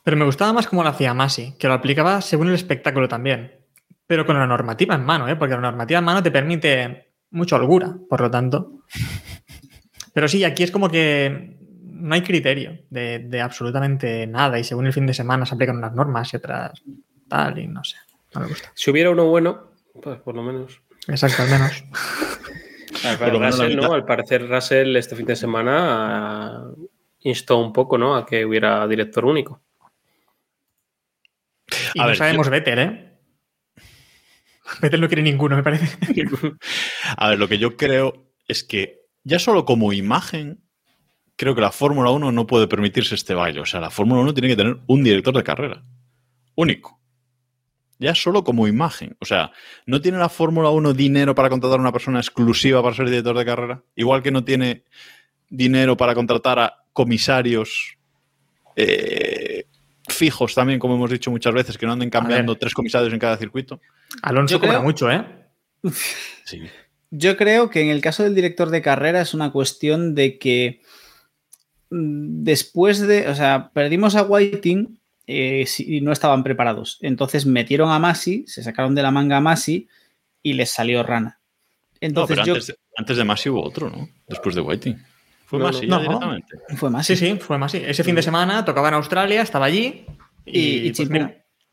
Pero 0.03 0.17
me 0.17 0.25
gustaba 0.25 0.53
más 0.53 0.67
como 0.67 0.83
lo 0.83 0.89
hacía 0.89 1.15
Masi, 1.15 1.55
que 1.59 1.69
lo 1.69 1.75
aplicaba 1.75 2.21
según 2.21 2.49
el 2.49 2.55
espectáculo 2.55 3.09
también. 3.09 3.61
Pero 4.07 4.27
con 4.27 4.39
la 4.39 4.47
normativa 4.47 4.95
en 4.95 5.05
mano, 5.05 5.29
¿eh? 5.29 5.37
porque 5.37 5.55
la 5.55 5.61
normativa 5.61 5.99
en 5.99 6.05
mano 6.05 6.23
te 6.23 6.31
permite 6.31 7.13
mucha 7.31 7.57
holgura, 7.57 7.97
por 8.09 8.21
lo 8.21 8.31
tanto. 8.31 8.83
Pero 10.13 10.29
sí, 10.29 10.45
aquí 10.45 10.63
es 10.63 10.71
como 10.71 10.89
que 10.89 11.59
no 12.05 12.15
hay 12.15 12.23
criterio 12.23 12.79
de, 12.91 13.19
de 13.19 13.41
absolutamente 13.41 14.27
nada 14.27 14.59
y 14.59 14.65
según 14.65 14.87
el 14.87 14.93
fin 14.93 15.07
de 15.07 15.15
semana 15.15 15.47
se 15.47 15.55
aplican 15.55 15.79
unas 15.79 15.95
normas 15.95 16.33
y 16.33 16.37
otras 16.37 16.83
tal 17.29 17.59
y 17.59 17.67
no 17.67 17.83
sé. 17.83 17.97
No 18.35 18.43
me 18.43 18.49
gusta. 18.49 18.71
Si 18.75 18.91
hubiera 18.91 19.09
uno 19.09 19.25
bueno, 19.27 19.71
pues 20.03 20.21
por 20.21 20.35
lo 20.35 20.43
menos. 20.43 20.83
Exacto, 21.09 21.45
al 21.45 21.51
menos. 21.51 21.85
Mitad. 23.05 23.93
Al 23.93 24.05
parecer, 24.05 24.49
Russell 24.49 24.97
este 24.97 25.17
fin 25.17 25.27
de 25.27 25.37
semana 25.37 26.57
ah, 26.59 26.71
instó 27.21 27.59
un 27.59 27.73
poco 27.73 27.97
¿no? 27.97 28.17
a 28.17 28.27
que 28.27 28.45
hubiera 28.45 28.87
director 28.87 29.25
único. 29.25 29.63
Y 31.95 32.01
A 32.01 32.03
no 32.03 32.09
ver, 32.09 32.17
sabemos 32.17 32.51
Vettel, 32.51 32.79
¿eh? 32.79 33.19
Vettel 34.81 35.01
no 35.01 35.09
quiere 35.09 35.23
ninguno, 35.23 35.57
me 35.57 35.63
parece. 35.63 35.97
A 37.17 37.31
ver, 37.31 37.39
lo 37.39 37.49
que 37.49 37.59
yo 37.59 37.77
creo 37.77 38.31
es 38.47 38.63
que 38.63 39.07
ya 39.23 39.39
solo 39.39 39.65
como 39.65 39.93
imagen, 39.93 40.63
creo 41.37 41.55
que 41.55 41.61
la 41.61 41.71
Fórmula 41.73 42.11
1 42.11 42.33
no 42.33 42.47
puede 42.47 42.67
permitirse 42.69 43.15
este 43.15 43.35
baile. 43.35 43.61
O 43.61 43.67
sea, 43.67 43.81
la 43.81 43.91
Fórmula 43.91 44.21
1 44.23 44.35
tiene 44.35 44.49
que 44.49 44.57
tener 44.57 44.79
un 44.87 45.03
director 45.05 45.35
de 45.37 45.43
carrera. 45.43 45.83
Único. 46.55 47.01
Ya 47.99 48.15
solo 48.15 48.45
como 48.45 48.67
imagen. 48.69 49.17
O 49.21 49.25
sea, 49.25 49.53
¿no 49.87 50.01
tiene 50.01 50.19
la 50.19 50.29
Fórmula 50.29 50.71
1 50.71 50.93
dinero 50.95 51.35
para 51.35 51.49
contratar 51.49 51.79
a 51.79 51.83
una 51.83 51.93
persona 51.93 52.19
exclusiva 52.19 52.83
para 52.83 52.95
ser 52.95 53.07
director 53.09 53.37
de 53.39 53.45
carrera? 53.45 53.83
Igual 53.95 54.23
que 54.23 54.31
no 54.31 54.45
tiene 54.45 54.85
dinero 55.49 55.97
para 55.97 56.15
contratar 56.15 56.59
a 56.59 56.75
comisarios 56.93 57.97
eh, 58.77 59.65
fijos 60.09 60.55
también, 60.55 60.79
como 60.79 60.97
hemos 60.97 61.11
dicho 61.11 61.31
muchas 61.31 61.55
veces, 61.55 61.79
que 61.79 61.87
no 61.87 61.93
anden 61.93 62.11
cambiando 62.11 62.57
tres 62.57 62.75
comisarios 62.75 63.13
en 63.13 63.19
cada 63.19 63.37
circuito. 63.37 63.81
Alonso 64.23 64.59
cobra 64.59 64.75
creo- 64.75 64.83
mucho, 64.83 65.11
¿eh? 65.11 65.25
Sí. 66.45 66.63
Yo 67.11 67.37
creo 67.37 67.71
que 67.71 67.81
en 67.81 67.91
el 67.91 68.01
caso 68.01 68.25
del 68.25 68.35
director 68.35 68.71
de 68.71 68.83
carrera 68.83 69.21
es 69.21 69.35
una 69.35 69.53
cuestión 69.53 70.15
de 70.15 70.39
que 70.39 70.83
después 71.97 73.01
de, 73.01 73.29
o 73.29 73.35
sea, 73.35 73.71
perdimos 73.73 74.17
a 74.17 74.23
Whiting 74.23 74.99
eh, 75.27 75.67
y 75.79 76.01
no 76.01 76.13
estaban 76.13 76.43
preparados. 76.43 76.99
Entonces 77.01 77.47
metieron 77.47 77.91
a 77.91 77.99
Masi, 77.99 78.45
se 78.47 78.63
sacaron 78.63 78.95
de 78.95 79.03
la 79.03 79.11
manga 79.11 79.37
a 79.39 79.41
Masi 79.41 79.89
y 80.43 80.55
les 80.55 80.71
salió 80.71 81.03
rana. 81.03 81.39
No, 82.01 82.09
Entonces 82.09 82.37
pero 82.37 82.47
yo 82.47 82.53
antes, 82.55 82.67
de- 82.67 82.77
antes 82.97 83.17
de 83.17 83.25
Masi 83.25 83.49
hubo 83.49 83.63
otro, 83.63 83.89
¿no? 83.91 84.09
Después 84.29 84.55
de 84.55 84.61
Waiting. 84.61 84.99
Fue 85.47 85.59
No, 85.59 85.67
Masi 85.67 85.87
no. 85.87 86.01
directamente. 86.01 86.57
fue 86.77 86.91
Masi. 86.91 87.17
Sí, 87.17 87.27
sí, 87.27 87.39
fue 87.39 87.59
más 87.59 87.75
así. 87.75 87.85
Ese 87.87 88.03
fin 88.05 88.15
de 88.15 88.23
semana 88.23 88.65
tocaba 88.65 88.89
en 88.89 88.95
Australia, 88.95 89.43
estaba 89.43 89.67
allí. 89.67 90.05
Y, 90.45 90.59
Y, 90.61 90.89
y 90.89 90.93
pues 91.07 91.09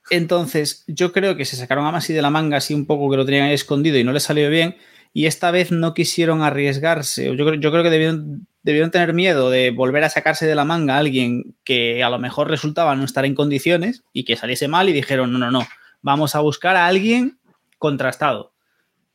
Entonces, 0.09 0.83
yo 0.87 1.11
creo 1.11 1.35
que 1.35 1.45
se 1.45 1.55
sacaron 1.55 1.85
a 1.85 1.91
Masi 1.91 2.13
de 2.13 2.21
la 2.21 2.29
manga 2.29 2.57
así 2.57 2.73
un 2.73 2.85
poco 2.85 3.09
que 3.09 3.17
lo 3.17 3.25
tenían 3.25 3.45
ahí 3.47 3.53
escondido 3.53 3.97
y 3.97 4.03
no 4.03 4.11
les 4.13 4.23
salió 4.23 4.49
bien. 4.49 4.75
Y 5.13 5.25
esta 5.25 5.51
vez 5.51 5.71
no 5.71 5.93
quisieron 5.93 6.41
arriesgarse. 6.41 7.25
Yo 7.35 7.45
creo, 7.45 7.55
yo 7.55 7.71
creo 7.71 7.83
que 7.83 7.89
debieron, 7.89 8.47
debieron 8.63 8.91
tener 8.91 9.13
miedo 9.13 9.49
de 9.49 9.71
volver 9.71 10.03
a 10.03 10.09
sacarse 10.09 10.45
de 10.45 10.55
la 10.55 10.65
manga 10.65 10.95
a 10.95 10.99
alguien 10.99 11.55
que 11.63 12.03
a 12.03 12.09
lo 12.09 12.19
mejor 12.19 12.49
resultaba 12.49 12.95
no 12.95 13.03
estar 13.03 13.25
en 13.25 13.35
condiciones 13.35 14.03
y 14.13 14.23
que 14.23 14.37
saliese 14.37 14.67
mal 14.67 14.87
y 14.89 14.93
dijeron, 14.93 15.31
no, 15.31 15.37
no, 15.37 15.51
no, 15.51 15.67
vamos 16.01 16.35
a 16.35 16.39
buscar 16.39 16.75
a 16.75 16.87
alguien 16.87 17.39
contrastado. 17.77 18.53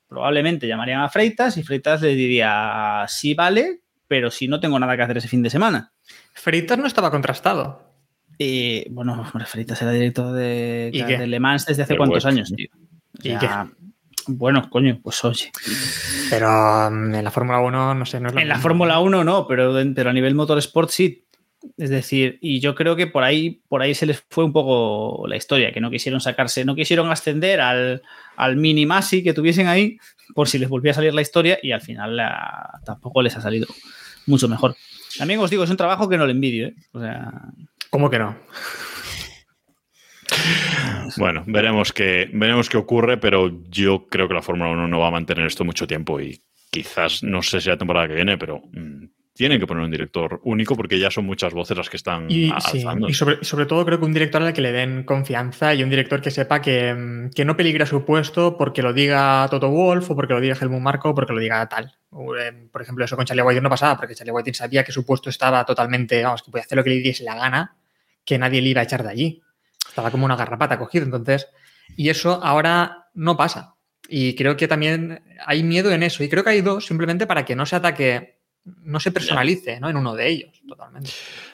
Probablemente 0.09 0.68
llamarían 0.68 1.01
a 1.01 1.09
Freitas 1.09 1.56
y 1.56 1.62
Freitas 1.62 2.02
le 2.02 2.14
diría, 2.14 3.05
sí 3.09 3.35
vale, 3.35 3.81
pero 4.06 4.31
si 4.31 4.48
no 4.48 4.60
tengo 4.60 4.78
nada 4.78 4.97
que 4.97 5.02
hacer 5.02 5.16
ese 5.16 5.28
fin 5.28 5.43
de 5.43 5.51
semana. 5.51 5.93
Freitas 6.32 6.78
no 6.78 6.86
estaba 6.86 7.10
contrastado. 7.10 7.86
Eh, 8.39 8.86
bueno, 8.90 9.14
hombre, 9.14 9.47
Freitas 9.47 9.81
era 9.82 9.90
director 9.90 10.32
de, 10.32 10.90
¿Y 10.93 11.02
de 11.02 11.27
Le 11.27 11.40
Mans 11.40 11.66
desde 11.66 11.82
hace 11.82 11.97
cuántos 11.97 12.27
años, 12.27 12.52
tío. 12.55 12.68
O 12.74 13.23
¿Y 13.23 13.35
Bueno, 14.28 14.69
coño, 14.70 14.98
pues 15.03 15.24
oye. 15.24 15.51
Pero 16.31 16.48
um, 16.89 17.15
en 17.15 17.24
la 17.24 17.31
Fórmula 17.31 17.61
1, 17.61 17.94
no 17.94 18.07
sé, 18.07 18.20
no 18.20 18.28
es 18.28 18.35
lo 18.35 18.40
En 18.40 18.48
la. 18.48 18.59
Fórmula 18.59 18.98
1 19.01 19.24
no, 19.24 19.47
pero, 19.47 19.74
pero 19.94 20.11
a 20.11 20.12
nivel 20.12 20.35
motorsport 20.35 20.90
sí. 20.90 21.23
Es 21.78 21.90
decir, 21.90 22.39
y 22.40 22.61
yo 22.61 22.74
creo 22.77 22.94
que 22.94 23.07
por 23.09 23.24
ahí, 23.24 23.61
por 23.69 23.82
ahí 23.82 23.94
se 23.94 24.07
les 24.07 24.23
fue 24.31 24.44
un 24.44 24.53
poco 24.53 25.27
la 25.27 25.36
historia, 25.36 25.73
que 25.73 25.81
no 25.81 25.90
quisieron 25.90 26.20
sacarse, 26.20 26.65
no 26.65 26.77
quisieron 26.77 27.11
ascender 27.11 27.61
al, 27.61 28.03
al 28.36 28.57
mini 28.57 28.86
Masi 28.86 29.24
que 29.24 29.32
tuviesen 29.32 29.66
ahí, 29.66 29.98
por 30.35 30.48
si 30.48 30.59
les 30.59 30.69
volvía 30.69 30.93
a 30.93 30.94
salir 30.94 31.12
la 31.15 31.23
historia, 31.23 31.59
y 31.62 31.73
al 31.73 31.81
final 31.81 32.16
la- 32.16 32.81
tampoco 32.85 33.20
les 33.20 33.36
ha 33.36 33.40
salido 33.40 33.66
mucho 34.27 34.48
mejor. 34.48 34.77
También 35.19 35.40
os 35.40 35.51
digo, 35.51 35.65
es 35.65 35.70
un 35.70 35.77
trabajo 35.77 36.09
que 36.09 36.16
no 36.19 36.27
le 36.27 36.32
envidio, 36.32 36.69
¿eh? 36.69 36.74
O 36.93 37.01
sea, 37.01 37.32
¿Cómo 37.90 38.11
que 38.11 38.19
no? 38.20 38.36
Bueno, 41.17 41.45
veremos 41.47 41.93
qué, 41.93 42.29
veremos 42.33 42.69
qué 42.69 42.77
ocurre, 42.77 43.17
pero 43.19 43.51
yo 43.71 44.07
creo 44.09 44.29
que 44.29 44.35
la 44.35 44.43
Fórmula 44.43 44.71
1 44.71 44.89
no 44.89 44.99
va 44.99 45.09
a 45.09 45.13
mantener 45.13 45.47
esto 45.47 45.65
mucho 45.65 45.87
tiempo 45.87 46.21
y 46.21 46.41
quizás, 46.71 47.23
no 47.23 47.43
sé 47.43 47.61
si 47.61 47.69
la 47.69 47.77
temporada 47.79 48.09
que 48.09 48.15
viene, 48.15 48.37
pero 48.37 48.61
mm, 48.73 49.05
tienen 49.33 49.61
que 49.61 49.67
poner 49.67 49.85
un 49.85 49.91
director 49.91 50.41
único 50.45 50.75
porque 50.75 50.99
ya 50.99 51.11
son 51.11 51.27
muchas 51.27 51.53
voces 51.53 51.77
las 51.77 51.89
que 51.91 51.97
están 51.97 52.27
Y, 52.31 52.51
a- 52.51 52.61
sí, 52.61 52.79
alzando. 52.79 53.09
y 53.09 53.15
sobre, 53.15 53.45
sobre 53.45 53.67
todo 53.67 53.85
creo 53.85 53.99
que 53.99 54.05
un 54.05 54.13
director 54.13 54.43
al 54.43 54.53
que 54.53 54.61
le 54.63 54.73
den 54.73 55.05
confianza 55.05 55.75
y 55.75 55.83
un 55.83 55.91
director 55.91 56.21
que 56.21 56.31
sepa 56.31 56.61
que, 56.61 56.93
mm, 56.95 57.31
que 57.31 57.45
no 57.45 57.57
peligra 57.57 57.87
su 57.87 58.05
puesto 58.05 58.57
porque 58.59 58.83
lo 58.83 58.93
diga 58.93 59.47
Toto 59.51 59.71
Wolf 59.71 60.11
o 60.11 60.17
porque 60.17 60.35
lo 60.35 60.41
diga 60.41 60.57
Helmut 60.61 60.81
Marko 60.81 61.11
o 61.11 61.15
porque 61.15 61.33
lo 61.35 61.39
diga 61.41 61.67
tal. 61.69 61.95
Eh, 62.41 62.69
Por 62.73 62.83
ejemplo, 62.83 63.05
eso 63.05 63.15
con 63.17 63.27
Charlie 63.27 63.43
Whiting 63.43 63.63
no 63.63 63.71
pasaba 63.71 63.97
porque 63.97 64.15
Charlie 64.15 64.33
Whiting 64.33 64.55
sabía 64.55 64.83
que 64.85 64.93
su 64.93 65.05
puesto 65.07 65.31
estaba 65.31 65.65
totalmente, 65.65 66.23
vamos, 66.23 66.43
que 66.43 66.51
podía 66.51 66.65
hacer 66.65 66.77
lo 66.77 66.85
que 66.85 66.91
le 66.91 66.97
diese 66.97 67.23
la 67.25 67.37
gana, 67.37 67.77
que 68.25 68.39
nadie 68.39 68.61
le 68.63 68.71
iba 68.71 68.81
a 68.81 68.85
echar 68.85 69.03
de 69.03 69.11
allí. 69.11 69.43
Estaba 69.89 70.11
como 70.11 70.25
una 70.25 70.37
garrapata 70.37 70.79
cogido, 70.79 71.05
entonces. 71.05 71.49
Y 71.97 72.09
eso 72.09 72.41
ahora 72.43 73.09
no 73.15 73.37
pasa. 73.37 73.75
Y 74.09 74.35
creo 74.35 74.57
que 74.57 74.69
también 74.69 75.23
hay 75.45 75.63
miedo 75.63 75.91
en 75.91 76.03
eso. 76.03 76.23
Y 76.23 76.29
creo 76.29 76.45
que 76.45 76.51
hay 76.51 76.61
dos, 76.61 76.87
simplemente 76.87 77.27
para 77.27 77.45
que 77.45 77.57
no 77.57 77.67
se 77.67 77.77
ataque, 77.77 78.41
no 78.65 79.01
se 79.01 79.13
personalice 79.13 79.81
¿no? 79.81 79.89
en 79.89 79.97
uno 79.97 80.15
de 80.15 80.29
ellos, 80.29 80.63
totalmente. 80.67 81.11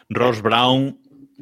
Ross 0.09 0.43
Brown 0.43 0.99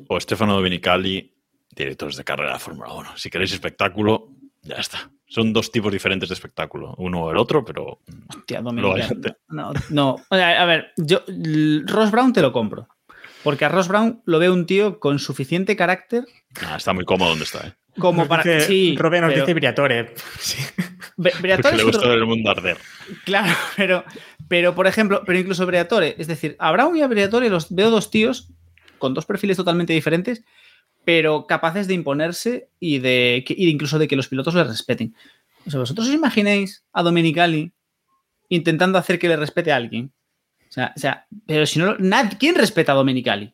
o 0.09 0.21
Stefano 0.21 0.55
Dominicali, 0.55 1.35
directores 1.75 2.17
de 2.17 2.25
carrera 2.25 2.55
de 2.55 2.59
Fórmula 2.59 2.93
1. 2.93 3.17
Si 3.17 3.31
queréis 3.31 3.53
espectáculo, 3.53 4.31
ya 4.63 4.77
está. 4.77 5.11
Son 5.27 5.53
dos 5.53 5.71
tipos 5.71 5.93
diferentes 5.93 6.29
de 6.29 6.35
espectáculo, 6.35 6.95
uno 6.99 7.25
o 7.25 7.31
el 7.31 7.37
otro, 7.37 7.65
pero 7.65 8.01
hostia, 8.29 8.61
Lo 8.61 8.73
Dominicali. 8.73 9.21
No, 9.49 9.73
no. 9.91 10.17
A 10.31 10.65
ver, 10.65 10.93
yo 10.97 11.23
Ross 11.87 12.11
Brown 12.11 12.33
te 12.33 12.43
lo 12.43 12.53
compro. 12.53 12.89
Porque 13.43 13.65
a 13.65 13.69
Ross 13.69 13.89
Brown 13.89 14.23
lo 14.27 14.39
veo 14.39 14.53
un 14.53 14.67
tío 14.67 15.01
con 15.01 15.19
suficiente 15.19 15.75
carácter 15.77 16.25
ah, 16.67 16.77
está 16.77 16.93
muy 16.93 17.05
cómodo 17.05 17.31
donde 17.31 17.45
está. 17.45 17.67
¿eh? 17.69 17.73
como 17.99 18.19
Nos 18.23 18.29
para. 18.29 18.43
dice- 18.43 18.61
sí, 18.67 18.97
Robert 18.99 19.23
nos 19.25 19.33
pero- 19.33 19.45
dice 19.45 19.55
Briatore. 19.55 20.15
Sí. 20.39 20.59
Briatore 21.17 21.77
le 21.77 21.81
es 21.83 21.85
gusta 21.87 21.99
otro- 21.99 22.11
ver 22.11 22.19
el 22.19 22.27
mundo 22.27 22.51
arder. 22.51 22.79
Claro, 23.25 23.53
pero, 23.77 24.05
pero 24.49 24.75
por 24.75 24.87
ejemplo, 24.87 25.23
pero 25.27 25.39
incluso 25.39 25.67
Briatore, 25.67 26.15
es 26.19 26.27
decir, 26.27 26.57
a 26.59 26.71
Brown 26.73 26.97
y 26.97 27.03
a 27.03 27.09
Briatore 27.09 27.51
los 27.51 27.75
veo 27.75 27.91
dos 27.91 28.11
tíos 28.11 28.49
con 28.99 29.13
dos 29.15 29.27
perfiles 29.27 29.57
totalmente 29.57 29.93
diferentes, 29.93 30.43
pero 31.05 31.47
capaces 31.47 31.87
de 31.89 31.95
imponerse 31.95 32.69
y 32.79 32.99
de 33.01 33.43
que- 33.47 33.55
y 33.57 33.69
incluso 33.69 33.99
de 33.99 34.07
que 34.09 34.17
los 34.17 34.29
pilotos 34.29 34.55
les 34.55 34.67
respeten. 34.67 35.15
O 35.67 35.71
sea, 35.71 35.81
vosotros 35.81 36.07
os 36.09 36.15
imagináis 36.15 36.85
a 36.93 37.03
Domenicali 37.03 37.73
intentando 38.49 38.99
hacer 38.99 39.19
que 39.19 39.29
le 39.29 39.37
respete 39.37 39.73
a 39.73 39.77
alguien. 39.77 40.13
O 40.71 40.73
sea, 40.73 40.93
o 40.97 40.99
sea 40.99 41.27
pero 41.47 41.67
si 41.67 41.79
no, 41.81 41.97
nadie, 41.99 42.39
¿quién 42.39 42.55
respeta 42.55 42.93
a 42.93 42.95
Domenicali? 42.95 43.53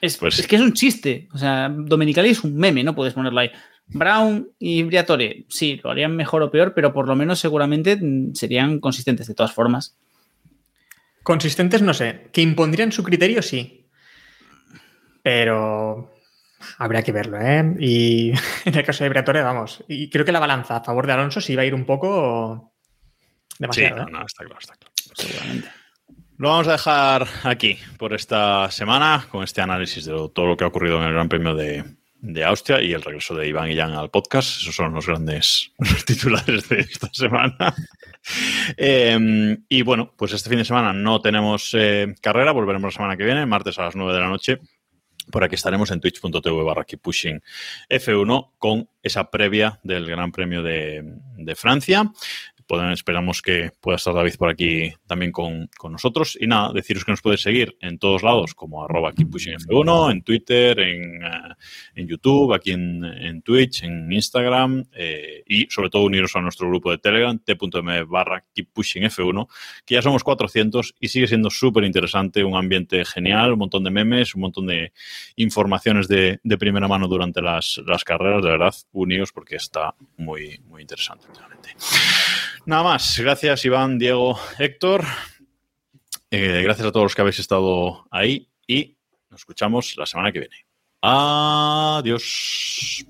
Es, 0.00 0.16
Pues- 0.16 0.38
es 0.38 0.46
que 0.46 0.56
es 0.56 0.62
un 0.62 0.72
chiste. 0.72 1.28
O 1.32 1.38
sea, 1.38 1.68
Domenicali 1.68 2.30
es 2.30 2.42
un 2.44 2.56
meme, 2.56 2.82
no 2.84 2.94
puedes 2.94 3.14
ponerlo 3.14 3.40
ahí. 3.40 3.50
Brown 3.86 4.48
y 4.58 4.82
Briatore, 4.84 5.44
sí, 5.48 5.80
lo 5.82 5.90
harían 5.90 6.16
mejor 6.16 6.42
o 6.42 6.50
peor, 6.50 6.72
pero 6.74 6.92
por 6.92 7.06
lo 7.08 7.14
menos 7.16 7.38
seguramente 7.40 7.96
mm, 8.00 8.34
serían 8.34 8.80
consistentes 8.80 9.26
de 9.26 9.34
todas 9.34 9.52
formas. 9.52 9.96
Consistentes, 11.22 11.82
no 11.82 11.92
sé. 11.94 12.28
Que 12.32 12.40
impondrían 12.40 12.90
su 12.92 13.02
criterio, 13.02 13.42
sí. 13.42 13.86
Pero 15.22 16.12
habrá 16.78 17.02
que 17.02 17.12
verlo, 17.12 17.38
¿eh? 17.40 17.76
Y 17.80 18.32
en 18.64 18.74
el 18.76 18.84
caso 18.84 19.04
de 19.04 19.10
Briatore, 19.10 19.42
vamos. 19.42 19.84
Y 19.88 20.08
creo 20.10 20.24
que 20.24 20.32
la 20.32 20.40
balanza 20.40 20.76
a 20.76 20.84
favor 20.84 21.06
de 21.06 21.12
Alonso 21.12 21.40
sí 21.40 21.54
va 21.54 21.62
a 21.62 21.66
ir 21.66 21.74
un 21.74 21.84
poco 21.84 22.72
Sí, 23.50 23.56
demasiado. 23.60 23.96
no, 24.02 24.08
¿eh? 24.08 24.12
no, 24.12 24.26
está 24.26 24.44
claro, 24.44 24.58
está 24.60 24.74
claro. 24.76 24.91
Lo 26.38 26.48
vamos 26.48 26.66
a 26.66 26.72
dejar 26.72 27.28
aquí 27.44 27.78
por 27.98 28.12
esta 28.14 28.70
semana 28.70 29.26
con 29.30 29.44
este 29.44 29.60
análisis 29.60 30.06
de 30.06 30.12
todo 30.34 30.46
lo 30.46 30.56
que 30.56 30.64
ha 30.64 30.66
ocurrido 30.66 30.96
en 30.98 31.04
el 31.04 31.12
Gran 31.12 31.28
Premio 31.28 31.54
de, 31.54 31.84
Austria 32.44 32.82
y 32.82 32.92
el 32.92 33.02
regreso 33.02 33.34
de 33.34 33.46
Iván 33.46 33.70
y 33.70 33.76
Jan 33.76 33.92
al 33.92 34.10
podcast. 34.10 34.60
Esos 34.60 34.74
son 34.74 34.92
los 34.92 35.06
grandes 35.06 35.72
titulares 36.06 36.68
de 36.68 36.80
esta 36.80 37.08
semana. 37.12 37.74
Eh, 38.76 39.58
y 39.68 39.82
bueno, 39.82 40.14
pues 40.16 40.32
este 40.32 40.48
fin 40.48 40.58
de 40.58 40.64
semana 40.64 40.92
no 40.92 41.20
tenemos 41.20 41.74
eh, 41.74 42.14
carrera, 42.20 42.52
volveremos 42.52 42.92
la 42.92 42.96
semana 42.96 43.16
que 43.16 43.24
viene, 43.24 43.44
martes 43.46 43.76
a 43.80 43.82
las 43.82 43.96
9 43.96 44.14
de 44.14 44.20
la 44.20 44.28
noche. 44.28 44.58
Por 45.32 45.42
aquí 45.42 45.56
estaremos 45.56 45.90
en 45.90 46.00
twitch.tv 46.00 46.62
barra 46.62 46.84
pushing 47.02 47.42
F1 47.90 48.52
con 48.58 48.88
esa 49.02 49.28
previa 49.28 49.80
del 49.82 50.06
Gran 50.06 50.30
Premio 50.30 50.62
de 50.62 51.54
Francia 51.56 52.12
esperamos 52.92 53.42
que 53.42 53.70
pueda 53.80 53.96
estar 53.96 54.14
David 54.14 54.34
por 54.36 54.48
aquí 54.48 54.92
también 55.06 55.32
con, 55.32 55.68
con 55.76 55.92
nosotros. 55.92 56.36
Y 56.40 56.46
nada, 56.46 56.72
deciros 56.72 57.04
que 57.04 57.12
nos 57.12 57.20
podéis 57.20 57.42
seguir 57.42 57.76
en 57.80 57.98
todos 57.98 58.22
lados, 58.22 58.54
como 58.54 58.84
arroba 58.84 59.12
KeepPushingF1, 59.12 60.12
en 60.12 60.22
Twitter, 60.22 60.80
en, 60.80 61.22
eh, 61.22 61.54
en 61.94 62.08
YouTube, 62.08 62.54
aquí 62.54 62.72
en, 62.72 63.42
Twitch, 63.42 63.82
en 63.82 64.12
Instagram, 64.12 64.84
eh, 64.94 65.42
y 65.46 65.66
sobre 65.70 65.90
todo 65.90 66.04
uniros 66.04 66.34
a 66.36 66.40
nuestro 66.40 66.68
grupo 66.68 66.90
de 66.90 66.98
Telegram, 66.98 67.38
t.m 67.38 68.04
barra 68.04 68.44
KeepPushingF1, 68.54 69.48
que 69.84 69.94
ya 69.94 70.02
somos 70.02 70.22
400 70.24 70.94
y 71.00 71.08
sigue 71.08 71.26
siendo 71.26 71.50
súper 71.50 71.84
interesante, 71.84 72.44
un 72.44 72.56
ambiente 72.56 73.04
genial, 73.04 73.52
un 73.52 73.58
montón 73.60 73.84
de 73.84 73.90
memes, 73.90 74.34
un 74.34 74.42
montón 74.42 74.66
de 74.66 74.92
informaciones 75.36 76.08
de, 76.08 76.40
de 76.42 76.58
primera 76.58 76.88
mano 76.88 77.08
durante 77.08 77.42
las, 77.42 77.80
las 77.86 78.04
carreras, 78.04 78.42
de 78.42 78.50
verdad, 78.50 78.74
unidos 78.92 79.32
porque 79.32 79.56
está 79.56 79.94
muy, 80.16 80.60
muy 80.68 80.82
interesante. 80.82 81.26
Nada 82.64 82.82
más, 82.84 83.18
gracias 83.18 83.64
Iván, 83.64 83.98
Diego, 83.98 84.38
Héctor, 84.58 85.04
Eh, 86.30 86.62
gracias 86.62 86.86
a 86.86 86.92
todos 86.92 87.04
los 87.04 87.14
que 87.14 87.20
habéis 87.20 87.40
estado 87.40 88.06
ahí 88.10 88.48
y 88.66 88.96
nos 89.28 89.40
escuchamos 89.40 89.94
la 89.98 90.06
semana 90.06 90.32
que 90.32 90.40
viene. 90.40 90.56
Adiós. 91.02 93.04